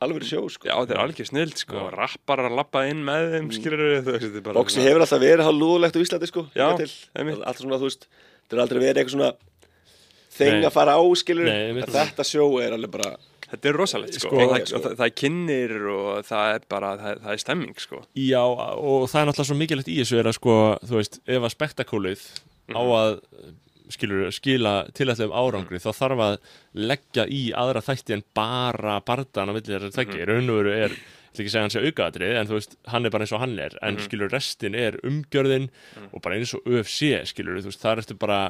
alvöru 0.04 0.28
sjó, 0.28 0.42
sko. 0.52 0.68
já, 0.68 0.76
þetta 0.80 0.96
er 0.98 1.02
algjör 1.04 1.28
snild 1.32 1.58
sko, 1.60 1.80
Já. 1.80 1.90
rappar 1.96 2.40
að 2.44 2.56
lappa 2.60 2.84
inn 2.90 3.04
með 3.08 3.30
þeim 3.38 3.50
er 4.38 4.42
bara 4.44 4.56
Boxi 4.60 4.84
hefur 4.84 5.04
alltaf 5.04 5.20
verið 5.24 5.44
hálf 5.48 5.60
lúðulegt 5.60 5.96
á 5.96 6.04
Íslandi, 6.04 6.28
sko. 6.32 6.46
Já. 6.56 6.68
Alltaf 6.72 7.60
svona, 7.64 7.80
þú 7.80 7.88
veist, 7.90 8.08
þetta 8.44 8.58
er 8.58 8.64
aldrei 8.64 8.80
verið 8.84 9.02
eitthvað 9.04 9.16
svona 9.18 9.32
þeng 10.38 10.66
að 10.68 10.74
fara 10.76 10.98
á, 10.98 11.04
skilur. 11.20 11.52
Þetta 11.84 12.26
sjó 12.28 12.48
er 12.64 12.76
alveg 12.78 12.92
bara, 12.94 13.14
Þetta 13.54 13.70
er 13.70 13.78
rosalegt 13.78 14.16
sko, 14.18 14.30
Sko, 14.32 14.46
það, 14.50 14.64
sko. 14.66 14.80
það, 14.82 14.94
það 14.98 15.06
er 15.06 15.18
kynnir 15.22 15.74
og 15.94 16.08
það 16.26 16.54
er 16.56 16.64
bara, 16.74 16.94
það, 16.98 17.20
það 17.26 17.36
er 17.36 17.42
stemming 17.44 17.76
sko. 17.84 18.00
Já, 18.18 18.42
og 18.42 19.04
það 19.12 19.20
er 19.20 19.28
náttúrulega 19.30 19.50
svo 19.52 19.58
mikilvægt 19.60 19.92
í 19.94 19.98
þessu 20.00 20.18
er 20.18 20.30
að 20.32 20.38
sko, 20.40 20.56
þú 20.82 20.98
veist, 20.98 21.20
ef 21.30 21.46
að 21.46 21.54
spektakólið 21.54 22.24
á 22.74 22.82
að 22.82 23.12
skilur, 23.94 24.30
skila 24.34 24.74
tilættum 24.98 25.36
árangri 25.38 25.82
þá 25.84 25.90
þarf 25.94 26.26
að 26.26 26.36
leggja 26.74 27.28
í 27.30 27.44
aðra 27.54 27.84
þætti 27.86 28.18
en 28.18 28.26
bara 28.34 28.98
bardan 29.06 29.52
á 29.52 29.54
milli 29.54 29.70
þessar 29.70 29.94
þætti, 30.00 30.18
mm 30.18 30.24
-hmm. 30.24 30.32
raun 30.32 30.50
og 30.50 30.60
veru 30.64 30.74
er, 30.74 30.98
ætla 31.30 31.44
ekki 31.44 31.50
að 31.50 31.54
segja 31.54 31.66
hann 31.68 31.76
sé 31.76 31.86
aukaðatrið 31.86 32.38
en 32.40 32.50
þú 32.50 32.58
veist, 32.58 32.78
hann 32.90 33.06
er 33.06 33.14
bara 33.14 33.28
eins 33.28 33.36
og 33.38 33.44
hann 33.44 33.58
er. 33.60 33.78
En 33.86 34.02
skilur 34.02 34.34
restin 34.34 34.76
er 34.76 34.98
umgjörðin 35.06 35.70
og 36.12 36.22
bara 36.26 36.36
eins 36.40 36.54
og 36.58 36.66
UFC 36.66 37.14
skilur 37.30 37.62
þú 37.62 37.70
veist, 37.70 37.82
það 37.86 38.02
ertu 38.02 38.18
bara 38.18 38.42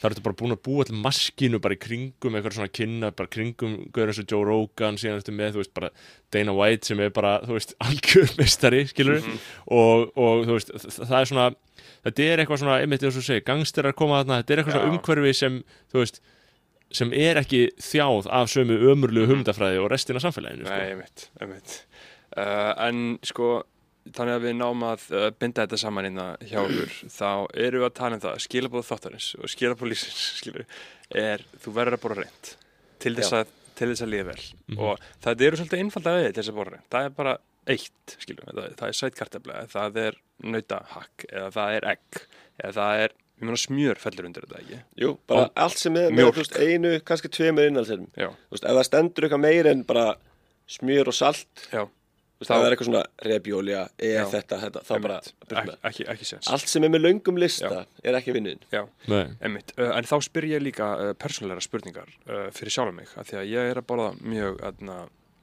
það 0.00 0.08
ertu 0.10 0.24
bara 0.24 0.38
búin 0.40 0.54
að 0.56 0.62
búa 0.66 0.86
til 0.88 0.96
maskinu 0.96 1.60
bara 1.62 1.76
í 1.76 1.80
kringum 1.80 2.36
eitthvað 2.38 2.56
svona 2.56 2.72
kynna, 2.80 3.12
bara 3.16 3.32
kringum 3.32 3.76
gauður 3.92 4.12
eins 4.14 4.22
og 4.22 4.32
Joe 4.32 4.48
Rogan, 4.48 4.98
síðan 5.00 5.20
ertu 5.20 5.34
með 5.36 5.54
þú 5.54 5.62
veist, 5.62 5.74
bara 5.76 5.92
Dana 6.32 6.56
White 6.56 6.90
sem 6.90 7.02
er 7.04 7.12
bara, 7.14 7.36
þú 7.44 7.58
veist 7.58 7.76
algjörmeistari, 7.86 8.82
skilur 8.90 9.20
og, 9.20 10.10
og 10.16 10.46
þú 10.48 10.56
veist, 10.56 10.74
það 10.98 11.16
er 11.20 11.30
svona 11.32 11.48
þetta 12.06 12.26
er 12.26 12.42
eitthvað 12.42 12.62
svona, 12.64 12.80
einmitt 12.80 13.04
eins 13.04 13.14
og 13.14 13.20
þú 13.20 13.26
segir 13.28 13.46
gangsterar 13.46 13.96
koma 13.96 14.22
þarna, 14.22 14.40
þetta 14.42 14.54
er 14.54 14.62
eitthvað 14.62 14.76
Já. 14.76 14.80
svona 14.80 14.94
umhverfi 14.96 15.34
sem, 15.36 15.58
þú 15.92 16.04
veist 16.04 16.22
sem 17.00 17.12
er 17.14 17.38
ekki 17.38 17.66
þjáð 17.78 18.28
af 18.34 18.50
sömu 18.50 18.78
ömurlu 18.90 19.26
humdafræði 19.30 19.78
og 19.82 19.90
restina 19.92 20.22
samfélaginu 20.22 20.66
sko. 20.66 20.74
Nei, 20.74 20.94
einmitt, 20.94 21.26
einmitt. 21.38 21.74
Uh, 22.34 22.72
en 22.88 23.04
sko, 23.26 23.50
þannig 24.08 24.34
að 24.34 24.46
við 24.46 24.56
náum 24.58 24.84
að 24.88 25.04
uh, 25.12 25.26
binda 25.36 25.66
þetta 25.66 25.78
saman 25.80 26.08
inna 26.08 26.26
hjá 26.48 26.58
okkur, 26.62 26.96
þá 27.12 27.30
erum 27.66 27.82
við 27.82 27.86
að 27.88 27.96
tala 28.00 28.16
um 28.16 28.24
það, 28.24 28.40
skilabóð 28.46 28.88
þáttarins 28.88 29.28
og 29.38 29.52
skilabóð 29.52 29.92
lífsins, 29.92 30.24
skilur, 30.40 30.66
er 31.22 31.44
þú 31.60 31.76
verður 31.76 31.98
að 31.98 32.04
bora 32.06 32.18
reynd 32.22 32.52
til 33.00 33.14
þess 33.18 33.36
að, 33.40 33.54
til 33.78 33.90
þess 33.92 34.04
að 34.06 34.12
líða 34.14 34.28
vel. 34.30 34.42
Og 34.78 35.06
það 35.24 35.46
eru 35.46 35.60
svolítið 35.60 35.84
einfalda 35.84 36.16
við 36.18 36.28
til 36.30 36.42
þess 36.42 36.52
að 36.52 36.60
bora 36.60 36.74
reynd, 36.76 36.90
það 36.96 37.08
er 37.08 37.16
bara 37.20 37.36
eitt, 37.70 38.16
skilur, 38.16 38.50
það, 38.50 38.76
það 38.80 38.86
er 38.88 38.98
sætkartefla, 39.00 39.64
það 39.70 40.00
er 40.06 40.20
nautahakk 40.50 41.26
eða 41.28 41.50
það 41.56 41.76
er 41.76 41.88
egg 41.92 42.22
eða 42.60 42.72
það 42.78 43.04
er, 43.04 43.14
ég 43.40 43.46
meina 43.48 43.60
smjör 43.60 44.00
fellur 44.00 44.28
undir 44.28 44.46
þetta 44.46 44.62
ekki. 44.64 44.80
Jú, 45.00 45.12
bara 45.30 45.46
allt 45.64 45.80
sem 45.80 45.96
er 46.00 46.12
með 46.16 46.32
veist, 46.40 46.56
einu, 46.56 46.96
kannski 47.04 47.30
tveimur 47.32 47.70
veist, 47.76 48.64
ef 48.64 48.64
það 48.64 48.84
stendur 48.88 49.26
eitthvað 49.26 49.44
meir 49.44 49.70
en 49.70 49.84
bara 49.88 50.06
smjör 50.70 51.10
og 51.10 51.16
salt 51.16 51.64
já, 51.72 51.84
það 52.48 52.64
er 52.64 52.74
eitthvað 52.74 52.88
svona 52.88 53.02
rebjólja, 53.26 53.80
eða 54.00 54.22
Já. 54.22 54.28
þetta, 54.34 54.58
þetta, 54.64 54.82
þá 54.88 54.92
bara 55.04 55.18
ekki, 55.20 55.50
það. 55.50 55.72
ekki, 55.90 56.06
ekki 56.14 56.28
séns. 56.28 56.50
Allt 56.54 56.72
sem 56.72 56.86
er 56.86 56.92
með 56.94 57.04
löngum 57.04 57.40
lista 57.40 57.72
er 58.02 58.18
ekki 58.18 58.36
Já, 58.72 58.82
Nei. 59.10 59.26
Einmitt, 59.44 59.74
uh, 59.76 59.90
en 59.96 60.08
þá 60.08 60.16
spyr 60.24 60.48
ég 60.50 60.64
líka 60.64 60.88
uh, 60.96 61.12
persónulegra 61.20 61.64
spurningar 61.64 62.08
uh, 62.28 62.48
fyrir 62.56 62.72
sjálf 62.72 62.96
mig 62.96 63.12
af 63.20 63.28
því 63.28 63.40
að 63.42 63.52
ég 63.52 63.72
er 63.74 63.82
að 63.82 63.88
borða 63.90 64.08
mjög, 64.22 64.60
aðna, 64.70 64.96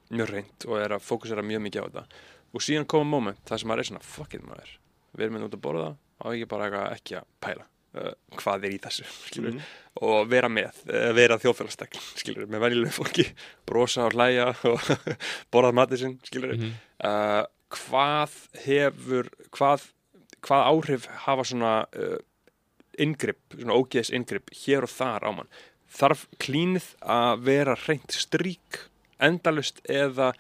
mjög 0.10 0.34
reynd 0.34 0.68
og 0.68 0.82
er 0.82 0.98
að 0.98 1.06
fókusera 1.06 1.46
mjög 1.46 1.64
mikið 1.68 1.86
á 1.86 1.88
þetta 1.88 2.06
og 2.54 2.64
síðan 2.66 2.90
koma 2.90 3.10
moment 3.18 3.42
það 3.48 3.62
sem 3.62 3.72
maður 3.72 3.84
er 3.84 3.90
svona 3.92 4.06
fuck 4.08 4.38
it 4.38 4.46
maður 4.48 4.76
við 5.18 5.28
erum 5.28 5.48
út 5.48 5.58
að 5.58 5.66
borða 5.68 5.90
á 6.18 6.26
ekki 6.32 6.50
bara 6.50 6.68
eitthvað 6.68 6.96
ekki 6.98 7.20
að 7.20 7.28
pæla 7.44 7.68
uh, 7.98 8.14
hvað 8.38 8.68
er 8.68 8.78
í 8.78 8.80
þessu 8.84 9.06
skilur, 9.10 9.60
og 10.06 10.30
vera 10.30 10.50
með, 10.52 10.82
vera 11.18 11.40
þjóðfélagstegn 11.42 12.02
skilur, 12.22 12.48
með 12.50 12.66
venjulegu 12.68 12.96
fólki 12.96 13.28
brosa 13.68 14.08
og 14.08 14.18
hlæja 14.18 14.52
og 14.72 14.90
borða 15.54 15.74
matið 15.76 16.04
sinn 16.04 16.18
skilur 16.28 16.56
uh, 16.58 17.44
hvað 17.74 18.36
hefur 18.66 19.32
hvað, 19.54 19.88
hvað 20.46 20.68
áhrif 20.72 21.08
hafa 21.26 21.48
svona 21.48 21.74
uh, 21.98 22.20
inngrip, 23.02 23.40
svona 23.56 23.78
ógeðs 23.78 24.14
inngrip 24.14 24.54
hér 24.64 24.88
og 24.88 24.94
þar 24.94 25.28
á 25.28 25.32
mann? 25.40 25.52
Þarf 25.98 26.26
klínið 26.44 26.92
að 27.02 27.44
vera 27.48 27.76
reynt 27.86 28.16
strík 28.16 28.82
endalust 29.24 29.80
eða, 29.90 30.34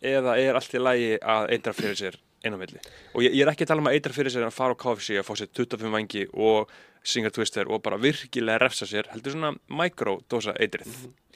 eða 0.00 0.36
er 0.40 0.58
allt 0.58 0.76
í 0.76 0.82
lagi 0.82 1.16
að 1.18 1.50
eitra 1.56 1.74
fyrir 1.76 1.98
sér 1.98 2.20
milli? 2.50 2.80
Og 3.14 3.22
ég, 3.22 3.34
ég 3.36 3.44
er 3.44 3.52
ekki 3.52 3.66
að 3.66 3.72
tala 3.72 3.84
um 3.84 3.90
að 3.90 3.98
eitra 3.98 4.14
fyrir 4.16 4.34
sér 4.34 4.46
að 4.46 4.56
fara 4.56 4.74
á 4.74 4.80
KFC 4.82 5.18
að 5.20 5.28
fá 5.28 5.34
sér 5.38 5.50
25 5.54 5.92
vangi 5.94 6.24
og 6.32 6.72
singar 7.04 7.30
twister 7.34 7.66
og 7.68 7.82
bara 7.82 7.96
virkilega 7.98 8.58
refsa 8.62 8.86
sér 8.86 9.08
heldur 9.12 9.32
svona 9.34 9.52
mikrodósa 9.68 10.54
eitrið 10.58 10.86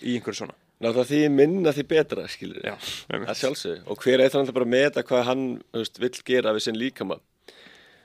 í 0.02 0.16
einhverju 0.18 0.34
svona 0.44 0.54
Náttúrulega 0.76 1.08
því 1.08 1.20
minna 1.32 1.70
því 1.72 1.82
betra, 1.88 2.26
skilur 2.28 2.58
Já. 2.60 2.74
Það 3.08 3.38
sjálfsög. 3.40 3.78
Og 3.88 3.96
hver 4.04 4.20
eitt 4.20 4.34
hann 4.36 4.50
bara 4.52 4.66
meta 4.68 5.02
hvað 5.02 5.22
hann 5.24 5.44
veist, 5.72 5.96
vill 5.98 6.10
gera 6.28 6.52
við 6.52 6.66
sinn 6.66 6.76
líkama. 6.76 7.16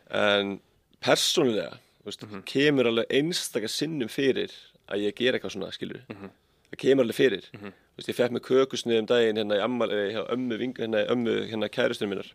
En 0.09 0.61
persónulega 1.03 1.77
veist, 2.05 2.23
Mhm. 2.23 2.43
kemur 2.45 2.87
alveg 2.87 3.05
einstaka 3.11 3.67
sinnum 3.67 4.07
fyrir 4.07 4.51
að 4.87 5.03
ég 5.03 5.15
gera 5.15 5.37
eitthvað 5.37 5.51
svona, 5.57 5.71
skilur 5.73 5.99
Mhm. 6.07 6.29
Það 6.71 6.77
kemur 6.79 7.03
alveg 7.03 7.15
fyrir. 7.15 7.43
Þú 7.51 7.73
veist, 7.97 8.07
ég 8.07 8.15
fekk 8.15 8.31
með 8.31 8.45
kökusnið 8.47 8.99
um 8.99 9.05
daginn 9.05 9.35
hérna 9.37 9.57
í 9.59 9.63
ammali, 9.63 10.13
hjá 10.15 10.29
ömmu, 10.31 10.57
vingu, 10.57 10.79
hérna, 10.79 11.05
ömmu 11.11 11.49
hérna 11.51 11.69
kærustunum 11.69 12.09
minnar. 12.09 12.31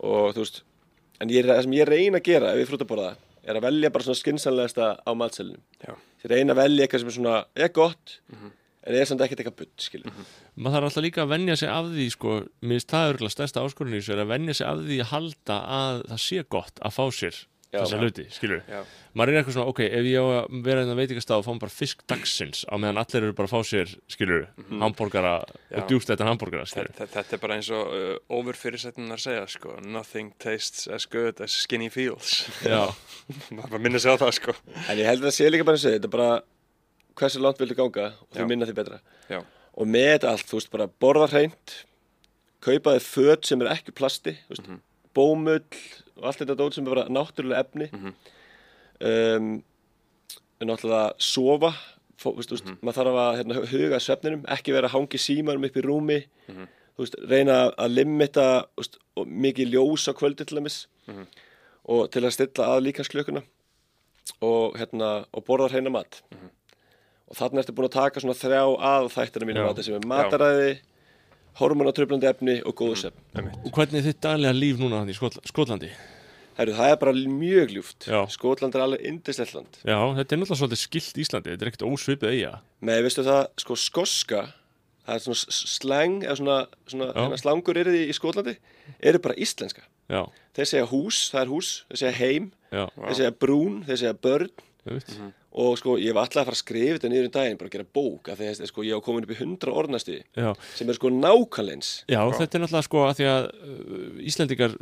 Og 0.00 0.32
þú 0.34 0.38
veist, 0.38 0.62
en 1.20 1.28
ég, 1.28 1.44
það 1.44 1.62
sem 1.62 1.72
ég 1.72 1.86
reyna 1.86 2.18
að 2.18 2.24
gera 2.24 2.52
ef 2.54 2.56
ég 2.56 2.68
frútt 2.72 2.86
að 2.86 2.88
borða 2.88 3.16
er 3.44 3.58
að 3.58 3.64
velja 3.66 3.90
bara 3.90 4.04
svona 4.06 4.20
skinsanlegasta 4.20 4.88
á 5.02 5.10
matselinu. 5.18 5.58
Ég 5.82 6.30
reyna 6.30 6.54
að 6.54 6.60
velja 6.62 6.86
eitthvað 6.86 7.00
sem 7.02 7.08
er 7.08 7.16
svona, 7.18 7.44
er 7.56 7.68
gott, 7.74 8.20
Mhm. 8.32 8.50
en 8.86 8.94
er 8.94 9.04
samt 9.06 9.20
ekkert 9.20 9.40
eitthvað 9.42 9.56
butt, 9.56 9.76
skilur 9.78 10.12
maður 10.56 10.74
þarf 10.76 10.84
alltaf 10.88 11.02
líka 11.04 11.22
að 11.22 11.28
venja 11.32 11.56
sig 11.56 11.68
af 11.68 11.84
því 11.86 12.06
sko, 12.10 12.32
mér 12.62 12.76
finnst 12.80 12.88
það 12.92 13.12
örgulega 13.14 13.34
stærsta 13.36 13.62
áskorun 13.62 13.94
í 13.94 14.00
þessu 14.00 14.12
er 14.12 14.22
að 14.24 14.32
venja 14.34 14.54
sig 14.54 14.66
af 14.66 14.78
því 14.78 14.98
að 15.00 15.10
halda 15.12 15.56
að 15.78 16.02
það 16.10 16.20
sé 16.26 16.44
gott 16.48 16.80
að 16.82 16.92
fá 16.98 17.04
sér. 17.10 17.46
Þessa 17.72 17.98
hluti, 18.02 18.24
skilur 18.30 18.60
maður 19.16 19.32
er 19.32 19.38
eitthvað 19.40 19.54
svona, 19.56 19.70
ok, 19.72 19.80
ef 19.86 20.06
ég 20.08 20.20
á 20.20 20.26
að 20.28 20.56
vera 20.66 20.82
en 20.84 20.90
að 20.92 20.98
veitingastað 21.00 21.40
og 21.40 21.46
fá 21.46 21.52
bara 21.62 21.72
fisk 21.72 22.02
dagsins 22.08 22.62
á 22.68 22.74
meðan 22.76 23.00
allir 23.00 23.22
eru 23.26 23.32
bara 23.38 23.48
að 23.48 23.54
fá 23.54 23.60
sér, 23.68 23.94
skilur 24.12 24.46
hambúrgara 24.82 25.32
Mhm. 25.42 25.56
Já. 25.72 25.76
og 25.78 25.88
djústættan 25.88 26.28
hambúrgara, 26.28 26.66
Þetta, 26.68 27.24
er 27.32 27.38
bara 27.38 27.54
eins 27.56 27.70
og 27.70 27.92
uh, 27.92 28.16
overfyrirsetnunar 28.28 29.18
segja 29.20 29.46
sko, 29.48 29.78
nothing 29.84 30.32
tastes 30.38 30.86
as 30.88 31.06
good 31.06 31.40
as 31.40 31.50
skinny 31.64 31.88
feels 31.88 32.44
maður 32.62 33.70
bara 33.70 33.78
minna 33.82 33.98
sig 33.98 34.12
á 34.12 34.16
það 34.20 34.32
sko. 34.36 34.52
En 34.88 34.98
ég 34.98 35.06
held 35.08 35.22
að 35.24 35.30
það 35.30 35.36
sé 35.38 35.50
líka 35.50 35.64
bara 35.64 35.76
eins 35.76 35.86
og 35.88 35.92
þetta 35.96 36.10
er 36.10 36.16
bara 36.18 36.42
hversu 37.16 37.40
langt 37.44 37.58
viltu 37.60 37.76
ganga 37.76 38.06
og 38.20 38.28
því 38.36 38.46
minna 38.48 38.66
því 38.68 38.74
betra. 38.76 39.00
Já, 39.30 39.40
Og 39.72 39.86
með 39.88 40.10
þetta 40.18 40.28
allt, 40.34 40.46
þú 40.50 40.58
veist, 40.58 40.70
bara 40.72 40.86
borða 41.00 41.30
hreint, 41.32 41.72
kaupa 42.60 42.92
þið 42.98 43.06
föt 43.08 43.46
sem 43.48 43.62
er 43.64 43.70
ekki 43.72 43.92
plasti, 43.96 44.34
þú 44.44 44.52
veist, 44.52 44.66
bómull 45.16 45.62
og 46.22 46.28
allt 46.30 46.38
þetta 46.44 46.56
dót 46.62 46.76
sem 46.76 46.86
er 46.86 46.94
bara 46.94 47.08
náttúrulega 47.10 47.64
efni. 47.66 47.90
um, 49.02 49.50
náttúrulega 50.62 51.12
sofa, 51.18 51.72
fó, 52.22 52.30
veist, 52.36 52.52
þú 52.52 52.58
veist, 52.60 52.68
maður 52.86 52.98
þarf 53.00 53.20
að 53.24 53.36
hérna, 53.40 53.62
huga 53.72 53.98
svefninum, 54.00 54.44
ekki 54.54 54.72
vera 54.76 54.86
að 54.86 54.94
hangi 54.94 55.18
símanum 55.18 55.66
upp 55.66 55.76
í 55.76 55.82
rúmi, 55.82 56.20
þú 56.94 57.02
veist, 57.02 57.16
reyna 57.32 57.56
að 57.74 57.96
limita 57.96 58.46
veist, 58.78 59.00
mikið 59.26 59.74
ljós 59.74 60.06
á 60.06 60.12
kvöldi 60.14 60.46
til 60.46 60.60
dæmis. 60.60 60.84
Og 61.90 62.06
til 62.14 62.22
að 62.22 62.34
stilla 62.36 62.68
að 62.76 62.84
líkasklökuna 62.86 63.42
og, 64.38 64.76
hérna, 64.78 65.24
og 65.34 65.42
borða 65.48 65.72
hreina 65.72 65.90
mat. 65.90 66.20
Og 67.26 67.34
þarna 67.34 67.64
ertu 67.64 67.74
búin 67.74 67.88
að 67.88 67.96
taka 67.96 68.20
svona 68.22 68.38
þrjá 68.38 68.62
að 68.78 69.08
þættina 69.16 69.48
mínu 69.48 69.64
Já. 69.64 69.66
mati 69.66 69.82
sem 69.82 69.96
er 69.98 70.06
mataræði 70.06 70.72
hormonatröflandi 71.60 72.28
efni 72.30 72.56
og 72.66 72.74
góðu 72.78 72.96
svefn 73.02 73.20
einmitt. 73.36 73.58
Og 73.66 73.72
hvernig 73.76 74.00
er 74.00 74.06
þitt 74.10 74.20
daglega 74.24 74.54
líf 74.56 74.80
núna 74.80 75.02
í 75.08 75.14
Skotla- 75.16 75.44
Skotlandi? 75.48 75.90
Herru, 76.58 76.72
það 76.76 76.90
er 76.92 76.96
bara 77.00 77.12
mjög 77.16 77.70
ljúft. 77.72 78.06
Já. 78.06 78.26
Skotland 78.28 78.74
er 78.76 78.82
alveg 78.84 79.04
indislegt 79.08 79.54
land. 79.56 79.78
Já, 79.88 79.96
þetta 80.18 80.32
er 80.34 80.40
náttúrulega 80.42 80.60
svolítið 80.60 80.82
skilt 80.82 81.20
Íslandi, 81.22 81.52
þetta 81.54 81.64
er 81.64 81.70
ekkert 81.70 81.86
ósvipið 81.88 82.28
eiga 82.34 82.50
með, 82.82 83.02
veistu 83.06 83.24
það, 83.24 83.46
sko 83.62 83.76
skoska 83.80 84.42
það 85.06 85.14
er 85.16 85.22
svona 85.24 85.40
s- 85.40 85.62
slang 85.80 86.18
eða 86.22 86.36
svona, 86.38 86.58
svona 86.86 87.38
slangur 87.40 87.76
eru 87.80 87.90
í 87.96 88.12
Skotlandi 88.12 88.56
eru 89.00 89.18
bara 89.18 89.34
íslenska 89.34 89.80
Já, 90.12 90.26
þeir 90.54 90.68
segja 90.68 90.86
hús, 90.92 91.30
það 91.32 91.40
er 91.40 91.50
hús, 91.54 91.70
þeir 91.88 91.98
segja 92.02 92.12
heim 92.20 92.52
já, 92.70 92.84
þeir 93.00 93.16
segja 93.16 93.32
brún, 93.46 93.80
þeir 93.88 93.96
segja 94.02 94.14
börn 94.14 94.50
veit 94.88 95.14
og 95.52 95.74
sko 95.76 95.98
ég 96.00 96.14
var 96.16 96.24
alltaf 96.24 96.40
að 96.40 96.48
fara 96.48 96.56
að 96.56 96.62
skrifa 96.62 96.96
þetta 96.96 97.10
niður 97.12 97.26
um 97.28 97.32
daginn 97.34 97.58
bara 97.60 97.68
að 97.68 97.74
gera 97.74 97.88
bók 97.98 98.30
af 98.32 98.38
því 98.40 98.46
að 98.48 98.70
sko, 98.70 98.84
ég 98.88 98.96
á 98.96 99.04
komin 99.04 99.26
upp 99.26 99.34
í 99.34 99.36
100 99.36 99.74
orðnasti 99.82 100.16
Já, 100.32 100.48
sem 100.78 100.88
er 100.88 100.96
sko 100.96 101.10
nákvæmleins. 101.12 101.90
Já, 102.08 102.20
þetta 102.38 102.58
er 102.58 102.64
náttúrulega 102.64 102.86
sko 102.88 103.02
að 103.04 103.14
því 103.18 103.28
að 103.32 103.48
uh, 103.52 104.22
Íslendingar 104.32 104.76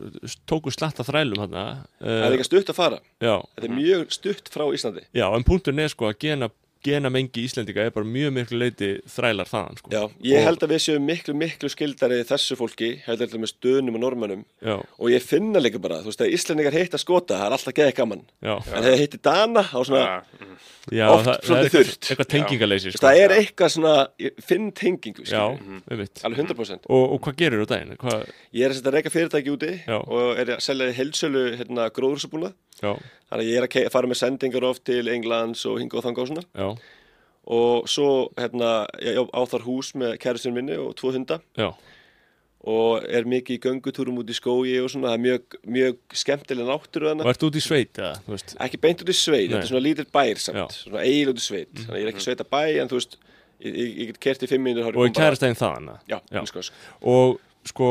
tóku 0.50 0.74
slatta 0.74 1.06
þrælum 1.06 1.42
þarna 1.42 1.64
það 1.98 2.14
er 2.14 2.28
uh, 2.28 2.36
ekki 2.38 2.48
stutt 2.48 2.70
að 2.70 2.78
fara. 2.78 3.00
Já, 3.18 3.34
þetta 3.56 3.70
er 3.70 3.76
mjög 3.80 4.14
stutt 4.14 4.52
frá 4.54 4.66
Íslandi. 4.78 5.06
Já, 5.10 5.26
en 5.26 5.46
punkturinn 5.48 5.82
er 5.82 5.92
sko 5.92 6.10
að 6.10 6.18
gena, 6.22 6.50
gena 6.84 7.10
mengi 7.12 7.42
Íslendinga 7.44 7.84
er 7.86 7.90
bara 7.94 8.06
mjög 8.08 8.32
miklu 8.36 8.58
leiti 8.62 8.90
þrælar 9.10 9.48
þaðan 9.50 9.76
sko. 9.80 9.90
Já, 9.92 10.02
ég 10.24 10.38
Og- 10.40 10.44
held 10.48 10.60
að 10.64 10.72
við 10.74 10.80
séum 10.86 11.04
miklu, 11.10 11.34
miklu 11.36 11.68
skildari 11.68 12.20
þessu 12.24 12.56
fólki, 12.56 12.90
heldur 13.04 13.28
til 13.30 13.40
með 13.42 13.52
stöðnum 13.54 13.94
og 13.98 14.00
normannum 14.06 14.44
Já, 14.64 14.76
og 14.98 15.08
ég 15.12 15.22
finna 15.22 15.60
líka 15.60 15.78
bara, 15.80 16.00
þú 16.00 16.08
veist, 16.12 16.20
að 16.24 16.32
Íslandingar 16.36 16.72
heita 16.78 16.98
skota, 16.98 17.36
það 17.36 17.46
er 17.46 17.56
alltaf 17.58 17.74
geðið 17.74 17.94
gaman. 18.00 18.22
Já, 18.42 18.54
en 18.56 18.82
þegar 18.86 18.98
heiti 19.02 19.20
Dana, 19.22 19.62
þá 19.62 19.78
svona, 19.84 20.04
Já, 20.06 20.22
mm, 20.40 20.56
já 20.96 21.06
Oft 21.10 21.26
það, 21.26 21.34
er 21.34 21.46
svolítið 21.46 21.64
eitthvað, 21.64 21.84
þurrt. 21.84 22.10
eitthvað 22.10 22.30
tengingaleysi 22.34 22.92
sko. 22.94 23.06
það 23.06 23.20
er 23.24 23.30
eitthvað 23.36 23.70
svona, 23.76 23.94
ég 24.18 24.42
finn 24.42 24.72
tengingu, 24.72 25.24
við 25.90 25.96
veit 26.00 26.24
alveg 26.24 26.38
100%. 26.46 26.88
og, 26.88 27.12
og 27.12 27.20
hvað 27.20 27.36
gerir 27.36 27.60
þú 27.64 27.66
daginn? 27.74 27.96
Hvað, 28.00 28.26
Ég 28.52 28.64
er 28.64 28.70
að 28.70 28.74
setja 28.80 28.90
að 28.90 28.94
reyka 28.96 29.10
fyrirtæki 29.14 29.52
úti 29.54 29.72
Já. 29.86 29.98
og 30.00 30.38
er 30.38 30.46
að 30.56 30.60
selja 30.64 30.92
heilsölu 30.96 31.56
hérna, 31.60 31.90
gróðursabúnað, 31.94 32.54
já, 32.82 32.96
þannig 33.30 33.44
að 33.44 33.50
ég 33.50 33.56
er 33.60 33.66
að 33.68 33.90
fara 33.92 34.08
með 34.08 34.16
sendingar 34.18 34.64
oft 34.64 34.84
til 34.84 35.06
Englands 35.08 35.64
og 35.66 35.78
hinga 35.78 35.94
og 36.00 36.04
þanga 36.04 36.18
og 36.24 36.28
svona. 36.28 36.44
Já, 36.56 36.69
og 37.46 37.88
svo, 37.88 38.28
hérna, 38.38 38.86
ég 39.00 39.16
á 39.32 39.40
þar 39.48 39.64
hús 39.64 39.94
með 39.98 40.18
kæristinu 40.20 40.58
minni 40.58 40.76
og 40.80 40.92
tvo 40.98 41.14
hunda 41.14 41.40
já 41.56 41.70
og 42.60 43.06
er 43.08 43.24
mikið 43.24 43.56
í 43.56 43.60
göngutúrum 43.64 44.18
út 44.20 44.28
í 44.28 44.34
skógi 44.36 44.74
og 44.82 44.90
svona, 44.92 45.14
það 45.14 45.16
er 45.16 45.22
mjög, 45.24 45.54
mjög 45.76 46.16
skemmtileg 46.20 46.66
náttúru 46.68 47.06
Og 47.08 47.14
þannig 47.14 47.30
ertu 47.32 47.48
út 47.48 47.56
í 47.56 47.62
sveit, 47.64 48.00
þú 48.26 48.34
veist 48.34 48.52
ekki 48.60 48.80
beint 48.82 49.04
út 49.04 49.12
í 49.12 49.16
sveit, 49.16 49.46
Nei. 49.46 49.54
þetta 49.54 49.62
er 49.64 49.70
svona 49.70 49.84
lítill 49.86 50.08
bær 50.12 50.42
samt, 50.44 50.58
Já. 50.60 50.66
Svona 50.76 51.04
eigin 51.06 51.30
út 51.32 51.40
í 51.40 51.44
sveit 51.44 51.70
þannig 51.72 51.94
að 51.94 52.00
ég 52.02 52.04
er 52.04 52.12
ekki 52.12 52.24
sveita 52.26 52.46
bæ, 52.52 52.60
en 52.82 52.90
þú 52.90 52.98
veist 52.98 53.16
ég, 53.16 53.70
ég, 53.70 53.94
ég 54.02 54.10
get 54.10 54.20
kert 54.26 54.44
í 54.44 54.50
fimm 54.50 54.68
mínútur 54.68 55.00
Og 55.00 55.08
í 55.08 55.14
já, 55.16 55.88
Já. 56.12 56.18
já. 56.36 56.42
Sko, 56.52 56.66
Og 57.00 57.40
sko, 57.70 57.88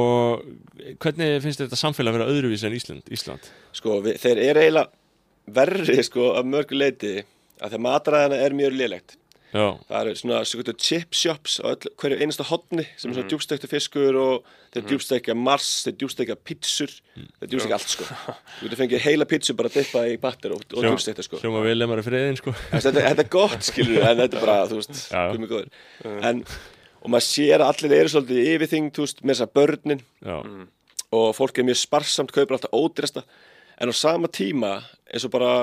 hvernig 1.01 1.41
finnst 1.41 1.65
þetta 1.65 1.81
samfélag 1.81 2.13
að 2.13 2.19
vera 2.19 2.29
öðruvísi 2.35 2.69
en 2.69 2.77
Ísland? 2.77 3.09
Ísland? 3.09 3.49
Sko, 3.73 3.97
við, 4.05 4.21
þeir 4.21 4.43
eru 4.51 4.63
eiginlega 4.67 4.89
verri 5.49 6.03
sko 6.05 6.29
að 6.37 6.45
mörgu 6.53 6.77
leiti 6.77 7.15
að 7.59 7.73
þegar 7.73 7.85
matræðina 7.85 8.37
er 8.45 8.55
mjög 8.57 8.77
lélegt. 8.77 9.17
Já, 9.49 9.65
Það 9.89 9.99
eru 10.03 10.11
svona 10.19 10.39
svona 10.45 10.73
chip 10.77 11.15
shops 11.17 11.55
á 11.65 11.73
hverju 11.73 12.19
einasta 12.21 12.45
hotni 12.45 12.83
sem 12.99 13.09
er 13.09 13.15
svona 13.17 13.29
djúbstektu 13.31 13.69
fiskur 13.71 14.17
og 14.21 14.49
þeir 14.75 14.83
djúbstekja 14.91 15.33
mars, 15.33 15.69
þeir 15.87 15.95
djúbstekja 16.03 16.35
pizzur, 16.45 16.93
þeir 17.17 17.49
djúbstekja 17.55 17.79
allt 17.79 17.93
sko. 17.95 18.05
Þú 18.59 18.67
getur 18.67 18.81
fengið 18.83 19.05
heila 19.07 19.25
pizzu 19.31 19.55
bara 19.57 19.71
að 19.71 19.79
dippa 19.79 20.03
í 20.05 20.19
batter 20.21 20.53
og, 20.53 20.61
og 20.77 20.85
djúbstekta 20.85 21.25
sko. 21.25 21.39
hljóma 21.41 21.63
vel 21.65 21.73
lemari 21.81 22.05
friðin, 22.05 22.37
sko. 22.37 22.53
Þetta, 22.75 22.93
þetta 23.07 23.25
er 23.25 23.31
gott 23.39 23.65
skilur 23.71 24.05
en 24.05 24.21
þetta 24.21 24.37
er 24.37 24.45
bara, 24.45 24.59
þú 24.69 24.81
veist, 24.83 25.01
guð 25.09 25.41
mig 25.41 25.53
góður. 25.55 25.73
En, 26.29 26.43
og 27.01 27.13
maður 27.15 27.27
sér 27.31 27.63
að 27.65 27.73
allir 27.73 27.97
eru 28.03 28.13
svolítið 28.13 28.51
yfirþyngd, 28.53 28.93
þú 28.99 29.07
veist, 29.07 29.25
með 29.25 29.33
þess 29.39 29.47
að 29.47 29.53
börnin 29.57 30.05
og 31.09 31.29
fólk 31.33 31.57
er 31.57 31.65
mjög 31.65 31.81
sparsamt, 31.81 32.31
kaupir 32.35 32.59
alltaf 32.59 32.75
ódýrasta. 32.77 33.25
En 33.81 33.89
á 33.89 33.93
sama 33.97 34.29
tíma 34.29 34.75
eins 35.09 35.25
og 35.25 35.33
bara 35.33 35.53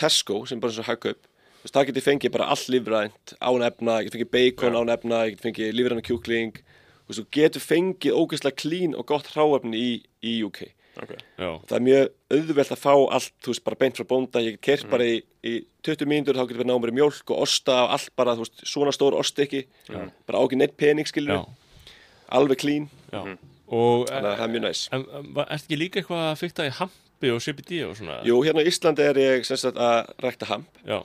Tesco 0.00 0.46
sem 0.48 0.60
bara 0.62 0.72
eins 0.72 0.80
og 0.80 0.88
hagkaup 0.88 1.20
þú 1.66 1.68
veist, 1.68 1.76
það 1.76 1.90
getur 1.90 2.06
fengið 2.06 2.34
bara 2.36 2.48
all 2.54 2.64
lífrænt 2.72 3.36
án 3.42 3.66
efna, 3.66 3.98
getur 4.06 4.20
fengið 4.20 4.32
bacon 4.38 4.78
án 4.78 4.94
efna 4.94 5.20
getur 5.26 5.48
fengið 5.50 5.76
lífræna 5.76 6.06
kjúkling. 6.06 6.62
Þú 6.62 7.10
veist, 7.10 7.20
þú 7.20 7.28
getur 7.40 7.66
fengið 7.66 8.18
ógeðslega 8.22 8.60
klín 8.62 8.94
og 8.94 9.06
gott 9.10 9.30
hráefni 9.34 9.82
í, 9.82 9.92
í 10.22 10.38
UK 10.46 10.68
okay. 11.02 11.20
já, 11.36 11.48
það 11.68 11.76
er 11.78 11.84
mjög 11.86 12.12
auðvelt 12.36 12.72
að 12.74 12.80
fá 12.80 12.92
allt 12.94 13.32
þú 13.44 13.52
veist, 13.52 13.64
bara 13.66 13.80
beint 13.80 13.98
frá 13.98 14.08
bónda, 14.08 14.42
ég 14.44 14.56
get 14.56 14.64
kert 14.68 14.90
bara 14.92 15.08
í, 15.08 15.18
í 15.46 15.54
20 15.86 16.10
mínútur, 16.10 16.38
þá 16.38 16.46
getur 16.46 16.62
við 16.62 16.70
náðum 16.70 16.86
bara 16.86 16.94
í 16.94 16.98
mjólk 16.98 17.34
og 17.34 17.42
osta 17.46 17.76
og 17.84 17.94
allt 17.96 18.12
bara, 18.18 18.36
þú 18.38 18.46
veist, 18.46 18.64
svona 18.72 18.94
stór 18.94 19.18
ostykki 19.18 19.66
bara 19.90 20.40
ákveð 20.40 20.62
neitt 20.62 20.76
pening, 20.80 21.08
skilur 21.08 21.36
já, 21.36 21.92
alveg 22.38 22.62
klín, 22.62 22.88
já. 23.12 23.36
Og 23.66 24.06
þannig 24.06 24.30
að 24.30 24.36
það 24.38 24.44
er 24.44 24.50
mjög 24.54 24.62
næs 24.62 24.80
en, 24.94 25.04
var- 25.34 25.48
ertu 25.50 25.66
ekki 25.66 25.80
líka 25.80 25.98
eitthvað 26.00 26.24
að 26.28 26.36
fykta 26.38 26.66
í 26.68 26.74
hampi 26.76 27.32
og 27.34 27.40
CBD 27.42 27.80
og 27.88 27.96
svona? 27.98 28.20
Jú, 28.26 28.36
hérna 28.46 28.62
á 28.62 28.68
Íslandi 28.70 29.02
er 29.02 29.18
ég 29.18 29.48
sem 29.48 29.58
sagt 29.58 29.80
að 29.82 30.12
rækta 30.22 30.50
hamp. 30.52 30.78
Já, 30.86 31.00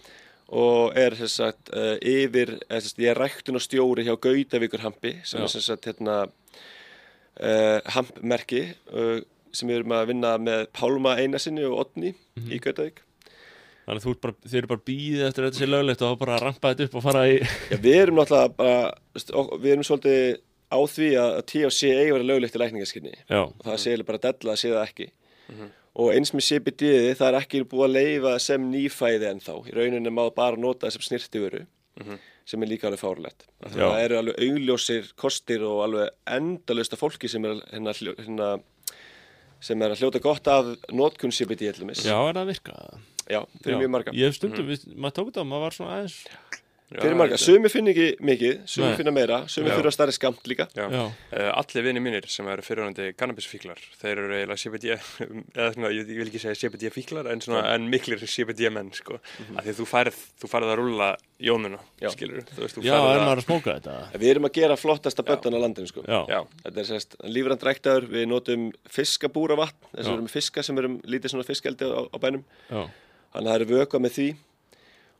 og 0.51 0.97
er 0.99 1.15
sem 1.15 1.29
sagt 1.31 1.69
uh, 1.71 1.95
yfir, 2.03 2.57
eða, 2.67 2.81
sem 2.81 2.89
sagt, 2.91 2.99
ég 3.05 3.11
er 3.13 3.19
ræktun 3.21 3.55
og 3.59 3.63
stjóri 3.63 4.03
hjá 4.07 4.15
Gautavíkur 4.19 4.83
hampi 4.83 5.13
sem 5.23 5.39
Já. 5.39 5.45
er 5.47 5.53
sem 5.53 5.63
sagt 5.63 5.87
hérna 5.87 6.17
uh, 6.25 7.79
hampmerki 7.95 8.63
uh, 8.91 9.21
sem 9.51 9.67
við 9.71 9.81
erum 9.81 9.93
að 9.95 10.09
vinna 10.11 10.33
með 10.39 10.65
Pálma 10.75 11.15
Einarsinni 11.19 11.63
og 11.67 11.79
Otni 11.85 12.13
Mhm. 12.39 12.51
í 12.55 12.59
Gautavík. 12.63 13.01
þannig 13.85 13.99
að 13.99 14.05
þú 14.05 14.13
bara, 14.23 14.33
þið 14.47 14.57
eru 14.61 14.67
bara 14.71 14.85
býðið 14.87 15.23
eftir 15.27 15.43
að 15.43 15.47
þetta 15.49 15.59
sé 15.59 15.67
löglegt 15.67 16.01
og 16.05 16.11
þá 16.13 16.19
bara 16.21 16.35
að 16.37 16.43
rampa 16.45 16.69
þetta 16.71 16.85
upp 16.87 16.95
og 16.95 17.03
fara 17.03 17.23
í... 17.27 17.33
Já, 17.71 17.77
við 17.81 17.95
erum 18.01 18.15
náttúrulega 18.21 18.55
bara, 18.55 19.57
við 19.59 19.71
erum 19.73 19.83
svolítið 19.87 20.21
á 20.71 20.79
því 20.87 21.07
að 21.19 21.31
að 21.35 21.43
THC 21.51 21.81
eigi 21.91 22.05
að 22.11 22.15
vera 22.15 22.27
löglegt 22.29 22.55
í 22.55 22.61
lækningaskinni 22.61 23.13
Já, 23.17 23.41
og 23.41 23.63
það 23.65 23.79
sé 23.83 23.91
eiginlega 23.91 24.07
bara 24.11 24.21
della 24.27 24.53
að 24.55 24.61
sé 24.61 24.71
það 24.71 24.85
ekki. 24.85 25.07
Og 25.99 26.13
eins 26.13 26.31
með 26.31 26.45
CBD-ið, 26.47 27.13
það 27.19 27.27
er 27.27 27.37
ekki 27.41 27.63
búið 27.67 27.85
að 27.89 27.95
leifa 27.97 28.33
sem 28.39 28.67
nýfæði 28.71 29.27
ennþá. 29.27 29.55
Í 29.67 29.73
rauninni 29.75 30.13
má 30.13 30.23
bara 30.35 30.59
nota 30.59 30.87
það 30.87 30.93
sem 30.95 31.05
snirtivöru, 31.09 31.63
sem 32.47 32.63
er 32.63 32.71
líka 32.71 32.87
alveg 32.87 33.01
fárlegt. 33.01 33.47
Það 33.65 33.97
eru 34.05 34.19
alveg 34.21 34.39
augljósir 34.47 35.11
kostir 35.19 35.65
og 35.67 35.83
alveg 35.89 36.13
endalösta 36.37 36.99
fólki 36.99 37.31
sem 37.31 37.43
er, 37.49 37.59
hérna, 37.73 37.95
hérna, 38.21 38.49
sem 39.59 39.83
er 39.83 39.93
að 39.93 40.05
hljóta 40.05 40.23
gott 40.23 40.47
af 40.47 40.71
notkun 40.95 41.35
CBD 41.35 41.67
já, 41.67 41.73
er 41.75 41.83
það 41.83 42.41
að 42.45 42.53
virka? 42.53 42.77
Já, 43.27 43.43
fyrir 43.61 43.75
Já. 43.75 43.81
mjög 43.83 43.91
marga. 43.97 44.15
Ég 44.15 44.31
hef 44.31 44.39
stundum, 44.39 44.71
við, 44.71 44.87
maður 44.95 45.17
tók 45.19 45.31
þetta 45.31 45.43
og 45.43 45.51
maður 45.51 45.67
var 45.67 45.75
svona 45.77 45.97
aðeins... 45.99 46.17
Fyrir 46.91 47.15
marga. 47.15 47.37
Sumi 47.39 47.69
finn 47.71 47.87
ekki 47.87 48.07
mikið, 48.19 48.55
sumi 48.67 48.89
finna 48.99 49.13
meira, 49.15 49.37
sumi 49.47 49.69
Já. 49.69 49.77
fyrir 49.77 49.87
að 49.87 49.93
starri 49.95 50.15
skamt 50.15 50.47
líka. 50.51 50.65
Já. 50.75 50.89
Já, 50.91 51.03
Uh, 51.31 51.47
allir 51.55 51.85
vinni 51.85 52.01
mínir 52.03 52.25
sem 52.27 52.47
eru 52.51 52.61
fyrirhandi 52.61 53.13
kannabisfíklar, 53.15 53.79
þeir 54.01 54.19
eru 54.19 54.33
eiginlega 54.35 54.59
CBD, 54.59 54.97
eða 55.55 55.69
svona, 55.73 55.91
ég, 55.95 56.09
ég 56.11 56.19
vil 56.19 56.27
ekki 56.27 56.41
segja 56.43 56.57
CBD 56.59 56.89
fíklar, 56.91 57.29
en 57.31 57.39
svona, 57.39 57.61
en 57.71 57.85
miklir 57.87 58.19
CBD 58.19 58.67
menn, 58.75 58.89
sko, 58.97 59.21
af 59.55 59.63
því 59.63 59.71
að 59.71 59.79
þú 59.79 59.87
færð, 59.87 60.19
þú 60.43 60.49
færð 60.51 60.73
að 60.73 60.81
rúlla 60.81 61.07
jónuna, 61.39 61.79
Já. 62.03 62.09
skilur, 62.11 62.43
þú 62.51 62.65
veist, 62.65 62.75
þú 62.75 62.83
já, 62.83 62.91
færð 62.99 63.07
er 63.13 63.21
að, 63.21 63.25
maður 63.29 63.41
að 63.43 63.47
smóka 63.47 63.77
þetta? 63.79 63.95
Við 64.19 64.33
erum 64.33 64.49
að 64.51 64.55
gera 64.59 64.79
flottasta 64.83 65.25
böttan 65.31 65.55
á 65.55 65.59
landinu, 65.63 65.87
sko. 65.93 66.03
Já, 66.03 66.19
já, 66.27 66.41
Þetta 66.67 66.83
er 66.83 66.89
sérst 66.91 67.15
lífrænt 67.23 67.65
ræktaður, 67.71 68.09
við 68.11 68.27
notum 68.35 68.67
fiskabúra 68.91 69.55
vatn, 69.63 69.79
þess 69.95 70.03
Já. 70.03 70.03
að 70.03 70.11
við 70.11 70.19
erum 70.19 70.31
fiska 70.35 70.67
sem 70.67 70.83
erum 70.83 70.99
lítið 71.07 71.33
svona 71.37 71.47
fiskeldi 71.47 71.87
á, 71.87 72.03
á 72.11 72.17
bænum. 72.19 72.43
já, 72.67 72.83
Þannig 73.31 73.47
að 73.47 73.53
það 73.53 73.61
eru 73.61 73.69
vökvað 73.79 74.03
með 74.03 74.17
því 74.19 74.29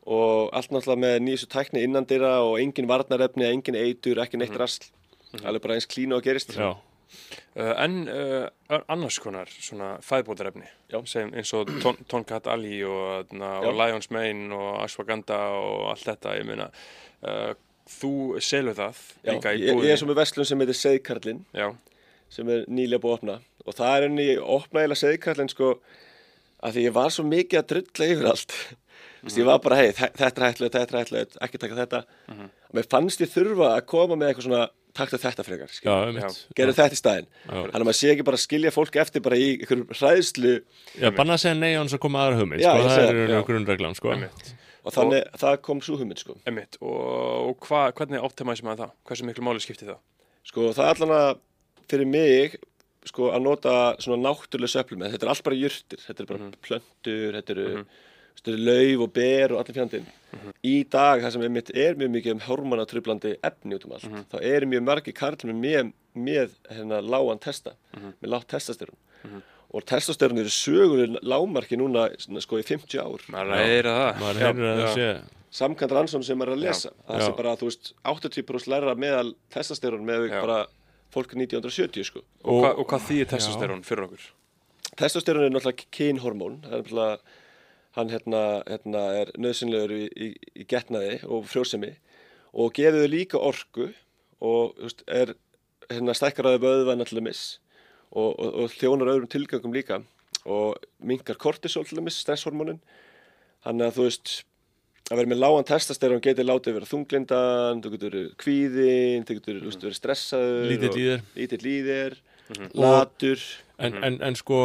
og 0.05 0.49
allt 0.57 0.71
náttúrulega 0.73 1.01
með 1.03 1.17
nýjustu 1.27 1.49
tækni 1.53 1.83
innandira 1.85 2.39
og 2.45 2.55
engin 2.61 2.87
varnarefni, 2.89 3.45
engin 3.51 3.77
eitur, 3.77 4.21
ekki 4.23 4.39
neitt 4.41 4.55
rasl. 4.57 4.87
Alveg 5.43 5.61
bara 5.63 5.77
eins 5.77 5.87
klínu 5.87 6.17
og 6.17 6.23
gerist. 6.25 6.55
já, 6.57 6.71
uh, 7.55 7.73
en 7.83 8.07
uh, 8.09 8.79
annars 8.91 9.19
konar 9.19 9.47
svona 9.51 9.93
fæðbótarefni, 10.03 10.65
sem 11.05 11.31
eins 11.33 11.53
og 11.53 11.69
Ton, 11.83 11.99
Tonkat 12.09 12.47
Ali 12.47 12.81
og, 12.83 13.29
na, 13.31 13.59
og. 13.61 13.75
Lions 13.77 14.09
Mane 14.11 14.49
og 14.55 14.81
Ashwagandha 14.83 15.37
og 15.59 15.91
allt 15.93 16.07
þetta, 16.09 16.35
ég 16.39 16.49
meina, 16.49 16.67
uh, 17.23 17.53
þú 17.91 18.11
selur 18.43 18.75
það 18.77 18.99
Já, 19.23 19.31
líka 19.35 19.53
í 19.53 19.61
ég, 19.61 19.67
ég 19.69 19.75
búðinni. 19.77 19.93
er 19.93 20.01
svo 20.01 20.07
með 20.11 20.19
verslun 20.21 20.47
sem 20.47 20.61
heitir 20.63 20.77
Seðkarlinn 20.79 21.41
Já, 21.57 21.71
sem 22.31 22.49
er 22.53 22.61
nýlega 22.71 23.03
búið 23.03 23.11
að 23.11 23.17
opna 23.19 23.39
og 23.65 23.75
það 23.77 23.95
er 23.95 24.05
henni, 24.07 24.27
ég 24.31 24.45
opna 24.45 24.81
eiginlega 24.83 25.01
Seðkarlinn 25.01 25.51
sko 25.51 25.71
að 26.61 26.77
því 26.77 26.85
ég 26.87 26.95
var 26.95 27.11
svo 27.11 27.25
mikið 27.27 27.59
að 27.59 27.67
drulla 27.73 28.07
yfir 28.15 28.29
allt 28.31 28.55
Veist, 29.21 29.37
ég 29.37 29.47
var 29.47 29.59
bara, 29.61 29.77
hei, 29.77 29.89
þetta 29.93 30.27
er 30.29 30.45
hættilegt, 30.47 30.75
þetta 30.75 30.95
er 30.95 31.01
hættilegt, 31.01 31.35
ekki 31.45 31.59
taka 31.61 31.77
þetta. 31.77 31.99
Mér 32.75 32.87
fannst 32.91 33.21
ég 33.21 33.29
þurfa 33.31 33.73
að 33.75 33.83
koma 33.91 34.17
með 34.17 34.31
eitthvað 34.31 34.47
svona 34.47 34.63
takta 34.97 35.19
þetta 35.21 35.45
frekar, 35.47 35.75
gerðu 36.57 36.73
þetta 36.75 36.95
í 36.95 36.99
staðinn. 36.99 37.27
Já. 37.45 37.51
Þannig 37.51 37.77
að 37.77 37.85
maður 37.87 37.99
sé 37.99 38.09
ekki 38.11 38.25
bara 38.27 38.39
að 38.39 38.43
skilja 38.45 38.73
fólk 38.75 38.97
eftir 39.03 39.23
bara 39.23 39.37
í 39.39 39.51
einhverjum 39.53 39.93
hræðslu. 39.93 40.55
Já, 40.97 41.07
banna 41.15 41.37
að 41.37 41.43
segja 41.45 41.59
nei 41.59 41.69
án 41.77 41.85
þess 41.85 41.99
að 41.99 42.03
koma 42.07 42.25
aðra 42.25 42.41
hugmynd, 42.41 42.65
sko, 42.65 42.89
það 42.89 43.03
er 43.03 43.11
einhverjum 43.13 43.45
grunnreglan, 43.51 43.95
sko. 43.99 44.11
einmitt. 44.15 44.51
og 44.81 44.95
þannig, 44.97 45.29
það 45.45 45.55
kom 45.69 45.83
svo 45.85 45.99
hugmynd, 46.01 46.23
sko. 46.25 46.35
Einmitt, 46.49 46.75
og, 46.81 46.99
og 47.53 47.69
hva, 47.69 47.85
hvernig 47.95 48.25
optimæsum 48.27 48.67
maður 48.67 48.83
það? 48.87 48.97
Hversu 49.07 49.29
miklu 49.29 49.47
máli 49.47 49.63
skiptir 49.63 49.93
það? 49.93 50.03
Sko, 50.51 50.67
það 50.75 50.89
er 50.89 50.91
allan 50.97 51.15
að 51.21 51.31
fyrir 51.91 52.09
mig 52.09 52.59
sko, 53.07 53.31
að 53.33 53.45
nota 53.45 53.75
svona 54.01 54.21
náttúrulega 54.27 54.75
söflum 54.75 55.03
þetta 55.07 55.25
er 55.25 55.33
allt 55.33 55.45
bara 55.45 55.57
jurtir, 55.57 56.01
þetta 56.05 56.23
er 56.23 56.29
bara 56.29 56.49
plöntur 56.67 57.37
þetta 57.37 57.55
eru, 57.55 57.67
þetta 57.71 57.77
eru 57.79 57.85
lauf 58.47 59.05
og 59.05 59.13
ber 59.13 59.53
og 59.53 59.61
allir 59.61 59.77
fjandinn. 59.77 60.09
Í 60.63 60.75
dag 60.87 61.21
það 61.21 61.33
sem 61.35 61.45
er, 61.45 61.53
mitt, 61.57 61.71
er 61.75 61.97
mjög 61.99 62.11
mikið 62.15 62.35
um 62.37 62.43
hormonatröflandi 62.45 63.33
efni 63.43 63.77
út 63.77 63.87
um 63.87 63.95
allt, 63.97 64.19
þá 64.31 64.37
eru 64.39 64.69
mjög 64.71 64.85
margir 64.87 65.17
karlum 65.17 65.59
með, 65.59 65.91
með 66.15 66.55
hérna, 66.71 67.01
lágan 67.03 67.41
testa, 67.43 67.75
með 67.97 68.31
lágt 68.31 68.49
testosterón 68.53 68.97
og 69.71 69.85
testosterón 69.87 70.41
eru 70.41 70.51
söguleg 70.51 71.21
lágmarki 71.23 71.77
núna 71.79 72.09
svona, 72.19 72.41
sko, 72.43 72.59
í 72.59 72.65
50 72.67 72.99
ár. 72.99 73.23
Maður 73.31 73.53
læra 73.53 73.93
það. 73.95 74.17
Maður 74.19 74.41
heyrður 74.43 74.67
að 74.67 74.81
það 74.81 74.97
sé, 74.97 75.05
samkvæmt 75.61 75.95
rannsókn 75.95 76.25
sem 76.27 76.39
maður 76.39 76.51
er 76.51 76.57
að 76.57 76.65
lesa 76.65 76.91
það 77.07 77.21
Já. 77.21 77.23
sé 77.23 77.35
bara, 77.37 77.55
þú 77.59 77.69
veist, 77.69 77.93
80% 78.11 78.71
læra 78.71 78.95
meðal 78.99 79.29
testosterón 79.55 80.03
með 80.07 80.27
bara 80.33 80.59
fólk 81.11 81.35
1970 81.35 82.07
sko. 82.07 82.23
Og, 82.43 82.51
og, 82.51 82.59
hva, 82.65 82.73
og 82.75 82.89
hvað 82.91 83.07
þýðir 83.09 83.31
testosterón 83.31 83.85
fyrir 83.87 84.07
okkur? 84.07 84.27
Testosterón 84.99 85.47
er 85.47 85.55
náttúrulega 85.55 85.87
kynhormón 85.95 86.59
það 86.65 86.75
er 86.75 86.83
náttúrulega 86.83 87.39
hann 87.97 88.11
hérna, 88.11 88.41
hérna 88.67 89.01
er 89.21 89.31
nöðsynlegur 89.41 89.93
í, 89.95 90.05
í, 90.15 90.29
í 90.55 90.67
getnaði 90.69 91.19
og 91.27 91.47
frjósemi 91.51 91.93
og 92.51 92.73
gefur 92.75 93.03
þau 93.03 93.11
líka 93.11 93.41
orku 93.41 93.89
og 94.41 94.77
veist, 94.79 95.03
er 95.07 95.35
hérna 95.91 96.15
stækkaraði 96.15 96.61
vöðva 96.63 96.95
náttúrulega 96.97 97.27
miss 97.29 97.59
og, 98.11 98.31
og, 98.35 98.47
og 98.63 98.75
þjónar 98.77 99.13
öðrum 99.13 99.31
tilgangum 99.31 99.75
líka 99.75 100.01
og 100.41 100.79
minkar 101.05 101.37
kortisol 101.37 101.85
til 101.85 101.99
dæmis, 101.99 102.17
stresshormónin. 102.23 102.79
Þannig 103.61 103.85
að 103.91 103.97
þú 103.97 104.05
veist 104.07 104.31
að 105.11 105.19
vera 105.19 105.29
með 105.29 105.41
lágan 105.43 105.67
testosterón 105.67 106.23
getur 106.23 106.47
látið 106.47 106.77
vera 106.79 106.89
þunglindan, 106.89 107.81
þú 107.83 107.91
getur 107.93 108.17
kvíðin, 108.41 109.25
þú 109.27 109.37
getur 109.37 109.59
verið 109.67 109.97
stressaður 109.99 110.69
Lítill 111.37 111.61
og- 111.61 112.21
þér, 112.57 112.71
latur 112.81 113.43
en, 113.81 113.95
en, 114.05 114.17
en 114.27 114.35
sko, 114.37 114.57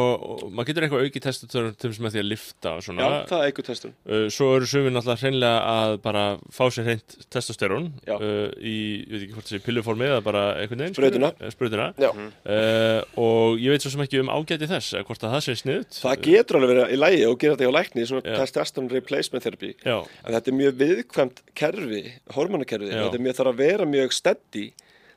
maður 0.53 0.67
getur 0.69 0.85
eitthvað 0.85 1.05
auki 1.07 1.21
testosterón 1.23 1.75
til 1.79 1.89
þess 1.89 2.01
með 2.03 2.13
því 2.15 2.19
að 2.21 2.27
lifta 2.29 2.73
og 2.77 2.83
svona. 2.85 3.01
Já, 3.01 3.15
það 3.31 3.39
er 3.43 3.47
eitthvað 3.51 3.67
testun 3.71 3.93
Uh, 4.07 4.27
svo 4.33 4.47
eru 4.55 4.67
sumir 4.69 4.93
náttúrulega 4.93 5.23
hreinlega 5.23 5.61
að 5.73 5.93
bara 6.03 6.23
fá 6.53 6.61
sér 6.71 6.85
hreint 6.87 7.15
testosterón 7.33 7.87
Já. 8.07 8.13
uh, 8.15 8.53
í, 8.61 8.75
ég 9.03 9.11
veit 9.11 9.23
ekki 9.25 9.33
hvort 9.35 9.49
það 9.49 9.55
sé 9.55 9.61
pilluformi 9.65 10.07
eða 10.07 10.21
bara 10.25 10.43
veginn 10.61 10.93
Sprautuna. 10.95 11.31
skilur, 11.33 11.47
eh, 11.47 11.55
sprautuna. 11.55 11.87
Já, 11.97 12.11
Uh, 12.47 13.01
og 13.19 13.59
ég 13.59 13.73
veit 13.73 13.83
svo 13.83 13.91
sem 13.91 14.01
ekki 14.05 14.21
um 14.21 14.29
ágæti 14.31 14.67
þess 14.69 14.93
eða 14.95 15.07
hvort 15.09 15.23
að 15.25 15.33
það 15.35 15.43
sé 15.47 15.55
sniðut 15.59 15.97
það 15.99 16.21
getur 16.27 16.57
alveg 16.59 16.71
verið 16.73 16.93
í 16.93 16.99
lægi 17.01 17.25
og 17.27 17.37
gera 17.41 17.55
þetta 17.57 17.67
hjá 17.67 17.75
lækni, 17.75 18.05
svona 18.07 18.23
Já. 18.23 18.37
testosterone 18.41 18.93
replacement 18.93 19.43
therapy 19.43 19.73
Já, 19.83 19.97
en 20.23 20.37
þetta 20.37 20.51
er 20.53 20.57
mjög 20.61 20.79
viðkvæmt 20.81 21.41
kerfi, 21.57 22.03
hormonakerfi 22.37 22.91
þetta 22.93 23.19
er 23.19 23.25
mjög 23.27 23.37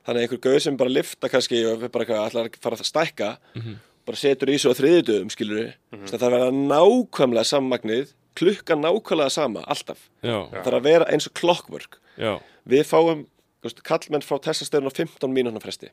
að 0.01 0.06
þannig 0.06 0.20
að 0.20 0.24
einhver 0.27 0.40
gauð 0.47 0.60
sem 0.64 0.77
bara 0.77 0.90
lifta 0.90 1.28
kannski 1.28 1.60
og 1.72 1.85
bara 1.93 2.05
að 2.28 2.56
fara 2.60 2.77
að 2.77 2.85
stækka 2.89 3.31
Mhm. 3.56 3.77
bara 4.06 4.16
setur 4.16 4.48
í 4.48 4.56
svo 4.59 4.72
á 4.72 4.78
þriðudöfum 4.81 5.31
skilur 5.31 5.59
við, 5.60 5.72
það 6.09 6.18
þarf 6.18 6.32
að 6.32 6.40
vera 6.40 6.51
nákvæmlega 6.51 7.44
sammagnið, 7.47 8.12
klukka 8.35 8.74
nákvæmlega 8.74 9.31
sama 9.31 9.60
alltaf, 9.66 9.98
já, 10.22 10.48
það 10.51 10.64
þarf 10.64 10.78
að 10.81 10.82
vera 10.82 11.05
eins 11.12 11.27
og 11.27 11.35
clockwork. 11.35 11.98
Já, 12.18 12.40
við 12.66 12.85
fáum 12.89 13.27
veist, 13.62 13.82
kallmenn 13.85 14.22
frá 14.24 14.39
testosterone 14.40 14.89
á 14.89 14.93
15 14.97 15.31
mínúna 15.35 15.60
fresti. 15.62 15.90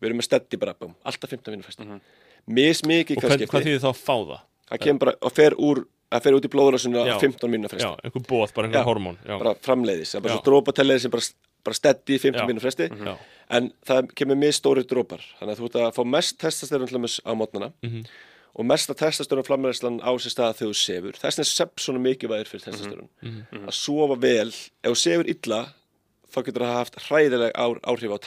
Við 0.00 0.06
erum 0.08 0.18
með 0.22 0.28
steddi 0.30 0.56
bara, 0.58 0.74
búm, 0.74 0.94
alltaf 1.04 1.28
15 1.30 1.52
mínútur 1.52 1.68
fresti. 1.68 2.00
Mismikið 2.48 3.18
og 3.18 3.22
kannski 3.26 3.46
hvað 3.50 3.66
þýðir 3.66 3.82
þá 3.82 3.90
að 3.90 3.98
fá 4.00 4.14
það? 4.30 4.40
það 4.70 4.78
kemur 4.84 5.00
bara 5.02 5.14
og 5.26 5.32
fer 5.34 5.56
úr 5.58 5.80
að 6.10 6.22
fer 6.24 6.32
út 6.38 6.46
í 6.46 6.50
blóðrásinu 6.50 7.02
Já. 7.04 7.14
á 7.14 7.20
15 7.20 7.50
mínútur 7.50 7.74
fresti. 7.74 7.86
Já, 7.86 7.98
einhver 8.06 8.24
bóð, 8.30 8.54
bara 8.54 8.66
einhver 8.70 8.80
Já. 8.80 8.86
hormón 8.88 9.18
Já, 9.26 9.34
bara 9.38 9.54
framleiðis, 9.66 10.14
það 10.14 10.16
er 10.16 10.22
bara 10.22 10.32
Já. 10.32 10.38
svo 10.38 10.46
drópatellir 10.48 11.00
sem 11.00 11.10
bara, 11.10 11.22
bara 11.64 11.74
steddi 11.74 12.16
í 12.16 12.20
15 12.22 12.40
Já. 12.40 12.46
mínútur 12.48 12.66
fresti. 12.66 12.88
Já, 12.88 13.14
en 13.50 13.70
það 13.86 14.10
kemur 14.14 14.36
mjög 14.40 14.54
stóri 14.58 14.84
drópar 14.86 15.22
þannig 15.40 15.54
að 15.56 15.60
þú 15.60 15.64
ert 15.70 15.78
að 15.80 15.94
fá 15.98 16.02
mest 16.06 16.38
dæmis 16.98 17.20
á 17.26 17.32
mótnana 17.34 17.72
Mhm. 17.82 18.04
og 18.54 18.64
mesta 18.66 18.94
testosterón 18.94 19.46
framleiðislan 19.46 20.00
á 20.02 20.10
sér 20.18 20.32
stað 20.34 20.56
þegar 20.58 20.70
þú 20.70 20.78
sefur. 20.84 21.12
Þess 21.20 21.36
vegna 21.38 21.44
sepp 21.44 21.76
svona 21.78 22.00
mikilvægir 22.02 22.48
fyrir 22.50 22.64
testosterón. 22.66 23.08
Mhm. 23.22 23.66
að 23.68 23.72
sofa 23.72 24.16
vel. 24.20 24.48
Ef 24.48 24.90
þú 24.90 24.96
sefur 24.96 25.28
illa 25.28 25.74
þá 26.30 26.44
getur 26.46 26.62
það 26.62 26.74
haft 26.78 26.94
hræðileg 27.08 27.52
áhrif 27.90 28.12
á 28.14 28.18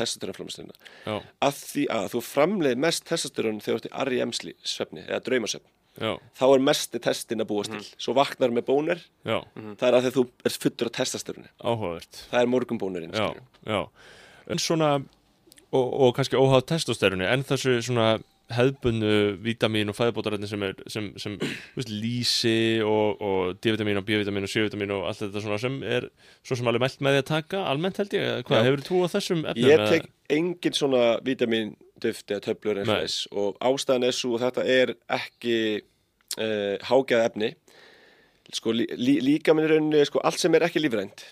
já, 1.07 1.21
að 1.41 1.53
því 1.71 1.83
að 1.87 2.09
þú 2.11 2.19
framleiðir 2.21 2.77
mest 2.77 3.05
testosterón 3.05 3.61
þegar 3.63 3.79
þú 3.79 3.85
ert 3.85 3.91
í 3.91 4.03
REM-sli 4.09 4.53
svefni 4.63 5.05
eða 5.07 5.23
draumasvefn 5.23 5.69
já, 5.99 6.13
þá 6.39 6.45
er 6.47 6.65
mesti 6.69 7.01
testin 7.03 7.43
að 7.43 7.49
búast 7.51 7.73
til. 7.73 7.83
Svo 8.01 8.15
vaknar 8.17 8.53
með 8.55 8.67
bónir 8.69 9.03
já, 9.25 9.39
það 9.53 9.87
er 9.89 9.97
að 9.99 10.09
að 10.09 10.17
þú 10.17 10.25
ert 10.49 10.59
fullur 10.65 10.93
testosteróni 10.99 11.49
áhugavert. 11.61 12.23
Það 12.31 12.41
er 12.41 12.53
morgunbónurinn 12.53 13.17
En 14.51 14.59
svona, 14.59 14.97
og, 15.71 15.85
og 16.03 16.15
kannski 16.17 16.35
óháð 16.35 16.65
testosteroni 16.73 17.23
en 17.23 17.45
þessu 17.47 17.77
svona 17.85 18.17
hefðbunnu 18.53 19.13
vítamín 19.43 19.91
og 19.91 19.97
fæðbótarætni 19.97 20.49
sem 20.49 20.63
er 20.67 20.75
sem, 20.91 21.09
sem 21.21 21.37
veist, 21.77 21.89
lísi 21.89 22.81
og, 22.85 23.21
og 23.23 23.61
D-vitamin 23.63 24.01
og 24.01 24.05
B-vitamin 24.07 24.45
og 24.45 24.51
C-vitamin 24.51 24.91
og 24.95 25.07
allt 25.09 25.23
þetta 25.23 25.43
svona 25.45 25.59
sem 25.61 25.79
er 25.87 26.09
svo 26.43 26.57
sem 26.59 26.69
alveg 26.69 26.83
mælt 26.83 26.99
með 27.05 27.17
því 27.17 27.23
að 27.23 27.29
taka 27.31 27.63
almennt 27.71 28.01
held 28.01 28.17
ég, 28.17 28.43
hvað, 28.49 28.67
hefur 28.67 28.85
þú 28.89 28.99
á 28.99 29.07
þessum 29.15 29.45
efnum? 29.47 29.71
Ég 29.71 29.85
tek 29.93 30.09
engin 30.33 30.77
svona 30.77 31.05
vítamin 31.25 31.73
duft 32.03 32.31
eða 32.33 32.45
töflur 32.49 32.81
eins 32.81 32.89
og 32.89 32.93
Nei. 32.97 33.05
þess. 33.07 33.27
Og 33.31 33.57
ástæðan 33.71 34.07
er 34.09 34.17
svo 34.17 34.35
að 34.37 34.45
þetta 34.47 34.67
er 34.75 34.93
ekki 35.17 35.57
uh, 35.79 36.75
hágæða 36.89 37.29
efni. 37.31 37.53
Sko 38.53 38.75
lí, 38.75 38.85
lí, 38.99 39.17
líka 39.23 39.55
minn 39.55 39.69
rauninni 39.71 40.03
sko 40.05 40.21
allt 40.23 40.41
sem 40.41 40.53
er 40.59 40.67
ekki 40.67 40.83
lífrænt. 40.83 41.25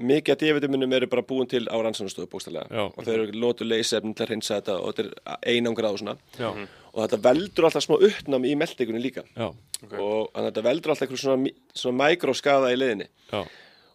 Mikið 0.00 0.32
af 0.32 0.38
D-vitaminum 0.40 0.92
eru 0.96 1.08
bara 1.12 1.20
búin 1.26 1.48
til 1.50 1.66
á 1.68 1.76
rannsónastofu 1.76 2.24
bókstælega 2.32 2.70
Já. 2.72 2.86
og 2.88 3.02
þeir 3.04 3.18
eru 3.18 3.40
notu 3.42 3.66
leysefn 3.66 4.14
til 4.16 4.24
að 4.24 4.30
hreinsa 4.30 4.56
þetta 4.56 4.76
og 4.80 4.94
þetta 4.96 5.02
er 5.34 5.50
einangrað 5.52 5.96
og 5.96 6.00
svona. 6.00 6.14
Já, 6.38 6.48
og 6.94 7.00
þetta 7.02 7.18
veldur 7.26 7.66
alltaf 7.68 7.84
smá 7.84 7.98
uppnám 7.98 8.46
í 8.48 8.54
meltingunni 8.56 9.02
líka. 9.04 9.26
Já, 9.36 9.50
og 9.98 10.30
þetta 10.38 10.64
veldur 10.64 10.94
alltaf 10.94 11.04
eitthvað 11.04 11.20
svona, 11.26 11.52
svona 11.76 12.06
mikróskaða 12.06 12.70
í 12.72 12.78
leiðinni. 12.80 13.10
Já, 13.34 13.42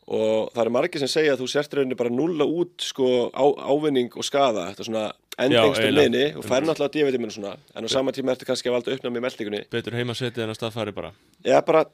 og 0.05 0.51
það 0.53 0.61
eru 0.67 0.75
margir 0.75 1.01
sem 1.01 1.13
segja 1.15 1.33
að 1.33 1.41
þú 1.41 1.49
sért 1.55 1.73
rauninni 1.79 1.97
bara 2.03 2.13
nulla 2.13 2.45
út 2.45 2.85
sko 2.85 3.09
á, 3.33 3.45
ávinning 3.65 4.13
og 4.13 4.27
skada 4.29 4.67
þetta 4.69 4.85
svona 4.85 5.07
endingst 5.37 5.81
eiginlega. 5.81 5.95
liðni 5.99 6.23
og 6.39 6.47
fær 6.47 6.65
náttúrulega 6.65 6.95
og 7.29 7.35
svona 7.35 7.53
en 7.75 7.85
á 7.85 7.89
sama 7.91 8.11
tíma 8.15 8.35
ertu 8.35 8.47
kannski 8.47 8.69
að 8.71 8.77
valda 8.77 8.95
uppnámi 8.95 9.19
í 9.21 9.25
meldingunni 9.25 9.61
betur 9.73 9.97
heimasetið 9.99 10.43
en 10.45 10.53
að 10.53 10.59
staðfæri 10.59 10.95
bara. 10.95 11.11
Eða 11.43 11.61
bara 11.65 11.85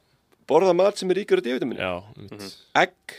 borða 0.50 0.76
mat 0.78 0.98
sem 0.98 1.12
er 1.12 1.22
ríkur 1.22 1.42
á 1.42 1.46
Já, 1.82 1.94
mm 2.18 2.50
egg, 2.82 3.18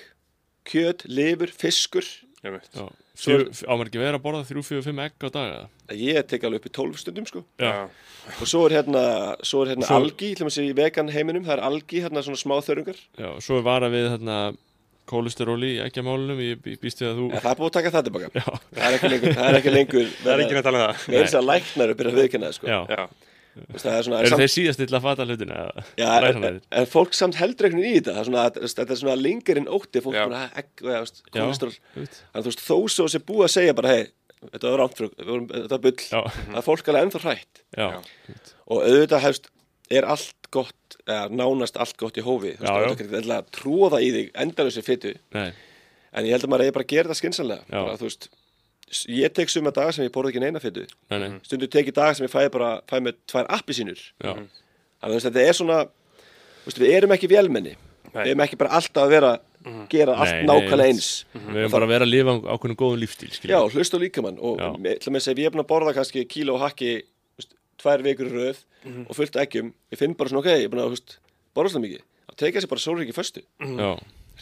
kjöt, 0.69 1.07
lifur, 1.11 1.51
fiskur. 1.51 2.07
Ég 2.43 2.51
veit. 2.59 2.69
já. 2.74 2.89
Fjö, 3.12 3.44
ámar 3.69 3.90
ekki 3.90 4.01
vera 4.01 4.16
að 4.16 4.24
borða 4.24 4.47
þrjú, 4.49 4.62
fjögur, 4.65 4.85
fimm 4.86 5.01
egg 5.05 5.12
á 5.20 5.28
daga 5.31 5.59
ég 5.93 6.27
tek 6.27 6.44
alveg 6.49 6.62
upp 6.62 6.69
í 6.70 6.73
12 6.73 7.01
stundum 7.03 7.27
sko. 7.28 7.43
Já, 7.61 7.85
og 8.40 8.49
svo 8.49 8.62
er 8.66 8.78
hérna, 8.78 9.03
svo 9.44 9.62
er 9.62 9.74
hérna 9.74 9.85
Svo- 9.86 9.99
algi 10.01 10.31
til 10.32 10.47
dæmis 10.47 10.57
í 10.62 10.73
vegan 10.74 11.11
heiminum, 11.12 11.44
það 11.44 11.59
er 11.59 11.65
algi 11.69 12.01
hérna 12.01 12.23
svona 12.24 12.40
smá 12.40 12.57
þörungar 12.65 12.97
já, 13.19 13.28
svo 13.44 13.59
er 13.61 13.66
vara 13.66 13.90
við 13.93 14.09
þarna 14.15 14.39
kólesteróli 15.11 15.70
í 15.77 15.81
ekkjamálunum 15.87 16.39
ég 16.45 16.61
býst 16.83 17.03
við 17.03 17.09
að 17.11 17.19
þú 17.19 17.27
en 17.33 17.43
það 17.43 17.51
er 17.53 17.59
búið 17.59 17.70
að 17.70 17.77
taka 17.79 17.91
það 17.97 18.07
tilbaka 18.09 18.31
Já, 18.39 18.47
það 18.77 18.87
er 18.87 18.97
ekki 18.99 19.11
lengur, 19.12 19.35
það 19.39 19.49
er 19.51 19.59
ekki 19.61 19.74
lengur 19.79 20.07
Það 20.23 20.33
er 20.37 20.43
ekki 20.47 20.57
að 20.61 20.66
tala 20.69 20.79
um 20.79 20.87
það. 20.87 21.05
með 21.12 21.20
þess 21.27 21.39
að 21.41 21.47
læknar 21.51 21.93
upp 21.95 22.03
að 22.07 22.19
viðkynna 22.23 22.51
það 22.53 22.57
sko 22.59 23.11
það 23.83 23.93
er 23.93 24.07
svona 24.07 24.19
Eru 24.23 24.31
samt- 24.33 24.41
þeir 24.41 24.53
síðast 24.55 24.81
illa 24.81 24.97
að 24.97 25.05
fata 25.05 25.24
hlutina? 25.29 25.57
eða? 25.66 25.83
Já, 26.01 26.09
en, 26.31 26.61
en 26.81 26.87
fólk 26.89 27.12
samt 27.19 27.37
heldur 27.37 27.66
einhvern 27.69 27.83
veginn 27.85 27.93
í 27.93 28.01
þetta 28.01 28.15
það 28.15 28.23
er 28.23 28.29
svona, 28.31 28.45
þetta 28.73 28.95
er 28.95 29.01
svona 29.03 29.16
lengur 29.20 29.61
en 29.61 29.69
ótti 29.77 30.01
fólk 30.07 30.16
Já. 30.16 30.23
bara, 30.24 30.39
"Ha, 30.41 30.62
egg, 30.62 30.70
og, 30.81 30.89
ja, 30.89 31.01
veist, 31.05 31.20
Já. 31.27 31.43
kólesteról 31.43 31.74
Þú 31.77 32.01
veit. 32.01 32.16
en 32.33 32.43
þú 32.43 32.49
veist, 32.49 32.62
þó 32.65 32.77
svo 32.95 33.09
sé 33.12 33.19
búið 33.29 33.45
að 33.45 33.53
segja 33.59 33.74
bara, 33.77 33.89
hei, 33.93 34.07
þetta 34.55 34.70
var 34.73 34.81
rámt 34.81 34.97
þetta 35.03 35.69
var 35.69 35.83
bull, 35.85 36.01
það 36.01 36.57
er 36.57 36.66
fólk 36.70 36.89
alveg 36.89 37.05
ennþá 37.11 37.20
hrætt 37.27 37.61
já, 37.77 37.89
Já. 37.93 38.01
og 38.73 38.79
auðvitað 38.89 39.24
hefst, 39.27 39.51
er 39.98 40.06
allt 40.14 40.48
gott 40.52 40.97
eða 41.06 41.28
nánast 41.32 41.78
allt 41.81 41.97
gott 42.01 42.19
í 42.20 42.24
hófi 42.24 42.52
þú 42.59 42.62
veist, 42.62 42.69
já. 42.69 42.73
það 42.73 42.86
er 42.86 43.23
ekki 43.23 43.35
að 43.36 43.51
tróða 43.56 44.01
í 44.05 44.10
þig 44.16 44.31
endalösi 44.44 44.85
fytu, 44.86 45.14
nei, 45.36 45.51
en 46.12 46.28
ég 46.28 46.36
held 46.36 46.47
að 46.47 46.52
maður 46.52 46.66
eigi 46.66 46.77
bara 46.77 46.86
að 46.86 46.93
gera 46.94 47.09
þetta 47.09 47.20
skynsanlega, 47.23 47.64
Já. 47.69 47.78
bara, 47.81 47.97
þú 48.01 48.09
veist 48.10 48.28
ég 49.09 49.32
tek 49.32 49.48
suma 49.48 49.73
daga 49.73 49.94
sem 49.97 50.05
ég 50.05 50.12
borði 50.12 50.35
ekki 50.35 50.43
neina 50.44 50.60
fytu 50.60 50.85
nei, 50.85 51.19
nei, 51.23 51.31
stundu 51.47 51.69
tek 51.73 51.89
ég 51.89 51.97
daga 51.97 52.19
sem 52.19 52.27
ég 52.27 52.32
fæ 52.35 52.44
bara 52.52 52.74
fæ 52.90 52.98
með 53.01 53.16
tvær 53.32 53.48
appisínur 53.56 54.02
já, 54.20 54.35
þannig 54.35 54.51
að 55.01 55.09
þú 55.09 55.16
veist, 55.16 55.28
þetta 55.31 55.47
er 55.48 55.56
svona 55.56 55.78
þú 55.86 56.69
veist, 56.69 56.82
við 56.85 56.94
erum 56.98 57.16
ekki 57.16 57.32
vélmenni. 57.32 57.73
Nei. 58.12 58.27
við 58.27 58.31
erum 58.35 58.43
ekki 58.44 58.59
bara 58.60 58.77
alltaf 58.77 59.06
að 59.06 59.12
vera 59.16 59.31
gera 59.89 60.14
allt 60.19 60.35
Nei, 60.35 60.43
nákvæmlega 60.44 60.90
eins. 60.90 61.09
Við 61.32 61.59
erum 61.62 61.73
bara 61.73 61.86
að 61.86 61.93
vera 61.94 62.06
að 62.06 62.10
lifa 62.12 62.32
á 62.35 62.52
ákveðnum 62.52 62.78
góðum 62.82 63.01
lífstíl, 63.01 63.28
já, 63.31 63.39
skiljum 63.39 63.70
hlust 63.73 63.94
á 63.94 63.98
líkamann. 64.02 64.39
Og 64.43 64.60
með- 64.82 64.98
til 65.01 65.09
að 65.09 65.14
með 65.14 65.24
segja, 65.24 65.39
ég 65.39 65.47
er 65.48 65.55
búin 65.55 65.62
að 65.64 65.70
borða 65.70 65.94
kannski 65.97 66.24
kíló 66.28 66.56
og 66.59 66.64
hakki 66.66 66.90
þú 66.90 66.98
veist, 66.98 67.11
tvær 67.83 68.05
vikur 68.07 68.31
röð 68.33 68.63
og 69.09 69.13
fullt 69.19 69.37
af 69.37 69.45
eggjum, 69.47 69.73
ég 69.93 70.01
finn 70.01 70.17
bara 70.19 70.31
svona 70.33 70.43
ok, 70.43 70.51
ég 70.55 70.67
er 70.67 70.73
búin 70.73 70.83
að 70.87 71.19
borða 71.55 71.75
svona 71.75 71.87
mikið, 71.87 72.03
þá 72.29 72.35
tek 72.41 72.57
ég 72.57 72.65
sér 72.65 72.71
bara 72.73 72.85
sólrík 72.87 73.11
í 73.13 73.17
föstu, 73.17 73.43
Já, 73.61 73.91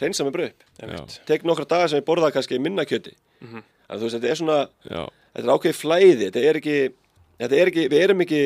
reynsa 0.01 0.25
brauð 0.31 0.53
já, 0.79 1.01
tek 1.29 1.43
nokkra 1.45 1.67
daga 1.69 1.89
sem 1.91 1.99
ég 2.01 2.07
borða 2.07 2.31
kannski 2.33 2.57
minna 2.61 2.85
kjöti. 2.87 3.13
Þannig 3.41 3.65
að 3.91 3.99
þú 3.99 4.07
veist, 4.07 4.15
þetta 4.15 4.31
er 4.31 4.39
svona 4.39 4.59
já, 4.87 5.01
þetta 5.35 5.43
er 5.45 5.53
ákveðið 5.55 5.79
flæði, 5.81 6.27
þetta 6.29 6.43
er 6.47 6.59
ekki 6.61 6.75
þetta 7.41 7.57
er 7.59 7.71
ekki, 7.71 7.83
við 7.91 8.05
erum 8.05 8.23
ekki 8.25 8.41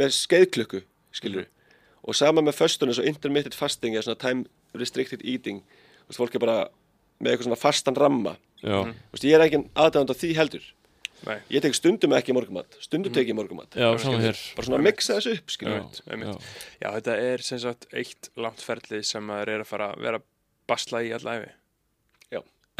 með 0.00 0.12
skeiðklukku, 0.18 0.82
skilur 1.16 1.48
og 2.00 2.16
sama 2.16 2.42
með 2.44 2.58
föstunum, 2.58 2.96
svo 2.96 3.04
intermittent 3.06 3.56
fasting 3.56 3.96
eða 3.96 4.06
svona 4.08 4.20
time 4.20 4.78
restricted 4.78 5.24
eating. 5.26 5.60
Þú 6.06 6.12
veist, 6.12 6.20
fólk 6.20 6.36
er 6.36 6.42
bara 6.42 6.58
með 7.20 7.32
eitthvað 7.34 7.48
svona 7.48 7.60
fastan 7.60 7.98
ramma. 7.98 8.36
Já, 8.62 8.78
þú 8.86 9.16
veist, 9.16 9.26
ég 9.26 9.36
er 9.36 9.44
ekki 9.44 9.60
aðdæðand 9.74 10.12
á 10.12 10.20
því 10.20 10.30
heldur 10.38 10.68
Nei. 11.26 11.36
ég 11.52 11.64
tek 11.64 11.76
stundum 11.76 12.14
ekki 12.16 12.34
morgumat, 12.36 12.76
stundum 12.80 13.12
tek 13.12 13.28
ég 13.28 13.36
morgumat 13.36 13.76
já, 13.76 13.88
saman 14.00 14.22
hér. 14.24 14.38
Bara 14.56 14.68
svona 14.68 14.78
að 14.80 14.86
mixa 14.88 15.16
þessu 15.18 15.34
upp, 15.36 15.54
Já, 15.60 15.72
já, 16.16 16.34
Já, 16.80 16.88
þetta 16.96 17.16
er 17.28 17.44
sem 17.44 17.60
sagt 17.62 17.88
eitt 17.92 18.30
langt 18.40 18.62
ferli 18.64 19.02
sem 19.04 19.24
maður 19.26 19.54
er 19.54 19.64
að 19.64 19.72
fara 19.72 19.90
að 19.92 20.06
vera 20.06 20.22
basla 20.70 21.02
í 21.04 21.10
allæfi. 21.16 21.50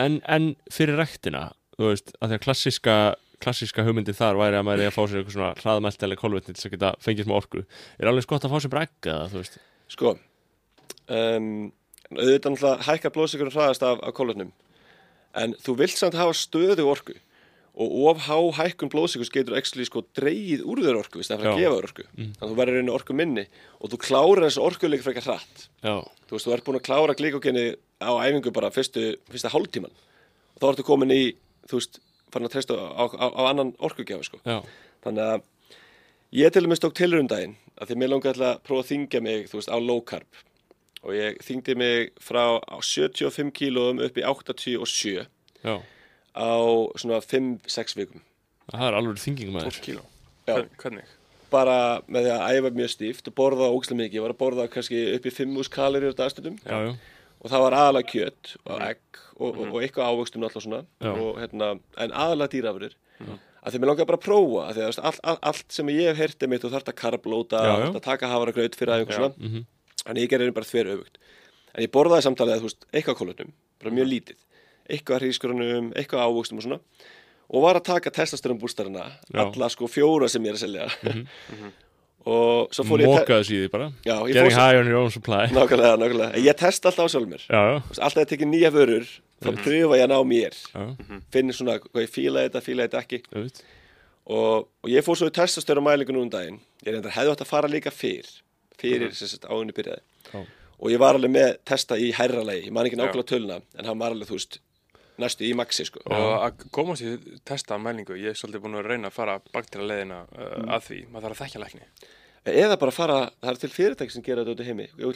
en, 0.01 0.21
en 0.25 0.55
fyrir 0.73 0.97
rektina 1.01 1.51
þú 1.77 1.91
veist, 1.91 2.15
að 2.21 2.33
því 2.33 2.39
að 2.39 2.47
klassíska 2.47 2.97
klassíska 3.41 3.85
hugmyndi 3.87 4.13
þar 4.17 4.37
væri 4.37 4.59
að 4.59 4.67
maður 4.69 4.83
er 4.85 4.91
að 4.91 4.97
fá 4.97 5.03
sér 5.05 5.21
eitthvað 5.21 5.37
svona 5.37 5.53
hraðmælt 5.63 6.03
eða 6.05 6.17
kolvetni 6.21 6.53
til 6.53 6.59
þess 6.59 6.69
að 6.69 6.75
geta 6.75 6.91
fengið 7.01 7.29
smá 7.29 7.37
orku. 7.39 7.63
Er 7.97 8.11
alveg 8.11 8.27
skott 8.27 8.45
að 8.45 8.53
fá 8.53 8.59
sér 8.61 8.73
brekka 8.75 9.15
þú 9.33 9.41
veist, 9.41 9.57
sko 9.95 10.13
um, 11.09 11.47
auðvitað 12.11 12.53
náttúrulega 12.55 12.87
hækkar 12.89 13.15
blóðsikur 13.15 13.53
hraðast 13.55 13.87
af, 13.87 14.03
af 14.05 14.15
kólvetnum 14.17 14.53
en 15.41 15.55
þú 15.63 15.77
vilt 15.81 15.97
samt 15.97 16.19
hafa 16.19 16.35
stöðu 16.37 16.87
orku 16.91 17.17
og 17.75 17.93
of 18.11 18.25
há 18.27 18.37
hækkun 18.59 18.91
blóðsikurs 18.91 19.31
getur 19.33 19.57
ekki 19.59 19.87
sko 19.87 20.03
dreigið 20.19 20.65
úr 20.67 20.83
þér 20.83 20.99
orku 20.99 21.23
það 21.23 21.45
er 21.45 21.51
að 21.53 21.61
gefa 21.61 21.77
orku. 21.79 22.07
Þannig 22.17 22.41
að 22.43 22.51
þú 22.51 22.57
verður 22.59 22.79
reyna 22.79 22.95
orku 22.97 23.17
minni 23.17 23.45
og 23.79 23.93
þú 23.93 24.01
klárar 24.03 24.47
þessu 24.47 24.65
orku 24.65 24.91
líka 24.91 25.07
frekar 25.07 25.27
hratt. 25.29 25.69
Já, 25.85 25.95
þú 26.27 26.35
veist, 26.35 26.49
þú 26.49 26.55
ert 26.57 26.67
búin 26.67 26.81
að 26.81 26.87
klára 26.89 27.17
glíkókinni 27.19 27.65
á 28.03 28.11
æfingu 28.27 28.53
bara 28.57 28.73
fyrstu, 28.75 29.05
fyrsta 29.31 29.53
hálftíman 29.55 29.95
og 29.95 30.59
þá 30.59 30.67
ertu 30.73 30.87
komin 30.89 31.15
í, 31.15 31.23
þú 31.71 31.79
veist 31.79 32.01
farin 32.35 32.51
að 32.51 32.57
treysta 32.57 32.75
á, 32.75 33.05
á, 33.07 33.27
á 33.31 33.43
annan 33.53 33.73
orkugjafa 33.79 34.27
sko. 34.27 34.43
já, 34.43 34.59
þannig 35.07 35.31
að 35.31 35.47
ég 36.43 36.53
til 36.53 36.65
dæmis 36.67 36.83
tók 36.83 36.99
tilrundaginn 36.99 37.57
að 37.79 37.91
því 37.93 38.01
mér 38.03 38.13
langaði 38.13 38.39
til 38.41 38.47
að 38.51 38.61
prófa 38.67 38.85
að 38.85 38.91
þingja 38.91 39.23
mig 39.25 39.49
þú 39.51 39.61
veist, 39.61 39.71
á 39.71 39.79
low 39.79 40.03
carb. 40.03 40.43
Og 41.01 41.17
ég 41.17 41.39
þingdi 41.41 41.79
mig 41.81 42.11
frá 42.21 42.61
á 42.61 42.77
75 42.85 43.55
kílóum 43.57 44.03
upp 44.05 44.19
í 44.21 44.27
87 44.27 45.25
já 45.65 45.75
á 46.37 46.51
svona 47.01 47.21
5-6 47.25 47.97
vikum. 47.99 48.23
Það 48.71 48.87
er 48.89 48.99
alveg 49.01 49.23
þingingum 49.25 49.59
að 49.61 49.71
12 49.71 49.81
kíló. 49.87 50.03
Já. 50.47 50.55
Hvern- 50.55 50.71
Hvernig? 50.83 51.17
bara 51.51 51.77
með 52.07 52.27
því 52.29 52.31
að 52.31 52.53
æfa 52.55 52.71
mjög 52.79 52.91
stíft 52.93 53.27
og 53.27 53.35
borða 53.35 53.67
ógæslega 53.75 53.99
mikið, 53.99 54.15
ég 54.15 54.23
var 54.23 54.31
að 54.31 54.39
borða 54.39 54.69
kannski 54.71 54.99
upp 55.17 55.25
í 55.27 55.31
5.000 55.35 55.71
kalorir 55.75 56.13
á 56.15 56.19
dagstundum. 56.21 56.59
Já, 56.63 56.77
já, 56.87 56.93
og 57.43 57.51
það 57.51 57.63
var 57.65 57.75
aðalega 57.81 58.11
kjöt 58.13 58.53
og 58.71 58.83
egg 58.87 59.01
og, 59.41 59.49
og, 59.59 59.65
og 59.75 59.79
eitthvað 59.83 60.11
ávöxtum 60.15 60.45
alltaf 60.47 60.63
svona. 60.63 60.85
Og, 61.11 61.41
hérna, 61.43 61.73
en 61.99 62.15
aðalega 62.15 62.53
dýrafurur 62.55 62.95
að 63.61 63.75
því 63.75 63.81
mér 63.83 63.91
langar 63.91 64.07
bara 64.09 64.17
að 64.21 64.25
prófa 64.29 64.63
að 64.69 64.79
því 64.79 64.85
að 64.87 65.01
all, 65.11 65.19
all, 65.33 65.39
allt 65.51 65.75
sem 65.75 65.91
ég 65.93 66.07
hef 66.15 66.21
heyrti 66.23 66.49
mitt 66.49 66.63
og 66.65 66.71
þarf 66.73 66.87
að 66.93 66.99
karblóta, 67.03 67.59
að 67.91 67.99
taka 68.07 68.31
hafaragraut 68.31 68.79
fyrir 68.79 68.95
aðeins 68.95 69.11
Já. 69.11 69.19
svona. 69.19 69.65
En 70.07 70.17
ég 70.23 70.31
gerði 70.31 70.55
bara 70.55 70.65
þver 70.71 70.93
öfugt 70.95 71.19
en 71.75 71.83
ég 71.85 71.91
borðaði 71.93 72.25
samtalið 72.31 72.55
að 72.55 72.63
þú 72.63 72.69
veist, 72.71 72.87
eitthvað 72.95 73.19
kólutnum 73.21 73.51
bara 73.83 73.93
mjög 73.99 74.09
lítið, 74.15 74.39
eitthvað 74.95 75.25
hrískurunum 75.25 75.93
eitthvað 75.95 76.27
ávöxtum 76.27 76.61
og 76.61 76.67
svona. 76.67 76.81
Og 77.51 77.65
var 77.65 77.81
að 77.81 77.89
taka 77.89 78.13
testosteron 78.15 78.59
bústarina 78.61 79.09
Já. 79.27 79.41
alla 79.43 79.69
sko 79.73 79.89
fjóra 79.91 80.29
sem 80.31 80.45
ég 80.47 80.53
er 80.53 80.59
að 80.59 80.65
selja. 80.65 80.91
Og 82.29 82.69
svo 82.77 82.85
fór 82.85 83.01
ég 83.01 83.09
að 83.09 83.15
mókaðu 83.17 83.45
síði 83.49 83.69
bara. 83.73 83.87
Já, 84.05 84.13
ég 84.29 84.37
getting 84.37 84.53
high 84.53 84.77
on 84.77 84.89
your 84.91 85.01
own 85.01 85.13
supply. 85.13 85.47
Nákvæmlega, 85.57 85.97
nákvæmlega, 86.03 86.43
ég 86.45 86.59
testa 86.61 86.91
alltaf 86.91 87.09
á 87.09 87.13
sjálfur 87.15 87.31
mér. 87.31 87.47
Alltaf 87.97 88.19
að 88.21 88.29
tekja 88.35 88.49
nýja 88.49 88.71
vörur 88.75 89.07
þá 89.41 89.49
pröfa 89.65 89.97
ég 89.97 90.05
að 90.05 90.13
ná 90.13 90.19
mér. 90.29 90.59
Já, 90.75 90.85
finn 91.33 91.55
svona 91.57 91.79
hvað 91.81 92.05
ég 92.05 92.13
fíla 92.13 92.45
þetta, 92.45 92.63
fíla 92.67 92.87
þetta 92.87 93.01
ekki. 93.01 93.23
Og, 94.37 94.69
og 94.69 94.93
ég 94.93 95.07
fór 95.07 95.17
svo 95.17 95.31
í 95.33 95.35
testastöru 95.41 95.81
mælingu 95.83 96.13
nú 96.13 96.27
um 96.27 96.31
daginn. 96.31 96.61
Ég 96.85 96.93
reyndar 96.93 97.17
hefði 97.17 97.33
átt 97.33 97.45
að 97.47 97.53
fara 97.55 97.73
líka 97.73 97.95
fyrr 97.95 98.29
fyrir 98.81 99.17
sem 99.17 99.33
sagt 99.33 99.49
áinni 99.49 99.73
byrjaði. 99.77 100.05
Já. 100.31 100.45
og 100.81 100.93
ég 100.93 101.01
var 101.01 101.17
alveg 101.17 101.33
með 101.33 101.51
testa 101.69 101.97
í 102.01 102.13
hærra 102.17 102.45
lagi. 102.45 102.69
Ég 102.69 102.75
man 102.77 102.89
ekki 102.89 103.01
nákvæmlega 103.01 103.33
töluna 103.33 103.59
en 103.77 103.89
hann 103.89 104.01
var 104.01 104.15
alveg 104.15 104.29
þú 104.29 104.37
veist 104.39 104.61
næstu 105.23 105.45
í 105.49 105.53
maxi 105.59 105.85
sko. 105.89 106.01
Og 106.11 106.33
að 106.47 106.65
komast 106.75 107.05
í 107.07 107.15
testa 107.47 107.79
mælingu, 107.79 108.17
ég 108.19 108.33
er 108.33 108.39
svolítið 108.41 108.65
búin 108.65 108.79
að 108.81 108.89
reyna 108.91 109.11
að 109.11 109.17
fara 109.19 109.37
baktir 109.55 109.83
að 109.85 109.91
leiðina 109.93 110.23
uh, 110.33 110.49
Mm. 110.61 110.69
að 110.77 110.87
því, 110.89 110.99
maður 111.13 111.29
þarf 111.29 111.37
að 111.41 111.45
þekkja 111.47 111.63
lækni. 111.65 111.89
eða 112.51 112.77
bara 112.81 112.91
fara, 112.97 113.17
það 113.43 113.51
er 113.53 113.59
til 113.61 113.69
fyrirtæki 113.75 114.13
sem 114.17 114.23
gera 114.25 114.43
þetta 114.45 114.55
út 114.57 114.61
í 114.65 114.69
heimi. 114.71 114.87
Þú 114.97 115.11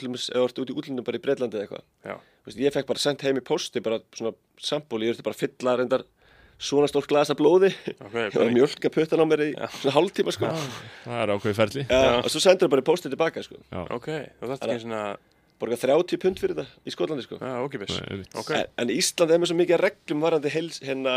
ert 0.44 0.58
út 0.60 0.70
í 0.70 0.74
útlunum 0.76 1.04
bara 1.06 1.16
í 1.18 1.22
Breitlandi 1.24 1.56
eða 1.56 1.64
eitthvað. 1.66 1.84
Já, 2.04 2.16
Þú 2.44 2.50
veist, 2.50 2.58
ég 2.60 2.74
fekk 2.74 2.86
bara 2.90 3.00
sendt 3.00 3.22
heim 3.24 3.38
í 3.40 3.44
posti 3.48 3.80
bara 3.80 3.98
svona 4.12 4.34
sambúl, 4.60 5.00
ég 5.00 5.14
þurfti 5.14 5.24
bara 5.24 5.34
að 5.38 5.42
fylla 5.46 5.76
reyndar 5.80 6.04
svona 6.60 6.86
stórt 6.86 7.08
glas 7.10 7.32
af 7.32 7.38
blóði. 7.40 7.70
Ok, 8.04 8.14
ég 8.28 8.36
var 8.36 8.44
að 8.44 8.52
mjölka 8.54 8.90
puttan 8.92 9.24
á 9.24 9.26
mér 9.26 9.40
í 9.46 9.48
svona 9.56 9.94
hálftíma 9.96 10.34
sko. 10.36 10.50
það 11.06 11.22
er 11.24 11.32
ákveði 11.34 11.56
ferli. 11.58 11.86
Já, 11.88 12.02
og 12.20 12.28
svo 12.30 12.42
sendur 12.44 12.68
það 12.68 12.74
bara 12.76 12.84
í 12.84 12.88
postið 12.92 13.14
tilbaka 13.16 13.42
sko. 13.48 13.56
ok, 13.96 14.08
þú 14.38 14.50
þarft 14.52 14.68
ekki 14.68 14.84
svona, 14.84 15.00
borga 15.62 15.76
30 15.80 16.18
pund 16.22 16.40
fyrir 16.42 16.56
þetta 16.58 16.66
í 16.88 16.92
Skotlandi 16.94 17.24
sko. 17.26 17.38
já, 17.40 17.52
ókipis. 17.64 17.94
Nei, 18.00 18.08
einmitt. 18.10 18.34
Ok, 18.40 18.50
en, 18.58 18.66
en 18.84 18.90
Ísland 18.94 19.30
er 19.34 19.38
með 19.42 19.52
svo 19.52 19.58
mikið 19.60 19.80
reglum 19.84 20.24
varandi 20.26 20.50
heils, 20.54 20.80
hérna 20.84 21.14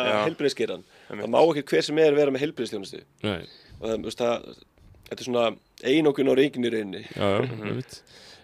Einmitt. 1.09 1.25
það 1.25 1.31
má 1.33 1.39
ekki 1.47 1.65
hver 1.73 1.87
sem 1.89 2.01
er 2.03 2.15
vera 2.17 2.33
með 2.35 2.45
heilbriðstjónustu 2.45 3.01
Nei, 3.25 3.39
og 3.81 3.89
það, 3.89 4.07
það, 4.21 4.47
þetta 5.09 5.19
er 5.21 5.27
svona 5.29 5.45
einokun 5.87 6.31
á 6.31 6.33
reygin 6.37 6.67
í 6.69 6.73
rauninni 6.73 7.03
já, 7.07 7.27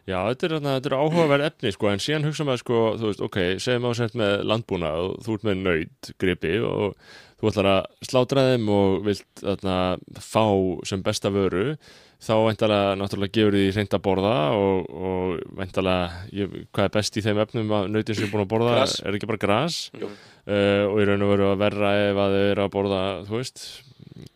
já, 0.04 0.18
þetta, 0.30 0.48
er, 0.48 0.56
þarna- 0.58 0.74
þetta 0.78 0.90
er 0.92 0.96
áhugaverð 1.00 1.46
efni 1.48 1.72
sko, 1.76 1.90
en 1.94 2.02
síðan 2.04 2.26
hugsa 2.28 2.46
maður 2.48 2.64
sko, 2.64 2.80
þú 3.00 3.10
veist, 3.12 3.22
ok, 3.30 3.38
segjum 3.64 3.88
á 3.88 3.92
sent 3.98 4.18
með 4.20 4.34
landbúna 4.50 4.90
og 5.04 5.14
þú 5.26 5.38
ert 5.38 5.46
með 5.48 5.62
nöyt 5.68 6.12
gripi 6.22 6.56
og 6.68 6.98
þú 7.40 7.52
ætlar 7.52 7.70
að 7.74 8.08
slátra 8.10 8.44
þeim 8.52 8.70
og 8.74 8.98
vilt 9.08 9.44
þarna, 9.44 9.78
fá 10.24 10.44
sem 10.90 11.04
besta 11.06 11.32
vöru 11.34 11.76
þá 12.24 12.34
væntalega 12.48 12.94
náttúrulega 13.00 13.36
gefur 13.36 13.58
því 13.58 13.64
reynd 13.76 13.96
að 13.98 14.04
borða 14.06 14.36
og, 14.56 14.92
og 15.10 15.58
væntalega 15.60 16.22
ég, 16.40 16.54
hvað 16.74 16.88
er 16.88 16.94
best 16.96 17.18
í 17.20 17.24
þeim 17.26 17.42
efnum 17.44 17.74
að 17.76 17.90
nöytin 17.92 18.18
sem 18.18 18.28
er 18.28 18.32
búin 18.32 18.46
að 18.46 18.52
borða? 18.54 18.76
Gras. 18.78 18.96
er 19.04 19.18
ekki 19.18 19.30
bara 19.30 19.42
gras? 19.44 19.80
Jú. 20.00 20.10
uh, 20.10 20.84
og 20.88 21.02
í 21.04 21.08
raun 21.10 21.26
og 21.26 21.34
veru 21.34 21.50
að 21.50 21.62
verra 21.66 21.92
ef 22.06 22.22
að 22.24 22.38
þau 22.38 22.46
eru 22.46 22.64
að 22.66 22.72
borða 22.78 23.02
þú 23.28 23.36
veist, 23.42 23.66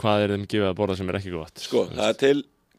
hvað 0.03 0.25
er 0.25 0.35
þeim 0.35 0.45
gefið 0.51 0.69
að 0.71 0.77
borða 0.81 0.99
sem 0.99 1.11
er 1.11 1.19
ekki 1.21 1.33
gott? 1.37 1.63
Sko, 1.63 1.85
það 1.93 2.11
er 2.11 2.19
til 2.25 2.37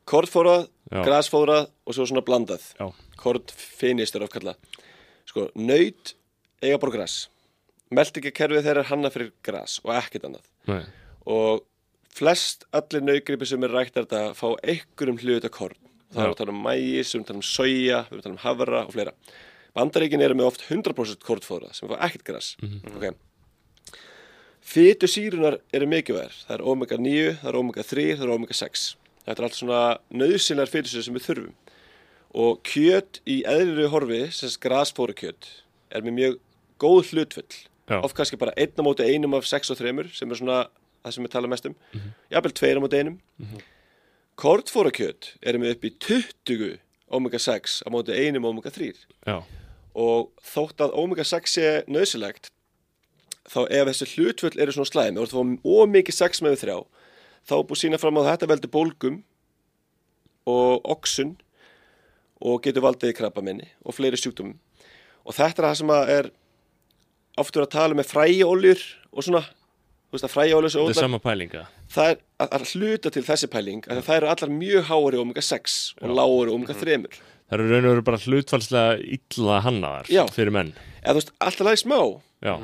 kornfórað, 0.08 0.68
Já. 0.88 1.00
grasfórað 1.04 1.64
og 1.84 1.96
svo 1.96 2.06
svona 2.08 2.24
blandað. 2.24 2.68
Er 2.78 4.24
ofkalla 4.24 4.54
sko, 5.28 5.48
nöyt 5.56 6.14
eiga 6.64 6.78
bara 6.80 6.94
gras. 6.94 7.16
Meldingakerfið 7.94 8.64
þeirra 8.66 8.84
er 8.84 8.88
hanna 8.90 9.10
fyrir 9.12 9.32
gras 9.44 9.78
og 9.84 9.92
ekkert 9.96 10.28
annað. 10.28 10.46
Nei. 10.68 10.82
og 11.28 11.64
flest 12.14 12.64
allir 12.74 13.04
naugripi 13.04 13.46
sem 13.48 13.64
er 13.66 13.74
rækt 13.74 13.98
þetta 13.98 14.22
fá 14.38 14.48
einhverjum 14.62 15.20
hluta 15.22 15.50
korn. 15.52 15.78
Það 16.08 16.24
er 16.24 16.32
að 16.32 16.38
tala 16.40 16.54
um 16.54 16.62
mægis, 16.64 17.12
við 17.12 17.20
að 17.20 17.28
tala 17.28 17.40
um 17.42 17.46
soja 17.46 18.02
við 18.08 18.18
að 18.18 18.26
tala 18.26 18.34
um 18.34 18.42
havra 18.44 18.84
og 18.86 18.94
fleira. 18.94 19.14
Bandaríkin 19.76 20.24
eru 20.24 20.38
með 20.38 20.48
oft 20.50 20.64
100% 20.66 21.26
kornfóra 21.26 21.72
sem 21.76 21.90
fá 21.90 21.98
ekkert 22.08 22.24
gras. 22.26 22.54
Okay. 22.96 23.12
Fytu 24.68 25.08
sírunar 25.08 25.58
eru 25.72 25.88
mikilvægur 25.88 26.34
það 26.46 26.56
er 26.56 26.64
omega 26.72 26.98
9, 27.00 27.36
það 27.42 27.52
er 27.52 27.60
omega 27.60 27.84
3, 27.86 28.08
það 28.16 28.26
er 28.26 28.34
omega 28.34 28.58
6 28.58 28.88
þetta 29.28 29.42
er 29.42 29.48
allt 29.48 29.58
svona 29.58 29.80
nöðsynlegar 30.14 30.72
fytusýr 30.72 31.04
sem 31.04 31.16
við 31.16 31.26
þurfum. 31.28 31.56
Og 32.38 32.60
kjöt 32.68 33.20
í 33.28 33.40
eðliru 33.48 33.88
horfi 33.92 34.20
sem 34.36 34.52
grasfóra 34.62 35.16
kjöt 35.16 35.48
er 35.92 36.04
með 36.04 36.16
mjög 36.18 36.38
góð 36.80 37.12
hlutfull 37.12 37.58
oft 37.96 38.16
kannski 38.16 38.36
bara 38.40 38.52
einn 38.60 38.76
á 38.76 38.82
móti 38.84 39.06
einum 39.08 39.36
af 39.38 39.48
6 39.48 39.72
og 39.72 39.80
3 39.80 40.10
sem 40.16 40.30
er 40.30 40.40
svona 40.40 40.58
það 41.02 41.14
sem 41.14 41.26
við 41.26 41.34
tala 41.34 41.50
mest 41.52 41.68
um. 41.68 41.76
Jafnvel 42.32 42.54
tveir 42.58 42.80
á 42.80 42.84
móti 42.84 43.00
einum. 43.00 43.16
Kortfóra 44.38 44.92
kjöt 44.94 45.32
eru 45.42 45.62
með 45.62 45.76
upp 45.76 45.88
í 45.88 45.94
20 46.08 46.76
omega 47.18 47.40
6 47.42 47.80
á 47.86 47.88
móti 47.90 48.14
einum 48.14 48.46
omega 48.50 48.70
3 48.70 48.92
Já, 49.26 49.38
og 49.98 50.28
þótt 50.44 50.84
að 50.84 50.94
omega 51.00 51.24
6 51.26 51.56
sé 51.56 51.70
nöðsilegt 51.88 52.50
þá 53.48 53.64
ef 53.72 53.88
þessi 53.88 54.08
hlutfull 54.12 54.60
eru 54.60 54.74
svona 54.76 54.90
slæmi 54.90 55.22
og 55.22 55.30
þú 55.30 55.40
fá 55.40 55.72
ómikið 55.80 56.18
6 56.20 56.42
með 56.44 56.58
þrjá 56.62 56.76
þá 57.48 57.54
er 57.56 57.66
búið 57.70 57.80
sína 57.82 58.00
fram 58.00 58.20
á 58.20 58.28
þetta 58.28 58.50
veldur 58.50 58.72
bólgum 58.74 59.22
og 60.48 60.84
oxun 60.84 61.36
og 62.38 62.60
getur 62.62 62.84
valdið 62.84 63.16
krabbaminni 63.18 63.66
og 63.82 63.96
fleiri 63.96 64.18
sjúkdómum. 64.20 64.58
Og 65.26 65.34
þetta 65.36 65.62
er 65.62 65.66
það 65.68 65.78
sem 65.80 65.92
er 65.96 66.30
aftur 67.38 67.64
að 67.64 67.72
tala 67.74 67.96
með 67.98 68.10
fræjóljur 68.12 68.84
og 69.12 69.24
svona 69.26 69.42
veist 70.14 70.26
að 70.28 70.34
þetta 70.38 70.84
er 70.88 70.96
sama 70.98 71.18
pælinga. 71.22 71.64
Það 71.92 72.12
er 72.12 72.20
að, 72.40 72.52
að 72.56 72.68
hluta 72.72 73.12
til 73.12 73.24
þessi 73.26 73.48
pæling 73.52 73.88
að 73.88 74.00
það 74.06 74.20
eru 74.20 74.30
allar 74.32 74.54
mjög 74.54 74.86
háari 74.88 75.20
omega 75.20 75.44
6 75.44 75.74
og 76.00 76.14
lágari 76.16 76.54
omega 76.54 76.76
3 76.78 77.00
Það 77.48 77.56
eru 77.56 77.68
raun 77.72 77.86
og 77.88 77.92
veru 77.94 78.04
bara 78.04 78.20
hlutfalslega 78.20 78.96
illa 79.16 79.60
hannaðar 79.64 80.08
Já. 80.12 80.22
fyrir 80.32 80.52
menn. 80.52 80.74
Eða 81.00 81.14
þú 81.14 81.20
veist 81.22 81.30
alltaf 81.46 81.68
læg 81.68 81.78
smá. 81.80 82.00
Já. 82.44 82.54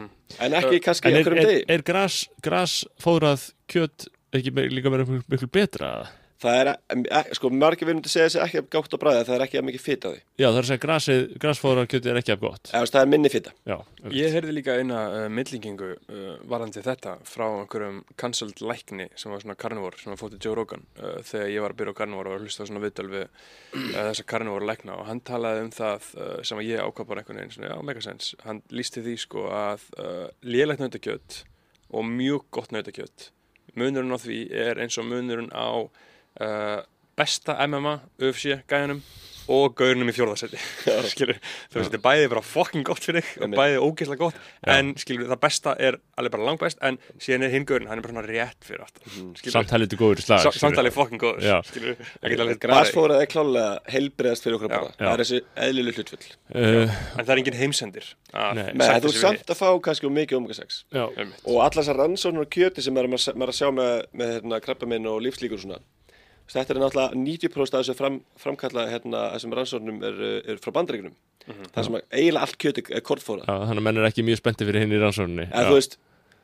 en 0.45 0.55
ekki 0.55 0.81
kannski 0.85 1.09
En 1.09 1.17
er, 1.17 1.23
okkur 1.25 1.35
um 1.35 1.41
er, 1.41 1.49
degi. 1.49 1.63
er 1.75 1.83
gras, 1.87 2.19
gras 2.45 2.75
fóðrað 3.03 3.49
kjöt 3.71 4.07
ekki 4.35 4.53
líka 4.71 4.93
verið 4.93 5.17
miklu, 5.31 5.49
betra? 5.51 5.91
Það 6.45 6.59
er, 6.61 7.31
sko, 7.37 7.51
margir 7.55 7.89
við 7.89 7.97
myndi 7.99 8.11
segja 8.13 8.29
þessi 8.29 8.41
ekki 8.45 8.63
gátt 8.75 8.95
á 8.95 8.99
bræði 9.01 9.25
það 9.29 9.37
er 9.37 9.45
ekki 9.47 9.59
að 9.61 9.67
mikið 9.69 9.83
fita 9.85 10.05
á 10.07 10.13
því. 10.13 10.21
Já, 10.37 10.47
það 10.47 10.59
er 10.59 10.61
að 10.61 10.69
segja 10.71 10.83
grasið, 10.85 11.23
grasfóðrað 11.45 11.89
kjöt 11.93 12.09
er 12.11 12.21
ekki 12.21 12.35
af 12.35 12.43
gott. 12.43 12.65
Veist, 12.75 12.95
það 12.95 13.03
er 13.03 13.11
minni 13.15 13.31
fita. 13.33 13.55
Já, 13.69 13.77
Ég 14.15 14.35
heyrði 14.37 14.53
líka 14.59 14.77
eina 14.79 14.99
uh, 15.09 15.27
millingingu 15.33 15.91
uh, 15.97 16.37
varandi 16.51 16.85
þetta 16.85 17.17
frá 17.29 17.47
einhverjum 17.49 17.99
cancelled 18.21 18.59
lækni 18.61 19.07
sem 19.17 19.33
var 19.33 19.41
svona 19.45 19.59
karnivór 19.59 19.97
sem 20.01 20.13
var 20.13 20.21
fótið 20.21 20.45
Joe 20.45 20.57
Rogan 20.59 20.85
uh, 21.01 21.19
þegar 21.25 21.53
ég 21.55 21.65
var 21.65 21.73
að 21.75 21.79
byrja 21.81 21.95
á 21.97 21.99
karnivór 22.03 22.29
og 22.29 22.33
var 22.35 22.41
að 22.43 22.47
hlusta 22.49 22.63
á 22.63 22.69
svona 22.69 22.85
viðtöl 22.85 23.09
við 23.15 23.25
uh, 23.25 23.31
þessa 23.97 24.27
karnivór 24.35 24.69
lækna. 24.69 24.99
Og 25.01 25.09
hann 25.09 25.23
talaði 25.25 25.61
um 25.65 25.73
það 25.75 26.11
uh, 26.21 26.39
sem 26.45 26.61
að 26.61 26.69
ég 26.69 26.85
ákvað 26.85 27.09
bara 27.11 27.25
einhvern 27.25 27.41
veginn 27.41 27.55
svona, 27.57 27.73
já, 27.73 27.77
megasens, 27.89 28.27
hann 28.45 28.61
lísti 28.75 29.05
því 29.05 29.17
sko 29.25 29.49
að 29.55 29.81
munurinn 33.79 34.15
á 34.15 34.19
því 34.21 34.41
er 34.55 34.81
eins 34.83 34.99
og 35.01 35.09
munurinn 35.09 35.51
á 35.55 35.89
uh, 36.41 36.81
besta 37.19 37.59
MMA 37.69 37.99
UFC 38.23 38.57
gæjanum 38.71 39.03
og 39.53 39.75
gaurunum 39.77 40.09
í 40.09 40.13
fjórðarsæti 40.17 40.57
skilur, 41.13 41.37
þú 41.69 41.77
veist, 41.77 41.91
þetta 41.93 41.99
er 41.99 42.03
bæði 42.07 42.29
bara 42.33 42.43
fucking 42.49 42.85
gott 42.89 43.05
fyrir 43.05 43.21
þig 43.21 43.35
og 43.37 43.45
Einmitt. 43.45 43.59
bæði 43.61 43.81
ógeðslega 43.85 44.21
gott 44.23 44.39
en 44.75 44.93
skilur, 44.97 45.27
það 45.29 45.41
besta 45.43 45.75
er 45.85 45.99
alveg 46.17 46.33
bara 46.33 46.47
langbest 46.49 46.81
en 46.89 46.97
síðan 47.21 47.45
er 47.45 47.53
hinn 47.53 47.67
gaurinn, 47.69 47.91
hann 47.91 48.01
er 48.01 48.07
bara 48.07 48.15
svona 48.17 48.25
rétt 48.31 48.65
fyrir 48.65 48.85
aftan 48.87 49.35
skilur, 49.37 49.53
samt 49.59 49.75
helviti 49.77 49.99
góður 50.01 50.23
slag 50.25 50.47
Sa- 50.47 50.55
samt 50.57 50.81
alveg 50.81 50.97
fucking 50.97 51.21
góður 51.21 51.45
Já. 51.45 51.59
skilur, 51.69 52.01
ekki 52.25 52.39
alveg 52.41 52.63
bara 52.65 52.79
Grasfórað 52.81 53.21
er 53.27 53.29
klálega 53.35 53.67
heilbriðast 53.93 54.47
fyrir 54.49 54.57
okkur 54.57 54.73
Já. 54.73 54.77
bara. 54.79 54.95
Já. 54.97 55.05
það 55.05 55.13
er 55.13 55.25
þessi 55.25 55.41
eðlileg 55.67 56.01
hlutfull 56.01 56.25
uh, 56.25 56.97
en 57.21 57.25
það 57.29 57.35
er 57.35 57.43
engin 57.43 57.59
heimsendir 57.61 58.09
þú 58.33 59.11
við 59.11 59.19
samt 59.21 59.53
að 59.53 59.61
fá 59.61 59.69
kannski 59.91 60.09
um 60.09 60.17
mikið 60.17 60.41
omega 60.41 60.57
6 60.63 60.81
Já, 60.89 61.05
Einmitt. 61.21 61.45
og 61.45 61.61
allar 61.61 61.83
þessar 61.83 62.01
rannsóknur 62.01 62.49
á 62.49 62.55
kjöti 62.57 62.81
sem 62.81 62.97
maður 62.97 63.13
maður 63.13 63.45
er 63.45 63.53
að 63.53 63.61
sjá 63.61 63.69
með, 63.77 63.93
með 64.17 64.35
hérna, 64.39 64.63
þetta 66.53 66.75
er 66.75 66.81
náttúrulega 66.83 67.15
90% 67.17 67.75
af 67.79 67.85
þessu 67.85 67.95
fram, 67.99 68.21
framkalla 68.41 68.87
hérna, 68.91 69.23
þessum 69.35 69.55
rannsóknum 69.57 70.03
er, 70.05 70.19
er 70.53 70.57
frá 70.63 70.73
bandaríkunum 70.77 71.15
það 71.75 71.85
sem 71.85 71.97
eiginlega 72.13 72.41
allt 72.47 72.59
kjöti 72.59 72.85
er 72.95 73.01
kortfórað 73.05 73.47
já, 73.49 73.55
þannig 73.69 73.81
að 73.83 73.87
menn 73.89 73.99
er 74.03 74.09
ekki 74.11 74.25
mjög 74.25 74.39
spennti 74.43 74.65
fyrir 74.69 74.81
hinn 74.85 74.93
í 74.97 75.01
rannsókninni. 75.03 75.49
Eða 75.53 75.69
þú 75.73 75.75
veist, 75.79 75.99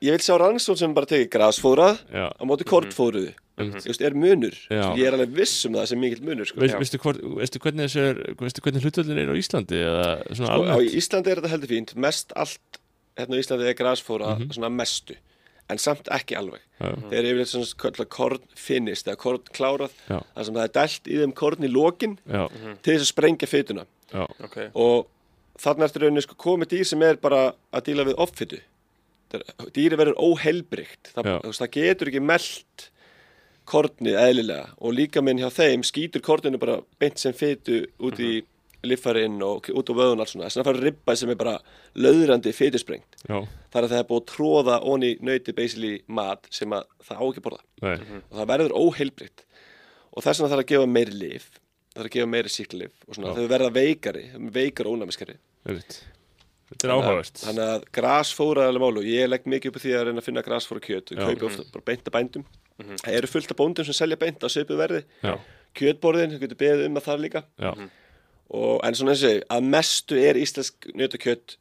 ég 0.05 0.17
vil 0.17 0.25
sjá 0.25 0.35
rannsókn 0.41 0.79
sem 0.83 0.95
bara 0.97 1.07
tekið 1.09 1.31
grasfórað 1.37 2.03
á 2.13 2.43
móti 2.49 2.65
kortfóruðu 2.69 3.33
Mhm. 3.61 3.77
þú 3.77 3.89
veist, 3.91 4.01
er 4.01 4.15
munur. 4.17 4.55
Já. 4.73 4.97
ég 4.97 5.05
er 5.05 5.13
alveg 5.13 5.35
viss 5.37 5.67
um 5.67 5.75
það 5.75 5.87
sem 5.91 5.99
mikill 6.01 6.23
munur 6.25 6.47
sko. 6.49 6.61
Veist, 6.61 6.77
veistu, 6.81 6.97
hvort, 6.99 7.19
veistu 7.37 7.59
hvernig 7.61 7.97
er 7.97 8.15
hvernig 8.41 8.81
hlutvöldin 8.87 9.19
er 9.21 9.29
á 9.29 9.37
Íslandi 9.37 9.77
eða 9.85 10.07
svona 10.33 10.55
Sko, 10.55 10.65
á 10.65 10.77
Íslandi 10.81 11.29
er 11.29 11.37
þetta 11.43 11.51
heldur 11.53 11.69
fínt. 11.69 11.93
Mest 11.97 12.33
allt 12.37 12.79
hérna 13.19 13.37
á 13.37 13.41
Íslandi 13.43 13.69
er 13.69 13.75
grasfóra 13.77 14.39
Mhm. 14.39 14.49
svona 14.57 14.71
mestu 14.73 15.13
en 15.73 15.81
samt 15.83 16.11
ekki 16.13 16.37
alveg. 16.39 16.63
Já. 16.81 16.91
þeir 17.11 17.19
eru 17.21 17.31
yfirleitt 17.45 17.53
svona 17.53 18.07
korn 18.09 18.45
finnist 18.57 19.09
eða 19.09 19.21
korn 19.21 19.51
klárað 19.57 19.97
þar 20.09 20.47
sem 20.47 20.55
það 20.57 20.63
er 20.65 20.75
dælt 20.79 21.11
í 21.11 21.19
þeim 21.21 21.35
korn 21.37 21.67
í 21.67 21.73
lokin 21.73 22.15
Já, 22.25 22.45
til 22.81 22.95
þess 22.95 23.05
að 23.05 23.11
sprengja 23.11 23.49
fytuna 23.51 23.85
já, 24.15 24.23
ok, 24.47 24.57
og 24.81 25.11
þarna 25.61 25.89
ertu 25.89 26.01
rauninni 26.05 26.25
sko 26.25 26.39
komið 26.41 26.73
dýr 26.73 26.89
sem 26.89 27.05
er 27.05 27.21
bara 27.21 27.43
að 27.77 27.91
díla 27.91 28.09
við 28.09 28.23
offytu 28.25 28.63
dýri 29.77 29.99
verður 30.01 30.17
óheilbrygt 30.25 31.13
það, 31.15 31.29
það 31.53 31.73
getur 31.77 32.11
ekki 32.11 32.25
meld 32.25 32.89
kornið 33.71 34.17
eðlilega. 34.19 34.71
Og 34.83 34.95
líka 34.97 35.23
minn 35.23 35.39
hjá 35.41 35.51
þeim 35.55 35.85
skýtur 35.87 36.25
korninu 36.25 36.59
bara 36.61 36.81
beint 36.99 37.21
sem 37.23 37.35
fytu 37.37 37.85
út 38.03 38.19
í 38.19 38.41
líffarinn 38.87 39.41
og 39.45 39.69
út 39.77 39.91
á 39.91 39.95
vöðun 39.99 40.23
alls 40.23 40.33
svona 40.35 40.47
þess 40.49 40.57
að 40.57 40.63
það 40.63 40.69
fara 40.71 40.85
ribba 40.87 41.17
sem 41.21 41.33
er 41.35 41.39
bara 41.41 41.55
löðrandi 42.01 42.53
fytusprengt 42.57 43.19
já, 43.29 43.39
þar 43.73 43.87
að 43.87 43.91
það 43.95 43.99
er 44.03 44.07
búið 44.11 44.21
að 44.23 44.29
tróða 44.35 44.77
onni 44.93 45.11
nöyti 45.21 45.55
basically 45.57 45.99
mat 46.09 46.47
sem 46.51 46.73
að 46.77 46.87
það 47.09 47.21
á 47.21 47.25
ekki 47.29 47.43
að 47.43 47.49
borða 47.49 47.63
nei, 47.83 48.23
og 48.31 48.39
það 48.41 48.51
verður 48.55 48.77
óheilbrygt 48.81 49.45
og 50.11 50.25
þess 50.25 50.41
vegna 50.41 50.53
þarf 50.55 50.65
að 50.65 50.71
gefa 50.73 50.89
meiri 50.95 51.19
lif 51.21 51.51
þarf 51.91 52.07
að 52.09 52.15
gefa 52.17 52.31
meiri 52.37 52.55
síklif 52.55 53.05
og 53.09 53.19
svona 53.19 53.35
þau 53.37 53.45
verða 53.53 53.75
veikari 53.77 54.25
veikar 54.57 54.89
ónæmiskari 54.91 55.37
einmitt. 55.69 56.01
þetta 56.71 56.87
er 56.89 56.95
áhugavert 56.97 57.45
Þannig 57.45 57.71
að 57.75 57.87
grasfóra 57.99 58.65
er 58.65 58.71
alveg 58.73 58.83
málu. 58.87 59.03
Ég 59.05 59.27
legg 59.29 59.47
mikið 59.51 59.73
upp 59.73 59.77
á 59.77 59.83
því 59.85 59.95
að 59.99 60.05
reyna 60.09 60.23
að 60.23 60.27
finna 60.29 60.45
grasfóra 60.47 60.81
kjöt. 60.85 61.11
Ég 61.11 61.19
Já. 61.19 61.25
kaupi 61.27 61.47
ofta 61.49 61.65
bara 61.75 61.87
beint 61.91 62.07
að 62.07 62.15
bændum. 62.15 62.45
Það 63.03 63.17
eru 63.19 63.31
fullt 63.33 63.51
af 63.51 63.59
bóndum 63.59 63.89
sem 63.89 63.97
selja 63.99 64.17
beint 64.21 64.41
á 64.41 64.49
svipu 64.49 64.79
verði. 64.79 65.01
Já, 65.27 65.35
Kjötborðin, 65.77 66.33
þú 66.35 66.39
getur 66.45 66.59
beðið 66.63 66.87
um 66.87 66.97
að 67.01 67.05
það 67.09 67.21
líka. 67.27 67.43
já, 67.59 67.71
Og, 68.51 68.81
en 68.87 68.97
svona 68.99 69.15
eins 69.15 69.25
og 69.29 69.43
að 69.57 69.67
mestu 69.71 70.19
er 70.19 70.39
íslensk 70.41 70.91
nötakjöt 70.99 71.57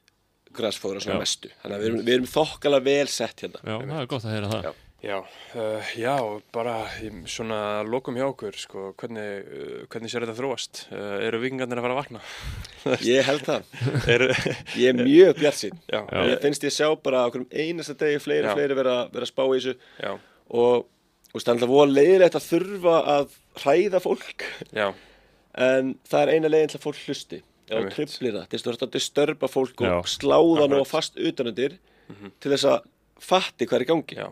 grasfóra 0.57 1.01
svona 1.03 1.19
Já. 1.19 1.23
mestu. 1.23 1.49
Þannig 1.61 1.75
að 1.75 1.81
við 1.83 1.89
erum, 1.91 2.05
við 2.07 2.13
erum 2.17 2.29
þokkala 2.33 2.79
vel 2.85 3.09
sett 3.13 3.43
hérna. 3.45 3.59
já, 3.61 3.75
það 3.85 3.99
er 4.01 4.07
gott 4.13 4.25
að 4.25 4.33
heyra 4.37 4.53
það 4.53 4.69
Já. 4.69 4.77
Já, 4.99 5.15
uh, 5.55 5.91
já, 5.95 6.15
bara 6.51 6.73
í 6.99 7.09
svona 7.31 7.59
lokum 7.87 8.17
hjá 8.19 8.25
okkur, 8.33 8.57
sko, 8.59 8.81
hvernig, 8.99 9.45
uh, 9.47 9.85
hvernig 9.87 10.11
sér 10.11 10.25
þetta 10.25 10.35
þróast? 10.35 10.81
Uh, 10.91 11.21
eru 11.23 11.39
vikingarnir 11.39 11.79
að 11.79 11.85
fara 11.85 11.95
að 11.95 11.99
vakna? 12.01 12.23
Ég 13.07 13.23
held 13.29 13.45
það. 13.47 13.69
eru, 14.11 14.27
Ég 14.75 14.89
er 14.91 14.99
mjög 14.99 15.39
bjart 15.39 15.55
sín. 15.61 15.79
Ég 15.93 16.41
finnst 16.43 16.65
ég 16.67 16.75
sjá 16.75 16.89
bara 16.99 17.21
okkur 17.29 17.45
um 17.45 17.47
einasta 17.55 17.95
degi 18.01 18.19
fleiri 18.25 18.43
Já. 18.43 18.51
og 18.51 18.59
fleiri 18.59 18.75
vera, 18.81 18.97
vera 19.13 19.23
að 19.23 19.31
spá 19.31 19.45
í 19.45 19.53
þessu 19.55 19.77
já, 20.03 20.11
og 20.51 20.75
veist, 21.31 21.45
það 21.45 21.53
er 21.53 21.55
alltaf 21.55 21.71
voða 21.77 21.95
leiðilegt 21.95 22.37
að 22.41 22.47
þurfa 22.49 22.97
að 23.15 23.37
hræða 23.63 24.03
fólk 24.03 24.45
já, 24.75 24.87
en 25.57 25.95
það 26.09 26.21
er 26.23 26.31
eina 26.35 26.51
leiðin 26.51 26.73
til 26.73 26.80
að 26.80 26.85
fólk 26.88 27.01
hlusti. 27.07 27.41
Eða 27.69 27.91
trublir 27.93 28.34
það, 28.34 28.45
þess 28.49 28.67
að 28.67 28.84
að 28.88 28.93
disturba 28.95 29.47
fólk 29.49 29.81
Já. 29.85 29.91
og 29.99 30.07
sláða 30.09 30.65
nú 30.69 30.80
Akkurat. 30.80 30.89
fast 30.89 31.19
utanundir 31.21 31.76
til 32.41 32.51
þess 32.51 32.65
að 32.65 32.88
fatti 33.21 33.67
hvað 33.69 33.77
er 33.77 33.85
í 33.85 33.89
gangi. 33.91 34.17
Já, 34.17 34.30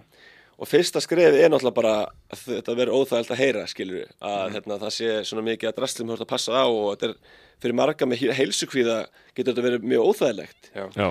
og 0.57 0.69
fyrsta 0.72 1.02
skrefið 1.03 1.44
er 1.44 1.52
náttúrulega 1.53 1.77
bara 1.77 1.91
að 2.34 2.41
þetta 2.48 2.76
verður 2.80 3.03
óþægilt 3.03 3.34
að 3.35 3.41
heyra 3.44 3.65
skilur 3.69 3.99
við, 3.99 4.10
að 4.26 4.56
hérna, 4.56 4.80
það 4.81 4.95
sé 4.95 5.11
svona 5.30 5.45
mikið 5.45 5.69
að 5.69 5.77
drastlum 5.77 6.14
ert 6.15 6.26
að 6.26 6.31
passa 6.31 6.57
á 6.57 6.65
og 6.65 6.88
þetta 6.95 7.11
er 7.11 7.15
fyrir 7.61 7.77
marga 7.77 8.10
með 8.10 8.23
heilsukvíða 8.39 8.98
getur 9.38 9.52
þetta 9.53 9.65
verið 9.68 9.85
mjög 9.94 10.10
óþægilegt. 10.10 10.72
Já, 10.73 10.85
Já, 10.98 11.07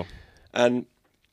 en 0.65 0.81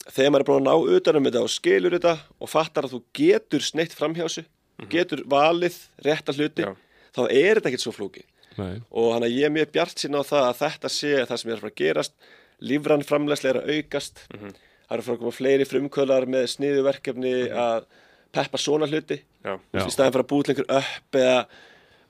þegar 0.05 0.31
maður 0.35 0.45
er 0.45 0.49
búin 0.53 0.63
að 0.63 0.69
ná 0.69 0.95
utanum 0.99 1.27
þetta 1.27 1.43
og 1.43 1.53
skilur 1.55 1.97
þetta 1.97 2.15
og 2.39 2.51
fattar 2.53 2.87
að 2.87 2.95
þú 2.95 3.03
getur 3.19 3.65
sneitt 3.65 3.97
framhjásu 3.97 4.45
getur 4.91 5.23
valið 5.31 5.77
rétta 6.05 6.35
hluti 6.37 6.65
Já. 6.67 6.73
þá 7.15 7.23
er 7.31 7.59
þetta 7.61 7.71
ekkert 7.71 7.85
svo 7.87 7.95
flóki 7.95 8.25
nei, 8.61 8.79
og 8.91 9.11
þannig 9.15 9.29
að 9.29 9.37
ég 9.39 9.49
er 9.49 9.55
mjög 9.59 9.75
bjart 9.75 10.03
sín 10.05 10.19
á 10.19 10.23
það 10.23 10.49
að 10.49 10.61
þetta 10.63 10.93
sé 10.95 11.13
það 11.25 11.43
sem 11.43 11.51
er 11.51 11.57
að 11.57 11.65
fara 11.65 11.75
að 11.75 11.83
gerast. 11.83 12.17
Lífrann 12.65 13.05
framlegslega 13.05 13.55
er 13.55 13.61
að 13.61 13.77
aukast. 13.77 14.25
Það 14.31 14.95
eru 14.95 15.03
að 15.03 15.07
fara 15.09 15.17
að 15.17 15.23
koma 15.23 15.35
fleiri 15.35 15.69
frumkvölar 15.69 16.27
með 16.31 16.49
sniðuverkefni 16.55 17.37
að 17.51 17.87
peppa 18.35 18.61
svona 18.61 18.89
hluti. 18.91 19.21
Já, 19.45 19.55
veist, 19.73 19.89
í 19.89 19.95
staðin 19.95 20.15
fyrir 20.15 20.25
að 20.25 20.31
búið 20.33 20.47
til 20.49 20.55
einhver 20.55 20.77
upp 20.81 21.19
eða 21.21 21.39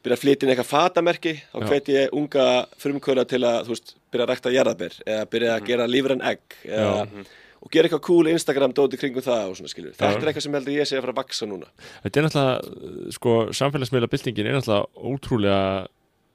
byrja 0.05 0.17
að 0.19 0.21
flytja 0.25 0.45
inn 0.45 0.53
eitthvað 0.53 0.69
fatamerki 0.69 1.33
þá 1.41 1.57
Já. 1.57 1.69
hvet 1.71 1.89
ég 1.95 2.19
unga 2.19 2.45
frumkvöla 2.83 3.25
til 3.29 3.41
að 3.49 3.71
veist, 3.73 3.95
byrja 4.13 4.27
að 4.27 4.31
rækta 4.33 4.53
jarðabir 4.53 4.99
eða 5.07 5.25
byrja 5.33 5.55
að 5.55 5.71
gera 5.71 5.89
lífrann 5.89 6.25
egg 6.29 6.59
eða, 6.69 7.25
og 7.65 7.73
gera 7.73 7.89
eitthvað 7.89 8.05
cool 8.05 8.29
Instagram 8.29 8.75
dóti 8.77 9.01
kringum 9.01 9.25
það 9.25 9.51
og 9.51 9.59
svona 9.59 9.73
skilur. 9.73 9.97
Þetta 9.97 10.21
er 10.21 10.31
eitthvað 10.31 10.47
sem 10.47 10.59
heldur 10.59 10.77
ég 10.77 10.91
sé 10.91 10.99
að 10.99 11.07
fara 11.07 11.15
að 11.17 11.21
vaksa 11.23 11.49
núna. 11.49 11.71
Þetta 12.05 12.21
er 12.21 12.27
náttúrulega, 12.29 13.13
sko, 13.17 13.37
samfélagsmiðla 13.61 14.11
byltingin 14.13 14.51
er 14.51 14.59
náttúrulega 14.59 15.09
ótrúlega 15.15 15.63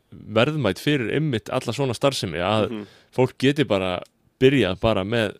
verðmætt 0.09 0.81
fyrir 0.81 1.11
ymmit 1.19 1.51
alla 1.53 1.75
svona 1.75 1.95
starfsemi 1.97 2.41
að 2.43 2.71
fólk 3.15 3.37
geti 3.41 3.65
bara 3.67 3.99
byrjað 4.41 4.79
bara 4.81 5.05
með 5.05 5.37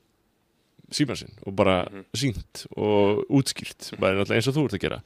síman 0.96 1.20
sinn 1.20 1.34
og 1.46 1.56
bara 1.58 1.82
sínt 2.18 2.66
og 2.76 3.26
útskýrt, 3.30 3.94
bara 4.00 4.18
náttúrulega 4.18 4.40
eins 4.40 4.50
og 4.50 4.58
þú 4.58 4.66
ert 4.68 4.78
að 4.80 4.84
gera. 4.86 5.00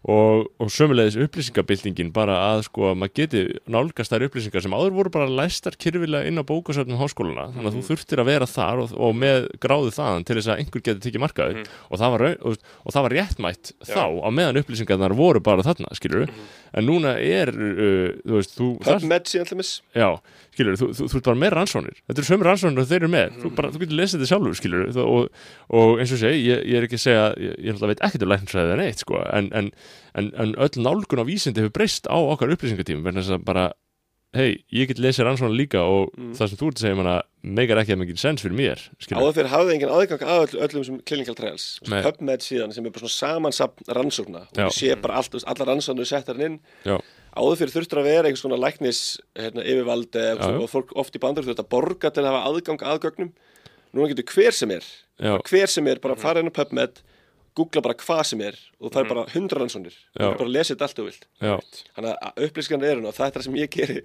Og, 0.00 0.46
og 0.56 0.70
sömulegis 0.72 1.18
upplýsingabyltingin 1.20 2.08
bara 2.16 2.38
að 2.54 2.62
sko 2.70 2.94
maður 2.96 3.16
geti 3.18 3.42
nálgast 3.68 4.14
þær 4.14 4.24
upplýsingar 4.30 4.64
sem 4.64 4.72
áður 4.72 4.94
voru 4.96 5.12
bara 5.12 5.28
læstar 5.28 5.76
kyrfilega 5.76 6.30
inn 6.30 6.40
á 6.40 6.44
bókasöfnum 6.48 6.96
háskóluna 7.02 7.50
þannig 7.52 7.68
að 7.68 7.76
þú 7.76 7.82
þurftir 7.90 8.22
að 8.22 8.30
vera 8.30 8.48
þar 8.48 8.80
og, 8.86 8.94
og 8.96 9.12
með 9.20 9.50
gráðu 9.60 9.92
þaðan 9.98 10.24
til 10.24 10.38
þess 10.38 10.52
að 10.54 10.62
einhver 10.62 10.84
geti 10.86 11.04
tekið 11.04 11.24
markaði 11.26 11.66
og, 11.66 12.00
það 12.00 12.14
var, 12.14 12.26
og, 12.40 12.64
það 12.88 13.06
var 13.06 13.16
réttmætt 13.18 13.74
þá 13.90 14.04
á 14.24 14.28
meðan 14.32 14.62
upplýsingarnar 14.62 15.16
voru 15.20 15.44
bara 15.44 15.68
þarna 15.68 15.92
skilur 16.00 16.30
en 16.30 16.86
núna 16.86 17.18
er 17.20 17.52
uh, 17.52 18.08
þú 18.24 18.38
veist, 18.38 18.56
þú 18.56 18.70
PubMed 18.80 19.28
síðan 19.28 19.52
til 19.52 19.60
mis 19.60 19.74
Já, 19.92 20.14
skilur, 20.56 20.80
þú, 20.80 20.90
þú, 20.96 21.10
þú 21.12 21.20
ert 21.20 21.28
bara 21.28 21.42
með 21.44 21.54
rannsónir 21.58 22.00
Þetta 22.06 22.22
eru 22.22 22.28
sömu 22.28 22.46
rannsónir 22.46 22.82
og 22.82 22.88
þeir 22.90 23.00
eru 23.00 23.10
með. 23.12 23.36
Þú, 23.38 23.50
bara, 23.58 23.70
þú 23.70 23.80
getur 23.84 23.98
lesið 24.00 24.18
þetta 24.18 24.30
sjálfur, 24.30 24.56
skilur 24.58 24.98
og, 25.02 25.28
og 25.68 26.00
eins 26.02 26.14
og 26.16 26.22
segi, 26.22 26.42
ég, 26.48 26.64
ég 26.68 26.80
er 26.80 26.86
ekki 26.88 26.98
að 27.00 27.04
segja 27.04 27.26
ég, 27.40 27.58
ég 27.68 27.84
veit 27.84 28.04
ekkert 28.06 28.26
um 28.26 28.32
læknisfræðið 28.32 28.74
en 28.76 28.84
eitt 28.86 29.04
sko, 29.04 29.20
en, 29.26 29.52
en, 29.56 29.70
en, 30.18 30.32
en 30.44 30.56
öll 30.66 30.82
nálgun 30.84 31.22
á 31.22 31.28
vísindi 31.28 31.64
hefur 31.64 31.76
breyst 31.80 32.10
á 32.10 32.16
okkar 32.18 32.52
upplýsingatímum 32.56 33.06
vegna 33.06 33.24
þess 33.24 33.36
að 33.38 33.46
bara, 33.48 33.66
hei, 34.36 34.50
ég 34.74 34.90
get 34.90 35.02
lesið 35.02 35.26
rannsónir 35.26 35.58
líka 35.58 35.82
og 35.82 36.14
það 36.38 36.52
sem 36.52 36.60
þú 36.60 36.70
ert 36.70 36.80
að 36.80 36.86
segja 36.86 37.18
megar 37.40 37.80
ekki 37.80 37.94
að 37.94 38.00
mikið 38.02 38.20
sens 38.20 38.42
fyrir 38.44 38.56
mér 38.58 38.82
áður 39.16 39.36
fyrir 39.38 39.50
hafði 39.52 39.74
engin 39.74 39.92
aðgang 39.94 40.24
að 40.26 40.42
öll, 40.42 40.58
öllum 40.66 40.84
sem 40.86 40.98
clinical 41.08 41.36
trials. 41.38 41.68
Nei. 41.88 42.00
PubMed 42.04 42.44
síðan 42.44 42.74
sem 42.76 42.84
er 42.84 42.92
bara 42.92 43.08
svona 43.08 43.16
samansapn 43.16 43.94
rannsókna 43.96 44.42
og 44.44 44.58
Já. 44.60 44.66
þú 44.66 44.76
sé 44.76 44.98
bara 45.00 45.20
allt, 45.20 45.38
allar 45.40 45.70
rannsóknir 45.72 46.08
settar 46.08 46.40
inn. 46.44 46.58
Já, 46.84 46.98
áður 47.32 47.60
fyrir 47.62 47.74
þurftur 47.76 48.02
að 48.02 48.10
vera 48.10 48.28
einhvers 48.28 48.44
konar 48.44 48.60
læknis 48.60 49.00
hérna, 49.38 49.64
yfirvald 49.64 50.20
eða 50.20 50.34
Já, 50.36 50.52
já. 50.52 50.60
og 50.60 50.72
fólk 50.74 50.92
oft 51.00 51.16
í 51.16 51.22
bandur 51.22 51.48
þurft 51.48 51.64
að 51.64 51.70
borga 51.72 52.12
til 52.12 52.24
að 52.26 52.30
hafa 52.30 52.42
aðgang 52.50 52.84
að 52.92 53.02
gögnum. 53.06 53.32
Núna 53.96 54.12
getur 54.12 54.28
hver 54.36 54.54
sem 54.54 54.76
er 54.76 54.84
hver 55.20 55.72
sem 55.72 55.88
er 55.90 56.00
bara 56.02 56.16
að 56.16 56.22
fara 56.24 56.42
inn 56.42 56.50
á 56.50 56.58
PubMed 56.58 57.02
googla 57.58 57.82
bara 57.82 57.98
hvað 57.98 58.22
sem 58.30 58.40
er 58.46 58.56
og 58.78 58.92
það 58.92 59.00
er 59.02 59.10
bara 59.10 59.26
hundra 59.34 59.60
rannsónir 59.60 59.96
og 60.14 60.38
bara 60.38 60.52
lesa 60.54 60.74
þetta 60.74 60.86
allt 60.86 61.02
og 61.02 61.08
vilt. 61.10 61.26
Já, 61.42 61.56
þannig 61.96 62.14
að 62.14 62.46
upplýsingarnir 62.46 62.92
eru 62.94 63.02
nú 63.02 63.10
og 63.10 63.16
það 63.16 63.26
er 63.26 63.36
það 63.36 63.46
sem 63.48 63.58
ég 63.58 63.74
geri 63.74 63.98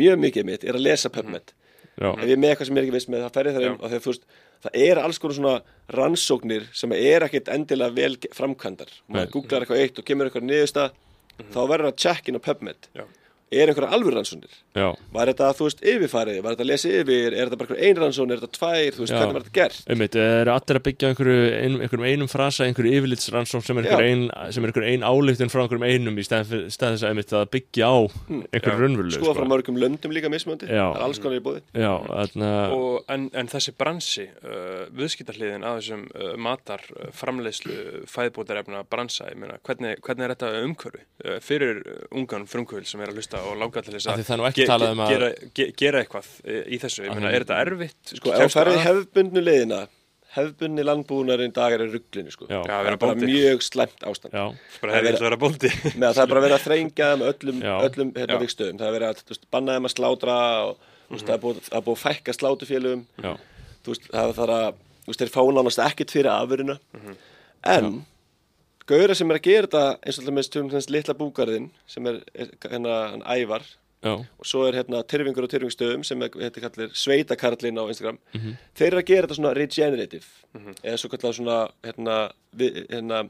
mjög 0.00 0.18
mikið 0.24 0.48
mitt 0.48 0.64
er 0.64 0.78
að 0.78 0.86
lesa 0.86 1.12
PubMed. 1.12 1.52
Já, 1.96 2.08
ef 2.12 2.24
ég 2.24 2.34
er 2.34 2.40
með 2.40 2.52
eitthvað 2.52 2.68
sem 2.68 2.76
ég 2.76 2.82
er 2.82 2.86
ekki 2.86 2.96
viss 2.96 3.08
með 3.12 3.22
það 3.24 3.36
ferði 3.36 3.54
þar 3.56 3.66
inn 3.66 3.76
og 3.76 3.92
þegar 3.92 4.04
þú 4.04 4.12
veist 4.12 4.26
það 4.66 4.78
er 4.86 5.00
alls 5.02 5.20
konar 5.22 5.36
svona 5.36 5.54
rannsóknir 5.96 6.66
sem 6.76 6.96
er 6.96 7.26
ekkit 7.28 7.52
endilega 7.52 7.96
vel 7.96 8.16
framkvæmdar. 8.36 8.90
Og 9.06 9.14
maður 9.16 9.32
googlar 9.36 9.64
eitthvað 9.64 9.84
eitt 9.84 10.00
og 10.00 10.08
kemur 10.08 10.28
eitthvað 10.28 10.48
niðurstað 10.48 10.98
þá 11.52 11.60
verður 11.68 11.90
að 11.92 11.98
check 12.04 12.28
inn 12.28 12.40
á 12.40 12.46
PubMed. 12.48 12.90
Já. 12.96 13.04
Er 13.52 13.70
einhverja 13.70 13.94
alvöru 13.94 14.16
rannsóknir 14.16 14.50
já. 14.74 14.88
Var 15.14 15.30
þetta 15.30 15.48
þú 15.54 15.66
veist 15.68 15.82
yfirfarið, 15.86 16.38
var 16.42 16.56
þetta 16.56 16.64
að 16.64 16.70
lesa 16.72 16.88
yfir? 16.90 17.34
Er 17.36 17.46
þetta 17.46 17.58
bara 17.60 17.68
einhver 17.68 17.84
ein 17.86 18.00
rannsón, 18.00 18.32
er 18.34 18.40
þetta 18.42 18.58
tvær? 18.58 18.96
Þú 18.96 19.02
veist 19.04 19.12
Já. 19.12 19.18
hvernig 19.20 19.36
var 19.36 19.44
þetta 19.44 19.54
gert? 19.54 19.78
Einmitt, 19.86 20.16
er 20.18 20.50
allir 20.50 20.78
að 20.80 20.84
byggja 20.88 21.10
einhverju, 21.12 21.36
ein, 21.54 21.76
einhverjum 21.86 22.06
einum 22.10 22.30
frasa, 22.30 22.66
einhverju 22.66 22.90
yfirlitsrannsókn 22.98 23.66
sem 23.68 23.78
er 23.78 23.86
einhver 23.86 24.02
Já. 24.02 24.10
ein, 24.10 24.22
er 24.66 24.88
ein 24.90 25.06
álíktun 25.06 25.52
frá 25.52 25.60
einhverjum 25.62 25.86
einum 25.86 26.18
í 26.18 26.26
stað, 26.26 26.54
stað 26.74 26.96
þess 26.96 27.06
að 27.06 27.10
einmitt 27.12 27.34
að 27.38 27.46
byggja 27.54 27.84
á 27.86 27.96
einhverju 28.02 28.74
Já. 28.74 28.80
raunvölu 28.82 29.14
skoða 29.14 29.36
frá 29.38 29.46
mörgum 29.54 29.78
löndum 29.78 30.14
líka 30.16 30.32
mismöndi 30.32 30.66
það 30.66 30.90
er 30.90 31.06
alls 31.06 31.22
konar 31.22 31.38
í 31.38 31.44
bóði 31.46 31.62
Já, 31.70 31.92
þarna, 32.10 32.50
Og, 32.76 32.98
en, 33.12 33.28
en 33.36 33.50
þessi 33.50 33.72
bransi, 33.78 34.26
uh, 34.42 34.90
viðskiptarliðin 34.96 35.66
að 35.66 35.78
þessum 35.80 36.02
uh, 36.10 36.34
matar, 36.42 36.82
uh, 36.96 37.10
framleiðslu, 37.14 37.76
fæðbótarefna 38.10 38.82
bransa, 38.90 39.30
ég 39.30 39.38
meina, 39.40 39.56
hvernig, 39.66 40.02
hvernig 40.04 40.24
er 40.26 40.34
þetta 43.36 43.42
er 43.42 43.46
að 43.46 43.52
og 43.52 43.60
lága 43.62 43.82
til 43.86 43.94
þess 43.94 44.06
að 44.06 44.24
það 44.26 44.40
er 44.40 44.48
ekki 44.50 44.66
talað 44.70 44.92
um 44.96 45.02
að- 45.04 45.12
gera, 45.14 45.28
ge, 45.60 45.66
gera 45.76 46.02
eitthvað 46.04 46.26
í 46.66 46.78
þessu, 46.82 47.04
ég 47.06 47.14
meina, 47.14 47.30
er 47.36 47.44
þetta 47.44 47.60
erfitt? 47.66 48.02
sko, 48.16 48.32
ef 48.32 48.36
þú 48.36 48.42
Kemstu 48.46 48.58
ferði 48.60 48.76
að- 48.76 48.86
hefðbundnu 48.88 49.42
leiðina 49.46 49.80
hefðbundni 50.36 50.82
landbúnarinn 50.84 51.52
dag 51.56 51.72
er 51.72 51.80
í 51.80 51.88
rugglinu 51.94 52.30
sko. 52.30 52.44
Já. 52.50 52.58
Já, 52.60 52.68
það 52.68 52.82
vera 52.84 52.92
er 52.92 52.96
bara 53.00 53.14
bóndi. 53.14 53.28
mjög 53.30 53.62
slæmt 53.64 54.02
ástand 54.04 54.32
já, 54.36 54.44
Bara 54.82 54.92
hefði 54.92 55.06
þetta 55.08 55.16
að 55.16 55.26
vera 55.30 55.38
bóndi. 55.40 55.70
með 55.96 56.08
að 56.10 56.14
það 56.16 56.22
er 56.22 56.32
bara 56.32 56.42
verið 56.44 56.56
að 56.58 56.66
þrengja 56.66 57.06
það 57.06 57.16
með 57.22 57.30
öllum, 57.32 57.62
Já. 57.62 57.74
öllum 57.86 58.10
hérna, 58.12 58.34
Já. 58.36 58.40
vikstöðum 58.44 58.76
það 58.82 58.88
er 58.90 58.96
verið 58.98 59.08
að 59.08 59.22
þú 59.22 59.32
veist, 59.32 59.46
banna 59.50 59.76
þeim 59.78 59.86
að 59.88 59.94
slátra 59.96 60.36
og 60.66 60.76
þú 61.08 61.14
veist, 61.16 61.26
það 61.26 61.34
er 61.36 61.42
búið, 61.46 61.62
það 61.70 61.78
er 61.80 61.86
búið 61.86 61.96
að 61.96 62.04
fækka 62.04 62.34
já, 63.24 63.32
veist, 63.86 64.04
það 64.12 64.34
þarf 64.36 64.52
að 64.56 64.74
þú 64.76 65.08
veist, 65.08 65.20
þeir 65.24 65.32
fá 65.32 65.42
nánast 65.56 65.82
ekkert 65.86 66.10
fyrir 66.12 66.32
afurina 66.36 66.78
en 67.64 68.04
Gauðra 68.86 69.16
sem 69.18 69.30
er 69.32 69.40
að 69.40 69.46
gera 69.48 69.66
þetta 69.66 69.82
eins 70.06 70.18
og 70.20 70.28
alltaf 70.30 70.60
með 70.76 70.92
litla 70.94 71.16
búgarðin 71.18 71.66
sem 71.90 72.06
er 72.06 72.20
hérna 72.62 72.96
hann 73.12 73.24
ævar. 73.26 73.64
Já, 74.04 74.12
og 74.22 74.46
svo 74.46 74.66
er 74.68 74.76
hérna 74.78 75.00
Tyrfingur 75.08 75.46
og 75.46 75.50
Tyrfingstöðum 75.50 76.04
sem 76.06 76.20
er, 76.22 76.34
hérna 76.38 76.62
kallir 76.62 76.92
Sveitakarlin 76.94 77.80
á 77.82 77.84
Instagram. 77.90 78.20
Þeir 78.78 78.88
eru 78.92 79.00
að 79.00 79.08
gera 79.08 79.26
þetta 79.26 79.38
svona 79.40 79.54
regenerative. 79.56 80.28
Eða 80.84 81.00
svo 81.02 81.10
kallar 81.10 81.34
svona 81.34 81.56
hérna, 81.82 82.18
við, 82.54 82.82
hérna 82.92 83.22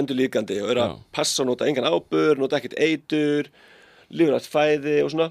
endurlíkandi 0.00 0.58
og 0.64 0.72
eru 0.72 0.82
að 0.86 0.94
Já. 0.94 1.02
passa 1.20 1.44
og 1.44 1.50
nota 1.50 1.68
engan 1.70 1.86
ábur, 1.90 2.40
nota 2.40 2.58
ekkert 2.58 2.78
eitur 2.78 3.50
lífrætt 4.10 4.50
fæði 4.50 4.96
og 5.04 5.12
svona. 5.14 5.30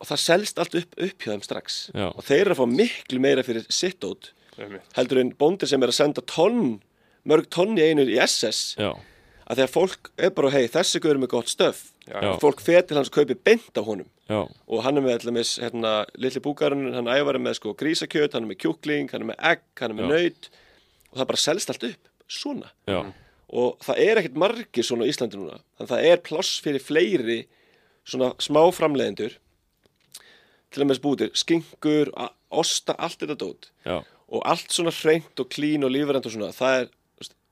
Og 0.00 0.08
það 0.08 0.22
selst 0.22 0.60
allt 0.62 0.76
upp, 0.78 0.94
upp 0.94 1.24
hjá 1.24 1.32
þeim 1.32 1.42
strax. 1.48 1.80
Já. 1.90 2.06
og 2.12 2.22
þeir 2.22 2.44
eru 2.44 2.54
að 2.54 2.62
fá 2.62 2.76
miklu 2.76 3.22
meira 3.22 3.42
fyrir 3.46 3.66
sitt 3.72 4.06
út 4.06 4.30
heldur 4.96 5.20
en 5.22 5.32
bóndir 5.38 5.68
sem 5.70 5.82
er 5.82 5.92
að 5.92 5.96
senda 5.96 6.24
tonn 6.28 6.80
mörg 7.28 7.48
tonn 7.52 7.76
í 7.78 7.84
einu 7.90 8.04
í 8.08 8.18
SS 8.24 8.76
já, 8.80 8.90
að 9.50 9.56
þegar 9.60 9.72
fólk 9.74 10.10
er 10.18 10.30
bara, 10.36 10.50
hei, 10.54 10.66
þessi 10.70 11.00
guður 11.02 11.18
er 11.18 11.22
með 11.24 11.32
gott 11.34 11.48
stöf 11.52 11.86
fólk 12.42 12.60
fer 12.64 12.82
til 12.82 12.96
hans 12.98 13.06
að 13.10 13.20
kaupi 13.20 13.34
beint 13.38 13.76
á 13.78 13.82
honum. 13.86 14.08
Já, 14.30 14.40
og 14.66 14.80
hann 14.82 14.96
er 14.98 15.04
með 15.04 15.28
allir 15.28 15.46
hérna, 15.62 15.90
litli 16.18 16.40
búkarinn, 16.42 16.88
hann 16.94 17.06
ævar 17.10 17.38
með 17.38 17.54
sko 17.60 17.74
grísakjöt, 17.78 18.32
hann 18.34 18.46
er 18.46 18.50
með 18.50 18.58
kjúkling, 18.64 19.10
hann 19.12 19.22
er 19.22 19.28
með 19.30 19.38
egg, 19.52 19.62
hann 19.78 19.92
er 19.94 19.98
með 19.98 20.08
Já. 20.08 20.10
naut. 20.16 20.48
Og 21.10 21.18
það 21.20 21.28
bara 21.30 21.42
selst 21.44 21.70
allt 21.70 21.86
upp, 21.86 22.10
svona. 22.30 22.70
Já, 22.90 22.98
og 23.50 23.78
það 23.86 24.02
er 24.06 24.20
ekkert 24.22 24.40
margir 24.42 24.86
svona 24.86 25.06
á 25.06 25.10
Íslandi 25.10 25.38
núna. 25.38 25.60
Þannig 25.78 25.86
að 25.86 25.92
það 25.94 26.08
er 26.10 26.22
pláss 26.26 26.52
fyrir 26.62 26.82
fleiri 26.86 27.38
svona 28.06 28.32
smá 28.42 28.60
framleiðendur. 28.74 29.34
Til 30.70 30.82
að 30.84 30.90
með 30.90 31.00
bútir, 31.02 31.30
skinkur, 31.38 32.10
a- 32.14 32.30
osta, 32.50 32.94
allt 32.98 33.22
þetta 33.22 33.38
dót. 33.38 33.70
Já, 33.86 34.00
og 34.30 34.42
allt 34.46 34.70
svona 34.70 34.92
hreint 34.94 35.42
og 35.42 35.48
clean 35.50 35.82
og 35.86 35.90
lífrænt 35.94 36.26
og 36.26 36.34
svona, 36.34 36.52
það 36.54 36.80
er 36.84 36.90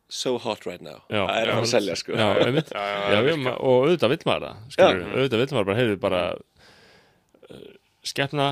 so 0.09 0.37
hot 0.41 0.65
right 0.67 0.81
now. 0.85 1.03
Já, 1.13 1.23
það 1.29 1.41
er 1.43 1.51
að 1.55 1.67
selja 1.73 1.97
sko. 2.01 2.13
Já, 2.17 2.19
Já, 2.19 2.49
já, 2.49 2.63
Já, 2.73 2.85
já, 3.13 3.23
já, 3.29 3.37
ma- 3.45 3.57
og 3.61 3.87
auðvitað 3.89 4.15
vill 4.15 4.25
maður 4.31 4.47
það 4.77 4.93
auðvitað 5.19 5.43
vill 5.43 5.51
maður 5.57 5.69
bara, 5.71 5.79
heyrðu, 5.81 5.99
bara 6.05 6.23
uh, 7.53 7.67
skepna, 8.09 8.49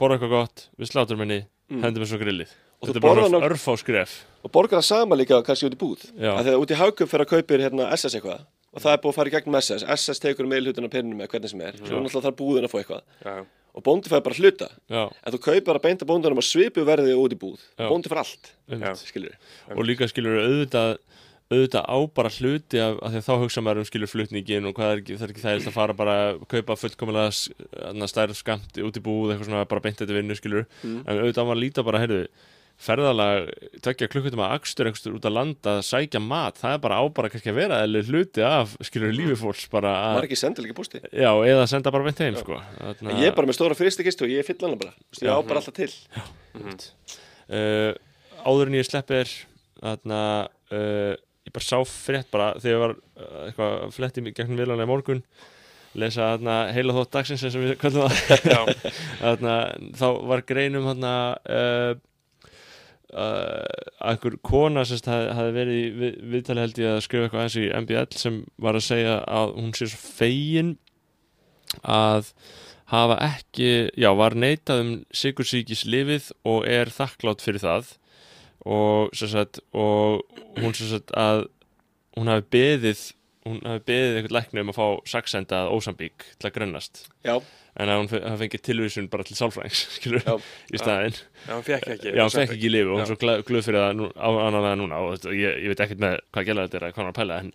borða 0.00 0.18
eitthvað 0.18 0.34
gott 0.34 0.66
við 0.80 0.90
slátur 0.92 1.20
minni, 1.20 1.40
hendum 1.70 2.02
við 2.04 2.12
svo 2.12 2.20
grillið. 2.20 2.52
Og 2.80 2.88
Þetta 2.88 3.00
er 3.00 3.04
bara 3.04 3.24
örf, 3.28 3.44
örfá 3.50 3.74
skref. 3.76 4.12
Og 4.40 4.52
borgar 4.54 4.80
það 4.80 4.86
sama 4.88 5.16
líka 5.20 5.42
kannski 5.44 5.68
út 5.68 5.74
í 5.76 5.80
búð. 5.80 6.06
Þegar 6.16 6.56
út 6.62 6.70
í 6.72 6.78
hagkaup 6.80 7.10
fyrir 7.12 7.26
að 7.26 7.32
kaupir 7.34 7.60
hérna 7.66 7.90
SS 7.92 8.16
eitthvað. 8.16 8.46
Og 8.70 8.80
það 8.84 8.94
er 8.94 9.00
búið 9.02 9.10
að 9.12 9.16
fara 9.18 9.28
í 9.28 9.34
gegnum 9.34 9.56
SS 9.58 9.84
SS 9.96 10.22
tekur 10.22 10.46
um 10.46 10.52
meilhutin 10.54 10.86
af 10.86 10.92
pinnum 10.94 11.20
eða 11.20 11.32
hvernig 11.34 11.50
sem 11.52 11.60
er. 11.66 11.76
Svo 11.80 12.00
náttúrulega 12.00 12.24
þarf 12.28 12.38
búðin 12.38 12.68
að 12.68 12.72
fá 12.72 12.78
eitthvað. 12.80 13.02
Já, 13.26 13.34
og 13.74 13.84
bóndi 13.86 14.10
fær 14.10 14.22
bara 14.26 14.34
hluta. 14.38 14.68
Já, 14.90 15.04
en 15.10 15.32
þú 15.34 15.40
kaupir 15.46 15.76
að 15.78 15.84
beinta 15.86 16.08
bóndunum 16.08 16.40
að 16.42 16.48
svipu 16.50 16.84
verði 16.88 17.14
út 17.16 17.32
í 17.36 17.38
búð. 17.38 17.60
Já. 17.78 17.86
bóndi 17.88 18.10
fær 18.10 18.22
allt, 18.24 18.52
og 19.76 19.84
líka 19.86 20.08
skilur 20.10 20.40
auðvitað 20.42 20.98
auðvitað 21.50 21.82
á 21.90 21.98
bara 22.14 22.30
hluti 22.30 22.78
af, 22.78 22.98
af 23.02 23.10
því 23.10 23.18
að 23.18 23.26
þá 23.26 23.32
hugsa 23.42 23.62
maður 23.66 23.80
um 23.82 23.86
skilur 23.88 24.10
flutningin 24.12 24.68
og 24.70 24.74
hvað 24.78 24.92
er 24.92 25.00
ekki, 25.00 25.16
það 25.18 25.24
er 25.26 25.32
ekki 25.34 25.42
það 25.42 25.56
að 25.66 25.74
fara 25.74 25.96
bara 25.98 26.12
að 26.28 26.44
kaupa 26.52 26.76
fullkomulega 26.78 28.06
stærð 28.06 28.36
skamt 28.38 28.78
út 28.78 29.00
í 29.00 29.02
búð 29.02 29.32
eitthvað 29.32 29.48
svona 29.48 29.64
bara 29.66 29.82
beint 29.82 29.98
þetta 29.98 30.14
vinnu 30.14 30.36
skilur 30.38 30.66
Mm. 30.84 31.00
en 31.06 31.18
auðvitað 31.24 31.42
á 31.42 31.46
maður 31.50 31.58
að 31.58 31.62
líta 31.64 31.82
bara, 31.84 31.98
heyrðu 32.04 32.20
ferðalag, 32.80 33.50
tökja 33.84 34.08
klukkutum 34.08 34.40
að 34.44 34.54
akstur 34.56 34.88
einhverstur 34.88 35.16
út 35.18 35.26
að 35.28 35.34
landa 35.36 35.74
að 35.78 35.82
sækja 35.90 36.22
mat 36.24 36.60
það 36.60 36.76
er 36.76 36.82
bara 36.86 37.00
á 37.00 37.04
bara 37.12 37.30
kannski 37.32 37.52
að 37.52 37.58
vera 37.58 37.80
eða 37.84 38.02
hluti 38.08 38.44
af 38.46 38.72
skilur 38.88 39.12
lífi 39.12 39.36
fólks 39.40 39.66
bara 39.72 39.92
maður 39.92 40.22
að, 40.24 40.28
ekki 40.30 40.40
sendilega 40.40 40.70
ekki 40.70 40.78
bústi. 40.80 41.02
Já, 41.12 41.30
eða 41.50 41.66
senda 41.68 41.92
bara 41.92 42.08
beint 42.08 42.22
heim 42.24 42.38
sko. 42.40 42.60
Þarna, 42.78 43.18
ég 43.20 43.28
er 43.28 43.36
bara 43.36 43.50
með 43.50 43.58
stóra 43.58 43.76
fristikistu 43.76 44.24
og 44.24 44.32
ég 44.32 44.48
fyll 44.48 44.58
hana 44.64 44.80
bara. 44.80 44.96
Þú 44.96 45.12
veist, 45.12 45.26
ég 45.26 45.28
Já. 45.28 45.36
á 45.36 45.48
bara 45.50 45.60
alltaf 45.60 45.76
til. 45.76 45.90
Uh, 47.50 47.92
áður 48.46 48.70
en 48.70 48.80
ég 48.80 48.88
sleppi 48.88 49.20
þér 49.20 49.36
þarna 49.80 50.24
uh, 50.72 51.14
ég 51.44 51.54
bara 51.56 51.66
sá 51.66 51.78
frétt 51.88 52.32
bara 52.32 52.52
þegar 52.60 52.74
ég 52.76 52.84
var 52.84 52.94
uh, 52.96 53.40
eitthvað 53.46 53.74
að 53.76 53.96
fletti 53.96 54.24
gegnum 54.30 54.60
vilanlega 54.60 54.88
í 54.88 54.90
morgun 54.90 55.24
lesa 55.98 56.34
þarna 56.36 56.56
heila 56.74 56.94
þótt 56.94 57.16
dagsins 57.16 57.44
og 57.48 57.64
við 57.64 57.72
já, 58.54 58.60
þarna, 59.18 59.56
þá 59.98 60.06
var 60.30 60.44
greinum 60.46 60.86
þarna 60.86 61.14
uh, 61.42 61.92
að 63.10 63.66
einhver 64.10 64.36
kona 64.46 64.84
hafði 64.86 65.34
hafði 65.36 65.52
verið 65.56 66.00
við, 66.00 66.16
viðtali 66.32 66.64
held 66.64 66.80
ég 66.80 66.94
að 66.94 67.04
skrifa 67.06 67.26
eitthvað 67.26 67.44
aðeins 67.44 67.58
í 67.60 67.68
MBL 67.80 68.20
sem 68.22 68.40
var 68.60 68.78
að 68.78 68.86
segja 68.86 69.16
að 69.26 69.54
hún 69.58 69.72
sé 69.76 69.88
svo 69.90 70.00
fegin 70.00 70.74
að 71.82 72.32
hafa 72.90 73.16
ekki, 73.22 73.70
já, 73.98 74.10
var 74.18 74.34
neitað 74.34 74.82
um 74.84 74.92
sigursíkis 75.14 75.84
lifið 75.86 76.30
og 76.48 76.66
er 76.66 76.90
þakklátt 76.90 77.44
fyrir 77.44 77.62
það. 77.62 77.94
Og 78.66 79.14
sagt, 79.14 79.60
og 79.72 80.24
hún 80.58 80.74
sagt 80.76 81.14
að 81.16 81.46
hún 82.18 82.30
hafi 82.32 82.48
beðið 82.52 83.04
hún 83.46 83.62
hafi 83.64 83.82
beðið 83.88 84.18
einhvern 84.20 84.36
lækni 84.36 84.60
um 84.64 84.70
að 84.72 84.76
fá 84.80 84.86
saksenda 85.14 85.62
að 85.64 85.72
Ósambík 85.78 86.26
til 86.38 86.48
að 86.50 86.54
grennast. 86.58 87.02
Já, 87.24 87.34
en 87.80 87.88
að 87.92 88.00
hún 88.00 88.38
fengið 88.42 88.62
tilvísun 88.66 89.06
bara 89.12 89.24
til 89.24 89.36
sálfræðings 89.38 89.80
skilur, 89.96 90.24
Já. 90.26 90.34
í 90.74 90.80
staðinn. 90.82 91.16
Já, 91.46 91.52
hann 91.54 91.64
fekk 91.68 91.88
ekki 91.94 92.12
já, 92.12 92.20
hann 92.20 92.34
fekk 92.34 92.54
ekki 92.56 92.70
lífi 92.74 92.88
og 92.90 92.96
hún 92.98 93.04
er 93.04 93.10
svo 93.12 93.18
glöð, 93.22 93.62
fyrir 93.68 93.80
það 93.80 93.94
nú, 94.00 94.08
á 94.18 94.28
annarlega 94.28 94.80
núna 94.82 94.98
og 95.06 95.14
þetta- 95.14 95.36
ég, 95.38 95.60
ég 95.64 95.72
veit 95.72 95.84
ekkert 95.86 96.02
með 96.04 96.16
hvað 96.34 96.48
gæla 96.50 96.66
þetta 96.66 96.80
er 96.80 96.86
að 96.88 96.92
hvað 96.96 97.00
hann 97.00 97.08
er 97.08 97.14
að 97.14 97.20
pæla 97.20 97.38
en, 97.44 97.52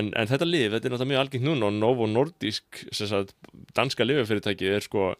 en, 0.00 0.10
en 0.22 0.32
þetta 0.32 0.48
lif, 0.48 0.72
þetta 0.72 0.88
er 0.90 0.94
náttúrulega 0.96 1.12
mjög 1.12 1.22
algengt 1.26 1.46
núna 1.50 1.68
og 1.70 1.76
Novo 1.78 2.08
Nordisk, 2.10 2.82
sem 2.90 3.10
sagt, 3.12 3.36
danska 3.78 4.08
lifafyrirtæki 4.08 4.72
er 4.74 4.82
sko 4.88 5.12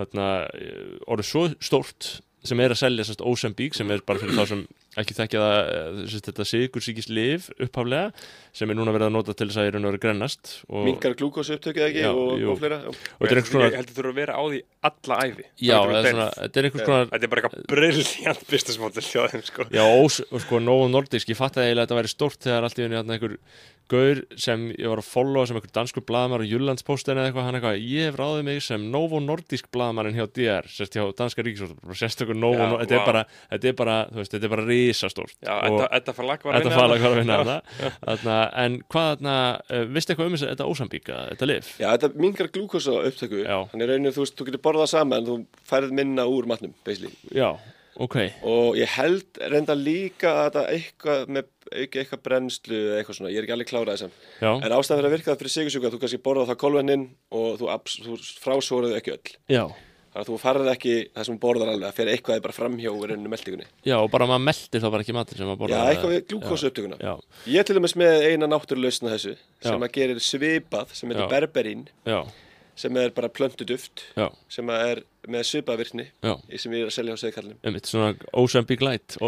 þarna, 0.00 0.26
eh, 0.56 0.98
orðið 1.06 1.30
svo 1.30 1.44
stórt 1.60 2.10
sem 2.46 2.60
er 2.64 2.72
að 2.72 2.80
selja 2.80 3.04
Ozempic 3.28 3.74
sem 3.76 3.90
er 3.92 4.00
bara 4.08 4.18
fyrir 4.22 4.32
þá 4.40 4.46
sem 4.48 4.60
ekki 5.02 5.16
þekkja 5.18 5.42
það 5.44 5.58
eh, 5.74 6.18
þetta 6.28 6.46
sigursíkis 6.50 7.08
lif 7.10 7.48
upphaflega 7.56 8.12
sem 8.56 8.70
er 8.72 8.78
núna 8.78 8.94
verið 8.94 9.10
að 9.10 9.14
nota 9.16 9.34
til 9.36 9.48
þess 9.50 9.60
að 9.62 9.68
í 9.68 9.72
raun 9.74 9.86
og 9.86 9.92
veru 9.92 10.02
grennast 10.04 10.52
og, 10.68 10.84
minkar 10.88 11.16
glúkósu 11.18 11.56
upptökið 11.56 11.86
ekki 11.88 12.04
Já, 12.04 12.10
og, 12.10 12.44
og 12.52 12.60
fleira? 12.60 12.80
Já. 12.84 12.90
og 12.90 13.24
þetta 13.24 13.30
er 13.30 13.40
einhvers 13.40 13.52
konar 13.54 13.70
Ég 13.70 13.78
held 13.80 13.90
að 13.90 13.98
þú 14.00 14.06
að 14.10 14.20
vera 14.20 14.38
á 14.38 14.42
því 14.46 14.62
alla 14.90 15.20
æfi 15.24 15.44
já, 15.60 15.76
þetta 15.90 16.62
er 16.62 16.70
einhvers 16.70 16.86
konar 16.88 17.10
Þetta 17.10 17.26
er 17.26 17.34
bara 17.34 17.44
eitthvað 17.44 17.66
brilljant 17.74 18.46
business 18.50 18.80
model 18.80 19.04
hjá 19.06 19.26
þeim 19.34 19.44
sko. 19.46 19.66
Já, 19.74 19.84
og 19.86 20.40
sko, 20.44 20.62
Novo 20.62 20.88
Nordisk, 20.90 21.30
ég 21.30 21.38
fatt 21.38 21.58
að 21.58 21.68
eiginlega 21.68 21.84
að 21.84 21.90
þetta 21.90 22.00
væri 22.00 22.12
stórt 22.14 22.46
þegar 22.46 22.66
allt 22.66 22.80
í 22.80 22.86
henni 22.86 23.00
einhver 23.00 23.36
gaur 23.90 24.20
sem 24.38 24.68
ég 24.76 24.86
var 24.90 25.00
að 25.02 25.08
followa 25.10 25.46
sem 25.48 25.58
einhver 25.58 25.72
danskur 25.74 26.04
blaðmar 26.06 26.44
og 26.44 26.50
Jyllandsposten 26.50 27.18
eða 27.18 27.30
eitthvað, 27.30 27.46
hann 27.48 27.58
eitthvað, 27.58 27.80
ég 27.82 28.08
hef 28.08 28.18
ráðið 28.20 28.44
mig 28.46 28.62
sem 28.64 28.84
Novo 28.92 29.20
Nordisk 29.22 29.70
blaðmarinn 29.74 30.18
hjá 30.18 30.26
DR, 30.36 30.68
sérst 30.70 30.94
hjá 30.96 31.02
danska 31.18 31.44
ríkisvort, 31.46 31.80
sérstökur 31.98 32.38
Novo, 32.38 32.60
Já, 32.60 32.70
Nor- 32.70 32.84
þetta 32.84 32.98
er 33.00 33.06
bara, 33.08 33.24
þetta 33.50 33.70
er 33.72 33.76
bara, 33.80 33.96
þú 34.12 34.22
veist, 34.22 34.36
þetta 34.36 34.48
er 34.48 34.54
bara 34.54 34.66
risastórt. 34.90 35.36
Þetta, 35.40 35.88
þetta 35.94 36.14
fara 36.18 36.28
lag 36.28 36.44
var 36.44 36.58
að 36.58 36.68
þetta 36.68 37.14
vinna 37.16 37.58
en 38.64 38.78
hvað 38.90 39.10
þarna, 39.10 39.34
uh, 39.70 39.84
veistu 39.90 40.14
eitthvað 40.14 40.30
um 40.30 40.36
þess 40.36 40.46
að 40.46 40.54
þetta 40.54 40.70
ósambíka, 40.70 41.18
þetta 41.32 41.50
lif? 41.50 41.74
já, 41.80 41.88
þetta 41.94 42.24
minkar 42.24 42.50
glúkósu 42.54 42.96
upptöku 43.00 43.44
þannig 43.72 43.90
rauninu, 43.90 44.14
þú 44.14 44.24
veist, 44.24 44.38
þú 44.38 44.48
getur 44.48 44.64
borðað 44.64 44.90
sama 44.94 45.20
en 45.20 45.28
þú 45.28 45.36
færð 45.70 45.94
minna 46.00 46.26
úr 46.30 46.48
matnum, 46.50 46.74
basically. 46.86 47.12
Já, 47.34 47.52
ok, 48.00 48.18
og 48.48 48.78
ég 48.80 48.96
held 48.96 49.42
reynda 49.52 49.76
líka 49.78 50.34
að 50.34 50.48
þetta 50.48 50.66
eitthvað 50.76 51.34
með 51.36 51.50
auki 51.70 52.00
eitthvað 52.02 52.24
brennslu 52.26 52.80
eða 52.80 52.96
eitthvað 53.00 53.20
svona, 53.20 53.30
ég 53.30 53.40
er 53.40 53.46
ekki 53.46 53.54
alveg 53.54 53.70
klárað 53.70 53.92
þessam 53.94 54.14
já, 54.42 54.50
en 54.50 54.74
ástæðan 54.74 54.98
fyrir 54.98 55.10
að 55.10 55.14
virka 55.14 55.30
það 55.30 55.42
fyrir 55.44 55.54
sigursjúka 55.54 55.92
þú 55.92 56.00
kannski 56.02 56.24
borðað 56.24 56.50
það 56.50 56.60
kolvennin 56.64 57.04
og 57.30 57.60
þú, 57.60 57.70
þú 58.08 58.18
frásóruðu 58.42 58.98
ekki 58.98 59.14
öll. 59.14 59.36
Já. 59.52 59.64
Þannig 60.10 60.24
að 60.24 60.28
þú 60.30 60.36
farið 60.42 60.68
ekki 60.72 60.94
það 61.14 61.26
sem 61.28 61.38
borðar 61.44 61.70
alveg 61.70 61.86
að 61.88 61.96
fyrir 62.00 62.12
eitthvað 62.16 62.36
er 62.36 62.44
bara 62.46 62.56
framhjá 62.56 62.90
í 62.90 63.08
rauninu 63.10 63.30
meldingunni 63.30 63.66
Já, 63.86 63.96
og 64.00 64.10
bara 64.10 64.26
maður 64.26 64.44
meldir 64.48 64.82
þá 64.82 64.88
bara 64.90 65.04
ekki 65.06 65.16
matur 65.16 65.38
sem 65.40 65.46
maður 65.46 65.54
já, 65.54 65.62
borðar. 65.62 65.90
eitthvað 65.94 66.14
við 66.16 66.24
glúkósu 66.32 66.70
upptökuna 66.70 66.98
Já, 66.98 67.12
ég 67.46 67.62
er 67.62 67.68
til 67.68 67.76
dæmis 67.78 67.96
með 68.00 68.26
eina 68.26 68.50
náttúrulausna 68.50 69.14
þessu 69.14 69.36
sem 69.38 69.70
Já. 69.70 69.86
að 69.86 69.94
gerir 70.00 70.22
svipað 70.26 70.94
sem 70.98 71.12
heitir 71.12 71.26
Já. 71.26 71.30
berberín 71.30 71.86
já, 72.10 72.20
sem 72.80 72.96
er 72.98 73.14
bara 73.14 73.30
plöntuduft 73.30 74.04
já, 74.16 74.26
sem 74.50 74.70
að 74.72 74.84
er 74.90 75.02
með 75.30 75.42
svipavirkni 75.46 76.06
já. 76.24 76.34
sem 76.58 76.74
ég 76.74 76.86
er 76.86 76.90
að 76.90 76.94
selja 76.96 77.14
á 77.14 77.18
segkallin 77.20 77.58
einmitt, 77.62 77.86
svona 77.90 78.14
Ozempic 78.40 78.82
Light 78.82 79.18
Já, 79.20 79.26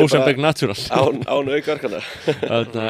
Ozempic, 0.00 0.38
Natural. 0.40 0.78
án, 0.96 1.24
án 1.26 1.50
aukarkana 1.56 2.00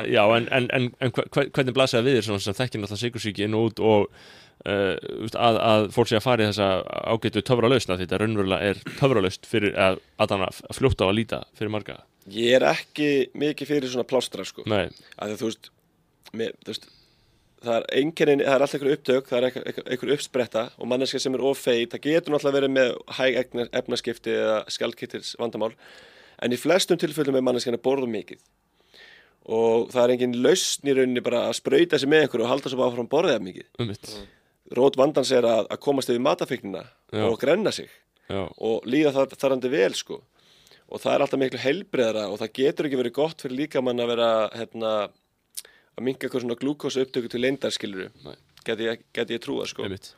já, 0.06 0.22
en, 0.36 0.50
en, 0.52 0.68
en, 0.76 0.90
en 1.00 1.14
hvernig 1.16 1.74
blasaði 1.74 2.12
við 2.12 2.20
þér 2.20 2.44
sem 2.44 2.60
þekkir 2.60 2.84
náttúrulega 2.84 4.04
uh, 4.68 4.94
að, 5.34 5.58
að 5.70 5.88
fólk 5.96 6.10
sé 6.10 6.18
að 6.18 6.26
fara 6.26 6.44
í 6.44 6.50
þessa 6.50 6.68
ágætu 7.14 7.42
töfralausna 7.46 7.96
því 7.96 8.06
þetta 8.06 8.20
raunverulega 8.22 8.70
er 8.70 8.80
töfralaust 9.00 9.50
fyrir 9.50 9.76
að, 9.80 10.00
að 10.20 10.62
fljóta 10.76 11.08
á 11.08 11.10
að 11.10 11.18
líta 11.18 11.42
fyrir 11.58 11.74
marga. 11.74 12.00
Ég 12.30 12.58
er 12.58 12.66
ekki 12.68 13.10
mikið 13.38 13.74
fyrir 13.74 13.92
svona 13.92 14.08
plástra 14.08 14.44
sko. 14.46 14.66
Nei, 14.70 14.90
að 15.18 15.36
þú 15.40 15.50
veist, 15.50 15.70
með, 16.36 16.56
þú 16.64 16.74
veist 16.74 16.90
það 17.60 17.74
er 17.76 17.86
einkennin, 18.00 18.44
það 18.44 18.54
er 18.54 18.64
alltaf 18.64 18.76
einhver 18.78 18.94
upptök 18.96 19.26
það 19.28 19.38
er 19.38 19.46
einhver, 19.48 19.82
einhver, 19.84 20.12
uppspretta 20.14 20.62
og 20.78 20.88
manneska 20.88 21.20
sem 21.20 21.36
er 21.36 21.44
of 21.44 21.60
feit, 21.60 21.90
það 21.92 22.06
getur 22.06 22.34
náttúrulega 22.34 22.56
verið 22.56 22.72
með 22.76 22.94
hæg 23.18 23.66
efnaskipti 23.80 24.32
eða 24.32 24.56
skjaldkittils 24.72 25.34
vandamál 25.40 25.74
en 26.40 26.56
í 26.56 26.60
flestum 26.60 27.00
tilfellum 27.00 27.36
er 27.36 27.44
manneskjan 27.44 27.76
að 27.76 27.84
borða 27.84 28.08
mikið. 28.08 28.40
Og 29.50 29.88
það 29.92 30.02
er 30.02 30.12
engin 30.14 30.36
lausn 30.44 30.88
í 30.88 30.94
rauninni 30.96 31.22
bara 31.24 31.46
að 31.48 31.58
sprauta 31.58 31.98
sig 32.00 32.08
með 32.08 32.26
einhverju 32.26 32.46
og 32.46 32.52
halda 32.52 32.70
svo 32.70 32.80
bara 32.80 32.92
áfram 32.92 33.08
borðið 33.10 33.44
mikið. 33.44 33.66
Um 33.80 33.90
mitt 33.90 34.12
rót 34.76 34.98
vandans 34.98 35.30
er 35.34 35.46
að, 35.48 35.64
að 35.70 35.80
komast 35.82 36.10
yfir 36.12 36.22
matafíknina 36.24 36.84
Já. 37.10 37.24
og 37.26 37.38
grenna 37.42 37.72
sig. 37.74 37.90
Já, 38.30 38.44
og 38.46 38.84
líða 38.86 39.12
þar, 39.16 39.32
þarandi 39.42 39.70
vel 39.72 39.94
sko. 39.98 40.20
Og 40.90 41.02
það 41.02 41.14
er 41.14 41.24
alltaf 41.24 41.40
miklu 41.42 41.62
heilbreðara 41.62 42.28
og 42.30 42.38
það 42.40 42.52
getur 42.58 42.86
ekki 42.88 42.98
verið 42.98 43.16
gott 43.16 43.42
fyrir 43.42 43.60
líkamann 43.64 44.02
að 44.02 44.12
vera 44.12 44.28
hérna, 44.54 44.92
að 45.96 46.06
minka 46.06 46.26
eitthvað 46.26 46.44
svona 46.44 46.58
glúkósa 46.58 47.04
upptöku 47.04 47.30
til 47.30 47.42
leyndar 47.44 47.74
skiluru 47.74 48.08
Nei. 48.24 48.34
geti 48.66 48.86
ég, 48.88 49.02
geti 49.14 49.36
ég 49.36 49.42
trúa 49.44 49.66
sko. 49.70 49.86
Um 49.86 49.94
mitt 49.94 50.10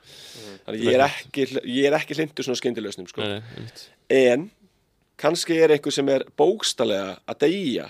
þannig 0.67 0.85
ég 0.87 0.97
er 0.97 1.05
ekki, 1.07 1.47
ég 1.69 1.89
er 1.89 1.97
ekki 1.99 2.17
hlindur 2.19 2.47
svona 2.49 2.61
skyndilausnum 2.61 3.09
sko. 3.11 3.25
Nei, 3.25 3.39
nei, 3.41 3.57
um 3.57 3.67
mitt 3.69 3.87
en 4.13 4.47
kannski 5.23 5.57
er 5.61 5.75
einhver 5.77 5.95
sem 5.95 6.09
er 6.13 6.25
bókstallega 6.41 7.17
að 7.29 7.45
deyja 7.47 7.89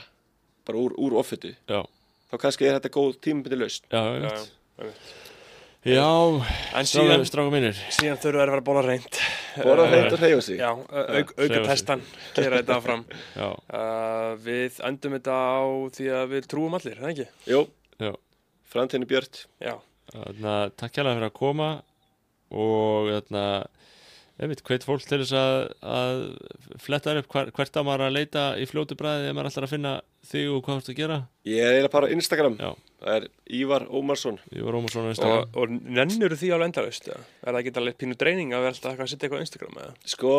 bara 0.67 0.79
úr, 0.83 0.95
úr 0.99 1.19
offötu 1.23 1.55
Já, 1.71 1.83
þá 2.31 2.39
kannski 2.47 2.67
er 2.69 2.79
þetta 2.79 2.95
góð 2.95 3.19
tímabindi 3.23 3.59
lausn. 3.63 3.87
Já, 3.91 4.03
Já, 4.27 4.47
mitt 4.83 5.19
já. 5.83 6.09
Stráka 7.27 7.51
mínir. 7.51 7.75
síðan 7.91 8.19
þurfum 8.23 8.39
við 8.39 8.43
að 8.45 8.53
vera 8.53 8.65
bóla 8.67 8.83
reynd 8.87 9.21
borða 9.61 9.87
hreint 9.91 10.13
og 10.15 10.21
hreyfa 10.23 10.43
sig. 10.47 10.59
Já, 10.61 10.71
au- 10.73 10.83
auk, 10.89 11.33
hreyfa 11.37 11.47
sig. 11.47 11.57
auka 11.59 11.69
testan 11.69 12.03
Kera 12.37 12.61
þetta 12.61 12.77
áfram. 12.79 13.03
Já, 13.41 13.49
uh, 13.51 14.35
Við 14.45 14.79
endum 14.89 15.17
þetta 15.19 15.35
á 15.37 15.61
því 15.97 16.07
að 16.19 16.27
við 16.37 16.47
trúum 16.53 16.77
allir, 16.79 17.01
það 17.03 17.11
ekki? 17.15 17.27
Jú, 17.51 17.63
já. 18.01 18.13
Framtíðinu 18.73 19.09
björt. 19.11 19.43
Já, 19.61 19.75
Þarna, 20.13 20.55
takk 20.77 20.97
hérlega 20.99 21.19
fyrir 21.19 21.29
að 21.31 21.37
koma 21.39 21.69
og 22.53 23.11
þarna, 23.13 23.45
einmitt, 24.43 24.63
hveit 24.67 24.85
fólk 24.87 25.05
til 25.07 25.21
þess 25.23 25.35
að, 25.39 25.59
að 25.95 26.23
fletta 26.83 27.15
upp 27.21 27.29
hver, 27.33 27.51
hvert 27.57 27.79
á 27.79 27.83
maður 27.87 28.05
að 28.09 28.17
leita 28.17 28.45
í 28.61 28.67
fljótu 28.69 28.97
bræði 28.99 29.29
ef 29.31 29.37
maður 29.37 29.51
ætlar 29.53 29.67
að 29.69 29.73
finna 29.73 29.93
þig 30.29 30.51
og 30.53 30.61
hvað 30.67 30.79
þú 30.79 30.83
ert 30.83 30.91
að 30.93 30.99
gera? 31.01 31.19
Ég 31.49 31.63
er 31.63 31.77
eiginlega 31.77 31.93
bara 31.95 32.11
á 32.11 32.15
Instagram. 32.17 32.59
Já. 32.61 32.71
Það 33.03 33.17
er 33.19 33.29
Ívar 33.59 33.87
Ómarsson. 33.91 34.37
Ég 34.55 34.67
var 34.67 34.77
Rómarsson 34.77 35.09
á 35.09 35.13
Instagram. 35.13 35.49
Og, 35.49 35.57
og 35.63 35.97
nennur 35.99 36.37
því 36.39 36.53
alveg 36.55 36.71
endalaust 36.71 37.09
eða? 37.11 37.25
Er 37.43 37.51
það 37.51 37.61
ekki 37.63 37.75
alveg 37.83 37.99
pínu 38.03 38.19
dreining 38.21 38.55
að 38.55 38.67
vera 38.67 38.77
alltaf 38.77 39.03
að 39.07 39.11
setja 39.15 39.27
eitthvað 39.29 39.43
á 39.43 39.47
Instagram 39.47 39.81
eða? 39.83 39.97
Sko, 40.15 40.37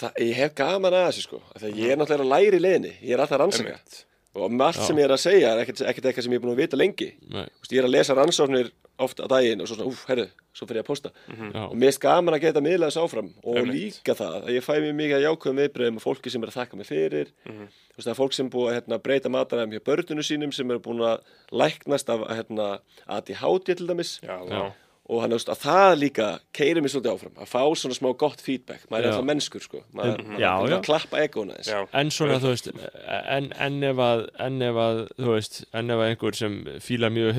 það, 0.00 0.18
ég 0.26 0.40
hef 0.40 0.56
gaman 0.58 0.98
að 0.98 1.06
þessu 1.10 1.26
sko. 1.28 1.42
Af 1.52 1.62
því 1.62 1.70
að 1.70 1.80
ég 1.84 1.94
er 1.94 2.00
náttúrulega 2.02 2.26
að 2.26 2.34
læra 2.34 2.58
í 2.58 2.64
leiðinni, 2.64 2.94
ég 3.02 3.14
er 3.14 3.22
alltaf 3.22 3.38
að 3.38 3.44
rannsaka. 3.44 3.76
Einmitt. 3.76 4.02
og 4.36 4.50
margt 4.52 4.82
sem 4.84 4.98
ég 5.00 5.06
er 5.06 5.14
að 5.14 5.22
segja 5.22 5.52
er 5.54 5.62
ekkert, 5.62 5.80
ekkert 5.88 6.10
eitthvað 6.10 6.26
sem 6.26 6.34
ég 6.34 6.40
er 6.40 6.42
búin 6.44 6.52
að 6.52 6.58
vita 6.60 6.76
lengi. 6.76 7.06
Veist, 7.32 7.70
ég 7.72 7.78
er 7.80 7.86
að 7.88 7.94
lesa 7.94 8.16
rannsóknir 8.18 8.66
oft 8.98 9.20
á 9.20 9.26
daginn 9.28 9.60
og 9.60 9.68
svo 9.68 9.76
svona, 9.76 9.90
úf, 9.92 10.04
herru, 10.08 10.24
svo 10.56 10.66
fyrir 10.68 10.80
ég 10.80 10.84
að 10.86 10.88
posta 10.88 11.10
já, 11.28 11.62
og 11.66 11.74
mér 11.76 11.92
er 11.92 11.98
gaman 12.00 12.34
að 12.36 12.44
geta 12.46 12.62
miðla 12.64 12.88
þessu 12.88 13.02
áfram 13.04 13.28
og 13.44 13.58
Einmitt. 13.60 13.74
líka 14.00 14.14
það 14.16 14.38
að 14.46 14.54
ég 14.56 14.64
fæ 14.64 14.72
mér 14.80 14.96
mikið 15.00 15.16
að 15.18 15.26
jákvæðum 15.26 15.60
viðbröðum 15.62 16.00
og 16.00 16.04
fólki 16.06 16.32
sem 16.32 16.42
er 16.46 16.52
að 16.52 16.58
þakka 16.60 16.76
mig 16.80 16.86
fyrir 16.88 17.28
Mhm. 17.44 17.66
þú 17.92 17.98
veist 18.00 18.06
það 18.08 18.14
er 18.14 18.20
fólk 18.22 18.32
sem 18.34 18.46
er 18.46 18.54
búið 18.56 18.70
að 18.72 18.76
hérna, 18.80 18.98
breyta 19.04 19.28
mataræðum 19.32 19.76
hjá 19.76 19.84
börnunu 19.90 20.24
sínum 20.24 20.52
sem 20.54 20.70
er 20.70 20.78
búin 20.78 21.04
að 21.04 21.20
læknast 21.52 22.08
af 22.08 22.26
hérna, 22.32 22.78
ADHD 23.08 23.74
til 23.76 23.86
dæmis 23.86 24.20
Já, 24.22 24.40
Já. 24.48 24.72
og 25.08 25.20
hann, 25.22 25.30
að 25.52 25.60
það 25.62 25.92
líka 26.00 26.40
keirir 26.52 26.82
mér 26.82 26.90
svolítið 26.90 27.12
áfram 27.14 27.36
að 27.38 27.46
fá 27.52 27.62
svona 27.78 27.94
smá 27.94 28.08
gott 28.18 28.40
feedback 28.40 28.88
maður 28.90 29.04
er 29.04 29.06
Já. 29.06 29.12
alltaf 29.14 29.28
mennskur 29.28 29.62
sko 29.62 29.82
maður 29.94 30.24
maður 30.26 30.40
Já, 30.40 30.52
er 30.66 30.74
að 30.78 30.82
klappa 30.88 31.20
Já. 31.68 31.86
En 31.92 32.10
svona, 32.10 32.40
þú 32.42 32.50
veist, 32.50 32.68
en, 33.06 33.52
en 33.52 33.82
ef 33.84 33.96
að, 33.96 34.26
en 34.40 34.62
ef 34.62 34.74
að, 34.74 35.00
þú 35.20 35.30
veist, 35.36 35.64
en 35.72 35.90
ef 35.90 35.96
að 36.02 36.10
einhver 36.10 36.34
sem 36.34 36.58
fílar 36.80 37.12
mjög 37.14 37.34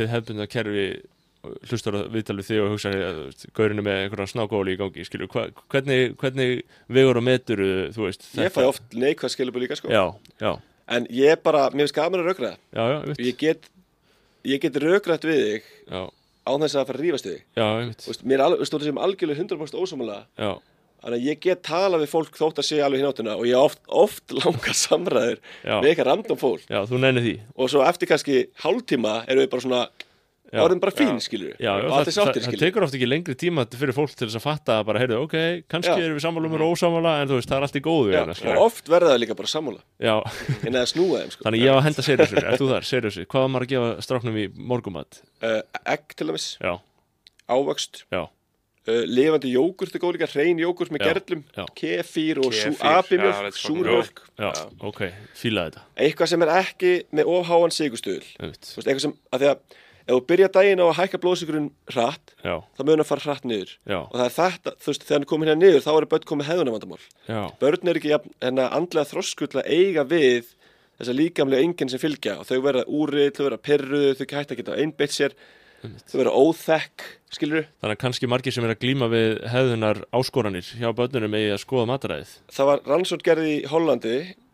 kerfi 0.47 0.87
hlustar 1.69 1.97
að 1.97 2.07
viðtal 2.15 2.37
við 2.39 2.47
þig 2.49 2.61
og 2.63 2.73
hugsa 2.73 2.91
gaurinu 3.57 3.83
með 3.85 4.01
einhverja 4.03 4.31
snákóli 4.33 4.75
í 4.75 4.79
gangi, 4.79 5.05
skilur, 5.07 5.29
hva, 5.31 5.47
hvernig, 5.71 6.15
hvernig 6.19 6.61
vegur 6.97 7.19
og 7.21 7.25
metur, 7.27 7.63
þú 7.95 8.07
veist, 8.07 8.27
ég 8.37 8.53
fæ 8.53 8.61
oft 8.67 8.95
neikvæð 8.97 9.33
skilabur 9.33 9.63
líka 9.63 9.77
sko. 9.79 9.91
Já, 9.93 10.03
já, 10.41 10.53
en 10.97 11.09
ég 11.13 11.43
bara, 11.45 11.67
mér 11.73 11.85
finnst 11.85 11.97
gaman 11.97 12.23
að 12.23 12.47
já, 12.47 12.83
já, 12.83 12.97
ég 13.19 13.37
get 13.41 13.69
ég 14.47 14.63
get 14.63 14.79
rökrætt 14.81 15.27
við 15.27 15.43
þig 15.43 15.69
já, 15.91 16.01
án 16.47 16.63
þess 16.63 16.79
að 16.79 16.89
fara 16.89 16.99
að 16.99 17.05
rífast 17.05 17.29
þig. 17.29 17.45
Veist, 18.07 18.25
mér 18.27 18.43
er 18.47 18.65
stóður 18.67 18.89
sem 18.89 19.03
algjörlega 19.03 19.43
100% 19.43 19.79
ósámála 19.81 20.19
já, 20.39 20.51
þannig 21.03 21.19
að 21.19 21.27
ég 21.27 21.41
get 21.43 21.63
tala 21.67 22.01
við 22.01 22.11
fólk 22.11 22.39
þótt 22.39 22.61
að 22.63 22.69
sé 22.69 22.81
alveg 22.83 23.03
hinn 23.03 23.11
áttuna 23.11 23.37
og 23.37 23.45
ég 23.49 23.59
oft, 23.59 23.81
oft 23.87 24.33
langar 24.35 24.77
samræður 24.85 25.39
við 25.63 25.89
eitthvað 25.91 26.09
random 26.11 26.41
fólk. 26.41 26.67
Og 27.55 27.71
svo 27.71 27.85
eftir 27.85 28.09
kannski 28.09 28.45
hálftíma 28.63 29.21
erum 29.27 29.45
við 29.45 29.51
bara 29.53 29.67
svona 29.67 29.83
Já. 30.47 30.61
orðin 30.63 30.79
bara 30.79 30.93
fín, 30.95 31.17
skilur 31.19 31.49
já, 31.59 31.67
já, 31.67 31.71
og 31.83 31.91
það, 31.91 32.01
er 32.07 32.13
það, 32.15 32.37
það 32.45 32.61
tekur 32.61 32.83
oft 32.85 32.95
ekki 32.95 33.07
lengri 33.09 33.33
tíma 33.35 33.65
fyrir 33.67 33.95
fólk 33.97 34.13
til 34.15 34.29
þess 34.29 34.37
að 34.39 34.43
fatta 34.45 34.77
að 34.79 34.85
bara, 34.87 35.01
heyrðu, 35.03 35.17
ok, 35.25 35.33
kannski 35.67 35.91
Já. 35.91 36.03
erum 36.05 36.15
við 36.15 36.23
sammála 36.23 36.47
um 36.47 36.53
og 36.55 36.71
ósammála, 36.71 37.15
en 37.19 37.31
þú 37.31 37.39
veist, 37.39 37.49
það 37.51 37.57
er 37.57 37.65
allt 37.67 37.75
í 37.75 37.81
góðu 37.83 38.13
já, 38.13 38.19
hérna, 38.21 38.53
og 38.53 38.61
oft 38.63 38.91
verða 38.93 39.11
það 39.11 39.19
líka 39.25 39.35
bara 39.41 39.51
sammála. 39.51 39.83
Já, 40.07 40.13
en 40.69 40.79
að 40.79 40.87
snúa 40.93 41.19
þeim, 41.19 41.33
sko. 41.35 41.47
Þannig 41.49 41.65
ég 41.65 41.75
á 41.75 41.75
að 41.75 41.83
henda 41.89 42.05
seriösu, 42.07 42.39
ert 42.39 42.61
þú 42.63 42.69
þar, 42.71 42.87
seriösu, 42.87 43.25
hvað 43.27 43.43
var 43.43 43.51
maður 43.57 43.67
að 43.67 43.73
gefa 43.73 44.07
stráknum 44.07 44.39
í 44.39 44.47
morgumat? 44.71 45.19
uh, 45.43 45.59
egg 45.83 46.15
til 46.15 46.29
dæmis, 46.31 46.47
Já, 46.63 46.73
ávöxt. 47.51 48.05
Já, 48.15 48.21
uh, 48.87 49.01
lifandi 49.03 49.51
jógurt 49.51 49.97
er 49.99 50.03
góð 50.03 50.15
líka, 50.15 50.29
hrein 50.31 50.61
jógurt 50.63 50.93
með 50.95 51.03
Já, 51.03 51.09
gerlum. 51.11 51.43
Já. 51.57 51.65
kefír 51.75 52.39
og 52.39 52.55
abimjölk, 52.87 54.23
er 54.39 54.47
já, 54.47 54.63
ok, 54.79 55.03
fílaði 55.35 55.75
þetta, 55.75 55.85
eitthvað 56.07 56.31
sem 56.31 56.47
er 56.47 56.53
ekki 56.55 56.93
með 57.19 57.35
ofháan 57.35 57.75
sigustuðul 57.75 58.23
eitthvað 58.47 59.03
sem, 59.03 59.15
að 59.35 59.43
því 59.43 59.51
að 59.51 59.83
ef 60.07 60.13
þú 60.15 60.19
byrja 60.31 60.47
daginn 60.55 60.81
á 60.81 60.85
að 60.87 60.97
hækka 61.01 61.19
blóðsikurinn 61.23 61.69
hratt, 61.91 62.33
já, 62.39 62.55
þá 62.77 62.81
mun 62.87 63.03
að 63.03 63.09
fara 63.09 63.25
hratt 63.25 63.47
niður. 63.47 63.73
Já, 63.83 63.97
og 63.99 64.15
það 64.15 64.27
er 64.27 64.35
þetta, 64.37 64.73
þú 64.79 64.91
veist, 64.91 65.03
þegar 65.03 65.17
hann 65.17 65.25
er 65.25 65.31
komin 65.33 65.51
hérna 65.51 65.65
niður 65.65 65.83
þá 65.83 65.91
er 65.93 66.07
börn 66.13 66.29
komið 66.31 66.49
hefðunavandamál 66.51 67.03
börn 67.61 67.91
er 67.91 67.99
ekki 67.99 68.13
jafn, 68.13 68.33
hérna, 68.43 68.69
andlega 68.77 69.11
þroskull 69.11 69.51
að 69.51 69.67
eiga 69.67 70.07
við 70.07 70.53
þessa 70.97 71.17
líkamlega 71.17 71.67
enginn 71.67 71.91
sem 71.91 72.01
fylgja 72.01 72.39
og 72.41 72.47
þau 72.49 72.57
verða 72.65 72.87
úrið, 72.87 73.29
þau 73.35 73.43
verða 73.49 73.61
perruð 73.67 74.09
þau 74.17 74.25
hætta 74.31 74.55
að 74.55 74.61
geta 74.63 74.79
einbeitt 74.79 75.13
sér 75.13 75.35
þau 76.09 76.17
verða 76.17 76.33
óþekk, 76.41 77.03
skilur 77.35 77.67
þannig 77.83 77.93
að 77.99 78.01
kannski 78.01 78.29
margir 78.31 78.55
sem 78.55 78.65
er 78.65 78.73
að 78.73 78.81
glíma 78.81 79.11
við 79.11 79.35
hefðunar 79.51 80.01
áskoranir 80.17 80.71
hjá 80.79 80.89
börnunum 80.97 81.37
eigi 81.37 81.53
að 81.53 81.61
skoða 81.61 81.91
mataræðið, 81.91 82.31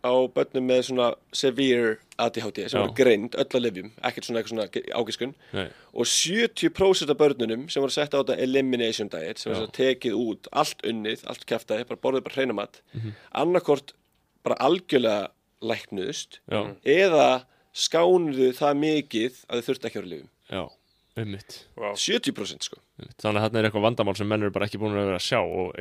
á 0.03 0.13
börnum 0.35 0.65
með 0.67 0.81
svona 0.89 1.07
severe 1.33 1.93
ADHD 2.19 2.65
sem 2.69 2.77
Já. 2.79 2.83
var 2.83 2.93
greind 2.97 3.35
öll 3.39 3.47
að 3.55 3.63
lifjum, 3.63 3.91
ekkert 4.03 4.27
svona, 4.27 4.41
eitthvað 4.41 4.53
svona 4.53 4.99
ágiskun 4.99 5.33
nei, 5.55 5.67
og 5.93 6.05
70% 6.11 7.09
af 7.13 7.17
börnunum 7.21 7.63
sem 7.71 7.81
voru 7.81 7.95
sett 7.95 8.13
á 8.13 8.19
þetta 8.19 8.37
elimination 8.43 9.09
diet 9.09 9.39
sem 9.41 9.53
var 9.55 9.71
tekið 9.73 10.17
út, 10.19 10.47
allt 10.51 10.83
unnið, 10.85 11.23
allt 11.31 11.45
kæftæði 11.49 11.87
bara 11.89 12.01
borðið 12.03 12.25
bara 12.27 12.35
hreina 12.35 12.53
mat 12.59 12.81
Mhm. 12.93 13.15
annarkort 13.33 13.93
bara 14.43 14.55
algjörlega 14.59 15.29
læknuðust 15.63 16.39
já, 16.51 16.75
eða 16.83 17.45
skánuðu 17.73 18.51
það 18.59 18.79
mikið 18.83 19.39
að 19.49 19.59
þau 19.61 19.67
þurfti 19.69 19.87
ekki 19.89 19.99
að 19.99 20.03
vera 20.03 20.13
lifum 20.15 20.29
já, 20.51 20.63
ummitt, 21.23 21.59
Vá. 21.77 21.93
70% 21.95 22.63
sko. 22.67 22.77
Þannig 23.21 23.39
að 23.39 23.43
þarna 23.47 23.59
er 23.59 23.67
eitthvað 23.69 23.85
vandamál 23.87 24.17
sem 24.17 24.27
menn 24.27 24.41
eru 24.43 24.51
bara 24.51 24.65
ekki 24.67 24.79
búin 24.81 24.93
að 24.97 25.07
vera 25.07 25.17
að 25.17 25.25
sjá 25.25 25.39
og, 25.41 25.73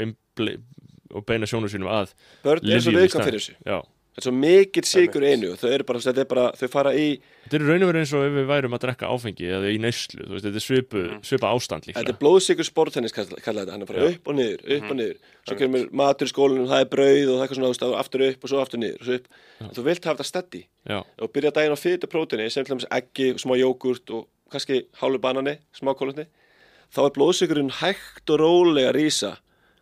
og 1.12 1.24
beina 1.28 1.44
sjónu 1.48 1.68
sínum 1.72 1.90
að 1.92 2.12
börn 2.44 2.64
er 2.72 2.80
svo 2.80 2.92
viðkvæm 2.94 3.26
fyrir 3.26 3.40
þessu. 3.42 3.54
Já, 3.68 3.78
þetta 4.12 4.20
er 4.20 4.26
svo 4.26 4.32
mikill 4.36 4.84
sigur 4.84 5.24
einu 5.24 5.52
og 5.54 5.60
þau 5.60 5.68
eru 5.72 5.86
bara, 5.88 6.00
þetta 6.04 6.20
er 6.20 6.28
bara, 6.28 6.44
þau 6.58 6.68
fara 6.72 6.92
í 6.92 7.06
þetta 7.46 7.58
er 7.58 7.64
raun 7.64 7.84
og 7.84 7.90
verið 7.90 8.02
eins 8.02 8.12
og 8.12 8.24
ef 8.26 8.34
við 8.36 8.48
værum 8.50 8.76
að 8.76 8.82
drekka 8.84 9.10
áfengi 9.12 9.48
eða 9.56 9.70
í 9.72 9.78
neyslu, 9.80 10.26
þú 10.26 10.34
veist, 10.34 10.46
þetta 10.46 10.60
er 10.60 10.66
svipu, 10.66 11.04
svipa 11.24 11.52
ástand 11.56 11.88
líka 11.88 11.98
þetta 11.98 12.12
er 12.12 12.18
blóðsigur 12.20 12.68
sportennis 12.68 13.16
kalla 13.16 13.40
þetta, 13.40 13.72
hann 13.72 13.86
er 13.86 13.90
bara 13.90 14.04
Já. 14.04 14.10
upp 14.12 14.28
og 14.28 14.36
niður, 14.38 14.66
upp 14.76 14.90
og 14.92 15.00
niður. 15.00 15.30
Svo 15.42 15.56
kemur 15.58 15.88
matur 15.98 16.28
í 16.28 16.30
skólanum, 16.30 16.68
það 16.70 16.84
er 16.84 16.90
brauð 16.92 17.32
og 17.32 17.40
það 17.40 17.46
er 17.46 17.56
svona, 17.56 17.70
þú 17.70 17.72
veist, 17.72 17.86
aftur 18.02 18.26
upp 18.28 18.44
og 18.44 18.52
svo 18.52 18.60
aftur 18.62 18.82
niður 18.84 19.08
svo 19.08 19.16
upp, 19.18 19.32
þú 19.72 19.86
vilt 19.88 20.04
hafa 20.06 20.20
þetta 20.20 20.28
steady. 20.28 20.62
Já, 20.92 20.98
og 21.02 21.32
byrja 21.34 21.54
daginn 21.56 21.74
á 21.74 21.80
fytu 21.80 22.10
prótini 22.12 22.46
sem 22.52 22.68
til 22.68 22.76
dæmis 22.76 22.86
eggi, 22.94 23.32
smá 23.42 23.56
jógurt 23.58 24.14
og 24.14 24.28
kannski 24.52 24.84
hálfu 25.00 25.18
banani, 25.24 25.56
smá 25.74 25.96
kólutni 25.98 26.28
þá 26.92 27.06
er 27.06 27.14
blóðsökurinn 27.16 27.72
hægt 27.80 28.32
og 28.32 28.42
rólega 28.42 28.92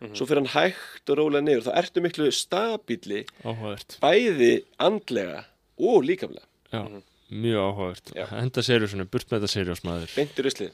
að 0.01 0.09
rísa 0.09 0.17
svo 0.17 0.27
fyrir 0.29 0.41
hann 0.41 0.51
hægt 0.55 1.11
og 1.13 1.19
rólega 1.21 1.45
niður. 1.45 1.67
Þá 1.67 1.71
ertu 1.83 2.03
miklu 2.03 2.31
stabíli 2.33 3.21
áhugavert. 3.45 3.97
bæði 4.01 4.51
andlega 4.81 5.43
og 5.79 6.05
líkamlega. 6.07 6.47
Já, 6.71 6.81
mjög 7.31 7.67
áhugavert. 7.67 8.13
Henda 8.31 8.63
seriósinu, 8.65 9.05
burt 9.11 9.29
með 9.31 9.41
þetta 9.43 9.51
seriós 9.53 9.83
maður 9.87 10.15
beintir 10.15 10.49
uslið. 10.51 10.71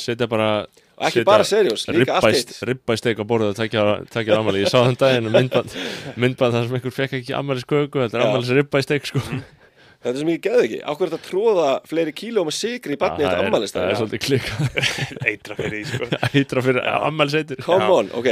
Setja 0.00 0.28
bara 0.30 0.48
og 0.64 1.08
ekki 1.08 1.24
bara 1.26 1.44
seriós, 1.48 1.86
líka 1.90 2.20
allt 2.20 2.30
eitt. 2.30 2.54
Ribbæsteik 2.70 3.20
á 3.20 3.24
borðið 3.26 3.52
og 3.52 3.58
takja, 4.14 4.38
ammali 4.38 4.62
Ég 4.64 4.70
sá 4.72 4.80
þann 4.80 4.98
daginn 5.00 5.28
um 5.30 5.34
myndband, 5.38 5.76
myndband 6.16 6.54
þar 6.56 6.68
sem 6.68 6.78
einhver 6.78 6.94
fekk 7.00 7.18
ekki 7.20 7.34
ammali 7.36 7.64
sköku 7.64 8.04
Þetta 8.04 8.20
er 8.20 8.26
ammali 8.28 8.58
ribbæsteik 8.60 9.10
sko 9.10 9.22
þetta 10.04 10.12
er 10.14 10.20
sem 10.22 10.32
ég 10.34 10.40
geði 10.44 10.64
ekki, 10.68 10.80
ákveður 10.84 11.12
þetta 11.14 11.20
að 11.20 11.28
tróða 11.30 11.68
fleiri 11.90 12.12
kíló 12.20 12.44
með 12.46 12.56
sigri 12.60 12.94
í 12.96 13.00
barni 13.00 13.24
þetta 13.24 13.34
það 13.34 13.42
er- 13.42 13.50
ammælist 13.50 13.78
Það 13.78 13.90
er 13.90 14.00
svolítið 14.02 14.24
klika 14.28 14.70
Eitra 15.32 15.56
fyrir 15.58 15.74
því, 15.74 15.84
sko. 15.90 16.08
Eitra 16.38 16.64
fyrir 16.68 16.88
ammæliseitur 16.94 17.62
come 17.64 17.88
on, 17.98 18.10
ok, 18.20 18.28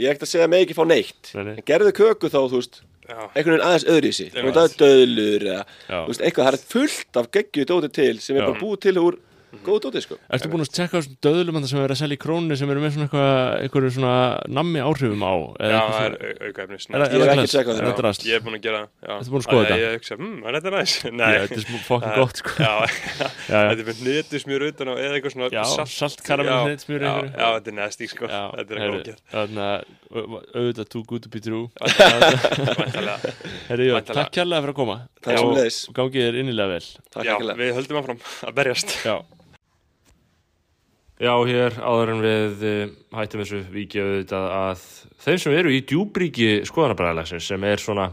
ég 0.00 0.10
ekkert 0.12 0.26
að 0.28 0.32
segja 0.36 0.48
mig 0.52 0.66
ekki 0.66 0.76
fá 0.78 0.84
neitt. 0.86 1.32
Nei, 1.34 1.42
nei. 1.50 1.54
en 1.58 1.66
gerðu 1.72 1.92
köku 1.98 2.30
þá, 2.32 2.40
þú 2.46 2.60
veist 2.62 2.82
einhvern 3.06 3.52
veginn 3.54 3.62
aðeins 3.68 3.84
öðru 3.86 4.08
í 4.10 4.14
sig 4.16 4.32
Einmitt. 4.34 4.56
það 4.56 4.64
er 4.66 4.72
döðlur 4.80 5.44
eða 5.46 5.60
þú 5.86 6.08
veist, 6.10 6.22
eitthvað, 6.26 6.46
það 6.48 6.56
er 6.56 6.64
fullt 6.72 7.18
af 7.20 7.28
geggju 7.36 7.66
dóti 7.70 7.90
til 7.94 8.16
sem 8.24 8.34
er 8.40 8.48
bara 8.48 8.58
búið 8.58 8.80
til 8.88 8.96
úr 8.98 9.18
góð 9.64 9.78
dóti 9.86 10.00
sko. 10.04 10.16
Ertu 10.28 10.48
búin 10.52 10.64
að 10.64 10.70
tjekka 10.76 10.94
á 10.96 11.00
þessum 11.00 11.16
döðlum 11.24 11.56
þarna 11.56 11.68
sem 11.70 11.80
er 11.84 11.92
að 11.94 12.00
selja 12.00 12.16
í 12.16 12.22
krónunni 12.22 12.56
sem 12.60 12.70
eru 12.74 12.80
með 12.82 12.90
svona 12.96 13.06
eitthvað, 13.62 13.86
svona 13.96 14.14
nammi 14.58 14.80
áhrifum 14.84 15.22
á 15.24 15.34
eða 15.56 15.70
Já, 15.70 15.80
það 15.86 15.86
er 15.86 15.96
svona- 15.96 16.20
au- 16.26 16.38
aukaefnis. 16.46 16.84
Er 16.86 16.92
það- 16.96 17.06
Ég 17.06 17.16
hef 17.16 17.26
er 17.26 17.30
ekki 17.36 17.52
tjekkað 17.56 17.74
Er 17.76 17.84
þetta. 17.86 18.12
Ég 18.26 18.34
er 18.36 18.42
búin 18.46 18.56
að 18.56 18.62
gera 18.66 18.78
það. 18.82 18.88
já. 19.06 19.12
Ertu 19.16 19.30
búin 19.30 19.40
að 19.40 19.46
skoða 19.46 19.62
þetta? 19.66 19.76
Ég 19.76 19.90
hugsa, 19.96 20.14
hm, 20.16 20.36
er 20.46 20.52
þetta 20.56 20.70
næs? 20.76 20.92
Já, 21.06 21.10
Nei. 21.16 21.32
þetta 21.46 21.56
er 21.56 21.64
fokkin 21.86 22.12
gott 22.16 22.36
sko 22.36 22.50
þetta 23.46 23.70
er 23.72 23.86
með 23.86 23.98
netusmjör 24.06 24.62
utan 24.70 24.86
á 24.90 24.94
eða 24.96 25.14
eitthvað 25.16 25.32
svona 25.36 25.48
saltkaramell 25.86 26.52
Já, 26.52 26.58
hneytismjör 26.66 27.00
já, 27.06 27.46
þetta 27.56 27.68
er 27.70 27.76
nasty, 27.76 28.06
sko. 28.10 28.24
Þetta 28.26 28.70
er 28.72 28.78
að 28.82 29.84
auðvitað 30.56 30.88
too 30.88 31.02
good 31.04 31.22
to 31.22 31.28
be 31.28 31.40
true 31.40 31.68
takk 34.06 34.30
kærlega 34.32 34.62
fyrir 34.62 34.72
að 34.72 34.76
koma 34.78 34.96
Takk 35.22 35.32
Og 35.36 35.40
sömuleiðis. 35.42 35.78
Gangið 35.96 36.28
er 36.28 36.38
innilega 36.42 36.68
vel 36.76 36.86
við 37.58 37.72
höldum 37.76 37.98
áfram 38.02 38.20
að 38.46 38.54
berjast. 38.60 38.94
Já, 41.16 41.32
hér 41.48 41.78
áður 41.80 42.10
en 42.12 42.18
við 42.20 42.64
eh, 42.68 42.90
hættum 43.16 43.40
þessu 43.40 43.62
vikið 43.72 44.02
auðvitað 44.04 44.46
að 44.52 44.82
þeim 45.24 45.38
sem 45.40 45.54
eru 45.56 45.70
í 45.72 45.78
djúbríki 45.88 46.48
skoðanabræðalagsins 46.68 47.46
sem 47.48 47.62
er 47.64 47.80
svona 47.80 48.10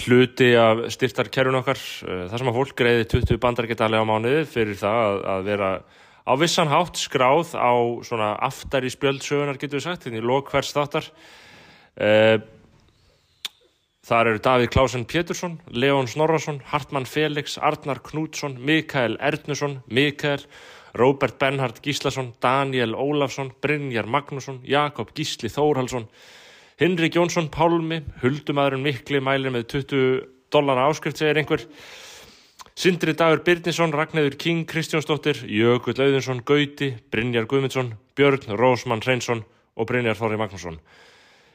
hluti 0.00 0.48
af 0.56 0.80
styrtarkerfun 0.94 1.58
okkar 1.60 1.76
eh, 1.76 2.22
þar 2.30 2.40
sem 2.40 2.48
að 2.48 2.56
fólk 2.56 2.72
greiði 2.78 3.04
20 3.12 3.40
bandargetalega 3.42 4.00
á 4.00 4.08
mánuði 4.08 4.46
fyrir 4.48 4.80
það 4.80 5.20
að, 5.34 5.44
vera 5.50 5.68
á 6.24 6.32
vissan 6.40 6.72
hátt 6.72 7.02
skráð 7.02 7.52
á 7.52 7.72
svona 8.08 8.30
aftar 8.48 8.88
í 8.88 8.94
spjöldsögunar 8.96 9.60
getur 9.60 9.76
við 9.76 9.84
sagt, 9.90 10.08
hérna 10.08 10.22
í 10.22 10.24
lok 10.24 10.48
hvers 10.54 10.72
þáttar. 10.72 11.10
Eh, 12.00 12.38
Þar 14.06 14.28
eru 14.30 14.38
Davíð 14.38 14.68
Klásen 14.70 15.02
Pétursson, 15.10 15.56
Leon 15.74 16.06
Snorrason, 16.06 16.60
Hartmann 16.70 17.08
Felix, 17.10 17.56
Arnar 17.58 17.98
Knútsson, 18.06 18.52
Mikael 18.62 19.16
Ernusson, 19.18 19.80
Mikael, 19.90 20.44
Róbert 20.96 21.38
Bernhard 21.38 21.82
Gíslason, 21.84 22.32
Daniel 22.42 22.96
Ólafsson, 22.96 23.52
Brynjar 23.60 24.08
Magnússon, 24.08 24.62
Jakob 24.64 25.12
Gísli 25.14 25.50
Þórhalsson, 25.52 26.08
Hinrik 26.80 27.16
Jónsson 27.16 27.50
Pálmi, 27.52 28.02
Huldumæðurinn 28.22 28.84
Mikli 28.84 29.20
mælir 29.20 29.52
með 29.54 29.68
20 29.76 30.26
dollara 30.52 30.88
áskrift 30.90 31.20
segir 31.20 31.40
einhver, 31.40 31.66
Sindri 32.76 33.14
Dagur 33.16 33.40
Birninsson, 33.44 33.94
Ragnæður 33.96 34.36
King, 34.36 34.66
Kristjónsdóttir, 34.68 35.38
Jökull 35.48 35.96
Auðinsson, 35.96 36.42
Gauti, 36.44 36.90
Brynjar 37.12 37.48
Guðmundsson, 37.48 37.94
Björn 38.16 38.56
Rósmann 38.60 39.04
Hreinsson 39.04 39.44
og 39.76 39.88
Brynjar 39.88 40.18
Þorri 40.18 40.36
Magnússon. 40.40 40.80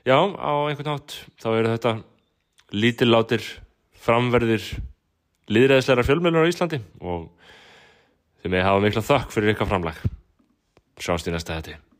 já, 0.05 0.17
á 0.17 0.51
einhvern 0.65 0.97
nátt 0.97 1.13
þá 1.37 1.49
eru 1.53 1.73
þetta 1.75 1.91
lítillátir 2.73 3.45
framverðir 4.01 4.65
líðræðisleira 5.51 6.05
fjölmjölur 6.07 6.47
á 6.47 6.49
Íslandi 6.49 6.79
og 7.05 7.29
þeim 8.41 8.57
með 8.57 8.67
hafa 8.67 8.83
mikla 8.87 9.05
þökk 9.11 9.31
fyrir 9.37 9.55
ykkar 9.55 9.71
framlag. 9.71 10.03
Sjáumst 11.01 11.29
í 11.29 11.33
næsta 11.33 11.61
þetta 11.61 11.90